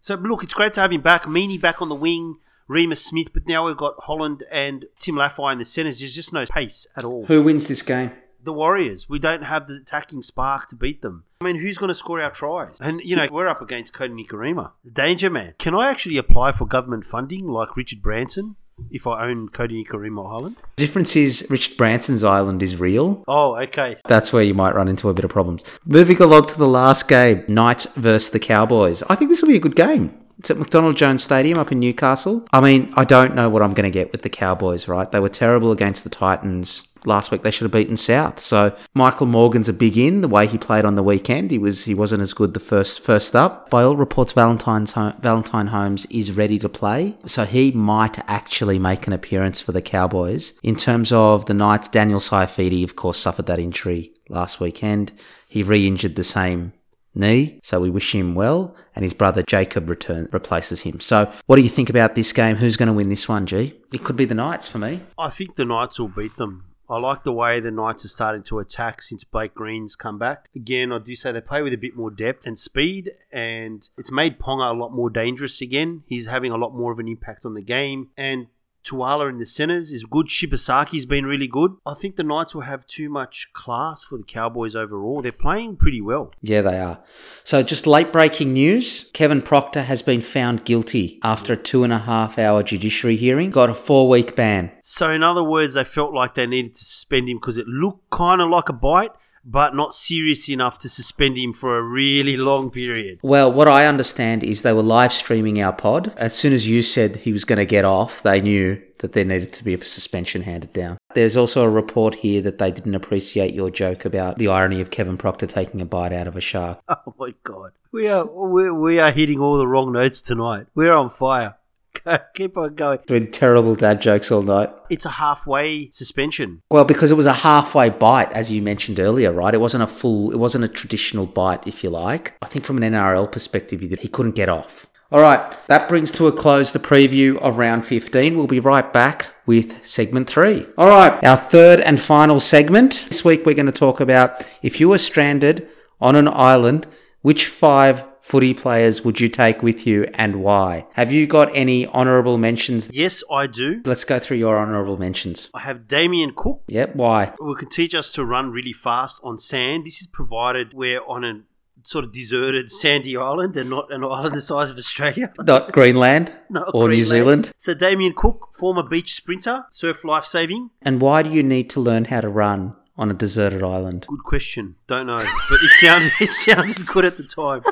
So 0.00 0.16
look, 0.16 0.42
it's 0.42 0.54
great 0.54 0.72
to 0.74 0.80
have 0.80 0.90
him 0.90 1.02
back. 1.02 1.24
Meaney 1.24 1.60
back 1.60 1.80
on 1.80 1.88
the 1.88 1.94
wing, 1.94 2.38
Remus 2.68 3.04
Smith, 3.04 3.32
but 3.32 3.46
now 3.46 3.66
we've 3.66 3.76
got 3.76 3.94
Holland 4.00 4.44
and 4.50 4.86
Tim 4.98 5.16
Lafai 5.16 5.52
in 5.52 5.58
the 5.58 5.64
centres. 5.64 6.00
There's 6.00 6.14
just 6.14 6.32
no 6.32 6.44
pace 6.46 6.86
at 6.96 7.04
all. 7.04 7.26
Who 7.26 7.42
wins 7.42 7.68
this 7.68 7.82
game? 7.82 8.12
The 8.44 8.52
Warriors. 8.52 9.08
We 9.08 9.18
don't 9.18 9.44
have 9.44 9.68
the 9.68 9.74
attacking 9.76 10.22
spark 10.22 10.68
to 10.68 10.76
beat 10.76 11.00
them. 11.00 11.24
I 11.42 11.44
mean, 11.44 11.56
who's 11.56 11.78
going 11.78 11.88
to 11.88 11.94
score 11.94 12.20
our 12.20 12.30
tries? 12.30 12.78
And, 12.80 13.00
you 13.04 13.14
know, 13.14 13.28
we're 13.30 13.48
up 13.48 13.62
against 13.62 13.92
Kodi 13.92 14.26
Nikorima, 14.26 14.72
the 14.84 14.90
danger 14.90 15.30
man. 15.30 15.54
Can 15.58 15.74
I 15.74 15.90
actually 15.90 16.16
apply 16.16 16.52
for 16.52 16.66
government 16.66 17.06
funding 17.06 17.46
like 17.46 17.76
Richard 17.76 18.02
Branson? 18.02 18.56
if 18.90 19.06
I 19.06 19.28
own 19.28 19.48
Kodi 19.48 19.84
Nikorima 19.84 20.28
Island? 20.28 20.56
The 20.76 20.82
difference 20.86 21.16
is 21.16 21.46
Richard 21.48 21.76
Branson's 21.76 22.24
island 22.24 22.62
is 22.62 22.80
real. 22.80 23.24
Oh, 23.28 23.56
okay. 23.62 23.96
That's 24.06 24.32
where 24.32 24.42
you 24.42 24.54
might 24.54 24.74
run 24.74 24.88
into 24.88 25.08
a 25.08 25.14
bit 25.14 25.24
of 25.24 25.30
problems. 25.30 25.64
Moving 25.84 26.20
along 26.20 26.44
to 26.46 26.58
the 26.58 26.68
last 26.68 27.08
game 27.08 27.44
Knights 27.48 27.86
versus 27.94 28.30
the 28.30 28.40
Cowboys. 28.40 29.02
I 29.04 29.14
think 29.14 29.30
this 29.30 29.42
will 29.42 29.48
be 29.48 29.56
a 29.56 29.60
good 29.60 29.76
game. 29.76 30.18
It's 30.38 30.50
at 30.50 30.58
McDonald 30.58 30.96
Jones 30.96 31.22
Stadium 31.22 31.58
up 31.58 31.72
in 31.72 31.78
Newcastle. 31.78 32.46
I 32.52 32.60
mean, 32.60 32.92
I 32.96 33.04
don't 33.04 33.34
know 33.34 33.48
what 33.48 33.62
I'm 33.62 33.74
going 33.74 33.84
to 33.84 33.90
get 33.90 34.12
with 34.12 34.22
the 34.22 34.28
Cowboys, 34.28 34.88
right? 34.88 35.10
They 35.10 35.20
were 35.20 35.28
terrible 35.28 35.72
against 35.72 36.04
the 36.04 36.10
Titans 36.10 36.88
last 37.04 37.30
week. 37.30 37.42
They 37.42 37.50
should 37.50 37.64
have 37.64 37.72
beaten 37.72 37.96
South. 37.96 38.38
So 38.40 38.76
Michael 38.94 39.26
Morgan's 39.26 39.68
a 39.68 39.72
big 39.72 39.96
in. 39.96 40.20
The 40.20 40.28
way 40.28 40.46
he 40.46 40.58
played 40.58 40.84
on 40.84 40.94
the 40.94 41.02
weekend, 41.02 41.50
he 41.50 41.58
was 41.58 41.84
he 41.84 41.94
wasn't 41.94 42.22
as 42.22 42.32
good 42.32 42.54
the 42.54 42.60
first 42.60 43.00
first 43.00 43.34
up. 43.34 43.70
By 43.70 43.82
all 43.82 43.96
reports, 43.96 44.32
Valentine's 44.32 44.92
home, 44.92 45.14
Valentine 45.20 45.68
Holmes 45.68 46.06
is 46.06 46.32
ready 46.32 46.58
to 46.58 46.68
play, 46.68 47.16
so 47.26 47.44
he 47.44 47.72
might 47.72 48.18
actually 48.28 48.78
make 48.78 49.06
an 49.06 49.12
appearance 49.12 49.60
for 49.60 49.72
the 49.72 49.82
Cowboys. 49.82 50.58
In 50.62 50.76
terms 50.76 51.12
of 51.12 51.46
the 51.46 51.54
Knights, 51.54 51.88
Daniel 51.88 52.20
Saifiti, 52.20 52.84
of 52.84 52.96
course, 52.96 53.18
suffered 53.18 53.46
that 53.46 53.58
injury 53.58 54.12
last 54.28 54.60
weekend. 54.60 55.12
He 55.48 55.62
re-injured 55.62 56.16
the 56.16 56.24
same 56.24 56.72
knee, 57.14 57.60
so 57.62 57.80
we 57.80 57.90
wish 57.90 58.14
him 58.14 58.34
well. 58.34 58.74
And 58.94 59.04
his 59.04 59.14
brother 59.14 59.42
Jacob 59.42 59.88
return 59.88 60.28
replaces 60.32 60.82
him. 60.82 61.00
So, 61.00 61.32
what 61.46 61.56
do 61.56 61.62
you 61.62 61.68
think 61.68 61.88
about 61.88 62.14
this 62.14 62.32
game? 62.32 62.56
Who's 62.56 62.76
going 62.76 62.88
to 62.88 62.92
win 62.92 63.08
this 63.08 63.28
one, 63.28 63.46
G? 63.46 63.74
It 63.92 64.04
could 64.04 64.16
be 64.16 64.24
the 64.24 64.34
Knights 64.34 64.68
for 64.68 64.78
me. 64.78 65.00
I 65.18 65.30
think 65.30 65.56
the 65.56 65.64
Knights 65.64 65.98
will 65.98 66.08
beat 66.08 66.36
them. 66.36 66.64
I 66.90 66.98
like 66.98 67.24
the 67.24 67.32
way 67.32 67.58
the 67.58 67.70
Knights 67.70 68.04
are 68.04 68.08
starting 68.08 68.42
to 68.44 68.58
attack 68.58 69.00
since 69.00 69.24
Blake 69.24 69.54
Green's 69.54 69.96
come 69.96 70.18
back. 70.18 70.50
Again, 70.54 70.92
I 70.92 70.98
do 70.98 71.16
say 71.16 71.32
they 71.32 71.40
play 71.40 71.62
with 71.62 71.72
a 71.72 71.78
bit 71.78 71.96
more 71.96 72.10
depth 72.10 72.46
and 72.46 72.58
speed, 72.58 73.12
and 73.32 73.88
it's 73.96 74.12
made 74.12 74.38
Ponga 74.38 74.70
a 74.70 74.78
lot 74.78 74.92
more 74.92 75.08
dangerous 75.08 75.62
again. 75.62 76.02
He's 76.06 76.26
having 76.26 76.52
a 76.52 76.58
lot 76.58 76.74
more 76.74 76.92
of 76.92 76.98
an 76.98 77.08
impact 77.08 77.46
on 77.46 77.54
the 77.54 77.62
game, 77.62 78.10
and 78.18 78.48
Tuala 78.84 79.28
in 79.28 79.38
the 79.38 79.46
centres 79.46 79.90
is 79.90 80.04
good. 80.04 80.26
Shibasaki's 80.26 81.06
been 81.06 81.26
really 81.26 81.46
good. 81.46 81.72
I 81.86 81.94
think 81.94 82.16
the 82.16 82.22
Knights 82.22 82.54
will 82.54 82.62
have 82.62 82.86
too 82.86 83.08
much 83.08 83.52
class 83.52 84.04
for 84.04 84.18
the 84.18 84.24
Cowboys 84.24 84.74
overall. 84.74 85.22
They're 85.22 85.32
playing 85.32 85.76
pretty 85.76 86.00
well. 86.00 86.32
Yeah, 86.40 86.62
they 86.62 86.78
are. 86.78 87.00
So, 87.44 87.62
just 87.62 87.86
late 87.86 88.12
breaking 88.12 88.52
news 88.52 89.10
Kevin 89.12 89.42
Proctor 89.42 89.82
has 89.82 90.02
been 90.02 90.20
found 90.20 90.64
guilty 90.64 91.20
after 91.22 91.52
a 91.52 91.56
two 91.56 91.84
and 91.84 91.92
a 91.92 91.98
half 91.98 92.38
hour 92.38 92.62
judiciary 92.62 93.16
hearing, 93.16 93.50
got 93.50 93.70
a 93.70 93.74
four 93.74 94.08
week 94.08 94.34
ban. 94.34 94.72
So, 94.82 95.10
in 95.10 95.22
other 95.22 95.44
words, 95.44 95.74
they 95.74 95.84
felt 95.84 96.12
like 96.12 96.34
they 96.34 96.46
needed 96.46 96.74
to 96.74 96.84
suspend 96.84 97.28
him 97.28 97.38
because 97.38 97.58
it 97.58 97.66
looked 97.66 98.10
kind 98.10 98.40
of 98.40 98.50
like 98.50 98.68
a 98.68 98.72
bite 98.72 99.12
but 99.44 99.74
not 99.74 99.94
serious 99.94 100.48
enough 100.48 100.78
to 100.78 100.88
suspend 100.88 101.36
him 101.36 101.52
for 101.52 101.76
a 101.76 101.82
really 101.82 102.36
long 102.36 102.70
period. 102.70 103.18
Well, 103.22 103.52
what 103.52 103.68
I 103.68 103.86
understand 103.86 104.44
is 104.44 104.62
they 104.62 104.72
were 104.72 104.82
live 104.82 105.12
streaming 105.12 105.60
our 105.62 105.72
pod. 105.72 106.12
As 106.16 106.34
soon 106.34 106.52
as 106.52 106.66
you 106.66 106.82
said 106.82 107.16
he 107.16 107.32
was 107.32 107.44
going 107.44 107.58
to 107.58 107.66
get 107.66 107.84
off, 107.84 108.22
they 108.22 108.40
knew 108.40 108.80
that 108.98 109.12
there 109.12 109.24
needed 109.24 109.52
to 109.52 109.64
be 109.64 109.74
a 109.74 109.84
suspension 109.84 110.42
handed 110.42 110.72
down. 110.72 110.96
There's 111.14 111.36
also 111.36 111.64
a 111.64 111.70
report 111.70 112.16
here 112.16 112.40
that 112.42 112.58
they 112.58 112.70
didn't 112.70 112.94
appreciate 112.94 113.52
your 113.52 113.68
joke 113.68 114.04
about 114.04 114.38
the 114.38 114.48
irony 114.48 114.80
of 114.80 114.90
Kevin 114.90 115.18
Proctor 115.18 115.46
taking 115.46 115.80
a 115.80 115.84
bite 115.84 116.12
out 116.12 116.28
of 116.28 116.36
a 116.36 116.40
shark. 116.40 116.80
Oh 117.04 117.14
my 117.18 117.34
god. 117.42 117.72
We 117.90 118.08
are 118.08 118.24
we, 118.24 118.70
we 118.70 118.98
are 119.00 119.10
hitting 119.10 119.40
all 119.40 119.58
the 119.58 119.66
wrong 119.66 119.92
notes 119.92 120.22
tonight. 120.22 120.66
We're 120.74 120.92
on 120.92 121.10
fire. 121.10 121.56
Keep 122.34 122.56
on 122.56 122.74
going. 122.74 122.98
Doing 123.06 123.30
terrible 123.30 123.74
dad 123.74 124.00
jokes 124.00 124.30
all 124.30 124.42
night. 124.42 124.70
It's 124.90 125.04
a 125.04 125.10
halfway 125.10 125.90
suspension. 125.90 126.62
Well, 126.70 126.84
because 126.84 127.10
it 127.10 127.16
was 127.16 127.26
a 127.26 127.32
halfway 127.32 127.90
bite, 127.90 128.32
as 128.32 128.50
you 128.50 128.62
mentioned 128.62 128.98
earlier, 128.98 129.32
right? 129.32 129.54
It 129.54 129.60
wasn't 129.60 129.84
a 129.84 129.86
full, 129.86 130.30
it 130.32 130.38
wasn't 130.38 130.64
a 130.64 130.68
traditional 130.68 131.26
bite, 131.26 131.66
if 131.66 131.84
you 131.84 131.90
like. 131.90 132.36
I 132.42 132.46
think 132.46 132.64
from 132.64 132.82
an 132.82 132.92
NRL 132.92 133.30
perspective, 133.30 133.80
he 133.80 134.08
couldn't 134.08 134.34
get 134.34 134.48
off. 134.48 134.88
All 135.12 135.20
right, 135.20 135.54
that 135.66 135.90
brings 135.90 136.10
to 136.12 136.26
a 136.26 136.32
close 136.32 136.72
the 136.72 136.78
preview 136.78 137.36
of 137.36 137.58
round 137.58 137.84
15. 137.84 138.34
We'll 138.34 138.46
be 138.46 138.60
right 138.60 138.90
back 138.94 139.34
with 139.44 139.84
segment 139.84 140.26
three. 140.26 140.66
All 140.78 140.88
right, 140.88 141.22
our 141.22 141.36
third 141.36 141.80
and 141.80 142.00
final 142.00 142.40
segment. 142.40 143.04
This 143.08 143.22
week 143.22 143.44
we're 143.44 143.54
going 143.54 143.66
to 143.66 143.72
talk 143.72 144.00
about 144.00 144.42
if 144.62 144.80
you 144.80 144.88
were 144.88 144.96
stranded 144.96 145.68
on 146.00 146.16
an 146.16 146.28
island, 146.28 146.86
which 147.20 147.46
five 147.46 148.06
footy 148.22 148.54
players 148.54 149.04
would 149.04 149.20
you 149.20 149.28
take 149.28 149.62
with 149.62 149.86
you 149.86 150.08
and 150.14 150.36
why? 150.36 150.86
Have 150.92 151.12
you 151.12 151.26
got 151.26 151.54
any 151.54 151.86
honourable 151.88 152.38
mentions? 152.38 152.88
Yes, 152.92 153.22
I 153.30 153.48
do. 153.48 153.82
Let's 153.84 154.04
go 154.04 154.18
through 154.18 154.38
your 154.38 154.56
honourable 154.56 154.96
mentions. 154.96 155.50
I 155.52 155.60
have 155.60 155.88
Damien 155.88 156.32
Cook. 156.34 156.62
Yep, 156.68 156.94
why? 156.94 157.34
Who 157.38 157.56
can 157.56 157.68
teach 157.68 157.94
us 157.94 158.12
to 158.12 158.24
run 158.24 158.50
really 158.50 158.72
fast 158.72 159.20
on 159.22 159.38
sand. 159.38 159.84
This 159.84 160.00
is 160.00 160.06
provided 160.06 160.72
we're 160.72 161.04
on 161.04 161.24
a 161.24 161.40
sort 161.84 162.04
of 162.04 162.12
deserted 162.12 162.70
sandy 162.70 163.16
island 163.16 163.56
and 163.56 163.68
not 163.68 163.92
an 163.92 164.04
island 164.10 164.36
the 164.36 164.40
size 164.40 164.70
of 164.70 164.78
Australia. 164.78 165.32
Not 165.40 165.72
Greenland 165.72 166.32
Not 166.48 166.70
or 166.74 166.88
New 166.88 167.02
Zealand. 167.02 167.50
So 167.58 167.74
Damien 167.74 168.14
Cook, 168.16 168.50
former 168.56 168.84
beach 168.84 169.14
sprinter, 169.14 169.64
surf 169.70 170.04
life 170.04 170.24
saving. 170.24 170.70
And 170.82 171.00
why 171.00 171.22
do 171.22 171.30
you 171.30 171.42
need 171.42 171.68
to 171.70 171.80
learn 171.80 172.04
how 172.04 172.20
to 172.20 172.28
run 172.28 172.76
on 172.96 173.10
a 173.10 173.14
deserted 173.14 173.62
island? 173.62 174.06
Good 174.08 174.24
question. 174.24 174.76
Don't 174.86 175.06
know, 175.06 175.16
but 175.16 175.24
it 175.62 175.70
sounded 175.80 176.12
it 176.20 176.30
sounded 176.30 176.86
good 176.86 177.04
at 177.04 177.16
the 177.16 177.24
time. 177.24 177.62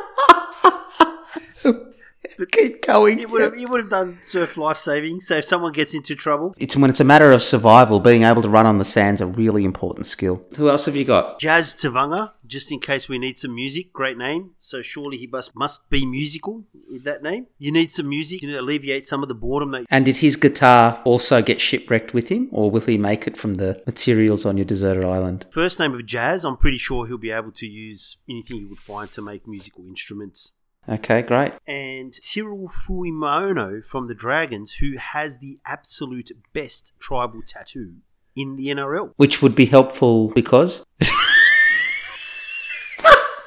But 2.38 2.52
Keep 2.52 2.86
going. 2.86 3.18
You 3.18 3.28
would 3.28 3.42
have 3.42 3.58
you 3.58 3.66
would 3.68 3.80
have 3.80 3.90
done 3.90 4.18
surf 4.22 4.56
life 4.56 4.78
saving. 4.78 5.20
So 5.20 5.36
if 5.36 5.44
someone 5.44 5.72
gets 5.72 5.94
into 5.94 6.14
trouble, 6.14 6.54
It's 6.58 6.74
when 6.76 6.88
it's 6.88 7.00
a 7.00 7.04
matter 7.04 7.32
of 7.32 7.42
survival, 7.42 8.00
being 8.00 8.22
able 8.22 8.40
to 8.42 8.48
run 8.48 8.64
on 8.66 8.78
the 8.78 8.84
sand's 8.84 9.20
a 9.20 9.26
really 9.26 9.64
important 9.64 10.06
skill. 10.06 10.42
Who 10.56 10.70
else 10.70 10.86
have 10.86 10.96
you 10.96 11.04
got? 11.04 11.38
Jazz 11.38 11.74
Tevaga, 11.74 12.30
just 12.50 12.70
in 12.72 12.80
case 12.80 13.08
we 13.08 13.18
need 13.18 13.38
some 13.38 13.54
music. 13.54 13.92
Great 13.92 14.18
name. 14.18 14.50
So 14.58 14.82
surely 14.82 15.16
he 15.16 15.26
must 15.26 15.54
must 15.54 15.88
be 15.88 16.04
musical 16.04 16.64
with 16.90 17.04
that 17.04 17.22
name. 17.22 17.46
You 17.58 17.72
need 17.72 17.92
some 17.92 18.08
music 18.08 18.40
to 18.40 18.56
alleviate 18.56 19.06
some 19.06 19.22
of 19.22 19.28
the 19.28 19.34
boredom 19.34 19.70
that 19.70 19.86
And 19.88 20.04
did 20.04 20.18
his 20.18 20.36
guitar 20.36 21.00
also 21.04 21.40
get 21.42 21.60
shipwrecked 21.60 22.12
with 22.12 22.28
him, 22.28 22.48
or 22.50 22.70
will 22.70 22.80
he 22.80 22.98
make 22.98 23.26
it 23.26 23.36
from 23.36 23.54
the 23.54 23.82
materials 23.86 24.44
on 24.44 24.56
your 24.56 24.66
deserted 24.66 25.04
island? 25.04 25.46
First 25.50 25.78
name 25.78 25.94
of 25.94 26.04
Jazz, 26.04 26.44
I'm 26.44 26.56
pretty 26.56 26.78
sure 26.78 27.06
he'll 27.06 27.18
be 27.18 27.30
able 27.30 27.52
to 27.52 27.66
use 27.66 28.16
anything 28.28 28.58
he 28.58 28.64
would 28.64 28.78
find 28.78 29.10
to 29.12 29.22
make 29.22 29.46
musical 29.46 29.86
instruments. 29.86 30.52
Okay, 30.88 31.22
great. 31.22 31.52
And 31.66 32.14
Tyrell 32.22 32.68
Fuimaono 32.68 33.84
from 33.84 34.08
the 34.08 34.14
Dragons, 34.14 34.74
who 34.74 34.96
has 34.98 35.38
the 35.38 35.58
absolute 35.64 36.32
best 36.52 36.92
tribal 36.98 37.42
tattoo 37.46 37.96
in 38.34 38.56
the 38.56 38.68
NRL. 38.68 39.12
Which 39.16 39.42
would 39.42 39.54
be 39.54 39.66
helpful 39.66 40.30
because 40.30 40.84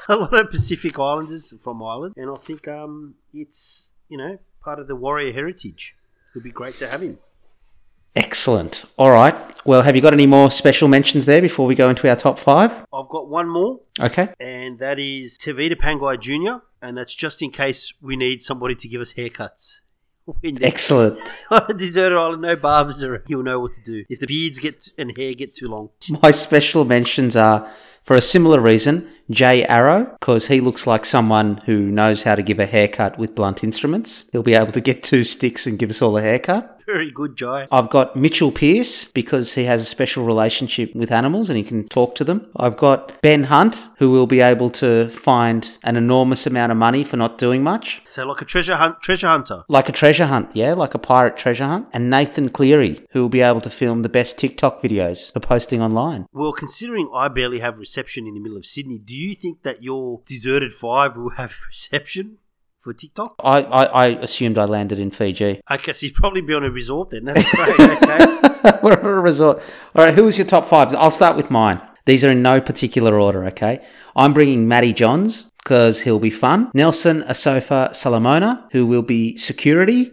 A 0.10 0.16
lot 0.16 0.34
of 0.34 0.52
Pacific 0.52 0.98
Islanders 1.00 1.54
from 1.64 1.82
Ireland, 1.82 2.14
and 2.18 2.30
I 2.30 2.36
think 2.36 2.68
um, 2.68 3.16
it's 3.34 3.88
you 4.10 4.18
know 4.18 4.38
part 4.64 4.80
of 4.80 4.88
the 4.88 4.96
warrior 4.96 5.32
heritage. 5.34 5.96
It 6.32 6.36
would 6.38 6.44
be 6.44 6.52
great 6.52 6.78
to 6.80 6.88
have 6.90 7.02
him. 7.02 7.20
excellent. 8.16 8.86
All 8.98 9.12
right. 9.12 9.36
Well, 9.66 9.82
have 9.84 9.96
you 9.96 10.02
got 10.02 10.14
any 10.14 10.28
more 10.28 10.52
special 10.52 10.88
mentions 10.88 11.26
there 11.26 11.42
before 11.42 11.66
we 11.66 11.76
go 11.76 11.90
into 11.90 12.08
our 12.10 12.16
top 12.16 12.38
five? 12.38 12.72
I've 12.94 13.08
got 13.10 13.30
one 13.30 13.48
more, 13.50 13.80
Okay. 14.00 14.30
and 14.40 14.80
that 14.80 15.00
is 15.00 15.38
Tevita 15.38 15.76
Pangai 15.80 16.20
Jr., 16.20 16.64
and 16.82 16.98
that's 16.98 17.16
just 17.16 17.42
in 17.42 17.50
case 17.52 17.94
we 18.02 18.16
need 18.16 18.42
somebody 18.44 18.76
to 18.76 18.88
give 18.88 19.00
us 19.02 19.14
haircuts 19.14 19.80
Excellent. 20.62 21.42
on 21.52 21.66
a 21.70 21.74
deserted 21.74 22.18
island, 22.18 22.42
no 22.42 22.56
barbers 22.56 23.04
around. 23.04 23.24
He'll 23.28 23.44
know 23.44 23.60
what 23.60 23.74
to 23.74 23.82
do. 23.82 24.04
If 24.10 24.20
the 24.20 24.28
beards 24.28 24.60
get 24.60 24.90
and 24.98 25.16
hair 25.18 25.34
get 25.34 25.56
too 25.56 25.68
long, 25.68 25.90
My 26.22 26.32
special 26.32 26.84
mentions 26.86 27.36
are, 27.36 27.70
for 28.04 28.16
a 28.16 28.22
similar 28.22 28.60
reason, 28.60 29.10
Jai 29.30 29.62
Arrow, 29.70 30.16
because 30.20 30.48
he 30.48 30.60
looks 30.60 30.86
like 30.86 31.06
someone 31.06 31.58
who 31.66 31.92
knows 31.92 32.24
how 32.24 32.36
to 32.36 32.44
give 32.44 32.60
a 32.60 32.66
haircut 32.66 33.18
with 33.18 33.36
blunt 33.36 33.64
instruments. 33.64 34.30
He'll 34.32 34.44
be 34.44 34.54
able 34.54 34.74
to 34.74 34.82
get 34.82 35.04
two 35.04 35.24
sticks 35.24 35.66
and 35.66 35.80
give 35.80 35.90
us 35.90 36.02
all 36.02 36.18
a 36.18 36.22
haircut. 36.22 36.73
very 36.88 37.12
good, 37.12 37.36
Jai. 37.36 37.66
I've 37.72 37.90
got 37.90 38.16
Mitchell 38.16 38.52
Pearce 38.52 39.06
because 39.06 39.56
he 39.56 39.66
has 39.66 39.82
a 39.82 39.86
special 39.86 40.26
relationship 40.26 40.94
with 40.96 41.12
animals 41.12 41.50
and 41.50 41.58
he 41.58 41.64
can 41.64 41.84
talk 41.86 42.16
to 42.16 42.24
them. 42.24 42.48
I've 42.56 42.78
got 42.78 43.22
Ben 43.22 43.46
Hunt, 43.46 43.88
who 43.98 44.12
will 44.12 44.28
be 44.28 44.42
able 44.42 44.70
to 44.72 45.10
find 45.10 45.78
an 45.84 45.96
enormous 45.96 46.46
amount 46.46 46.72
of 46.72 46.78
money 46.78 47.04
for 47.04 47.18
not 47.18 47.38
doing 47.38 47.64
much. 47.64 48.02
So 48.06 48.26
like 48.26 48.42
a 48.42 48.46
treasure 48.46 48.76
hunt, 48.76 49.02
treasure 49.02 49.28
hunter. 49.28 49.64
Like 49.68 49.90
a 49.90 49.92
treasure 49.92 50.28
hunt, 50.28 50.56
yeah, 50.56 50.74
like 50.74 50.94
a 50.94 51.00
pirate 51.00 51.38
treasure 51.38 51.66
hunt. 51.66 51.88
And 51.94 52.10
Nathan 52.10 52.50
Cleary, 52.50 53.06
who 53.12 53.22
will 53.22 53.30
be 53.30 53.42
able 53.42 53.62
to 53.62 53.70
film 53.70 54.02
the 54.02 54.10
best 54.10 54.38
TikTok 54.38 54.82
videos 54.82 55.32
for 55.32 55.40
posting 55.40 55.82
online. 55.82 56.28
Well, 56.34 56.54
considering 56.54 57.10
I 57.14 57.28
barely 57.28 57.60
have 57.60 57.78
reception 57.78 58.28
in 58.28 58.34
the 58.34 58.40
middle 58.40 58.58
of 58.58 58.66
Sydney, 58.66 59.00
do 59.00 59.16
you 59.16 59.36
think 59.36 59.64
that 59.64 59.82
your 59.84 60.22
deserted 60.26 60.74
five 60.74 61.16
will 61.16 61.32
have 61.32 61.54
reception 61.68 62.38
for 62.84 62.94
TikTok? 62.94 63.36
I, 63.44 63.64
I, 63.64 63.84
I 63.86 64.06
assumed 64.08 64.58
I 64.58 64.66
landed 64.66 65.00
in 65.00 65.12
Fiji. 65.12 65.62
Okay, 65.72 65.94
so 65.94 66.06
you'd 66.06 66.16
probably 66.16 66.42
be 66.42 66.54
on 66.54 66.64
a 66.64 66.70
resort 66.70 67.10
then. 67.10 67.26
That's 67.26 67.50
great. 67.56 67.80
Okay. 67.80 68.80
We're 68.84 68.94
at 68.94 69.06
a 69.06 69.10
resort. 69.20 69.64
All 69.96 70.04
right, 70.04 70.14
who 70.14 70.26
was 70.26 70.38
your 70.38 70.46
top 70.46 70.66
five? 70.66 70.94
I'll 70.96 71.12
start 71.12 71.36
with 71.36 71.50
mine. 71.50 71.82
These 72.06 72.24
are 72.24 72.32
in 72.32 72.42
no 72.42 72.62
particular 72.62 73.20
order, 73.20 73.46
okay? 73.46 73.84
I'm 74.16 74.34
bringing 74.34 74.68
Matty 74.68 74.94
Johns 74.94 75.50
because 75.64 76.02
he'll 76.02 76.20
be 76.20 76.30
fun. 76.30 76.70
Nelson 76.74 77.24
Asofa 77.24 77.96
Solomona, 77.96 78.68
who 78.72 78.86
will 78.86 79.02
be 79.02 79.38
security 79.38 80.12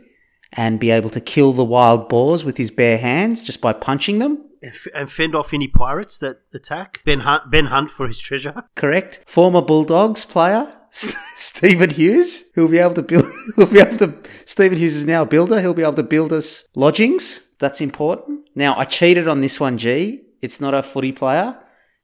and 0.53 0.81
be 0.81 0.91
able 0.91 1.11
to 1.11 1.21
kill 1.21 1.53
the 1.53 1.64
wild 1.64 2.09
boars 2.09 2.45
with 2.45 2.57
his 2.57 2.71
bare 2.71 2.99
hands 2.99 3.43
just 3.43 3.61
by 3.61 3.73
punching 3.73 4.18
them. 4.18 4.47
And 4.95 5.11
fend 5.11 5.35
off 5.35 5.55
any 5.55 5.68
pirates 5.68 6.18
that 6.18 6.43
attack. 6.53 7.01
Ben 7.05 7.21
Hunt, 7.21 7.51
ben 7.51 7.66
Hunt 7.66 7.91
for 7.91 8.07
his 8.07 8.18
treasure. 8.18 8.64
Correct. 8.77 9.25
Former 9.27 9.62
Bulldogs 9.62 10.25
player 10.25 10.80
Stephen 10.91 11.91
Hughes, 11.91 12.51
who'll 12.55 12.68
be 12.68 12.78
able 12.78 12.95
to 12.95 13.03
build. 13.03 13.24
Who'll 13.57 13.66
be 13.66 13.80
able 13.80 13.97
to. 13.99 14.14
Stephen 14.45 14.78
Hughes 14.78 14.97
is 14.97 15.07
now 15.07 15.22
a 15.22 15.26
builder. 15.26 15.61
He'll 15.61 15.74
be 15.74 15.82
able 15.82 15.95
to 15.95 16.03
build 16.03 16.32
us 16.32 16.66
lodgings. 16.74 17.49
That's 17.59 17.80
important. 17.80 18.49
Now 18.55 18.76
I 18.76 18.84
cheated 18.84 19.28
on 19.28 19.41
this 19.41 19.61
one. 19.61 19.78
G. 19.78 20.22
It's 20.43 20.61
not 20.61 20.74
a 20.74 20.82
footy 20.82 21.12
player. 21.12 21.59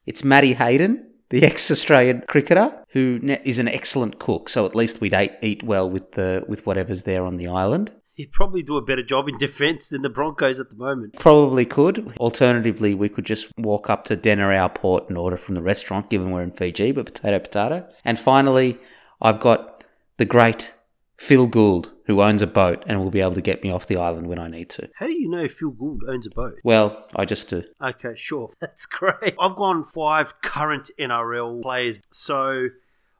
It's 0.05 0.23
Matty 0.23 0.53
Hayden, 0.53 1.09
the 1.29 1.43
ex-Australian 1.51 2.23
cricketer, 2.27 2.83
who 2.89 3.19
is 3.43 3.59
an 3.59 3.67
excellent 3.67 4.19
cook. 4.19 4.47
So 4.47 4.65
at 4.65 4.75
least 4.75 5.01
we'd 5.01 5.13
eat, 5.13 5.33
eat 5.41 5.63
well 5.63 5.89
with 5.89 6.13
the 6.13 6.45
with 6.47 6.65
whatever's 6.65 7.03
there 7.03 7.25
on 7.25 7.37
the 7.37 7.47
island. 7.47 7.91
He'd 8.17 8.31
probably 8.31 8.63
do 8.63 8.77
a 8.77 8.81
better 8.81 9.03
job 9.03 9.29
in 9.29 9.37
defence 9.37 9.89
than 9.89 10.01
the 10.01 10.09
Broncos 10.09 10.59
at 10.59 10.69
the 10.69 10.75
moment. 10.75 11.19
Probably 11.19 11.65
could. 11.65 12.17
Alternatively, 12.17 12.95
we 12.95 13.09
could 13.09 13.25
just 13.25 13.51
walk 13.59 13.91
up 13.91 14.05
to 14.05 14.17
Denarau 14.17 14.73
Port 14.73 15.07
and 15.07 15.15
order 15.15 15.37
from 15.37 15.53
the 15.53 15.61
restaurant, 15.61 16.09
given 16.09 16.31
we're 16.31 16.41
in 16.41 16.49
Fiji, 16.49 16.91
but 16.91 17.05
potato, 17.05 17.37
potato. 17.37 17.87
And 18.03 18.17
finally, 18.17 18.79
I've 19.21 19.39
got 19.39 19.83
the 20.17 20.25
great 20.25 20.73
Phil 21.15 21.45
Gould, 21.45 21.91
who 22.07 22.23
owns 22.23 22.41
a 22.41 22.47
boat 22.47 22.83
and 22.87 22.99
will 22.99 23.11
be 23.11 23.21
able 23.21 23.35
to 23.35 23.41
get 23.41 23.61
me 23.63 23.69
off 23.69 23.85
the 23.85 23.97
island 23.97 24.25
when 24.25 24.39
I 24.39 24.47
need 24.47 24.71
to. 24.71 24.89
How 24.95 25.05
do 25.05 25.13
you 25.13 25.29
know 25.29 25.47
Phil 25.47 25.69
Gould 25.69 26.01
owns 26.09 26.25
a 26.25 26.31
boat? 26.31 26.55
Well, 26.63 27.05
I 27.15 27.25
just 27.25 27.49
do. 27.49 27.65
Okay, 27.79 28.13
sure. 28.15 28.51
That's 28.59 28.87
great. 28.87 29.35
I've 29.39 29.55
gone 29.55 29.85
five 29.85 30.41
current 30.41 30.89
NRL 30.99 31.61
players. 31.61 31.99
So 32.11 32.69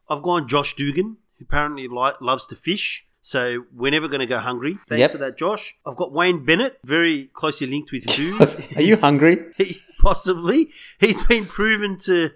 I've 0.09 0.23
gone 0.23 0.47
Josh 0.47 0.75
Dugan, 0.75 1.17
who 1.37 1.45
apparently 1.45 1.87
li- 1.87 2.13
loves 2.19 2.47
to 2.47 2.55
fish. 2.55 3.03
So 3.27 3.65
we're 3.75 3.91
never 3.91 4.07
going 4.07 4.21
to 4.21 4.25
go 4.25 4.39
hungry. 4.39 4.77
Thanks 4.87 5.01
Yep. 5.01 5.11
for 5.11 5.17
that, 5.17 5.37
Josh. 5.37 5.75
I've 5.85 5.97
got 5.97 6.13
Wayne 6.13 6.45
Bennett, 6.45 6.77
very 6.85 7.29
closely 7.33 7.67
linked 7.67 7.91
with 7.91 8.09
food. 8.09 8.39
Are 8.77 8.81
you 8.81 8.95
hungry? 8.95 9.47
He- 9.57 9.81
Possibly. 9.99 10.69
He's 10.99 11.21
been 11.25 11.45
proven 11.45 11.97
to, 12.05 12.29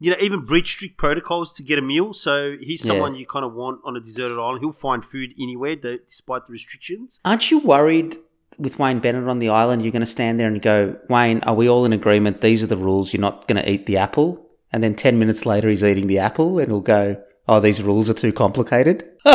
you 0.00 0.10
know, 0.10 0.16
even 0.20 0.44
breach 0.44 0.72
strict 0.72 0.96
protocols 0.96 1.52
to 1.54 1.62
get 1.62 1.78
a 1.78 1.82
meal. 1.82 2.12
So 2.14 2.56
he's 2.60 2.80
Yeah. 2.84 2.88
someone 2.88 3.14
you 3.14 3.26
kind 3.26 3.44
of 3.44 3.54
want 3.54 3.78
on 3.84 3.96
a 3.96 4.00
deserted 4.00 4.36
island. 4.36 4.58
He'll 4.60 4.72
find 4.72 5.04
food 5.04 5.30
anywhere, 5.40 5.76
though, 5.80 5.98
despite 6.04 6.48
the 6.48 6.52
restrictions. 6.52 7.20
Aren't 7.24 7.52
you 7.52 7.60
worried 7.60 8.16
with 8.58 8.76
Wayne 8.80 8.98
Bennett 8.98 9.28
on 9.28 9.38
the 9.38 9.50
island? 9.50 9.82
You're 9.82 9.92
going 9.92 10.00
to 10.00 10.06
stand 10.18 10.40
there 10.40 10.48
and 10.48 10.60
go, 10.60 10.96
Wayne, 11.08 11.38
are 11.44 11.54
we 11.54 11.68
all 11.68 11.84
in 11.84 11.92
agreement? 11.92 12.40
These 12.40 12.64
are 12.64 12.66
the 12.74 12.76
rules. 12.76 13.12
You're 13.12 13.20
not 13.20 13.46
going 13.46 13.62
to 13.62 13.70
eat 13.70 13.86
the 13.86 13.98
apple. 13.98 14.50
And 14.72 14.82
then 14.82 14.96
10 14.96 15.16
minutes 15.16 15.46
later, 15.46 15.68
he's 15.68 15.84
eating 15.84 16.08
the 16.08 16.18
apple 16.18 16.58
and 16.58 16.66
he'll 16.72 16.80
go, 16.80 17.22
Oh, 17.46 17.60
these 17.60 17.82
rules 17.82 18.08
are 18.08 18.14
too 18.14 18.32
complicated. 18.32 19.04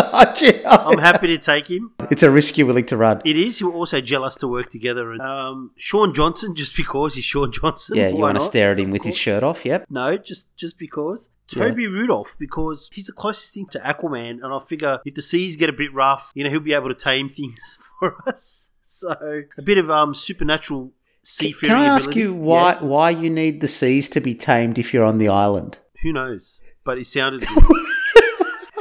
I'm 0.69 0.97
happy 0.99 1.27
to 1.27 1.37
take 1.37 1.67
him. 1.69 1.91
it's 2.11 2.23
a 2.23 2.29
risk 2.29 2.57
you're 2.57 2.67
willing 2.67 2.85
to 2.87 2.97
run. 2.97 3.21
It 3.25 3.35
is. 3.35 3.61
We're 3.61 3.71
also 3.73 4.01
jealous 4.01 4.35
to 4.35 4.47
work 4.47 4.71
together. 4.71 5.11
And 5.11 5.21
um, 5.21 5.71
Shaun 5.77 6.13
Johnson, 6.13 6.55
just 6.55 6.75
because 6.75 7.15
he's 7.15 7.25
Shaun 7.25 7.51
Johnson. 7.51 7.95
Yeah, 7.97 8.09
you 8.09 8.17
want 8.17 8.37
to 8.37 8.43
stare 8.43 8.71
at 8.71 8.79
him 8.79 8.91
with 8.91 9.03
his 9.03 9.17
shirt 9.17 9.43
off. 9.43 9.65
Yep. 9.65 9.85
No, 9.89 10.17
just 10.17 10.45
just 10.55 10.77
because. 10.77 11.29
Yeah. 11.55 11.63
Toby 11.69 11.87
Rudolf, 11.87 12.35
because 12.37 12.91
he's 12.93 13.07
the 13.07 13.13
closest 13.13 13.55
thing 13.55 13.65
to 13.71 13.79
Aquaman, 13.79 14.43
and 14.43 14.53
I 14.53 14.59
figure 14.67 14.99
if 15.03 15.15
the 15.15 15.23
seas 15.23 15.55
get 15.55 15.67
a 15.67 15.73
bit 15.73 15.91
rough, 15.91 16.31
you 16.35 16.43
know, 16.43 16.49
he'll 16.51 16.59
be 16.59 16.73
able 16.73 16.89
to 16.89 16.93
tame 16.93 17.27
things 17.27 17.79
for 17.99 18.17
us. 18.27 18.69
So 18.85 19.15
a 19.57 19.61
bit 19.63 19.79
of 19.79 19.89
um 19.89 20.13
supernatural 20.13 20.91
seafaring. 21.23 21.71
Can 21.73 21.81
I 21.81 21.85
ask 21.85 22.05
ability. 22.11 22.19
you 22.21 22.33
why 22.35 22.73
Yeah. 22.73 22.83
why 22.83 23.09
you 23.09 23.29
need 23.31 23.61
the 23.61 23.67
seas 23.67 24.09
to 24.09 24.19
be 24.21 24.35
tamed 24.35 24.77
if 24.77 24.93
you're 24.93 25.03
on 25.05 25.17
the 25.17 25.27
island? 25.29 25.79
Who 26.03 26.13
knows? 26.13 26.61
But 26.83 26.99
it 26.99 27.07
sounded. 27.07 27.43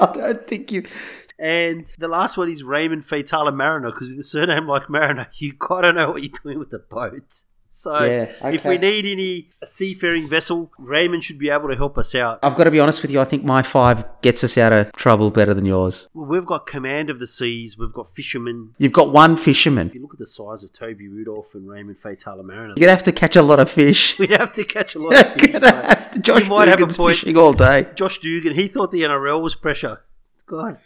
I 0.01 0.13
don't 0.15 0.47
think 0.47 0.71
you. 0.71 0.85
And 1.39 1.87
the 1.99 2.09
last 2.09 2.37
one 2.37 2.51
is 2.51 2.65
Raymond 2.65 3.07
Faitala-Mariner, 3.07 3.93
because 3.93 4.09
with 4.09 4.19
a 4.19 4.25
surname 4.25 4.67
like 4.67 4.91
Mariner, 4.91 5.29
you 5.35 5.53
gotta 5.53 5.93
know 5.93 6.11
what 6.11 6.23
you're 6.23 6.33
doing 6.43 6.59
with 6.59 6.71
the 6.71 6.79
boat. 6.79 7.43
So 7.79 8.03
Yeah, 8.03 8.49
if 8.49 8.65
we 8.65 8.77
need 8.77 9.07
any 9.07 9.51
seafaring 9.65 10.29
vessel, 10.29 10.73
Raymond 10.79 11.23
should 11.23 11.39
be 11.39 11.49
able 11.49 11.69
to 11.69 11.77
help 11.77 11.97
us 11.97 12.13
out. 12.13 12.41
I've 12.43 12.57
got 12.57 12.65
to 12.65 12.73
be 12.73 12.81
honest 12.81 13.03
with 13.03 13.13
you. 13.13 13.21
I 13.21 13.25
think 13.25 13.45
my 13.45 13.63
five 13.63 14.05
gets 14.21 14.43
us 14.43 14.59
out 14.59 14.73
of 14.73 14.91
trouble 14.95 15.31
better 15.31 15.55
than 15.55 15.65
yours. 15.65 16.09
Well, 16.13 16.27
we've 16.27 16.45
got 16.45 16.67
command 16.67 17.09
of 17.09 17.21
the 17.21 17.27
seas. 17.29 17.79
We've 17.79 17.93
got 17.93 18.13
fishermen. 18.13 18.75
You've 18.79 18.91
got 18.91 19.13
one 19.13 19.37
fisherman. 19.37 19.91
If 19.91 19.95
you 19.95 20.03
look 20.03 20.15
at 20.15 20.19
the 20.19 20.27
size 20.27 20.65
of 20.65 20.73
Toby 20.73 21.07
Rudolf 21.07 21.55
and 21.55 21.69
Raymond 21.69 21.99
Faitala-Mariner, 21.99 22.75
You're 22.77 22.87
gonna 22.87 22.91
have 22.91 23.05
to 23.05 23.13
catch 23.13 23.37
a 23.37 23.43
lot 23.43 23.61
of 23.61 23.71
fish. 23.71 24.19
we'd 24.19 24.31
have 24.31 24.55
to 24.55 24.65
catch 24.65 24.97
a 24.97 24.99
lot 24.99 25.15
of 25.15 25.35
fish. 25.35 25.53
Gonna 25.53 25.69
so 25.69 25.75
have 25.77 26.11
to. 26.11 26.19
Josh 26.19 26.43
you 26.43 26.49
might 26.49 26.67
have 26.67 26.79
a 26.79 26.87
Dugan's 26.87 26.97
fishing 26.97 27.39
all 27.39 27.53
day. 27.53 27.87
Josh 27.95 28.19
Dugan, 28.19 28.57
he 28.57 28.67
thought 28.67 28.91
the 28.91 29.03
NRL 29.03 29.41
was 29.41 29.55
pressure. 29.55 30.01
God, 30.49 30.79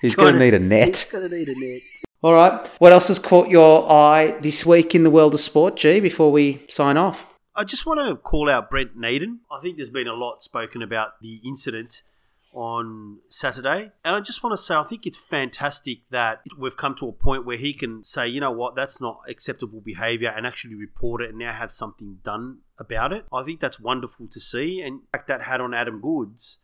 He's 0.00 0.14
gonna 0.14 0.38
need 0.38 0.54
a 0.54 0.58
net. 0.58 0.88
He's 0.88 1.12
net. 1.12 1.22
gonna 1.22 1.36
need 1.36 1.48
a 1.48 1.58
net. 1.58 1.82
All 2.22 2.32
right. 2.32 2.66
What 2.78 2.92
else 2.92 3.08
has 3.08 3.18
caught 3.18 3.48
your 3.48 3.90
eye 3.90 4.36
this 4.40 4.64
week 4.64 4.94
in 4.94 5.02
the 5.02 5.10
world 5.10 5.34
of 5.34 5.40
sport, 5.40 5.76
G? 5.76 6.00
Before 6.00 6.32
we 6.32 6.58
sign 6.68 6.96
off. 6.96 7.38
I 7.54 7.64
just 7.64 7.86
want 7.86 8.00
to 8.00 8.16
call 8.16 8.50
out 8.50 8.68
Brent 8.68 8.96
Naden. 8.96 9.40
I 9.50 9.60
think 9.60 9.76
there's 9.76 9.90
been 9.90 10.08
a 10.08 10.14
lot 10.14 10.42
spoken 10.42 10.82
about 10.82 11.20
the 11.20 11.40
incident 11.44 12.02
on 12.52 13.18
Saturday. 13.28 13.92
And 14.04 14.16
I 14.16 14.20
just 14.20 14.42
want 14.42 14.58
to 14.58 14.62
say, 14.62 14.74
I 14.74 14.82
think 14.84 15.06
it's 15.06 15.18
fantastic 15.18 15.98
that 16.10 16.40
we've 16.58 16.76
come 16.76 16.94
to 16.96 17.08
a 17.08 17.12
point 17.12 17.44
where 17.44 17.58
he 17.58 17.74
can 17.74 18.02
say, 18.02 18.26
you 18.26 18.40
know 18.40 18.50
what, 18.50 18.74
that's 18.74 19.00
not 19.00 19.20
acceptable 19.28 19.80
behavior 19.80 20.32
and 20.34 20.46
actually 20.46 20.74
report 20.74 21.20
it 21.20 21.30
and 21.30 21.38
now 21.38 21.52
have 21.52 21.70
something 21.70 22.18
done 22.24 22.58
about 22.78 23.12
it. 23.12 23.26
I 23.32 23.42
think 23.42 23.60
that's 23.60 23.78
wonderful 23.78 24.26
to 24.30 24.40
see. 24.40 24.80
And 24.80 25.00
the 25.00 25.18
fact 25.18 25.28
that 25.28 25.42
had 25.42 25.60
on 25.60 25.74
Adam 25.74 26.00
Goodes, 26.00 26.58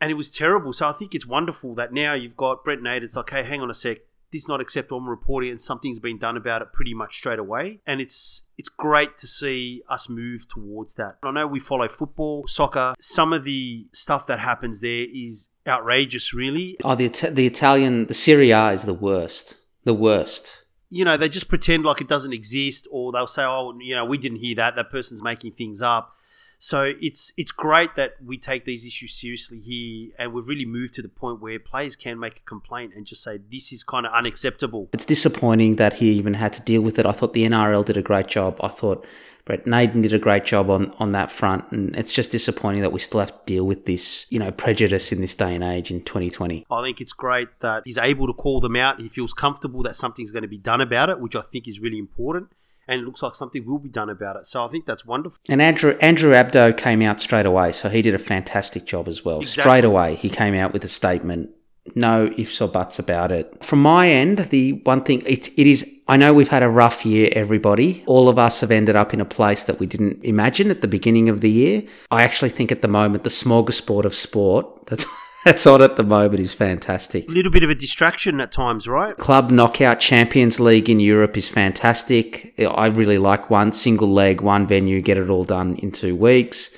and 0.00 0.10
it 0.10 0.14
was 0.14 0.30
terrible. 0.30 0.72
So 0.72 0.88
I 0.88 0.92
think 0.92 1.14
it's 1.14 1.26
wonderful 1.26 1.74
that 1.76 1.92
now 1.92 2.14
you've 2.14 2.36
got 2.36 2.64
Brent 2.64 2.82
Naden. 2.82 3.04
It's 3.04 3.16
like, 3.16 3.30
hey, 3.30 3.44
hang 3.44 3.60
on 3.60 3.70
a 3.70 3.74
sec. 3.74 3.98
This 4.32 4.42
is 4.42 4.48
not 4.48 4.60
acceptable. 4.60 4.98
I'm 4.98 5.08
reporting 5.08 5.50
and 5.50 5.60
something's 5.60 6.00
been 6.00 6.18
done 6.18 6.36
about 6.36 6.60
it 6.60 6.72
pretty 6.72 6.94
much 6.94 7.16
straight 7.16 7.38
away. 7.38 7.80
And 7.86 8.00
it's 8.00 8.42
it's 8.58 8.68
great 8.68 9.16
to 9.18 9.26
see 9.26 9.82
us 9.88 10.08
move 10.08 10.48
towards 10.48 10.94
that. 10.94 11.18
I 11.22 11.30
know 11.30 11.46
we 11.46 11.60
follow 11.60 11.88
football, 11.88 12.44
soccer. 12.48 12.94
Some 12.98 13.32
of 13.32 13.44
the 13.44 13.86
stuff 13.92 14.26
that 14.26 14.40
happens 14.40 14.80
there 14.80 15.06
is 15.14 15.48
outrageous, 15.66 16.34
really. 16.34 16.76
Oh, 16.82 16.96
the 16.96 17.08
the 17.30 17.46
Italian, 17.46 18.06
the 18.06 18.14
Serie 18.14 18.50
A 18.50 18.70
is 18.70 18.84
the 18.84 18.94
worst. 18.94 19.58
The 19.84 19.94
worst. 19.94 20.64
You 20.90 21.04
know, 21.04 21.16
they 21.16 21.28
just 21.28 21.48
pretend 21.48 21.84
like 21.84 22.00
it 22.00 22.08
doesn't 22.08 22.32
exist, 22.32 22.88
or 22.90 23.12
they'll 23.12 23.26
say, 23.26 23.42
"Oh, 23.44 23.76
you 23.80 23.94
know, 23.94 24.04
we 24.04 24.18
didn't 24.18 24.38
hear 24.38 24.56
that. 24.56 24.74
That 24.76 24.90
person's 24.90 25.22
making 25.22 25.52
things 25.52 25.80
up." 25.80 26.15
So 26.58 26.92
it's 27.00 27.32
it's 27.36 27.52
great 27.52 27.96
that 27.96 28.12
we 28.24 28.38
take 28.38 28.64
these 28.64 28.86
issues 28.86 29.14
seriously 29.14 29.60
here, 29.60 30.12
and 30.18 30.32
we've 30.32 30.46
really 30.46 30.64
moved 30.64 30.94
to 30.94 31.02
the 31.02 31.08
point 31.08 31.40
where 31.40 31.58
players 31.58 31.96
can 31.96 32.18
make 32.18 32.38
a 32.38 32.48
complaint 32.48 32.92
and 32.96 33.06
just 33.06 33.22
say 33.22 33.38
this 33.50 33.72
is 33.72 33.84
kind 33.84 34.06
of 34.06 34.12
unacceptable. 34.12 34.88
It's 34.92 35.04
disappointing 35.04 35.76
that 35.76 35.94
he 35.94 36.12
even 36.12 36.34
had 36.34 36.52
to 36.54 36.62
deal 36.62 36.80
with 36.80 36.98
it. 36.98 37.06
I 37.06 37.12
thought 37.12 37.34
the 37.34 37.44
NRL 37.44 37.84
did 37.84 37.96
a 37.96 38.02
great 38.02 38.26
job. 38.26 38.58
I 38.62 38.68
thought 38.68 39.06
Brett 39.46 39.64
Naden 39.64 40.02
did 40.02 40.12
a 40.12 40.18
great 40.18 40.44
job 40.44 40.68
on, 40.68 40.92
on 40.98 41.12
that 41.12 41.30
front. 41.30 41.70
And 41.70 41.96
it's 41.96 42.12
just 42.12 42.32
disappointing 42.32 42.82
that 42.82 42.90
we 42.90 42.98
still 42.98 43.20
have 43.20 43.30
to 43.30 43.38
deal 43.46 43.64
with 43.64 43.86
this, 43.86 44.26
you 44.28 44.40
know, 44.40 44.50
prejudice 44.50 45.12
in 45.12 45.20
this 45.20 45.36
day 45.36 45.54
and 45.54 45.62
age 45.62 45.90
in 45.90 46.02
2020. 46.02 46.66
I 46.68 46.82
think 46.82 47.00
it's 47.00 47.12
great 47.12 47.48
that 47.60 47.84
he's 47.84 47.96
able 47.96 48.26
to 48.26 48.32
call 48.32 48.60
them 48.60 48.74
out. 48.74 49.00
He 49.00 49.08
feels 49.08 49.32
comfortable 49.32 49.84
that 49.84 49.94
something's 49.94 50.32
going 50.32 50.42
to 50.42 50.48
be 50.48 50.58
done 50.58 50.80
about 50.80 51.10
it, 51.10 51.20
which 51.20 51.36
I 51.36 51.42
think 51.42 51.68
is 51.68 51.78
really 51.78 51.98
important. 51.98 52.48
And 52.88 53.00
it 53.00 53.04
looks 53.04 53.22
like 53.22 53.34
something 53.34 53.66
will 53.66 53.78
be 53.78 53.88
done 53.88 54.08
about 54.10 54.36
it. 54.36 54.46
So 54.46 54.64
I 54.64 54.68
think 54.68 54.86
that's 54.86 55.04
wonderful. 55.04 55.38
And 55.48 55.60
Andrew 55.60 55.96
Andrew 56.00 56.32
Abdo 56.32 56.76
came 56.76 57.02
out 57.02 57.20
straight 57.20 57.46
away, 57.46 57.72
so 57.72 57.88
he 57.88 58.02
did 58.02 58.14
a 58.14 58.18
fantastic 58.18 58.84
job 58.84 59.08
as 59.08 59.24
well. 59.24 59.40
Exactly. 59.40 59.62
Straight 59.62 59.84
away, 59.84 60.14
he 60.14 60.28
came 60.28 60.54
out 60.54 60.72
with 60.72 60.84
a 60.84 60.88
statement 60.88 61.50
No 61.94 62.32
ifs 62.36 62.60
or 62.60 62.68
buts 62.68 62.98
about 62.98 63.32
it. 63.32 63.64
From 63.64 63.80
my 63.82 64.08
end, 64.08 64.38
the 64.50 64.74
one 64.84 65.02
thing 65.02 65.22
it, 65.26 65.48
it 65.58 65.66
is 65.66 66.00
I 66.08 66.16
know 66.16 66.32
we've 66.32 66.48
had 66.48 66.62
a 66.62 66.68
rough 66.68 67.04
year, 67.04 67.30
everybody. 67.32 68.04
All 68.06 68.28
of 68.28 68.38
us 68.38 68.60
have 68.60 68.70
ended 68.70 68.94
up 68.94 69.12
in 69.12 69.20
a 69.20 69.24
place 69.24 69.64
that 69.64 69.80
we 69.80 69.86
didn't 69.86 70.24
imagine 70.24 70.70
at 70.70 70.80
the 70.80 70.88
beginning 70.88 71.28
of 71.28 71.40
the 71.40 71.50
year. 71.50 71.82
I 72.10 72.22
actually 72.22 72.50
think 72.50 72.70
at 72.70 72.82
the 72.82 72.88
moment 72.88 73.24
the 73.24 73.30
smorgasbord 73.30 74.04
of 74.04 74.14
sport 74.14 74.86
that's 74.86 75.06
that's 75.46 75.64
on 75.64 75.80
at 75.80 75.94
the 75.94 76.02
moment 76.02 76.40
is 76.40 76.52
fantastic. 76.52 77.28
A 77.28 77.30
little 77.30 77.52
bit 77.52 77.62
of 77.62 77.70
a 77.70 77.74
distraction 77.74 78.40
at 78.40 78.50
times, 78.50 78.88
right? 78.88 79.16
Club 79.16 79.52
Knockout 79.52 80.00
Champions 80.00 80.58
League 80.58 80.90
in 80.90 80.98
Europe 80.98 81.36
is 81.36 81.48
fantastic. 81.48 82.52
I 82.58 82.86
really 82.86 83.16
like 83.16 83.48
one 83.48 83.70
single 83.70 84.08
leg, 84.08 84.40
one 84.40 84.66
venue, 84.66 85.00
get 85.00 85.18
it 85.18 85.30
all 85.30 85.44
done 85.44 85.76
in 85.76 85.92
two 85.92 86.16
weeks. 86.16 86.76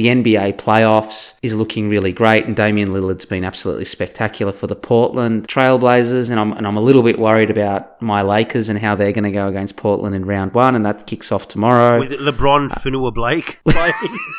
The 0.00 0.06
NBA 0.06 0.54
playoffs 0.54 1.38
is 1.42 1.54
looking 1.54 1.90
really 1.90 2.10
great, 2.10 2.46
and 2.46 2.56
Damian 2.56 2.88
Lillard's 2.88 3.26
been 3.26 3.44
absolutely 3.44 3.84
spectacular 3.84 4.50
for 4.50 4.66
the 4.66 4.74
Portland 4.74 5.46
Trailblazers. 5.46 6.30
And 6.30 6.40
I'm, 6.40 6.52
and 6.52 6.66
I'm 6.66 6.78
a 6.78 6.80
little 6.80 7.02
bit 7.02 7.18
worried 7.18 7.50
about 7.50 8.00
my 8.00 8.22
Lakers 8.22 8.70
and 8.70 8.78
how 8.78 8.94
they're 8.94 9.12
going 9.12 9.24
to 9.24 9.30
go 9.30 9.46
against 9.46 9.76
Portland 9.76 10.14
in 10.14 10.24
round 10.24 10.54
one, 10.54 10.74
and 10.74 10.86
that 10.86 11.06
kicks 11.06 11.30
off 11.30 11.48
tomorrow. 11.48 12.00
With 12.00 12.12
LeBron 12.12 12.80
Fanua 12.80 13.10
Blake 13.10 13.58
playing. 13.68 13.92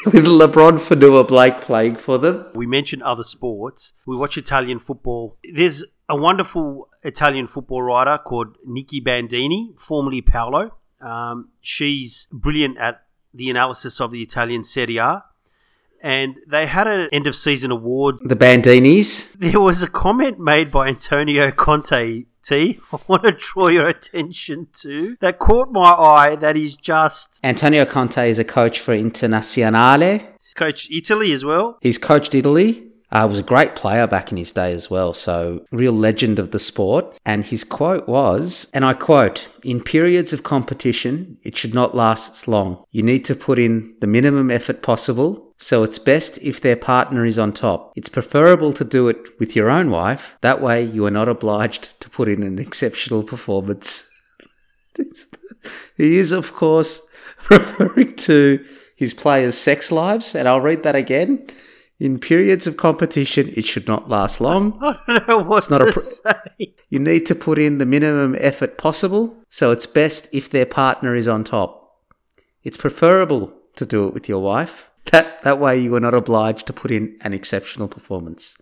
With 0.08 0.26
LeBron 0.26 0.82
Fanua 0.82 1.26
Blake 1.26 1.62
playing 1.62 1.98
for 1.98 2.18
them. 2.18 2.44
we 2.56 2.66
mentioned 2.66 3.04
other 3.04 3.24
sports. 3.24 3.94
We 4.08 4.18
watch 4.18 4.40
Italian 4.40 4.80
football. 4.80 5.38
There's 5.54 5.84
a 6.10 6.16
wonderful 6.16 6.90
Italian 7.04 7.46
football 7.46 7.84
writer 7.84 8.18
called 8.18 8.58
Nikki 8.66 9.00
Bandini, 9.00 9.76
formerly 9.80 10.24
Paolo. 10.24 10.72
Um, 11.00 11.50
she's 11.62 12.28
brilliant 12.32 12.80
at 12.80 13.04
the 13.32 13.52
analysis 13.52 14.02
of 14.02 14.10
the 14.10 14.24
Italian 14.24 14.64
Serie 14.64 14.98
A. 14.98 15.26
And 16.02 16.36
they 16.48 16.66
had 16.66 16.88
an 16.88 17.10
end 17.12 17.28
of 17.28 17.36
season 17.36 17.72
awards. 17.72 18.20
The 18.24 18.36
Bandinis. 18.36 19.34
There 19.34 19.62
was 19.62 19.84
a 19.84 19.88
comment 19.88 20.40
made 20.40 20.72
by 20.72 20.88
Antonio 20.88 21.52
Conte. 21.52 22.26
T, 22.44 22.80
I 22.92 22.98
want 23.06 23.22
to 23.22 23.34
draw 23.34 23.68
your 23.68 23.88
attention 23.88 24.68
to 24.82 25.16
that 25.22 25.38
caught 25.38 25.72
my 25.72 25.92
eye. 25.92 26.36
That 26.36 26.58
is 26.58 26.76
just 26.76 27.40
Antonio 27.44 27.86
Conte 27.86 28.28
is 28.28 28.40
a 28.40 28.44
coach 28.44 28.80
for 28.80 28.98
Internazionale. 28.98 30.26
coach 30.56 30.90
Italy 30.90 31.34
as 31.34 31.46
well. 31.46 31.78
He's 31.82 32.00
coached 32.00 32.34
Italy. 32.34 32.88
Uh, 33.12 33.28
was 33.30 33.40
a 33.40 33.44
great 33.44 33.76
player 33.76 34.08
back 34.08 34.32
in 34.32 34.38
his 34.38 34.52
day 34.54 34.72
as 34.72 34.90
well, 34.90 35.14
so 35.14 35.66
real 35.72 35.92
legend 35.92 36.40
of 36.40 36.52
the 36.52 36.60
sport. 36.60 37.20
And 37.26 37.44
his 37.44 37.66
quote 37.66 38.08
was, 38.08 38.70
and 38.74 38.86
I 38.86 38.94
quote, 38.94 39.50
in 39.66 39.84
periods 39.84 40.32
of 40.32 40.44
competition, 40.44 41.38
it 41.44 41.58
should 41.58 41.74
not 41.74 41.94
last 41.94 42.48
long. 42.48 42.86
You 42.90 43.04
need 43.04 43.26
to 43.26 43.36
put 43.36 43.60
in 43.60 43.96
the 44.00 44.08
minimum 44.08 44.50
effort 44.50 44.82
possible, 44.82 45.51
so 45.62 45.84
it's 45.84 46.00
best 46.00 46.40
if 46.42 46.60
their 46.60 46.76
partner 46.76 47.24
is 47.24 47.38
on 47.38 47.54
top. 47.54 47.94
It's 47.96 48.10
preferable 48.10 48.74
to 48.74 48.84
do 48.84 49.08
it 49.10 49.40
with 49.40 49.56
your 49.56 49.70
own 49.70 49.92
wife. 49.92 50.36
That 50.42 50.60
way 50.60 50.84
you 50.84 51.06
are 51.06 51.12
not 51.12 51.30
obliged 51.30 52.00
to 52.02 52.10
put 52.10 52.28
in 52.28 52.42
an 52.42 52.58
exceptional 52.58 53.24
performance. 53.24 54.12
he 55.96 56.18
is, 56.18 56.32
of 56.32 56.54
course, 56.54 57.08
referring 57.52 58.16
to 58.16 58.66
his 58.96 59.14
players' 59.14 59.56
sex 59.56 59.92
lives, 59.92 60.34
and 60.34 60.48
I'll 60.48 60.62
read 60.62 60.82
that 60.82 60.96
again. 60.96 61.46
In 62.00 62.18
periods 62.18 62.66
of 62.66 62.78
competition, 62.78 63.54
it 63.56 63.66
should 63.66 63.88
not 63.88 64.10
last 64.10 64.42
long. 64.42 64.80
I 64.82 64.98
don't 65.06 65.28
know 65.28 65.38
what 65.38 65.70
not 65.70 65.84
a 65.84 65.86
to 65.86 65.92
pr- 65.92 66.00
say. 66.00 66.74
You 66.90 66.98
need 66.98 67.28
to 67.28 67.36
put 67.36 67.60
in 67.60 67.78
the 67.78 67.86
minimum 67.86 68.36
effort 68.40 68.80
possible, 68.80 69.38
so 69.52 69.70
it's 69.70 69.86
best 69.86 70.28
if 70.34 70.50
their 70.50 70.66
partner 70.66 71.14
is 71.14 71.28
on 71.28 71.44
top. 71.44 72.00
It's 72.64 72.78
preferable 72.78 73.56
to 73.76 73.86
do 73.86 74.08
it 74.08 74.16
with 74.16 74.28
your 74.28 74.42
wife. 74.42 74.91
That 75.12 75.42
that 75.44 75.60
way 75.60 75.80
you 75.80 75.96
are 75.96 76.00
not 76.00 76.14
obliged 76.14 76.68
to 76.68 76.74
put 76.74 76.92
in 76.92 77.18
an 77.22 77.34
exceptional 77.34 77.88
performance. 77.88 78.56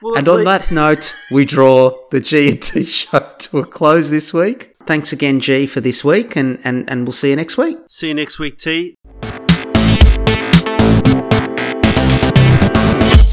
Well, 0.00 0.16
And 0.16 0.28
on 0.28 0.44
that 0.44 0.70
note, 0.70 1.16
we 1.30 1.44
draw 1.44 1.90
the 2.12 2.20
G&T 2.20 2.84
show 3.00 3.32
to 3.38 3.58
a 3.58 3.66
close 3.66 4.10
this 4.10 4.32
week. 4.32 4.76
Thanks 4.86 5.12
again, 5.12 5.40
G, 5.40 5.66
for 5.66 5.80
this 5.80 6.04
week, 6.04 6.36
and, 6.36 6.60
and, 6.62 6.88
and 6.88 7.04
we'll 7.04 7.12
see 7.12 7.30
you 7.30 7.36
next 7.36 7.58
week. 7.58 7.76
see 7.88 8.06
you 8.08 8.14
next 8.14 8.38
week, 8.38 8.58
T. 8.58 8.94